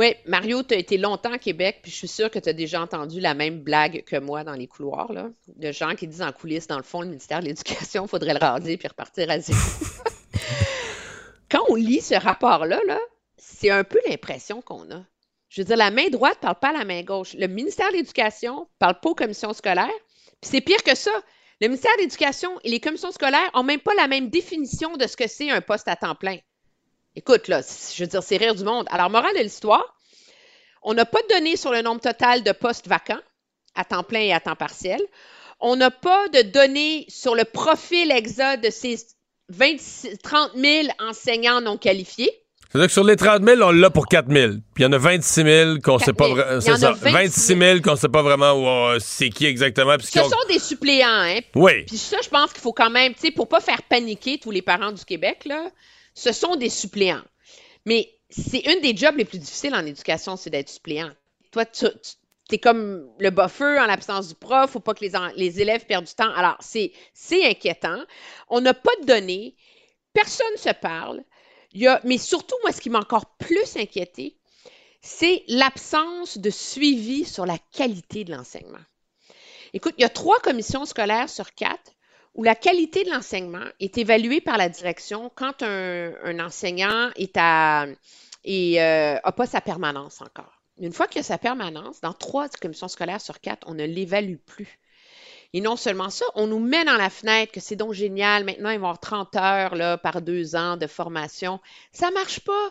Oui, 0.00 0.14
Mario, 0.24 0.62
tu 0.62 0.72
as 0.72 0.78
été 0.78 0.96
longtemps 0.96 1.30
à 1.30 1.36
Québec, 1.36 1.80
puis 1.82 1.92
je 1.92 1.96
suis 1.98 2.08
sûre 2.08 2.30
que 2.30 2.38
tu 2.38 2.48
as 2.48 2.54
déjà 2.54 2.80
entendu 2.80 3.20
la 3.20 3.34
même 3.34 3.60
blague 3.60 4.02
que 4.04 4.16
moi 4.16 4.44
dans 4.44 4.54
les 4.54 4.66
couloirs, 4.66 5.12
là, 5.12 5.28
de 5.46 5.72
gens 5.72 5.94
qui 5.94 6.06
disent 6.06 6.22
en 6.22 6.32
coulisses, 6.32 6.66
dans 6.66 6.78
le 6.78 6.82
fond, 6.82 7.02
le 7.02 7.08
ministère 7.08 7.40
de 7.40 7.44
l'Éducation, 7.44 8.06
il 8.06 8.08
faudrait 8.08 8.32
le 8.32 8.38
raser 8.38 8.78
puis 8.78 8.88
repartir 8.88 9.28
à 9.28 9.38
zéro. 9.38 9.58
Quand 11.50 11.62
on 11.68 11.74
lit 11.74 12.00
ce 12.00 12.14
rapport-là, 12.14 12.80
là, 12.86 12.98
c'est 13.36 13.68
un 13.68 13.84
peu 13.84 13.98
l'impression 14.08 14.62
qu'on 14.62 14.90
a. 14.90 15.04
Je 15.50 15.60
veux 15.60 15.66
dire, 15.66 15.76
la 15.76 15.90
main 15.90 16.08
droite 16.08 16.38
ne 16.38 16.46
parle 16.46 16.58
pas 16.60 16.70
à 16.70 16.78
la 16.78 16.86
main 16.86 17.02
gauche. 17.02 17.34
Le 17.34 17.46
ministère 17.46 17.90
de 17.90 17.96
l'Éducation 17.96 18.60
ne 18.60 18.78
parle 18.78 19.00
pas 19.00 19.10
aux 19.10 19.14
commissions 19.14 19.52
scolaires. 19.52 19.90
Puis 20.40 20.50
c'est 20.50 20.62
pire 20.62 20.82
que 20.82 20.96
ça. 20.96 21.12
Le 21.60 21.68
ministère 21.68 21.94
de 21.98 22.04
l'Éducation 22.04 22.58
et 22.64 22.70
les 22.70 22.80
commissions 22.80 23.12
scolaires 23.12 23.50
n'ont 23.54 23.64
même 23.64 23.80
pas 23.80 23.92
la 23.98 24.08
même 24.08 24.30
définition 24.30 24.96
de 24.96 25.06
ce 25.06 25.18
que 25.18 25.28
c'est 25.28 25.50
un 25.50 25.60
poste 25.60 25.88
à 25.88 25.96
temps 25.96 26.14
plein. 26.14 26.38
Écoute, 27.20 27.48
là, 27.48 27.60
je 27.60 28.02
veux 28.02 28.06
dire, 28.08 28.22
c'est 28.22 28.38
rire 28.38 28.54
du 28.54 28.64
monde. 28.64 28.86
Alors, 28.90 29.10
morale 29.10 29.36
de 29.36 29.42
l'histoire, 29.42 29.94
on 30.82 30.94
n'a 30.94 31.04
pas 31.04 31.18
de 31.20 31.34
données 31.34 31.56
sur 31.56 31.70
le 31.70 31.82
nombre 31.82 32.00
total 32.00 32.42
de 32.42 32.50
postes 32.52 32.88
vacants 32.88 33.20
à 33.74 33.84
temps 33.84 34.02
plein 34.02 34.20
et 34.20 34.32
à 34.32 34.40
temps 34.40 34.56
partiel. 34.56 35.02
On 35.60 35.76
n'a 35.76 35.90
pas 35.90 36.28
de 36.28 36.40
données 36.40 37.04
sur 37.08 37.34
le 37.34 37.44
profil 37.44 38.10
exact 38.10 38.64
de 38.64 38.70
ces 38.70 38.96
26 39.50 40.16
30 40.22 40.52
000 40.56 40.88
enseignants 40.98 41.60
non 41.60 41.76
qualifiés. 41.76 42.32
C'est-à-dire 42.70 42.86
que 42.86 42.92
sur 42.94 43.04
les 43.04 43.16
30 43.16 43.44
000, 43.44 43.60
on 43.60 43.70
l'a 43.70 43.90
pour 43.90 44.06
4 44.06 44.32
000. 44.32 44.52
Puis 44.74 44.82
il 44.82 44.82
y 44.84 44.86
en 44.86 44.92
a 44.92 44.96
26 44.98 45.42
000 45.42 45.78
qu'on 45.84 45.98
sait 45.98 46.14
pas 46.14 46.26
4 46.26 46.36
000. 46.36 46.36
vraiment. 46.36 46.60
C'est 46.62 46.70
en 46.70 46.74
a 46.74 46.78
ça. 46.78 46.92
26 46.92 47.12
26 47.12 47.58
000 47.58 47.80
qu'on 47.82 47.96
sait 47.96 48.08
pas 48.08 48.22
vraiment 48.22 48.98
c'est 48.98 49.28
qui 49.28 49.44
exactement. 49.44 49.98
puis 49.98 50.06
Ce 50.06 50.20
sont 50.20 50.48
des 50.48 50.58
suppléants, 50.58 51.06
hein? 51.06 51.40
Oui. 51.54 51.84
Puis 51.84 51.98
ça, 51.98 52.16
je 52.24 52.30
pense 52.30 52.50
qu'il 52.54 52.62
faut 52.62 52.72
quand 52.72 52.88
même, 52.88 53.12
tu 53.12 53.20
sais, 53.20 53.30
pour 53.30 53.46
pas 53.46 53.60
faire 53.60 53.82
paniquer 53.82 54.38
tous 54.38 54.52
les 54.52 54.62
parents 54.62 54.92
du 54.92 55.04
Québec, 55.04 55.42
là, 55.44 55.70
ce 56.14 56.32
sont 56.32 56.56
des 56.56 56.68
suppléants. 56.68 57.24
Mais 57.86 58.12
c'est 58.28 58.60
une 58.60 58.80
des 58.80 58.96
jobs 58.96 59.16
les 59.16 59.24
plus 59.24 59.38
difficiles 59.38 59.74
en 59.74 59.84
éducation, 59.84 60.36
c'est 60.36 60.50
d'être 60.50 60.68
suppléant. 60.68 61.10
Toi, 61.50 61.64
tu, 61.66 61.86
es 62.52 62.58
comme 62.58 63.08
le 63.18 63.30
buffer 63.30 63.78
en 63.80 63.86
l'absence 63.86 64.28
du 64.28 64.34
prof, 64.34 64.70
faut 64.70 64.80
pas 64.80 64.94
que 64.94 65.04
les, 65.36 65.60
élèves 65.60 65.86
perdent 65.86 66.06
du 66.06 66.14
temps. 66.14 66.32
Alors, 66.34 66.56
c'est 66.60 66.92
c'est 67.14 67.44
inquiétant. 67.44 68.02
On 68.48 68.60
n'a 68.60 68.74
pas 68.74 68.94
de 69.00 69.06
données, 69.06 69.56
personne 70.12 70.52
ne 70.52 70.58
se 70.58 70.74
parle. 70.74 71.22
Il 71.72 72.00
mais 72.04 72.18
surtout, 72.18 72.56
moi, 72.62 72.72
ce 72.72 72.80
qui 72.80 72.90
m'a 72.90 72.98
encore 72.98 73.36
plus 73.36 73.76
inquiété, 73.76 74.36
c'est 75.00 75.44
l'absence 75.48 76.38
de 76.38 76.50
suivi 76.50 77.24
sur 77.24 77.46
la 77.46 77.58
qualité 77.72 78.24
de 78.24 78.34
l'enseignement. 78.34 78.84
Écoute, 79.72 79.94
il 79.98 80.02
y 80.02 80.04
a 80.04 80.10
trois 80.10 80.40
commissions 80.40 80.84
scolaires 80.84 81.30
sur 81.30 81.54
quatre 81.54 81.92
où 82.40 82.42
la 82.42 82.54
qualité 82.54 83.04
de 83.04 83.10
l'enseignement 83.10 83.66
est 83.80 83.98
évaluée 83.98 84.40
par 84.40 84.56
la 84.56 84.70
direction 84.70 85.30
quand 85.34 85.62
un, 85.62 86.40
enseignant 86.40 87.10
est 87.14 87.36
euh, 87.36 89.30
pas 89.36 89.46
sa 89.46 89.60
permanence 89.60 90.22
encore. 90.22 90.62
Une 90.78 90.94
fois 90.94 91.06
qu'il 91.06 91.20
a 91.20 91.22
sa 91.22 91.36
permanence, 91.36 92.00
dans 92.00 92.14
trois 92.14 92.48
commissions 92.48 92.88
scolaires 92.88 93.20
sur 93.20 93.42
quatre, 93.42 93.68
on 93.68 93.74
ne 93.74 93.84
l'évalue 93.84 94.38
plus. 94.38 94.80
Et 95.52 95.60
non 95.60 95.76
seulement 95.76 96.08
ça, 96.08 96.24
on 96.34 96.46
nous 96.46 96.60
met 96.60 96.82
dans 96.86 96.96
la 96.96 97.10
fenêtre 97.10 97.52
que 97.52 97.60
c'est 97.60 97.76
donc 97.76 97.92
génial, 97.92 98.46
maintenant 98.46 98.70
ils 98.70 98.78
vont 98.78 98.86
avoir 98.86 99.00
30 99.00 99.36
heures 99.36 100.00
par 100.00 100.22
deux 100.22 100.56
ans 100.56 100.78
de 100.78 100.86
formation. 100.86 101.60
Ça 101.92 102.08
ne 102.08 102.14
marche 102.14 102.40
pas 102.40 102.70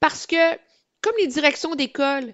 parce 0.00 0.26
que, 0.26 0.54
comme 1.02 1.14
les 1.18 1.26
directions 1.26 1.74
d'école 1.74 2.32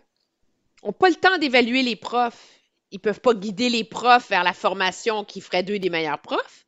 n'ont 0.84 0.92
pas 0.92 1.08
le 1.08 1.16
temps 1.16 1.36
d'évaluer 1.38 1.82
les 1.82 1.96
profs, 1.96 2.59
ils 2.90 2.96
ne 2.96 3.00
peuvent 3.00 3.20
pas 3.20 3.34
guider 3.34 3.68
les 3.68 3.84
profs 3.84 4.28
vers 4.28 4.44
la 4.44 4.52
formation 4.52 5.24
qui 5.24 5.40
ferait 5.40 5.62
d'eux 5.62 5.78
des 5.78 5.90
meilleurs 5.90 6.20
profs. 6.20 6.66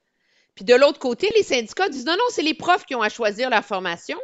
Puis 0.55 0.65
de 0.65 0.75
l'autre 0.75 0.99
côté, 0.99 1.31
les 1.35 1.43
syndicats 1.43 1.89
disent 1.89 2.05
non, 2.05 2.13
non, 2.13 2.25
c'est 2.31 2.43
les 2.43 2.55
profs 2.55 2.85
qui 2.85 2.95
ont 2.95 3.03
à 3.03 3.09
choisir 3.09 3.51
la 3.51 3.63
formation. 3.63 4.19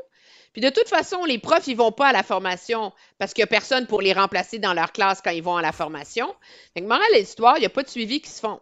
Puis 0.52 0.62
de 0.62 0.70
toute 0.70 0.88
façon, 0.88 1.24
les 1.24 1.38
profs, 1.38 1.66
ils 1.66 1.76
vont 1.76 1.92
pas 1.92 2.08
à 2.08 2.12
la 2.12 2.22
formation 2.22 2.92
parce 3.18 3.32
qu'il 3.32 3.42
n'y 3.42 3.48
a 3.48 3.48
personne 3.48 3.86
pour 3.86 4.00
les 4.00 4.12
remplacer 4.12 4.58
dans 4.58 4.74
leur 4.74 4.92
classe 4.92 5.20
quand 5.22 5.30
ils 5.30 5.42
vont 5.42 5.56
à 5.56 5.62
la 5.62 5.72
formation. 5.72 6.34
Que, 6.74 6.82
morale 6.82 7.06
de 7.12 7.18
l'histoire, 7.18 7.56
il 7.56 7.60
n'y 7.60 7.66
a 7.66 7.70
pas 7.70 7.82
de 7.82 7.88
suivi 7.88 8.20
qui 8.20 8.30
se 8.30 8.40
font. 8.40 8.60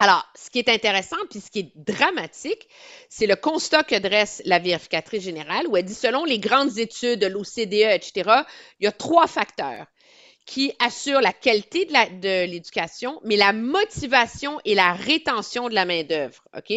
Alors, 0.00 0.24
ce 0.36 0.48
qui 0.50 0.60
est 0.60 0.68
intéressant, 0.68 1.16
puis 1.28 1.40
ce 1.40 1.50
qui 1.50 1.58
est 1.58 1.72
dramatique, 1.74 2.68
c'est 3.08 3.26
le 3.26 3.34
constat 3.34 3.82
que 3.82 3.98
dresse 3.98 4.40
la 4.44 4.60
vérificatrice 4.60 5.24
générale, 5.24 5.66
où 5.66 5.76
elle 5.76 5.84
dit, 5.84 5.94
selon 5.94 6.24
les 6.24 6.38
grandes 6.38 6.78
études 6.78 7.18
de 7.18 7.26
l'OCDE, 7.26 7.94
etc., 7.94 8.42
il 8.78 8.84
y 8.84 8.86
a 8.86 8.92
trois 8.92 9.26
facteurs 9.26 9.86
qui 10.48 10.72
assurent 10.78 11.20
la 11.20 11.34
qualité 11.34 11.84
de 11.84 12.46
l'éducation, 12.46 13.20
mais 13.22 13.36
la 13.36 13.52
motivation 13.52 14.58
et 14.64 14.74
la 14.74 14.94
rétention 14.94 15.68
de 15.68 15.74
la 15.74 15.84
main-d'œuvre. 15.84 16.42
OK? 16.56 16.72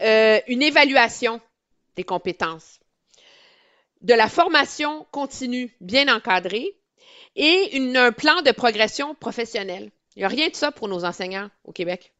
Euh, 0.00 0.40
une 0.46 0.62
évaluation 0.62 1.40
des 1.96 2.04
compétences, 2.04 2.78
de 4.02 4.14
la 4.14 4.28
formation 4.28 5.08
continue 5.10 5.74
bien 5.80 6.06
encadrée 6.06 6.76
et 7.34 7.76
un 7.96 8.12
plan 8.12 8.42
de 8.42 8.52
progression 8.52 9.16
professionnelle. 9.16 9.90
Il 10.14 10.20
n'y 10.20 10.24
a 10.24 10.28
rien 10.28 10.48
de 10.48 10.54
ça 10.54 10.70
pour 10.70 10.86
nos 10.86 11.04
enseignants 11.04 11.50
au 11.64 11.72
Québec. 11.72 12.12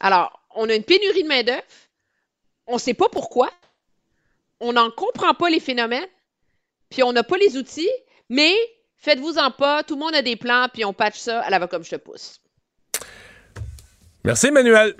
Alors, 0.00 0.38
on 0.54 0.68
a 0.68 0.74
une 0.74 0.84
pénurie 0.84 1.22
de 1.22 1.28
main-d'œuvre, 1.28 1.62
on 2.66 2.74
ne 2.74 2.78
sait 2.78 2.92
pas 2.92 3.08
pourquoi, 3.08 3.50
on 4.60 4.74
n'en 4.74 4.90
comprend 4.90 5.32
pas 5.32 5.48
les 5.48 5.60
phénomènes, 5.60 6.08
puis 6.90 7.02
on 7.02 7.14
n'a 7.14 7.22
pas 7.22 7.38
les 7.38 7.56
outils, 7.56 7.90
mais 8.28 8.54
faites-vous-en 9.04 9.50
pas, 9.50 9.82
tout 9.82 9.94
le 9.94 10.00
monde 10.00 10.14
a 10.14 10.22
des 10.22 10.36
plans, 10.36 10.66
puis 10.72 10.84
on 10.84 10.92
patche 10.92 11.18
ça 11.18 11.40
à 11.40 11.50
la 11.50 11.58
va 11.58 11.66
comme 11.66 11.84
je 11.84 11.90
te 11.90 11.96
pousse. 11.96 12.40
Merci, 14.24 14.46
Emmanuel. 14.46 14.94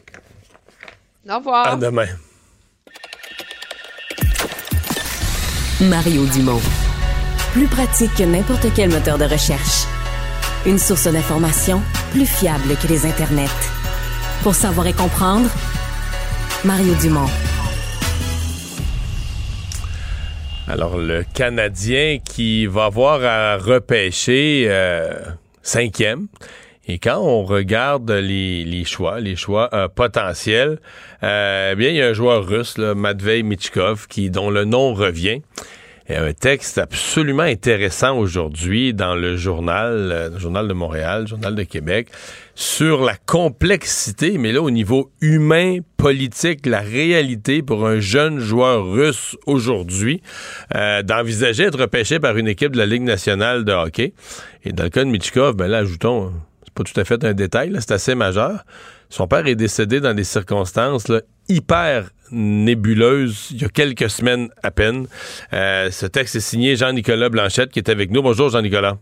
Au 1.28 1.36
revoir. 1.36 1.66
À 1.66 1.76
demain. 1.76 2.06
Mario 5.80 6.26
Dumont. 6.26 6.60
Plus 7.52 7.66
pratique 7.66 8.14
que 8.14 8.24
n'importe 8.24 8.66
quel 8.76 8.90
moteur 8.90 9.16
de 9.16 9.24
recherche. 9.24 9.86
Une 10.66 10.78
source 10.78 11.06
d'information 11.06 11.82
plus 12.12 12.26
fiable 12.26 12.76
que 12.76 12.86
les 12.86 13.06
internets. 13.06 13.48
Pour 14.42 14.54
savoir 14.54 14.86
et 14.86 14.92
comprendre, 14.92 15.48
Mario 16.64 16.94
Dumont. 16.96 17.30
Alors, 20.66 20.96
le 20.96 21.24
Canadien 21.34 22.18
qui 22.24 22.64
va 22.64 22.86
avoir 22.86 23.22
à 23.22 23.58
repêcher 23.58 24.64
euh, 24.68 25.20
cinquième. 25.62 26.28
Et 26.86 26.98
quand 26.98 27.18
on 27.18 27.44
regarde 27.44 28.10
les, 28.10 28.84
choix, 28.84 29.20
les 29.20 29.36
choix 29.36 29.68
euh, 29.74 29.88
potentiels, 29.88 30.78
euh, 31.22 31.70
eh 31.72 31.76
bien, 31.76 31.90
il 31.90 31.96
y 31.96 32.02
a 32.02 32.08
un 32.08 32.12
joueur 32.14 32.46
russe, 32.46 32.78
là, 32.78 32.94
Matvei 32.94 33.42
Michkov, 33.42 34.06
qui, 34.08 34.30
dont 34.30 34.50
le 34.50 34.64
nom 34.64 34.94
revient. 34.94 35.42
Et 36.08 36.16
un 36.16 36.32
texte 36.32 36.78
absolument 36.78 37.42
intéressant 37.42 38.16
aujourd'hui 38.16 38.94
dans 38.94 39.14
le 39.14 39.36
journal, 39.36 40.30
le 40.32 40.38
journal 40.38 40.66
de 40.66 40.74
Montréal, 40.74 41.22
le 41.22 41.26
journal 41.26 41.54
de 41.54 41.62
Québec, 41.62 42.08
sur 42.54 43.02
la 43.04 43.16
complexité, 43.16 44.38
mais 44.38 44.52
là 44.52 44.62
au 44.62 44.70
niveau 44.70 45.10
humain, 45.20 45.78
politique, 45.96 46.66
la 46.66 46.80
réalité 46.80 47.62
pour 47.62 47.86
un 47.86 47.98
jeune 47.98 48.38
joueur 48.38 48.86
russe 48.90 49.36
aujourd'hui 49.46 50.22
euh, 50.74 51.02
d'envisager 51.02 51.64
être 51.64 51.80
repêché 51.80 52.20
par 52.20 52.36
une 52.36 52.48
équipe 52.48 52.72
de 52.72 52.78
la 52.78 52.86
Ligue 52.86 53.02
nationale 53.02 53.64
de 53.64 53.72
hockey. 53.72 54.12
Et 54.64 54.72
dans 54.72 54.84
le 54.84 54.90
cas 54.90 55.04
de 55.04 55.10
Michkov, 55.10 55.56
ben 55.56 55.66
là, 55.66 55.78
ajoutons, 55.78 56.32
c'est 56.64 56.74
pas 56.74 56.84
tout 56.84 56.98
à 57.00 57.04
fait 57.04 57.24
un 57.24 57.32
détail, 57.32 57.72
c'est 57.80 57.92
assez 57.92 58.14
majeur. 58.14 58.64
Son 59.08 59.26
père 59.26 59.46
est 59.46 59.56
décédé 59.56 60.00
dans 60.00 60.14
des 60.14 60.24
circonstances 60.24 61.08
là, 61.08 61.20
hyper 61.48 62.10
nébuleuse 62.30 63.48
il 63.50 63.62
y 63.62 63.64
a 63.64 63.68
quelques 63.68 64.10
semaines 64.10 64.48
à 64.62 64.70
peine. 64.70 65.06
Euh, 65.52 65.90
ce 65.90 66.06
texte 66.06 66.36
est 66.36 66.40
signé 66.40 66.76
Jean-Nicolas 66.76 67.28
Blanchette 67.28 67.70
qui 67.70 67.78
est 67.78 67.90
avec 67.90 68.10
nous. 68.10 68.22
Bonjour 68.22 68.48
Jean-Nicolas. 68.48 68.96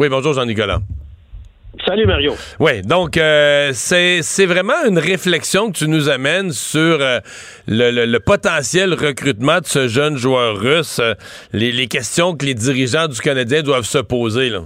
Oui, 0.00 0.08
bonjour 0.08 0.32
Jean-Nicolas. 0.32 0.78
Salut 1.86 2.06
Mario. 2.06 2.32
Oui, 2.58 2.80
donc 2.80 3.18
euh, 3.18 3.72
c'est 3.74 4.46
vraiment 4.46 4.86
une 4.88 4.98
réflexion 4.98 5.70
que 5.70 5.76
tu 5.76 5.88
nous 5.88 6.08
amènes 6.08 6.52
sur 6.52 6.80
euh, 7.02 7.18
le, 7.68 8.16
potentiel 8.16 8.94
recrutement 8.94 9.58
de 9.58 9.66
ce 9.66 9.88
jeune 9.88 10.16
joueur 10.16 10.56
russe, 10.56 11.02
les, 11.52 11.70
les, 11.70 11.86
questions 11.86 12.34
que 12.34 12.46
les 12.46 12.54
dirigeants 12.54 13.08
du 13.08 13.20
Canadien 13.20 13.62
doivent 13.62 13.84
se 13.84 13.98
poser. 13.98 14.48
Là. 14.48 14.60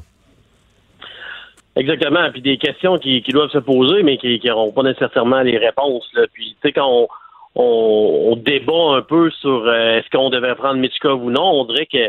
Exactement. 1.74 2.31
Puis 2.31 2.40
des 2.40 2.56
questions 2.56 2.98
qui, 2.98 3.20
doivent 3.31 3.51
se 3.51 3.59
poser, 3.59 4.05
mais 4.05 4.19
qui 4.19 4.40
n'auront 4.44 4.70
pas 4.70 4.85
nécessairement 4.85 5.40
les 5.40 5.59
réponses. 5.59 6.09
Là. 6.15 6.27
Puis 6.32 6.56
tu 6.62 6.69
sais, 6.69 6.73
quand 6.73 7.09
on, 7.56 8.36
débat 8.36 8.98
un 8.98 9.02
peu 9.02 9.32
sur 9.40 9.66
euh, 9.66 9.98
est-ce 9.98 10.09
qu'on 10.16 10.31
devait 10.31 10.55
prendre 10.55 10.77
Michkov 10.78 11.24
ou 11.24 11.32
non, 11.32 11.43
on 11.43 11.65
dirait 11.65 11.86
que 11.86 12.09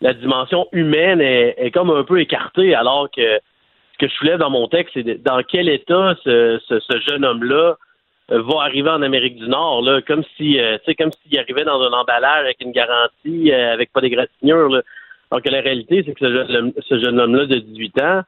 la 0.00 0.14
dimension 0.14 0.66
humaine 0.72 1.20
est, 1.20 1.70
comme 1.72 1.90
un 1.90 2.04
peu 2.04 2.20
écartée, 2.20 2.74
alors 2.74 3.10
que 3.10 3.38
ce 3.92 3.98
que 3.98 4.08
je 4.08 4.14
soulève 4.14 4.38
dans 4.38 4.50
mon 4.50 4.66
texte, 4.68 4.92
c'est 4.94 5.22
dans 5.22 5.42
quel 5.42 5.68
état 5.68 6.16
ce, 6.24 6.58
jeune 7.08 7.24
homme-là 7.24 7.76
euh, 8.30 8.42
va 8.42 8.62
arriver 8.62 8.90
en 8.90 9.02
Amérique 9.02 9.36
du 9.36 9.48
Nord, 9.48 9.82
là, 9.82 10.00
comme 10.02 10.22
si 10.36 10.58
euh, 10.58 10.78
tu 10.78 10.84
sais, 10.86 10.94
comme 10.94 11.10
s'il 11.12 11.38
arrivait 11.38 11.64
dans 11.64 11.82
un 11.82 11.92
emballage 11.92 12.44
avec 12.44 12.60
une 12.60 12.72
garantie, 12.72 13.52
avec 13.52 13.92
pas 13.92 14.00
d'égratignure. 14.00 14.82
Alors 15.30 15.42
que 15.42 15.50
la 15.50 15.60
réalité, 15.60 16.02
c'est 16.04 16.14
que 16.14 16.26
ce 16.26 16.32
jeune, 16.32 16.72
ce 16.88 16.98
jeune 16.98 17.20
homme-là 17.20 17.46
de 17.46 17.58
18 17.58 18.00
ans, 18.00 18.22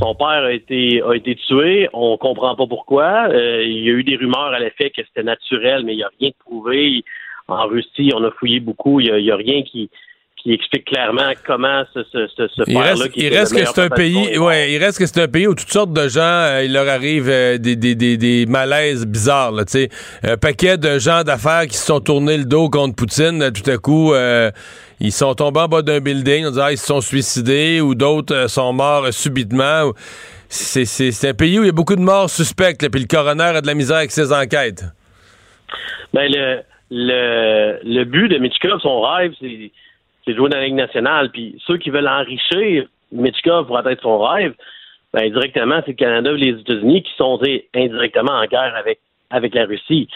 son 0.00 0.14
père 0.14 0.44
a 0.44 0.52
été 0.52 1.02
a 1.02 1.14
été 1.14 1.34
tué. 1.34 1.88
On 1.92 2.16
comprend 2.16 2.54
pas 2.54 2.66
pourquoi. 2.66 3.28
Euh, 3.30 3.64
il 3.64 3.84
y 3.84 3.90
a 3.90 3.92
eu 3.92 4.04
des 4.04 4.16
rumeurs 4.16 4.52
à 4.52 4.58
l'effet 4.60 4.90
que 4.90 5.02
c'était 5.04 5.22
naturel, 5.22 5.84
mais 5.84 5.94
il 5.94 5.96
n'y 5.96 6.02
a 6.04 6.10
rien 6.20 6.30
de 6.30 6.34
prouvé. 6.38 7.04
En 7.48 7.66
Russie, 7.66 8.12
on 8.14 8.22
a 8.24 8.30
fouillé 8.30 8.60
beaucoup. 8.60 9.00
Il 9.00 9.12
n'y 9.12 9.30
a, 9.30 9.36
rien 9.36 9.62
qui 9.62 9.90
qui 10.42 10.52
explique 10.52 10.84
clairement 10.86 11.32
comment 11.46 11.84
ce, 11.94 12.00
ce, 12.12 12.28
ce, 12.36 12.62
il 12.66 12.78
reste, 12.78 13.10
il 13.16 13.36
reste 13.36 13.54
que 13.54 13.64
c'est 13.64 13.82
un 13.82 13.88
pays 13.88 14.38
ouais 14.38 14.72
il 14.72 14.82
reste 14.82 14.98
que 14.98 15.06
c'est 15.06 15.22
un 15.22 15.28
pays 15.28 15.46
où 15.46 15.54
toutes 15.54 15.72
sortes 15.72 15.92
de 15.92 16.08
gens 16.08 16.20
euh, 16.22 16.62
il 16.64 16.72
leur 16.72 16.88
arrive 16.88 17.28
euh, 17.28 17.58
des, 17.58 17.76
des, 17.76 17.94
des, 17.94 18.16
des, 18.16 18.46
malaises 18.46 19.06
bizarres 19.06 19.52
là, 19.52 19.64
sais 19.66 19.88
un 20.22 20.36
paquet 20.36 20.76
de 20.78 20.98
gens 20.98 21.22
d'affaires 21.22 21.66
qui 21.66 21.76
se 21.76 21.86
sont 21.86 22.00
tournés 22.00 22.38
le 22.38 22.44
dos 22.44 22.70
contre 22.70 22.94
Poutine 22.94 23.50
tout 23.52 23.68
à 23.70 23.78
coup 23.78 24.12
ils 25.00 25.12
sont 25.12 25.34
tombés 25.34 25.60
en 25.60 25.68
bas 25.68 25.82
d'un 25.82 26.00
building, 26.00 26.46
on 26.46 26.50
dit 26.50 26.60
ah, 26.60 26.72
ils 26.72 26.78
se 26.78 26.86
sont 26.86 27.00
suicidés 27.00 27.80
ou 27.80 27.94
d'autres 27.94 28.34
euh, 28.34 28.48
sont 28.48 28.72
morts 28.72 29.04
euh, 29.04 29.12
subitement. 29.12 29.92
C'est 30.48 31.28
un 31.28 31.34
pays 31.34 31.58
où 31.58 31.62
il 31.62 31.66
y 31.66 31.68
a 31.68 31.72
beaucoup 31.72 31.94
de 31.94 32.00
morts 32.00 32.30
suspectes, 32.30 32.88
puis 32.90 33.02
le 33.02 33.06
coroner 33.06 33.56
a 33.56 33.60
de 33.60 33.66
la 33.66 33.74
misère 33.74 33.98
avec 33.98 34.10
ses 34.10 34.32
enquêtes. 34.32 34.82
Ben, 36.14 36.26
le, 36.32 36.62
le, 36.90 37.78
le 37.84 38.04
but 38.04 38.28
de 38.28 38.38
Mitchkov, 38.38 38.80
son 38.80 39.02
rêve, 39.02 39.32
c'est 39.38 39.70
de 40.32 40.36
jouer 40.36 40.48
dans 40.48 40.58
la 40.58 40.64
Ligue 40.64 40.74
nationale. 40.74 41.30
Puis 41.30 41.60
ceux 41.66 41.78
qui 41.78 41.90
veulent 41.90 42.08
enrichir 42.08 42.86
Mitchkov 43.12 43.66
pour 43.66 43.78
atteindre 43.78 44.00
son 44.02 44.18
rêve, 44.18 44.54
ben, 45.12 45.30
directement, 45.32 45.80
c'est 45.84 45.92
le 45.92 45.96
Canada 45.96 46.30
et 46.32 46.36
les 46.36 46.60
États-Unis 46.60 47.02
qui 47.02 47.12
sont 47.16 47.40
indirectement 47.74 48.32
en 48.32 48.44
guerre 48.46 48.74
avec, 48.76 49.00
avec 49.30 49.54
la 49.54 49.64
Russie. 49.64 50.08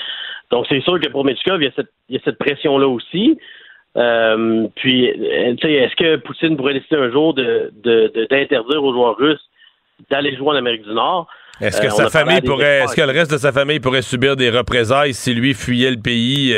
Donc, 0.50 0.66
c'est 0.68 0.82
sûr 0.82 1.00
que 1.00 1.08
pour 1.08 1.24
Mitchkov, 1.24 1.62
il 1.62 1.64
y 1.64 1.68
a 1.68 1.72
cette, 1.74 1.90
il 2.10 2.16
y 2.16 2.18
a 2.18 2.20
cette 2.24 2.38
pression-là 2.38 2.86
aussi. 2.86 3.38
Euh, 3.96 4.66
puis, 4.76 5.10
euh, 5.10 5.54
est-ce 5.62 5.96
que 5.96 6.16
Poutine 6.16 6.56
pourrait 6.56 6.74
décider 6.74 6.96
un 6.96 7.10
jour 7.10 7.34
d'interdire 7.34 8.64
de, 8.64 8.76
aux 8.76 8.92
joueurs 8.92 9.16
russes 9.16 9.48
d'aller 10.10 10.36
jouer 10.36 10.48
en 10.48 10.56
Amérique 10.56 10.82
du 10.82 10.92
Nord? 10.92 11.26
Est-ce 11.60 11.80
que 11.80 11.86
euh, 11.86 11.90
sa 11.90 12.08
famille 12.08 12.40
pourrait, 12.40 12.80
est-ce 12.84 12.96
que 12.96 13.02
le 13.02 13.12
reste 13.12 13.30
de 13.30 13.38
sa 13.38 13.52
famille 13.52 13.80
pourrait 13.80 14.02
subir 14.02 14.36
des 14.36 14.50
représailles 14.50 15.14
si 15.14 15.32
lui 15.34 15.54
fuyait 15.54 15.90
le 15.90 16.00
pays 16.00 16.54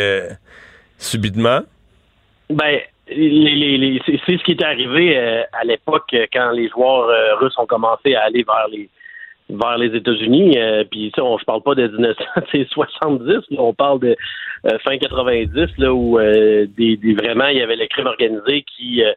subitement? 0.99 1.61
Ben, 2.51 2.81
les, 3.09 4.01
c'est 4.07 4.39
ce 4.39 4.45
qui 4.45 4.53
est 4.53 4.63
arrivé 4.63 5.17
à 5.19 5.65
l'époque 5.65 6.15
quand 6.33 6.51
les 6.53 6.69
joueurs 6.69 7.39
russes 7.39 7.59
ont 7.59 7.67
commencé 7.67 8.15
à 8.15 8.25
aller 8.25 8.45
vers 8.45 8.69
les 8.71 8.89
vers 9.51 9.77
les 9.77 9.95
États-Unis. 9.95 10.57
puis 10.91 11.13
ça, 11.15 11.23
on, 11.23 11.37
je 11.37 11.45
parle 11.45 11.63
pas 11.63 11.75
de 11.75 11.87
1970, 11.87 13.41
on 13.59 13.75
parle 13.75 14.01
de 14.01 14.17
euh, 14.67 14.79
fin 14.79 14.97
90, 14.97 15.77
là, 15.79 15.93
où 15.93 16.19
euh, 16.19 16.67
des, 16.77 16.97
vraiment 17.15 17.49
il 17.49 17.59
y 17.59 17.63
avait 17.63 17.77
le 17.77 17.87
crime 17.87 18.07
organisé 18.07 18.63
qui 18.63 19.05
euh, 19.05 19.13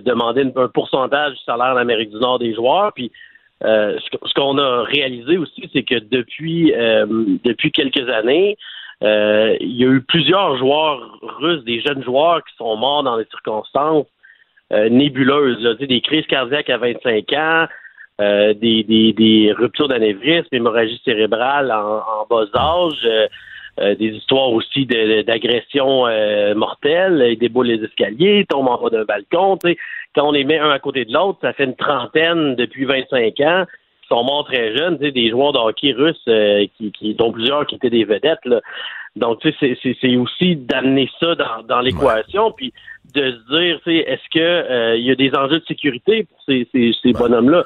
demandait 0.00 0.50
un 0.56 0.68
pourcentage 0.68 1.34
du 1.34 1.40
salaire 1.44 1.74
en 1.74 1.76
Amérique 1.76 2.10
du 2.10 2.16
Nord 2.16 2.38
des 2.38 2.54
joueurs. 2.54 2.92
Puis 2.94 3.12
ce 3.62 4.34
qu'on 4.34 4.58
a 4.58 4.84
réalisé 4.84 5.38
aussi, 5.38 5.68
c'est 5.72 5.82
que 5.82 5.98
depuis 5.98 6.72
depuis 7.44 7.72
quelques 7.72 8.08
années, 8.08 8.56
Euh, 9.02 9.56
il 9.60 9.76
y 9.76 9.84
a 9.84 9.88
eu 9.88 10.00
plusieurs 10.00 10.56
joueurs 10.56 11.18
russes, 11.22 11.64
des 11.64 11.80
jeunes 11.80 12.02
joueurs 12.02 12.42
qui 12.44 12.56
sont 12.56 12.76
morts 12.76 13.02
dans 13.02 13.18
des 13.18 13.26
circonstances 13.26 14.06
euh, 14.72 14.88
nébuleuses, 14.88 15.62
là, 15.62 15.74
des 15.74 16.00
crises 16.00 16.26
cardiaques 16.26 16.70
à 16.70 16.78
25 16.78 17.32
ans, 17.34 17.66
euh, 18.20 18.54
des, 18.54 19.54
ruptures 19.56 19.86
d'anévrisme, 19.86 20.48
hémorragie 20.50 21.00
cérébrale 21.04 21.70
en, 21.70 21.98
en 21.98 22.26
bas 22.28 22.46
âge, 22.56 23.06
euh, 23.78 23.94
des 23.94 24.08
histoires 24.08 24.50
aussi 24.50 24.86
d'agressions 24.86 26.06
mortelles, 26.56 27.26
ils 27.32 27.38
déboulent 27.38 27.66
les 27.66 27.84
escaliers, 27.84 28.46
tombent 28.48 28.68
en 28.68 28.82
bas 28.82 28.90
d'un 28.90 29.04
balcon. 29.04 29.58
Quand 30.14 30.28
on 30.28 30.32
les 30.32 30.44
met 30.44 30.58
un 30.58 30.70
à 30.70 30.78
côté 30.78 31.04
de 31.04 31.12
l'autre, 31.12 31.38
ça 31.42 31.52
fait 31.52 31.64
une 31.64 31.76
trentaine 31.76 32.56
depuis 32.56 32.86
25 32.86 33.40
ans 33.40 33.64
qui 34.06 34.14
sont 34.14 34.22
morts 34.24 34.44
très 34.44 34.76
jeunes, 34.76 34.96
des 34.98 35.30
joueurs 35.30 35.52
de 35.52 35.58
hockey 35.58 35.92
russes 35.92 36.16
euh, 36.28 36.66
qui, 36.76 36.92
qui, 36.92 37.14
dont 37.14 37.32
plusieurs 37.32 37.66
qui 37.66 37.74
étaient 37.74 37.90
des 37.90 38.04
vedettes. 38.04 38.44
Là. 38.44 38.60
Donc, 39.16 39.40
tu 39.40 39.52
sais, 39.58 39.76
c'est- 39.82 40.16
aussi 40.16 40.56
d'amener 40.56 41.08
ça 41.18 41.34
dans, 41.34 41.62
dans 41.66 41.80
l'équation, 41.80 42.52
puis 42.52 42.72
de 43.14 43.32
se 43.32 43.58
dire, 43.58 43.80
tu 43.84 43.90
sais, 43.90 43.96
est-ce 44.06 44.28
que 44.32 44.38
euh, 44.38 44.96
il 44.96 45.04
y 45.06 45.10
a 45.10 45.14
des 45.14 45.30
enjeux 45.34 45.58
de 45.60 45.64
sécurité 45.66 46.24
pour 46.24 46.38
ces, 46.46 46.68
ces, 46.72 46.92
ces 47.02 47.12
bonhommes-là? 47.12 47.64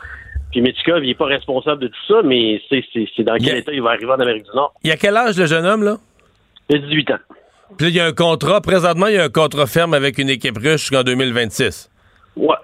Puis 0.52 0.60
Michkov, 0.62 1.04
il 1.04 1.08
n'est 1.08 1.14
pas 1.14 1.26
responsable 1.26 1.82
de 1.82 1.88
tout 1.88 2.06
ça, 2.08 2.22
mais 2.24 2.60
c'est 2.70 3.22
dans 3.22 3.36
quel 3.36 3.58
état 3.58 3.72
il 3.72 3.82
va 3.82 3.90
arriver 3.90 4.10
en 4.10 4.20
Amérique 4.20 4.44
du 4.44 4.50
Nord. 4.54 4.72
Il 4.82 4.88
y 4.88 4.92
a 4.92 4.96
quel 4.96 5.16
âge 5.16 5.36
le 5.38 5.46
jeune 5.46 5.64
homme, 5.66 5.82
là? 5.84 5.96
Il 6.68 6.76
a 6.76 6.78
18 6.78 7.10
ans. 7.12 7.18
Puis 7.76 7.86
là, 7.86 7.90
il 7.90 7.96
y 7.96 8.00
a 8.00 8.06
un 8.06 8.12
contrat. 8.12 8.60
Présentement, 8.60 9.06
il 9.06 9.14
y 9.14 9.18
a 9.18 9.24
un 9.24 9.28
contrat 9.28 9.66
ferme 9.66 9.94
avec 9.94 10.18
une 10.18 10.28
équipe 10.28 10.56
russe 10.58 10.80
jusqu'en 10.80 11.02
2026. 11.02 11.89
Ouais, 12.36 12.56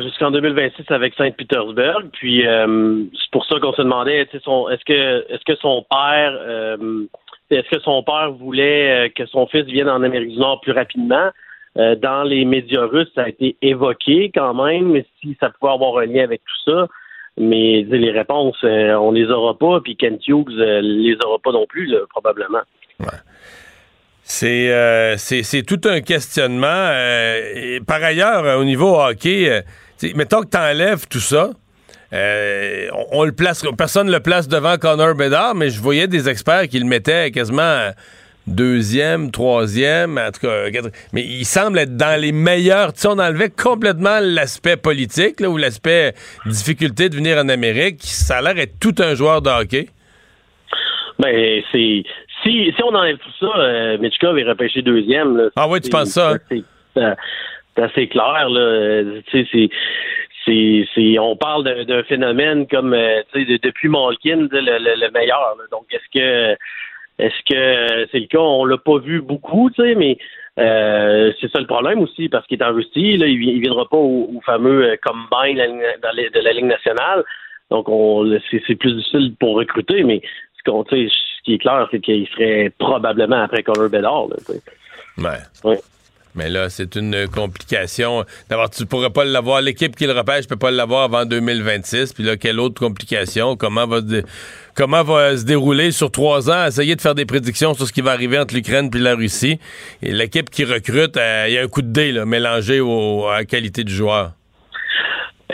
jusqu'en 0.00 0.30
2026 0.30 0.84
avec 0.90 1.14
Saint-Pétersbourg. 1.14 2.02
Puis 2.12 2.46
euh, 2.46 3.04
c'est 3.12 3.30
pour 3.32 3.44
ça 3.46 3.58
qu'on 3.60 3.72
se 3.72 3.82
demandait, 3.82 4.20
est-ce 4.20 4.84
que 4.84 5.32
est-ce 5.32 5.44
que 5.44 5.56
son 5.56 5.84
père 5.90 6.32
euh, 6.40 7.06
est-ce 7.50 7.68
que 7.68 7.80
son 7.80 8.02
père 8.02 8.32
voulait 8.32 9.06
euh, 9.06 9.08
que 9.14 9.26
son 9.26 9.46
fils 9.46 9.64
vienne 9.64 9.88
en 9.88 10.02
Amérique 10.02 10.30
du 10.30 10.38
Nord 10.38 10.60
plus 10.60 10.72
rapidement? 10.72 11.30
Dans 11.74 12.22
les 12.22 12.44
médias 12.44 12.84
russes, 12.84 13.10
ça 13.14 13.22
a 13.22 13.28
été 13.30 13.56
évoqué 13.62 14.30
quand 14.34 14.52
même, 14.52 15.02
si 15.22 15.34
ça 15.40 15.48
pouvait 15.48 15.72
avoir 15.72 15.96
un 15.96 16.04
lien 16.04 16.22
avec 16.22 16.42
tout 16.44 16.70
ça. 16.70 16.86
Mais 17.38 17.80
les 17.88 18.10
réponses, 18.10 18.58
on 18.62 19.10
les 19.10 19.30
aura 19.30 19.56
pas, 19.56 19.80
puis 19.80 19.96
Kent 19.96 20.20
Hughes 20.28 20.50
les 20.58 21.16
aura 21.24 21.38
pas 21.38 21.52
non 21.52 21.64
plus, 21.64 21.90
probablement. 22.10 22.60
C'est 24.24 24.70
euh, 24.70 25.16
c'est 25.16 25.62
tout 25.62 25.80
un 25.84 26.00
questionnement. 26.00 26.66
euh, 26.66 27.80
par 27.86 28.02
ailleurs, 28.02 28.44
euh, 28.44 28.56
au 28.56 28.64
niveau 28.64 28.98
hockey, 29.00 29.62
mettons 30.14 30.42
que 30.42 30.48
tu 30.50 30.56
enlèves 30.56 31.06
tout 31.08 31.20
ça. 31.20 31.50
on, 32.12 33.06
on 33.12 33.24
le 33.24 33.32
place, 33.32 33.64
personne 33.76 34.06
ne 34.06 34.12
le 34.12 34.20
place 34.20 34.48
devant 34.48 34.76
Connor 34.78 35.14
Bedard, 35.14 35.54
mais 35.54 35.70
je 35.70 35.80
voyais 35.80 36.06
des 36.06 36.28
experts 36.28 36.68
qui 36.68 36.78
le 36.78 36.86
mettaient 36.86 37.30
quasiment 37.30 37.90
deuxième, 38.46 39.30
troisième, 39.30 40.18
en 40.18 40.30
tout 40.32 40.40
cas, 40.46 40.66
mais 41.12 41.22
il 41.22 41.44
semble 41.44 41.78
être 41.78 41.96
dans 41.96 42.20
les 42.20 42.32
meilleurs. 42.32 42.92
Tu 42.92 43.00
sais, 43.00 43.08
on 43.08 43.18
enlevait 43.18 43.50
complètement 43.50 44.18
l'aspect 44.20 44.76
politique 44.76 45.40
là, 45.40 45.48
ou 45.48 45.56
l'aspect 45.56 46.14
difficulté 46.46 47.08
de 47.08 47.16
venir 47.16 47.38
en 47.38 47.48
Amérique. 47.48 48.00
Ça 48.02 48.38
a 48.38 48.42
l'air 48.42 48.54
d'être 48.54 48.78
tout 48.80 48.94
un 48.98 49.14
joueur 49.14 49.42
de 49.42 49.50
hockey. 49.50 49.88
Ben, 51.18 51.62
c'est. 51.70 52.02
Si, 52.42 52.72
si 52.76 52.82
on 52.82 52.94
enlève 52.94 53.18
tout 53.18 53.30
ça, 53.40 53.52
euh, 53.56 53.98
Mitchkov 53.98 54.38
est 54.38 54.44
repêché 54.44 54.82
deuxième. 54.82 55.36
Là, 55.36 55.48
ah 55.56 55.66
oui, 55.68 55.80
tu 55.80 55.90
penses 55.90 56.08
ça? 56.10 56.32
hein? 56.96 57.14
C'est 57.74 57.82
assez 57.82 58.08
clair, 58.08 58.48
là. 58.50 58.60
Euh, 58.60 59.20
c'est. 59.32 59.68
On 61.18 61.36
parle 61.36 61.84
d'un- 61.84 62.02
phénomène 62.02 62.66
comme 62.66 62.92
euh, 62.94 63.22
de- 63.34 63.58
depuis 63.62 63.88
Malkin, 63.88 64.48
le, 64.50 64.60
le, 64.60 65.00
le 65.06 65.10
meilleur. 65.12 65.54
là. 65.56 65.64
Donc 65.70 65.84
est-ce 65.92 66.18
que 66.18 66.56
est-ce 67.18 67.42
que 67.48 68.08
c'est 68.10 68.18
le 68.18 68.26
cas? 68.26 68.38
On 68.40 68.64
l'a 68.64 68.76
pas 68.78 68.98
vu 68.98 69.22
beaucoup, 69.22 69.70
tu 69.70 69.80
sais, 69.82 69.94
mais 69.94 70.18
euh, 70.58 71.32
c'est 71.40 71.50
ça 71.50 71.60
le 71.60 71.66
problème 71.66 72.00
aussi, 72.00 72.28
parce 72.28 72.44
qu'il 72.46 72.60
est 72.60 72.64
en 72.64 72.74
Russie, 72.74 73.16
là, 73.16 73.26
il, 73.26 73.42
il 73.42 73.60
viendra 73.60 73.88
pas 73.88 73.96
au, 73.96 74.30
au 74.36 74.40
fameux 74.44 74.84
euh, 74.90 74.96
combine 75.02 75.56
de 75.58 76.40
la 76.40 76.52
Ligue 76.52 76.64
nationale. 76.64 77.22
Donc 77.70 77.88
on 77.88 78.28
c'est, 78.50 78.62
c'est 78.66 78.74
plus 78.74 78.94
difficile 78.94 79.34
pour 79.38 79.54
recruter, 79.54 80.02
mais 80.02 80.20
ce 80.58 80.70
qu'on 80.70 80.82
ce 81.42 81.44
qui 81.44 81.54
est 81.54 81.58
clair, 81.58 81.88
c'est 81.90 82.00
qu'il 82.00 82.26
serait 82.28 82.72
probablement 82.78 83.42
après 83.42 83.62
Connor 83.62 83.88
Bedard. 83.88 84.28
Là. 84.28 84.36
Ouais. 85.18 85.38
Ouais. 85.64 85.80
Mais 86.34 86.48
là, 86.48 86.70
c'est 86.70 86.96
une 86.96 87.28
complication. 87.28 88.24
D'abord, 88.48 88.70
tu 88.70 88.86
pourrais 88.86 89.10
pas 89.10 89.24
l'avoir. 89.26 89.60
L'équipe 89.60 89.94
qui 89.94 90.06
le 90.06 90.12
repêche 90.12 90.46
peut 90.48 90.56
pas 90.56 90.70
l'avoir 90.70 91.02
avant 91.02 91.26
2026. 91.26 92.14
Puis 92.14 92.24
là, 92.24 92.38
quelle 92.38 92.58
autre 92.58 92.80
complication? 92.80 93.54
Comment 93.54 93.86
va, 93.86 93.98
se 93.98 94.04
dé- 94.04 94.22
comment 94.74 95.02
va 95.02 95.36
se 95.36 95.44
dérouler 95.44 95.90
sur 95.90 96.10
trois 96.10 96.48
ans? 96.48 96.64
Essayer 96.68 96.96
de 96.96 97.02
faire 97.02 97.14
des 97.14 97.26
prédictions 97.26 97.74
sur 97.74 97.86
ce 97.86 97.92
qui 97.92 98.00
va 98.00 98.12
arriver 98.12 98.38
entre 98.38 98.54
l'Ukraine 98.54 98.88
puis 98.88 98.98
la 99.00 99.14
Russie. 99.14 99.58
Et 100.00 100.12
l'équipe 100.12 100.48
qui 100.48 100.64
recrute, 100.64 101.18
euh, 101.18 101.44
il 101.48 101.54
y 101.54 101.58
a 101.58 101.62
un 101.64 101.68
coup 101.68 101.82
de 101.82 101.92
dé 101.92 102.12
là, 102.12 102.24
mélangé 102.24 102.80
au- 102.80 103.26
à 103.26 103.38
la 103.40 103.44
qualité 103.44 103.84
du 103.84 103.92
joueur. 103.94 104.32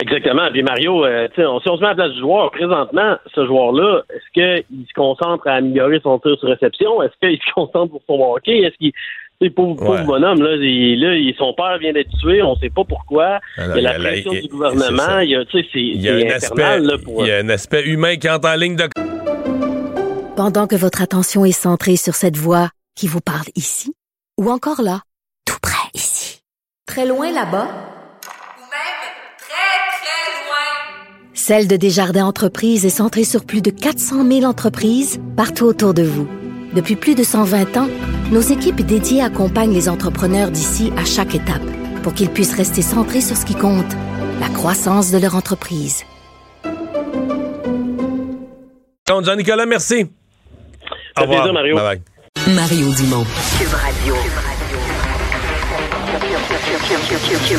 Exactement. 0.01 0.49
Puis 0.51 0.63
Mario, 0.63 1.05
euh, 1.05 1.27
tu 1.29 1.41
sais, 1.41 1.45
on- 1.45 1.59
si 1.59 1.69
on 1.69 1.75
se 1.75 1.81
met 1.81 1.87
à 1.87 1.89
la 1.89 1.95
place 1.95 2.11
du 2.13 2.19
joueur, 2.19 2.51
présentement, 2.51 3.17
ce 3.35 3.45
joueur-là, 3.45 4.01
est-ce 4.13 4.31
qu'il 4.33 4.85
se 4.87 4.93
concentre 4.93 5.45
à 5.47 5.55
améliorer 5.55 5.99
son 6.01 6.19
tir 6.19 6.37
sur 6.39 6.47
réception? 6.49 7.01
Est-ce 7.03 7.13
qu'il 7.21 7.37
se 7.37 7.53
concentre 7.53 7.91
pour 7.91 8.01
son 8.07 8.19
hockey? 8.33 8.59
Est-ce 8.59 8.77
qu'il. 8.77 8.91
tu 8.93 8.99
sais, 9.47 9.49
Pauvre, 9.49 9.75
pauvre 9.75 9.91
Ouais. 9.99 10.03
bonhomme, 10.05 10.41
là, 10.41 10.55
il, 10.55 10.99
là 11.01 11.33
son 11.37 11.53
père 11.53 11.77
vient 11.79 11.91
d'être 11.93 12.11
tué, 12.21 12.41
on 12.41 12.55
sait 12.57 12.69
pas 12.69 12.83
pourquoi. 12.83 13.39
Alors, 13.57 13.77
il 13.77 13.83
y 13.83 13.87
a 13.87 13.93
la 13.93 13.99
pression 13.99 14.31
du 14.31 14.41
c'est 14.41 14.47
gouvernement, 14.47 15.19
il 15.19 15.29
y 15.31 15.35
a, 15.35 15.45
tu 15.45 15.61
sais, 15.61 15.67
c'est 15.73 15.79
Il 15.79 16.01
y 16.01 16.09
a, 16.09 16.17
c'est 16.19 16.25
un 16.25 16.35
aspect, 16.35 16.63
infernal, 16.63 16.83
là, 16.85 16.97
pour... 17.03 17.25
il 17.25 17.29
y 17.29 17.31
a 17.31 17.37
un 17.37 17.49
aspect 17.49 17.83
humain 17.85 18.15
qui 18.17 18.29
entre 18.29 18.49
en 18.49 18.55
ligne 18.55 18.75
de. 18.77 18.87
Pendant 20.35 20.67
que 20.67 20.75
votre 20.75 21.01
attention 21.01 21.43
est 21.43 21.51
centrée 21.51 21.97
sur 21.97 22.15
cette 22.15 22.37
voix 22.37 22.69
qui 22.95 23.07
vous 23.07 23.19
parle 23.21 23.47
ici, 23.55 23.93
ou 24.37 24.49
encore 24.49 24.81
là, 24.81 25.01
tout 25.45 25.57
près 25.61 25.89
ici, 25.93 26.41
très 26.85 27.05
loin 27.05 27.31
là-bas, 27.31 27.67
Ou 27.67 28.63
même 28.71 28.99
très, 29.37 29.79
très 29.99 30.25
loin. 30.45 31.27
Celle 31.41 31.69
de 31.69 31.77
Desjardins 31.77 32.25
Entreprises 32.25 32.85
est 32.85 32.89
centrée 32.89 33.23
sur 33.23 33.45
plus 33.45 33.61
de 33.61 33.71
400 33.71 34.27
000 34.29 34.43
entreprises 34.43 35.21
partout 35.37 35.63
autour 35.63 35.93
de 35.93 36.03
vous. 36.03 36.27
Depuis 36.75 36.97
plus 36.97 37.15
de 37.15 37.23
120 37.23 37.77
ans, 37.77 37.87
nos 38.29 38.41
équipes 38.41 38.81
dédiées 38.81 39.21
accompagnent 39.21 39.73
les 39.73 39.87
entrepreneurs 39.87 40.51
d'ici 40.51 40.91
à 40.97 41.05
chaque 41.05 41.35
étape 41.35 41.63
pour 42.03 42.13
qu'ils 42.13 42.29
puissent 42.29 42.55
rester 42.55 42.81
centrés 42.81 43.21
sur 43.21 43.37
ce 43.37 43.45
qui 43.45 43.55
compte, 43.55 43.89
la 44.41 44.49
croissance 44.49 45.11
de 45.11 45.17
leur 45.17 45.33
entreprise. 45.33 46.03
Donc, 49.07 49.23
Jean-Nicolas, 49.23 49.65
merci. 49.65 50.07
Plaisir, 51.15 51.53
Mario. 51.53 51.77
Bye 51.77 52.01
bye. 52.45 52.53
Mario 52.53 52.93
Dumont. 52.95 53.25
Cube 53.57 53.73
Radio. 53.73 54.15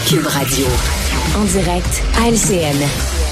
Cube 0.06 0.26
Radio. 0.26 0.66
En 1.34 1.44
direct 1.44 2.02
à 2.22 2.28
LCN. 2.28 3.29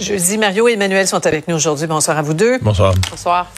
Jeudi, 0.00 0.38
Mario 0.38 0.68
et 0.68 0.72
Emmanuel 0.72 1.06
sont 1.06 1.24
avec 1.26 1.48
nous 1.48 1.54
aujourd'hui. 1.54 1.86
Bonsoir 1.86 2.18
à 2.18 2.22
vous 2.22 2.34
deux. 2.34 2.58
Bonsoir. 2.60 2.94
Bonsoir. 3.10 3.50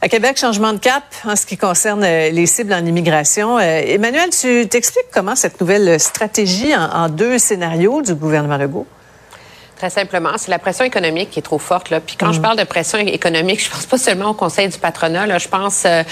À 0.00 0.08
Québec, 0.08 0.38
changement 0.38 0.72
de 0.74 0.78
cap 0.78 1.02
en 1.24 1.34
ce 1.34 1.46
qui 1.46 1.56
concerne 1.56 2.04
euh, 2.04 2.30
les 2.30 2.46
cibles 2.46 2.74
en 2.74 2.84
immigration. 2.84 3.58
Euh, 3.58 3.80
Emmanuel, 3.86 4.28
tu 4.30 4.68
t'expliques 4.68 5.06
comment 5.12 5.34
cette 5.34 5.60
nouvelle 5.60 5.98
stratégie 5.98 6.76
en, 6.76 7.04
en 7.04 7.08
deux 7.08 7.38
scénarios 7.38 8.02
du 8.02 8.14
gouvernement 8.14 8.58
Legault? 8.58 8.86
Très 9.84 9.90
simplement, 9.90 10.30
c'est 10.38 10.50
la 10.50 10.58
pression 10.58 10.86
économique 10.86 11.28
qui 11.28 11.40
est 11.40 11.42
trop 11.42 11.58
forte. 11.58 11.90
Là. 11.90 12.00
Puis 12.00 12.16
quand 12.16 12.32
je 12.32 12.40
parle 12.40 12.56
de 12.56 12.64
pression 12.64 12.98
économique, 12.98 13.62
je 13.62 13.68
pense 13.68 13.84
pas 13.84 13.98
seulement 13.98 14.30
au 14.30 14.32
Conseil 14.32 14.66
du 14.66 14.78
patronat. 14.78 15.26
Là. 15.26 15.36
Je 15.36 15.46
pense 15.46 15.82
euh, 15.84 16.02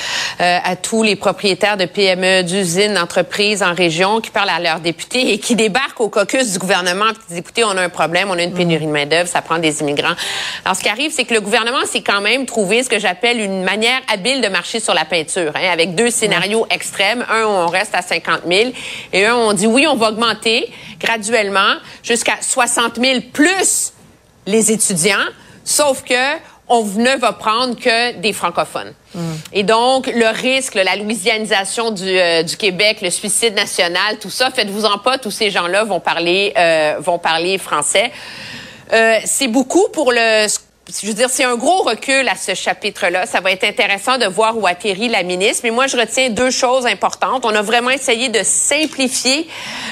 euh, 0.42 0.58
à 0.62 0.76
tous 0.76 1.02
les 1.02 1.16
propriétaires 1.16 1.78
de 1.78 1.86
PME, 1.86 2.42
d'usines, 2.42 2.92
d'entreprises 2.92 3.62
en 3.62 3.72
région 3.72 4.20
qui 4.20 4.30
parlent 4.30 4.50
à 4.50 4.60
leurs 4.60 4.80
députés 4.80 5.32
et 5.32 5.38
qui 5.38 5.56
débarquent 5.56 6.02
au 6.02 6.10
caucus 6.10 6.52
du 6.52 6.58
gouvernement 6.58 7.06
et 7.06 7.14
qui 7.14 7.20
disent, 7.28 7.38
écoutez, 7.38 7.64
on 7.64 7.70
a 7.70 7.80
un 7.80 7.88
problème, 7.88 8.28
on 8.30 8.36
a 8.36 8.42
une 8.42 8.52
pénurie 8.52 8.84
de 8.84 8.92
main-d'œuvre, 8.92 9.26
ça 9.26 9.40
prend 9.40 9.58
des 9.58 9.80
immigrants. 9.80 10.16
Alors, 10.66 10.76
ce 10.76 10.82
qui 10.82 10.90
arrive, 10.90 11.10
c'est 11.10 11.24
que 11.24 11.32
le 11.32 11.40
gouvernement 11.40 11.86
s'est 11.86 12.02
quand 12.02 12.20
même 12.20 12.44
trouvé 12.44 12.82
ce 12.82 12.90
que 12.90 12.98
j'appelle 12.98 13.40
une 13.40 13.64
manière 13.64 14.02
habile 14.12 14.42
de 14.42 14.48
marcher 14.48 14.80
sur 14.80 14.92
la 14.92 15.06
peinture, 15.06 15.52
hein, 15.54 15.70
avec 15.72 15.94
deux 15.94 16.10
scénarios 16.10 16.66
extrêmes. 16.68 17.24
Un, 17.30 17.44
où 17.44 17.48
on 17.48 17.68
reste 17.68 17.94
à 17.94 18.02
50 18.02 18.42
000 18.46 18.72
et 19.14 19.24
un, 19.24 19.34
où 19.34 19.38
on 19.38 19.54
dit, 19.54 19.66
oui, 19.66 19.86
on 19.88 19.96
va 19.96 20.10
augmenter 20.10 20.70
graduellement 21.02 21.74
jusqu'à 22.02 22.36
60 22.40 22.96
000 22.96 23.20
plus 23.32 23.92
les 24.46 24.72
étudiants, 24.72 25.26
sauf 25.64 26.02
que 26.02 26.38
on 26.68 26.84
ne 26.84 27.18
va 27.18 27.32
prendre 27.32 27.76
que 27.78 28.12
des 28.20 28.32
francophones. 28.32 28.94
Et 29.52 29.62
donc, 29.62 30.06
le 30.06 30.28
risque, 30.28 30.74
la 30.74 30.96
louisianisation 30.96 31.90
du, 31.90 32.18
euh, 32.18 32.42
du 32.42 32.56
Québec, 32.56 33.02
le 33.02 33.10
suicide 33.10 33.54
national, 33.54 34.18
tout 34.18 34.30
ça, 34.30 34.50
faites-vous-en 34.50 34.98
pas, 34.98 35.18
tous 35.18 35.30
ces 35.30 35.50
gens-là 35.50 35.84
vont 35.84 36.00
parler, 36.00 36.54
euh, 36.56 36.96
vont 36.98 37.18
parler 37.18 37.58
français. 37.58 38.10
Euh, 38.92 39.18
c'est 39.24 39.48
beaucoup 39.48 39.86
pour 39.92 40.12
le... 40.12 40.46
Je 41.00 41.06
veux 41.06 41.14
dire, 41.14 41.30
c'est 41.30 41.44
un 41.44 41.56
gros 41.56 41.82
recul 41.82 42.28
à 42.28 42.36
ce 42.36 42.54
chapitre-là. 42.54 43.24
Ça 43.24 43.40
va 43.40 43.50
être 43.50 43.64
intéressant 43.64 44.18
de 44.18 44.26
voir 44.26 44.58
où 44.58 44.66
atterrit 44.66 45.08
la 45.08 45.22
ministre. 45.22 45.62
Mais 45.64 45.70
moi, 45.70 45.86
je 45.86 45.96
retiens 45.96 46.28
deux 46.28 46.50
choses 46.50 46.86
importantes. 46.86 47.46
On 47.46 47.54
a 47.54 47.62
vraiment 47.62 47.90
essayé 47.90 48.28
de 48.28 48.40
simplifier 48.42 49.48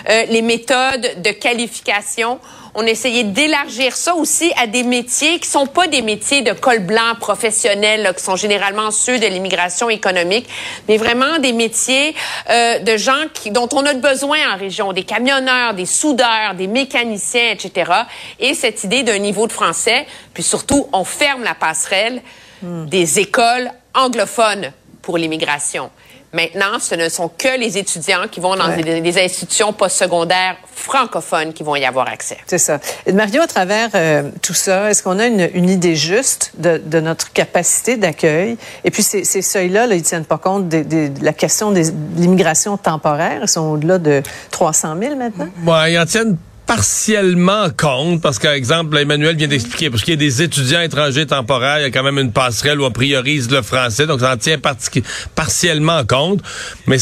euh, 0.08 0.24
les 0.28 0.42
méthodes 0.42 1.22
de 1.22 1.30
qualification 1.30 2.38
On 2.74 2.86
a 2.86 2.90
essayé 2.90 3.24
d'élargir 3.24 3.96
ça 3.96 4.14
aussi 4.14 4.52
à 4.56 4.66
des 4.66 4.82
métiers 4.82 5.38
qui 5.40 5.48
sont 5.48 5.66
pas 5.66 5.88
des 5.88 6.02
métiers 6.02 6.42
de 6.42 6.52
col 6.52 6.78
blanc 6.80 7.14
professionnels, 7.18 8.02
là, 8.02 8.14
qui 8.14 8.22
sont 8.22 8.36
généralement 8.36 8.90
ceux 8.90 9.18
de 9.18 9.26
l'immigration 9.26 9.90
économique, 9.90 10.48
mais 10.88 10.96
vraiment 10.96 11.38
des 11.38 11.52
métiers 11.52 12.14
euh, 12.48 12.78
de 12.78 12.96
gens 12.96 13.24
qui, 13.34 13.50
dont 13.50 13.68
on 13.72 13.84
a 13.84 13.94
besoin 13.94 14.54
en 14.54 14.56
région, 14.56 14.92
des 14.92 15.04
camionneurs, 15.04 15.74
des 15.74 15.86
soudeurs, 15.86 16.54
des 16.54 16.66
mécaniciens, 16.66 17.50
etc. 17.50 17.92
Et 18.38 18.54
cette 18.54 18.84
idée 18.84 19.02
d'un 19.02 19.18
niveau 19.18 19.46
de 19.46 19.52
français, 19.52 20.06
puis 20.32 20.42
surtout, 20.42 20.88
on 20.92 21.04
ferme 21.04 21.42
la 21.42 21.54
passerelle 21.54 22.22
des 22.62 23.18
écoles 23.18 23.70
anglophones 23.94 24.72
pour 25.02 25.18
l'immigration. 25.18 25.90
Maintenant, 26.32 26.78
ce 26.78 26.94
ne 26.94 27.08
sont 27.08 27.28
que 27.28 27.58
les 27.58 27.76
étudiants 27.76 28.28
qui 28.30 28.38
vont 28.38 28.54
dans 28.54 28.68
Ouais. 28.68 28.82
des, 28.82 29.00
des 29.00 29.18
institutions 29.24 29.72
postsecondaires 29.72 30.56
francophones 30.72 31.52
qui 31.52 31.62
vont 31.64 31.74
y 31.76 31.84
avoir 31.84 32.08
accès. 32.08 32.38
C'est 32.46 32.58
ça. 32.58 32.78
Et 33.06 33.12
Mario, 33.12 33.42
à 33.42 33.46
travers 33.46 33.88
euh, 33.94 34.30
tout 34.40 34.54
ça, 34.54 34.90
est-ce 34.90 35.02
qu'on 35.02 35.18
a 35.18 35.26
une, 35.26 35.50
une 35.54 35.68
idée 35.68 35.96
juste 35.96 36.52
de, 36.58 36.80
de 36.84 37.00
notre 37.00 37.32
capacité 37.32 37.96
d'accueil? 37.96 38.56
Et 38.84 38.90
puis, 38.90 39.02
ces, 39.02 39.24
ces 39.24 39.42
seuils-là, 39.42 39.86
là, 39.86 39.94
ils 39.96 40.02
tiennent 40.02 40.24
pas 40.24 40.38
compte 40.38 40.68
des- 40.68 40.84
des- 40.84 41.08
de 41.08 41.24
la 41.24 41.32
question 41.32 41.72
des- 41.72 41.90
de 41.90 42.20
l'immigration 42.20 42.76
temporaire. 42.76 43.40
Ils 43.42 43.48
sont 43.48 43.62
au-delà 43.72 43.98
de 43.98 44.22
300 44.52 44.94
000 45.00 45.16
maintenant. 45.16 45.48
Ouais, 45.66 45.92
ils 45.94 45.98
en 45.98 46.06
tiennent 46.06 46.36
partiellement 46.70 47.66
compte, 47.76 48.22
parce 48.22 48.38
qu'exemple, 48.38 48.96
Emmanuel 48.96 49.34
vient 49.34 49.48
d'expliquer, 49.48 49.90
parce 49.90 50.04
qu'il 50.04 50.14
y 50.14 50.16
a 50.16 50.20
des 50.20 50.40
étudiants 50.40 50.80
étrangers 50.80 51.26
temporaires, 51.26 51.80
il 51.80 51.82
y 51.82 51.86
a 51.86 51.90
quand 51.90 52.04
même 52.04 52.20
une 52.20 52.30
passerelle 52.30 52.80
où 52.80 52.84
on 52.84 52.92
priorise 52.92 53.50
le 53.50 53.60
français, 53.60 54.06
donc 54.06 54.20
ça 54.20 54.32
en 54.32 54.36
tient 54.36 54.56
parti- 54.56 55.02
partiellement 55.34 56.04
compte. 56.04 56.40
Mais 56.86 56.98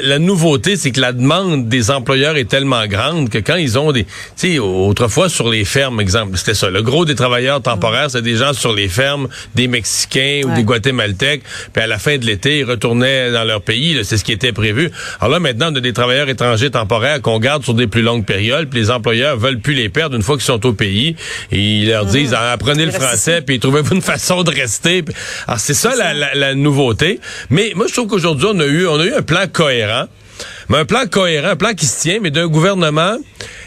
la, 0.00 0.18
nouveauté, 0.18 0.76
c'est 0.76 0.90
que 0.90 1.02
la 1.02 1.12
demande 1.12 1.68
des 1.68 1.90
employeurs 1.90 2.38
est 2.38 2.46
tellement 2.48 2.86
grande 2.86 3.28
que 3.28 3.36
quand 3.36 3.56
ils 3.56 3.78
ont 3.78 3.92
des... 3.92 4.04
Tu 4.04 4.10
sais, 4.36 4.58
autrefois, 4.58 5.28
sur 5.28 5.50
les 5.50 5.66
fermes, 5.66 6.00
exemple, 6.00 6.38
c'était 6.38 6.54
ça. 6.54 6.70
Le 6.70 6.80
gros 6.82 7.04
des 7.04 7.14
travailleurs 7.14 7.60
temporaires, 7.60 8.10
c'est 8.10 8.22
des 8.22 8.36
gens 8.36 8.54
sur 8.54 8.72
les 8.72 8.88
fermes, 8.88 9.28
des 9.54 9.68
Mexicains 9.68 10.40
ou 10.44 10.48
Ouais. 10.48 10.56
des 10.56 10.62
Guatémaltèques, 10.64 11.42
puis 11.74 11.82
à 11.82 11.86
la 11.86 11.98
fin 11.98 12.16
de 12.16 12.24
l'été, 12.24 12.60
ils 12.60 12.64
retournaient 12.64 13.30
dans 13.32 13.44
leur 13.44 13.60
pays, 13.60 14.00
c'est 14.02 14.16
ce 14.16 14.24
qui 14.24 14.32
était 14.32 14.52
prévu. 14.52 14.90
Alors 15.20 15.32
là, 15.34 15.40
maintenant, 15.40 15.70
on 15.70 15.76
a 15.76 15.80
des 15.80 15.92
travailleurs 15.92 16.30
étrangers 16.30 16.70
temporaires 16.70 17.20
qu'on 17.20 17.38
garde 17.38 17.62
sur 17.64 17.74
des 17.74 17.86
plus 17.86 18.00
longues 18.00 18.24
périodes, 18.24 18.70
puis 18.70 18.80
les 18.80 18.90
employeurs 18.90 19.09
veulent 19.36 19.60
plus 19.60 19.74
les 19.74 19.88
perdre 19.88 20.16
une 20.16 20.22
fois 20.22 20.36
qu'ils 20.36 20.44
sont 20.44 20.64
au 20.66 20.72
pays, 20.72 21.16
et 21.52 21.58
ils 21.58 21.88
leur 21.88 22.06
disent, 22.06 22.34
Ah, 22.36 22.52
apprenez 22.52 22.86
le 22.86 22.92
français, 22.92 23.42
puis 23.42 23.58
trouvez-vous 23.60 23.94
une 23.96 24.02
façon 24.14 24.42
de 24.42 24.50
rester. 24.50 25.04
Alors 25.46 25.60
c'est 25.60 25.74
ça 25.74 25.94
la, 25.96 26.12
la- 26.14 26.34
la 26.34 26.54
nouveauté. 26.54 27.20
Mais 27.50 27.72
moi, 27.74 27.86
je 27.88 27.92
trouve 27.94 28.08
qu'aujourd'hui, 28.08 28.48
on 28.50 28.60
a 28.60 28.66
eu, 28.66 28.86
on 28.86 28.98
a 29.00 29.04
eu 29.04 29.12
un 29.14 29.22
plan 29.22 29.44
cohérent. 29.52 30.06
Mais 30.70 30.78
un 30.78 30.84
plan 30.84 31.04
cohérent, 31.10 31.48
un 31.48 31.56
plan 31.56 31.74
qui 31.74 31.84
se 31.84 32.00
tient, 32.00 32.20
mais 32.22 32.30
d'un 32.30 32.46
gouvernement. 32.46 33.16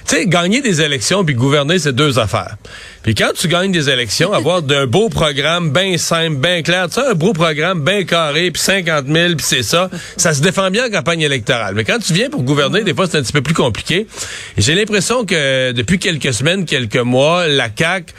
Tu 0.08 0.16
sais, 0.16 0.26
gagner 0.26 0.62
des 0.62 0.82
élections 0.82 1.26
puis 1.26 1.36
gouverner, 1.36 1.78
c'est 1.78 1.92
deux 1.92 2.18
affaires. 2.18 2.56
Puis 3.04 3.14
quand 3.14 3.32
tu 3.38 3.50
gagnes 3.50 3.74
des 3.74 3.90
élections, 3.90 4.32
avoir 4.34 4.62
d'un 4.62 4.88
beau 4.88 5.10
programme 5.10 5.72
bien 5.72 5.98
simple, 5.98 6.38
bien 6.38 6.62
clair, 6.62 6.88
tu 6.88 6.96
sais, 6.96 7.08
un 7.08 7.14
beau 7.14 7.34
programme 7.34 7.84
bien 7.84 8.06
carré, 8.06 8.52
puis 8.52 8.62
50 8.62 9.08
000, 9.08 9.36
puis 9.36 9.46
c'est 9.46 9.64
ça, 9.64 9.90
ça 10.16 10.34
se 10.34 10.42
défend 10.42 10.72
bien 10.72 10.88
en 10.88 10.90
campagne 10.90 11.22
électorale. 11.22 11.76
Mais 11.76 11.84
quand 11.84 12.00
tu 12.00 12.14
viens 12.14 12.30
pour 12.30 12.44
gouverner, 12.44 12.84
des 12.84 12.94
fois, 12.94 13.06
c'est 13.12 13.18
un 13.18 13.22
petit 13.22 13.34
peu 13.34 13.42
plus 13.42 13.54
compliqué. 13.54 14.08
J'ai 14.58 14.74
l'impression 14.74 15.26
que 15.26 15.74
depuis 15.74 16.00
quelques 16.00 16.34
semaines, 16.34 16.64
quelques 16.64 16.96
mois, 16.96 17.48
la 17.48 17.68
CAQ 17.78 18.14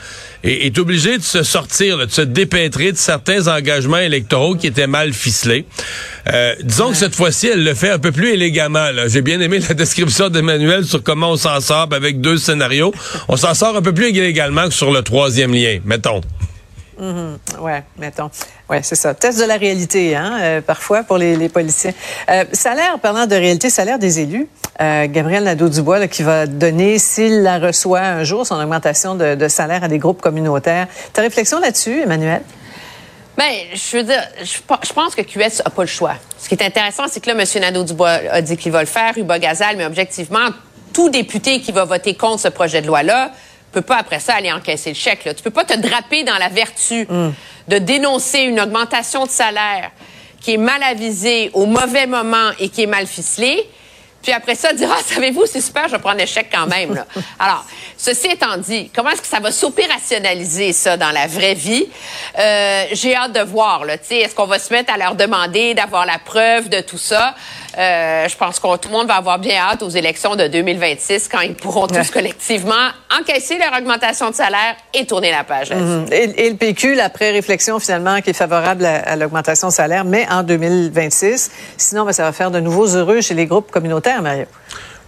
est, 0.45 0.65
est 0.65 0.77
obligée 0.79 1.17
de 1.17 1.23
se 1.23 1.43
sortir, 1.43 1.97
là, 1.97 2.05
de 2.05 2.11
se 2.11 2.21
dépêtrer 2.21 2.91
de 2.91 2.97
certains 2.97 3.47
engagements 3.47 3.97
électoraux 3.97 4.55
qui 4.55 4.67
étaient 4.67 4.87
mal 4.87 5.13
ficelés. 5.13 5.65
Euh, 6.31 6.55
disons 6.63 6.91
que 6.91 6.97
cette 6.97 7.15
fois-ci, 7.15 7.47
elle 7.47 7.63
le 7.63 7.73
fait 7.73 7.89
un 7.89 7.99
peu 7.99 8.11
plus 8.11 8.29
élégamment. 8.29 8.87
J'ai 9.07 9.21
bien 9.21 9.39
aimé 9.41 9.59
la 9.67 9.73
description 9.73 10.29
d'Emmanuel 10.29 10.85
sur 10.85 11.03
comment 11.03 11.31
on 11.31 11.37
s'en 11.37 11.59
sort 11.59 11.89
avec 11.91 12.21
deux 12.21 12.37
scénarios. 12.37 12.93
On 13.27 13.37
s'en 13.37 13.53
sort 13.53 13.75
un 13.75 13.81
peu 13.81 13.93
plus 13.93 14.07
élégalement 14.07 14.67
que 14.67 14.73
sur 14.73 14.91
le 14.91 15.01
troisième 15.01 15.53
lien, 15.53 15.79
mettons. 15.85 16.21
Mhm. 16.97 17.37
Ouais, 17.59 17.83
mettons. 17.97 18.29
Ouais, 18.69 18.81
c'est 18.83 18.95
ça. 18.95 19.13
Test 19.13 19.39
de 19.39 19.45
la 19.45 19.57
réalité, 19.57 20.15
hein, 20.15 20.37
euh, 20.41 20.61
parfois 20.61 21.03
pour 21.03 21.17
les, 21.17 21.49
politiciens. 21.49 21.93
Euh, 22.29 22.45
salaire, 22.53 22.99
parlant 22.99 23.25
de 23.27 23.35
réalité, 23.35 23.69
salaire 23.69 23.99
des 23.99 24.19
élus. 24.19 24.47
Euh, 24.81 25.07
Gabriel 25.09 25.43
Nadeau-Dubois, 25.43 26.07
qui 26.07 26.23
va 26.23 26.47
donner, 26.47 26.97
s'il 26.99 27.43
la 27.43 27.59
reçoit 27.59 28.01
un 28.01 28.23
jour, 28.23 28.45
son 28.45 28.55
augmentation 28.55 29.15
de, 29.15 29.47
salaire 29.47 29.83
à 29.83 29.87
des 29.87 29.97
groupes 29.97 30.21
communautaires. 30.21 30.87
Ta 31.13 31.21
réflexion 31.21 31.59
là-dessus, 31.59 32.01
Emmanuel? 32.01 32.41
Ben, 33.37 33.51
je 33.73 33.97
veux 33.97 34.03
dire, 34.03 34.23
je, 34.41 34.59
pe- 34.59 34.85
je 34.87 34.93
pense 34.93 35.13
que 35.13 35.21
QS 35.21 35.61
a 35.65 35.69
pas 35.69 35.83
le 35.83 35.87
choix. 35.87 36.15
Ce 36.37 36.47
qui 36.47 36.55
est 36.55 36.63
intéressant, 36.63 37.03
c'est 37.09 37.19
que 37.19 37.29
là, 37.29 37.35
M. 37.37 37.61
Nadeau-Dubois 37.61 38.19
a 38.31 38.41
dit 38.41 38.55
qu'il 38.55 38.71
va 38.71 38.79
le 38.79 38.85
faire, 38.85 39.17
Hubert 39.17 39.39
Gazal, 39.39 39.75
mais 39.75 39.85
objectivement, 39.85 40.47
tout 40.93 41.09
député 41.09 41.59
qui 41.59 41.73
va 41.73 41.83
voter 41.83 42.15
contre 42.15 42.39
ce 42.39 42.47
projet 42.47 42.81
de 42.81 42.87
loi-là 42.87 43.31
peut 43.75 43.81
pas 43.81 43.97
après 43.97 44.19
ça 44.19 44.35
aller 44.35 44.51
encaisser 44.51 44.89
le 44.89 44.95
chèque. 44.95 45.25
Là. 45.25 45.33
Tu 45.33 45.43
peux 45.43 45.49
pas 45.51 45.65
te 45.65 45.77
draper 45.77 46.23
dans 46.23 46.37
la 46.37 46.49
vertu 46.49 47.07
de 47.67 47.77
dénoncer 47.77 48.39
une 48.39 48.59
augmentation 48.59 49.25
de 49.25 49.29
salaire 49.31 49.91
qui 50.41 50.53
est 50.53 50.57
mal 50.57 50.81
avisée 50.83 51.49
au 51.53 51.65
mauvais 51.65 52.07
moment 52.07 52.51
et 52.59 52.69
qui 52.69 52.83
est 52.83 52.87
mal 52.87 53.07
ficelée. 53.07 53.67
Puis 54.21 54.31
après 54.31 54.55
ça, 54.55 54.73
dire, 54.73 54.89
ah, 54.91 55.01
savez-vous, 55.05 55.45
c'est 55.45 55.61
super, 55.61 55.87
je 55.87 55.91
vais 55.91 55.99
prendre 55.99 56.19
un 56.19 56.25
chèque 56.25 56.49
quand 56.51 56.65
même. 56.65 56.95
Là. 56.95 57.05
Alors, 57.39 57.63
ceci 57.95 58.27
étant 58.27 58.57
dit, 58.57 58.89
comment 58.95 59.11
est-ce 59.11 59.21
que 59.21 59.27
ça 59.27 59.39
va 59.39 59.51
s'opérationnaliser, 59.51 60.73
ça, 60.73 60.97
dans 60.97 61.11
la 61.11 61.27
vraie 61.27 61.53
vie? 61.53 61.85
Euh, 62.39 62.85
J'ai 62.91 63.15
hâte 63.15 63.33
de 63.33 63.41
voir, 63.41 63.85
là. 63.85 63.99
Tu 63.99 64.07
sais, 64.07 64.17
Est-ce 64.17 64.33
qu'on 64.33 64.47
va 64.47 64.57
se 64.57 64.73
mettre 64.73 64.91
à 64.91 64.97
leur 64.97 65.13
demander 65.13 65.75
d'avoir 65.75 66.07
la 66.07 66.17
preuve 66.17 66.69
de 66.69 66.81
tout 66.81 66.97
ça? 66.97 67.35
Euh, 67.77 68.27
je 68.27 68.35
pense 68.37 68.59
que 68.59 68.77
tout 68.77 68.89
le 68.89 68.95
monde 68.95 69.07
va 69.07 69.15
avoir 69.15 69.37
bien 69.39 69.57
hâte 69.59 69.83
aux 69.83 69.89
élections 69.89 70.35
de 70.35 70.47
2026 70.47 71.27
quand 71.29 71.41
ils 71.41 71.55
pourront 71.55 71.87
tous 71.87 72.09
collectivement 72.09 72.73
encaisser 73.19 73.57
leur 73.57 73.77
augmentation 73.77 74.29
de 74.29 74.35
salaire 74.35 74.75
et 74.93 75.05
tourner 75.05 75.31
la 75.31 75.43
page. 75.43 75.71
Mhm. 75.71 76.05
et, 76.11 76.45
et 76.45 76.49
le 76.49 76.55
PQ, 76.55 76.99
après 76.99 77.31
réflexion 77.31 77.79
finalement, 77.79 78.21
qui 78.21 78.29
est 78.29 78.33
favorable 78.33 78.85
à, 78.85 78.99
à 78.99 79.15
l'augmentation 79.15 79.67
de 79.67 79.73
salaire, 79.73 80.05
mais 80.05 80.25
en 80.31 80.43
2026. 80.43 81.51
Sinon, 81.77 82.05
ben, 82.05 82.11
ça 82.13 82.23
va 82.23 82.31
faire 82.31 82.51
de 82.51 82.59
nouveaux 82.59 82.87
heureux 82.87 83.21
chez 83.21 83.33
les 83.33 83.45
groupes 83.45 83.71
communautaires, 83.71 84.21
Mario. 84.21 84.45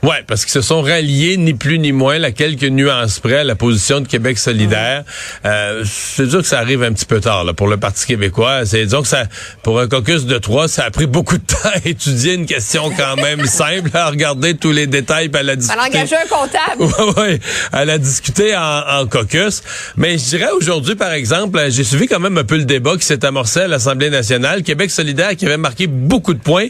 Ouais, 0.03 0.23
parce 0.27 0.45
qu'ils 0.45 0.53
se 0.53 0.61
sont 0.61 0.81
ralliés 0.81 1.37
ni 1.37 1.55
plus 1.55 1.79
ni 1.79 1.91
moins, 1.91 2.21
à 2.21 2.31
quelques 2.31 2.63
nuances 2.63 3.19
près, 3.19 3.39
à 3.39 3.43
la 3.43 3.55
position 3.55 3.99
de 3.99 4.07
Québec 4.07 4.37
solidaire. 4.37 5.03
Euh, 5.43 5.83
c'est 5.85 6.29
sûr 6.29 6.41
que 6.41 6.47
ça 6.47 6.59
arrive 6.59 6.83
un 6.83 6.93
petit 6.93 7.05
peu 7.05 7.19
tard 7.19 7.43
là, 7.43 7.53
pour 7.53 7.67
le 7.67 7.77
Parti 7.77 8.05
québécois. 8.05 8.65
C'est 8.65 8.85
que 8.85 9.07
ça, 9.07 9.23
pour 9.63 9.79
un 9.79 9.87
caucus 9.87 10.25
de 10.25 10.37
trois, 10.37 10.67
ça 10.67 10.85
a 10.85 10.91
pris 10.91 11.07
beaucoup 11.07 11.37
de 11.37 11.43
temps 11.47 11.69
à 11.73 11.87
étudier 11.87 12.35
une 12.35 12.45
question 12.45 12.91
quand 12.95 13.15
même 13.15 13.45
simple, 13.47 13.89
à 13.95 14.09
regarder 14.09 14.55
tous 14.55 14.71
les 14.71 14.85
détails, 14.85 15.29
puis 15.29 15.39
à 15.39 15.43
la 15.43 15.55
discuter. 15.55 15.79
a 15.79 15.87
engagé 15.87 16.15
un 16.15 16.27
comptable. 16.27 16.93
Ouais, 16.97 17.21
ouais, 17.21 17.39
elle 17.73 17.89
a 17.89 17.97
discuté 17.97 18.55
en, 18.55 19.01
en 19.01 19.07
caucus. 19.07 19.61
Mais 19.97 20.17
je 20.17 20.25
dirais 20.25 20.49
aujourd'hui, 20.55 20.95
par 20.95 21.11
exemple, 21.11 21.59
j'ai 21.69 21.83
suivi 21.83 22.07
quand 22.07 22.19
même 22.19 22.37
un 22.37 22.43
peu 22.43 22.57
le 22.57 22.65
débat 22.65 22.95
qui 22.97 23.05
s'est 23.05 23.25
amorcé 23.25 23.61
à 23.61 23.67
l'Assemblée 23.67 24.09
nationale. 24.09 24.63
Québec 24.63 24.89
solidaire 24.91 25.35
qui 25.35 25.45
avait 25.45 25.57
marqué 25.57 25.87
beaucoup 25.87 26.33
de 26.33 26.39
points. 26.39 26.67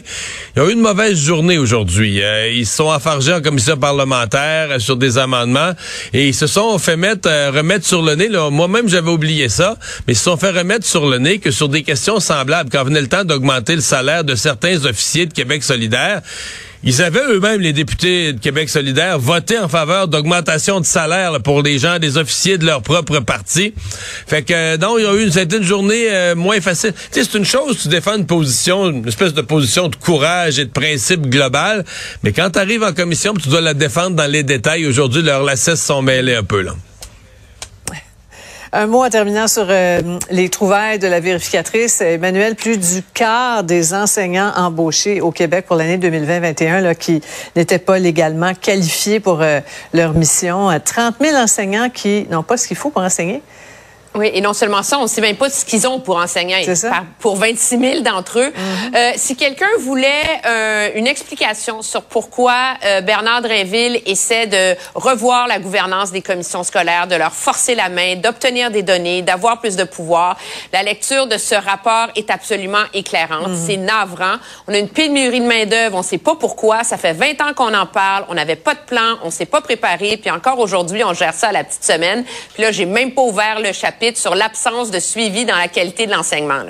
Ils 0.56 0.62
ont 0.62 0.68
eu 0.68 0.72
une 0.72 0.80
mauvaise 0.80 1.18
journée 1.18 1.58
aujourd'hui. 1.58 2.22
Euh, 2.22 2.50
ils 2.50 2.66
se 2.66 2.76
sont 2.76 2.90
en 3.26 3.40
commission 3.40 3.76
parlementaire 3.76 4.80
sur 4.80 4.96
des 4.96 5.18
amendements 5.18 5.72
et 6.12 6.28
ils 6.28 6.34
se 6.34 6.46
sont 6.46 6.78
fait 6.78 6.96
mettre, 6.96 7.28
euh, 7.28 7.50
remettre 7.50 7.86
sur 7.86 8.02
le 8.02 8.14
nez. 8.14 8.28
Moi-même, 8.50 8.88
j'avais 8.88 9.10
oublié 9.10 9.48
ça, 9.48 9.76
mais 10.06 10.14
ils 10.14 10.16
se 10.16 10.24
sont 10.24 10.36
fait 10.36 10.50
remettre 10.50 10.86
sur 10.86 11.08
le 11.08 11.18
nez 11.18 11.38
que 11.38 11.50
sur 11.50 11.68
des 11.68 11.82
questions 11.82 12.20
semblables, 12.20 12.70
quand 12.70 12.84
venait 12.84 13.00
le 13.00 13.08
temps 13.08 13.24
d'augmenter 13.24 13.74
le 13.74 13.80
salaire 13.80 14.24
de 14.24 14.34
certains 14.34 14.84
officiers 14.84 15.26
de 15.26 15.32
Québec 15.32 15.62
solidaire, 15.62 16.22
ils 16.84 17.02
avaient 17.02 17.24
eux-mêmes, 17.28 17.60
les 17.60 17.72
députés 17.72 18.32
de 18.32 18.40
Québec 18.40 18.68
solidaire, 18.68 19.18
voté 19.18 19.58
en 19.58 19.68
faveur 19.68 20.08
d'augmentation 20.08 20.80
de 20.80 20.86
salaire 20.86 21.40
pour 21.42 21.62
les 21.62 21.78
gens, 21.78 21.98
des 21.98 22.18
officiers 22.18 22.58
de 22.58 22.64
leur 22.66 22.82
propre 22.82 23.18
parti. 23.20 23.74
Fait 24.26 24.42
que 24.42 24.52
euh, 24.54 24.76
non, 24.76 24.98
il 24.98 25.04
y 25.04 25.06
a 25.06 25.14
eu 25.14 25.24
une, 25.24 25.32
c'était 25.32 25.56
une 25.56 25.64
journée 25.64 26.08
euh, 26.10 26.34
moins 26.34 26.60
facile. 26.60 26.92
Tu 27.12 27.20
sais, 27.22 27.28
c'est 27.30 27.38
une 27.38 27.44
chose, 27.44 27.78
tu 27.82 27.88
défends 27.88 28.16
une 28.16 28.26
position, 28.26 28.90
une 28.90 29.08
espèce 29.08 29.34
de 29.34 29.42
position 29.42 29.88
de 29.88 29.96
courage 29.96 30.58
et 30.58 30.64
de 30.64 30.70
principe 30.70 31.28
global, 31.28 31.84
mais 32.22 32.32
quand 32.32 32.50
tu 32.50 32.58
arrives 32.58 32.82
en 32.82 32.92
commission, 32.92 33.34
tu 33.34 33.48
dois 33.48 33.60
la 33.60 33.74
défendre 33.74 34.16
dans 34.16 34.30
les 34.30 34.42
détails, 34.42 34.86
aujourd'hui, 34.86 35.22
leurs 35.22 35.42
lacets 35.42 35.76
sont 35.76 36.02
mêlés 36.02 36.34
un 36.34 36.44
peu. 36.44 36.62
là. 36.62 36.74
Un 38.70 38.86
mot 38.86 39.02
en 39.02 39.08
terminant 39.08 39.48
sur 39.48 39.66
euh, 39.70 40.18
les 40.30 40.50
trouvailles 40.50 40.98
de 40.98 41.06
la 41.06 41.20
vérificatrice. 41.20 42.02
Emmanuel, 42.02 42.54
plus 42.54 42.76
du 42.76 43.02
quart 43.14 43.64
des 43.64 43.94
enseignants 43.94 44.52
embauchés 44.56 45.22
au 45.22 45.30
Québec 45.30 45.64
pour 45.66 45.76
l'année 45.76 45.96
2020-21 45.96 46.82
là, 46.82 46.94
qui 46.94 47.22
n'étaient 47.56 47.78
pas 47.78 47.98
légalement 47.98 48.52
qualifiés 48.52 49.20
pour 49.20 49.40
euh, 49.40 49.60
leur 49.94 50.12
mission. 50.12 50.70
Euh, 50.70 50.78
30 50.84 51.14
000 51.18 51.34
enseignants 51.36 51.88
qui 51.88 52.26
n'ont 52.30 52.42
pas 52.42 52.58
ce 52.58 52.68
qu'il 52.68 52.76
faut 52.76 52.90
pour 52.90 53.00
enseigner. 53.00 53.42
Oui, 54.14 54.30
et 54.32 54.40
non 54.40 54.54
seulement 54.54 54.82
ça, 54.82 54.98
on 54.98 55.02
ne 55.02 55.06
sait 55.06 55.20
même 55.20 55.36
pas 55.36 55.50
ce 55.50 55.64
qu'ils 55.64 55.86
ont 55.86 56.00
pour 56.00 56.18
ça. 56.26 56.90
Par- 56.90 57.04
pour 57.18 57.36
26 57.36 57.78
000 57.78 58.00
d'entre 58.00 58.38
eux. 58.38 58.48
Mm-hmm. 58.48 58.96
Euh, 58.96 59.12
si 59.16 59.36
quelqu'un 59.36 59.68
voulait 59.80 60.40
euh, 60.46 60.90
une 60.94 61.06
explication 61.06 61.82
sur 61.82 62.02
pourquoi 62.02 62.54
euh, 62.84 63.00
Bernard 63.02 63.42
Drinville 63.42 64.00
essaie 64.06 64.46
de 64.46 64.76
revoir 64.94 65.46
la 65.46 65.58
gouvernance 65.58 66.10
des 66.10 66.22
commissions 66.22 66.62
scolaires, 66.62 67.06
de 67.06 67.16
leur 67.16 67.32
forcer 67.32 67.74
la 67.74 67.90
main, 67.90 68.16
d'obtenir 68.16 68.70
des 68.70 68.82
données, 68.82 69.22
d'avoir 69.22 69.60
plus 69.60 69.76
de 69.76 69.84
pouvoir, 69.84 70.38
la 70.72 70.82
lecture 70.82 71.26
de 71.26 71.36
ce 71.36 71.54
rapport 71.54 72.08
est 72.16 72.30
absolument 72.30 72.84
éclairante. 72.94 73.48
Mm-hmm. 73.48 73.66
C'est 73.66 73.76
navrant. 73.76 74.36
On 74.66 74.74
a 74.74 74.78
une 74.78 74.88
pénurie 74.88 75.40
de 75.40 75.46
main-d'œuvre, 75.46 75.96
on 75.96 76.00
ne 76.00 76.04
sait 76.04 76.18
pas 76.18 76.34
pourquoi. 76.34 76.82
Ça 76.82 76.96
fait 76.96 77.12
20 77.12 77.40
ans 77.42 77.54
qu'on 77.54 77.74
en 77.74 77.86
parle. 77.86 78.24
On 78.28 78.34
n'avait 78.34 78.56
pas 78.56 78.74
de 78.74 78.80
plan, 78.86 79.18
on 79.22 79.30
s'est 79.30 79.46
pas 79.46 79.60
préparé. 79.60 80.16
Puis 80.16 80.30
encore 80.30 80.58
aujourd'hui, 80.58 81.04
on 81.04 81.12
gère 81.12 81.34
ça 81.34 81.48
à 81.48 81.52
la 81.52 81.64
petite 81.64 81.84
semaine. 81.84 82.24
Puis 82.54 82.62
là, 82.62 82.72
j'ai 82.72 82.86
même 82.86 83.12
pas 83.12 83.22
ouvert 83.22 83.60
le 83.60 83.72
chapitre 83.72 83.97
sur 84.16 84.34
l'absence 84.34 84.90
de 84.90 84.98
suivi 85.00 85.44
dans 85.44 85.56
la 85.56 85.68
qualité 85.68 86.06
de 86.06 86.12
l'enseignement. 86.12 86.62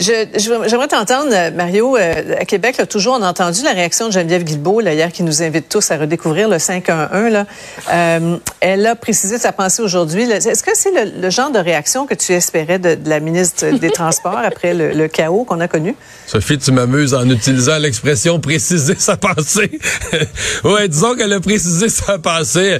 J'aimerais 0.00 0.88
t'entendre, 0.88 1.30
euh, 1.32 1.50
Mario. 1.50 1.96
euh, 1.96 2.36
à 2.38 2.46
Québec, 2.46 2.78
là, 2.78 2.86
toujours, 2.86 3.18
on 3.20 3.22
a 3.22 3.28
entendu 3.28 3.62
la 3.62 3.72
réaction 3.72 4.06
de 4.08 4.12
Geneviève 4.12 4.44
Guilbeault, 4.44 4.80
là, 4.80 4.94
hier, 4.94 5.12
qui 5.12 5.22
nous 5.22 5.42
invite 5.42 5.68
tous 5.68 5.90
à 5.90 5.98
redécouvrir 5.98 6.48
le 6.48 6.58
511. 6.58 7.30
Là. 7.30 7.46
Euh, 7.92 8.36
elle 8.60 8.86
a 8.86 8.94
précisé 8.94 9.38
sa 9.38 9.52
pensée 9.52 9.82
aujourd'hui. 9.82 10.22
Est-ce 10.22 10.62
que 10.62 10.70
c'est 10.74 10.90
le, 10.90 11.20
le 11.20 11.28
genre 11.30 11.50
de 11.50 11.58
réaction 11.58 12.06
que 12.06 12.14
tu 12.14 12.32
espérais 12.32 12.78
de, 12.78 12.94
de 12.94 13.10
la 13.10 13.20
ministre 13.20 13.66
des 13.78 13.90
Transports 13.90 14.38
après 14.42 14.72
le, 14.72 14.92
le 14.92 15.06
chaos 15.08 15.44
qu'on 15.44 15.60
a 15.60 15.68
connu? 15.68 15.94
Sophie, 16.26 16.56
tu 16.58 16.72
m'amuses 16.72 17.12
en 17.12 17.28
utilisant 17.28 17.76
l'expression 17.78 18.40
préciser 18.40 18.94
sa 18.96 19.18
pensée. 19.18 19.70
ouais, 20.64 20.88
disons 20.88 21.14
qu'elle 21.14 21.32
a 21.34 21.40
précisé 21.40 21.90
sa 21.90 22.18
pensée. 22.18 22.78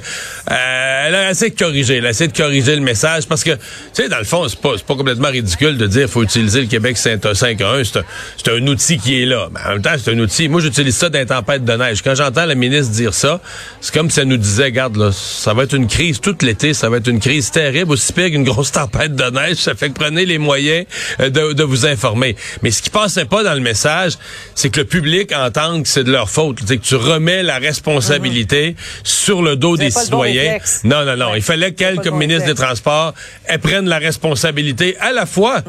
Euh, 0.49 1.07
elle 1.07 1.15
a 1.15 1.29
essayé 1.29 1.51
de 1.51 1.59
corriger. 1.59 1.97
Elle 1.97 2.07
a 2.07 2.09
essayé 2.09 2.29
de 2.29 2.35
corriger 2.35 2.75
le 2.75 2.81
message 2.81 3.27
parce 3.27 3.43
que, 3.43 3.51
tu 3.51 3.59
sais, 3.93 4.09
dans 4.09 4.17
le 4.17 4.23
fond, 4.23 4.47
c'est 4.47 4.59
pas, 4.59 4.73
pas 4.87 4.95
complètement 4.95 5.27
ridicule 5.29 5.77
de 5.77 5.85
dire 5.85 6.01
qu'il 6.05 6.11
faut 6.11 6.23
utiliser 6.23 6.61
le 6.61 6.67
Québec 6.67 6.97
5-1. 6.97 7.10
C'est 7.21 7.97
un, 7.97 8.03
c'est 8.37 8.51
un 8.51 8.67
outil 8.67 8.97
qui 8.97 9.21
est 9.21 9.25
là. 9.25 9.49
Mais 9.51 9.59
en 9.65 9.73
même 9.73 9.81
temps, 9.81 9.95
c'est 9.97 10.11
un 10.11 10.19
outil. 10.19 10.47
Moi, 10.47 10.61
j'utilise 10.61 10.95
ça 10.95 11.09
dans 11.09 11.19
les 11.19 11.25
tempêtes 11.25 11.65
de 11.65 11.73
neige. 11.73 12.01
Quand 12.01 12.15
j'entends 12.15 12.45
la 12.45 12.55
ministre 12.55 12.93
dire 12.93 13.13
ça, 13.13 13.41
c'est 13.81 13.93
comme 13.93 14.09
si 14.09 14.19
elle 14.19 14.27
nous 14.27 14.37
disait, 14.37 14.65
regarde, 14.65 14.95
là, 14.95 15.11
ça 15.11 15.53
va 15.53 15.63
être 15.63 15.73
une 15.75 15.87
crise 15.87 16.19
tout 16.21 16.35
l'été. 16.41 16.73
Ça 16.73 16.89
va 16.89 16.97
être 16.97 17.07
une 17.07 17.19
crise 17.19 17.51
terrible, 17.51 17.91
aussi 17.91 18.13
pire 18.13 18.29
qu'une 18.29 18.43
grosse 18.43 18.71
tempête 18.81 19.15
de 19.15 19.29
neige. 19.29 19.57
Ça 19.57 19.75
fait 19.75 19.89
que 19.89 19.93
prenez 19.93 20.25
les 20.25 20.37
moyens 20.37 20.85
euh, 21.19 21.29
de, 21.29 21.53
de 21.53 21.63
vous 21.63 21.85
informer. 21.85 22.35
Mais 22.61 22.71
ce 22.71 22.81
qui 22.81 22.89
passait 22.89 23.25
pas 23.25 23.43
dans 23.43 23.53
le 23.53 23.59
message, 23.59 24.13
c'est 24.55 24.69
que 24.69 24.79
le 24.79 24.85
public 24.85 25.33
entende 25.35 25.83
que 25.83 25.89
c'est 25.89 26.03
de 26.03 26.11
leur 26.11 26.29
faute. 26.29 26.59
C'est 26.65 26.77
que 26.77 26.85
tu 26.85 26.95
remets 26.95 27.43
la 27.43 27.57
responsabilité 27.57 28.75
sur 29.03 29.41
le 29.41 29.55
dos 29.55 29.75
des 29.75 29.89
bon 29.89 29.99
citoyens. 29.99 30.57
non, 30.83 31.03
non, 31.05 31.17
non. 31.17 31.35
Il 31.35 31.41
fallait 31.41 31.73
qu'elle, 31.73 31.97
comme 31.97 32.11
bon 32.11 32.17
ministre 32.17 32.45
des. 32.45 32.55
Transports, 32.61 33.15
elle 33.45 33.57
prenne 33.59 33.87
la 33.87 33.97
responsabilité 33.97 34.95
à 34.99 35.11
la 35.11 35.25
fois 35.25 35.61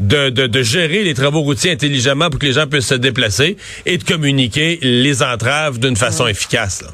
de, 0.00 0.30
de, 0.30 0.48
de 0.48 0.62
gérer 0.62 0.89
les 1.02 1.14
travaux 1.14 1.40
routiers 1.40 1.72
intelligemment 1.72 2.28
pour 2.30 2.38
que 2.38 2.46
les 2.46 2.52
gens 2.52 2.66
puissent 2.66 2.86
se 2.88 2.94
déplacer 2.94 3.56
et 3.86 3.98
de 3.98 4.04
communiquer 4.04 4.78
les 4.82 5.22
entraves 5.22 5.78
d'une 5.78 5.96
façon 5.96 6.26
efficace. 6.26 6.82
là. 6.82 6.88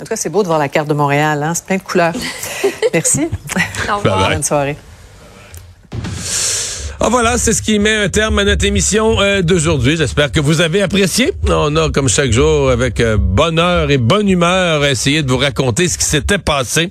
En 0.00 0.04
tout 0.04 0.08
cas, 0.08 0.16
c'est 0.16 0.30
beau 0.30 0.42
de 0.42 0.46
voir 0.48 0.58
la 0.58 0.68
carte 0.68 0.88
de 0.88 0.94
Montréal. 0.94 1.42
Hein? 1.42 1.52
C'est 1.54 1.66
plein 1.66 1.76
de 1.76 1.82
couleurs. 1.82 2.14
Merci. 2.94 3.28
Au 3.90 3.96
revoir. 3.96 4.02
Bye 4.02 4.26
bye. 4.26 4.34
Bonne 4.34 4.42
soirée. 4.42 4.76
Ah 7.02 7.08
voilà, 7.08 7.38
c'est 7.38 7.54
ce 7.54 7.62
qui 7.62 7.78
met 7.78 7.94
un 7.94 8.08
terme 8.10 8.38
à 8.40 8.44
notre 8.44 8.64
émission 8.66 9.20
euh, 9.20 9.40
d'aujourd'hui. 9.40 9.96
J'espère 9.96 10.30
que 10.30 10.38
vous 10.38 10.60
avez 10.60 10.82
apprécié. 10.82 11.32
On 11.48 11.74
a, 11.76 11.90
comme 11.90 12.10
chaque 12.10 12.30
jour, 12.30 12.70
avec 12.70 13.00
euh, 13.00 13.16
bonheur 13.18 13.90
et 13.90 13.96
bonne 13.96 14.28
humeur, 14.28 14.84
essayé 14.84 15.22
de 15.22 15.30
vous 15.30 15.38
raconter 15.38 15.88
ce 15.88 15.96
qui 15.96 16.04
s'était 16.04 16.36
passé 16.36 16.90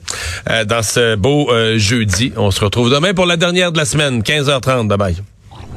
euh, 0.50 0.66
dans 0.66 0.82
ce 0.82 1.16
beau 1.16 1.52
euh, 1.52 1.78
jeudi. 1.78 2.34
On 2.38 2.50
se 2.50 2.60
retrouve 2.64 2.90
demain 2.90 3.14
pour 3.14 3.28
la 3.28 3.38
dernière 3.38 3.72
de 3.72 3.78
la 3.78 3.86
semaine, 3.86 4.22
15h30. 4.22 4.88
Bye 4.88 4.98
bye. 4.98 5.16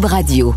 Radio. 0.00 0.54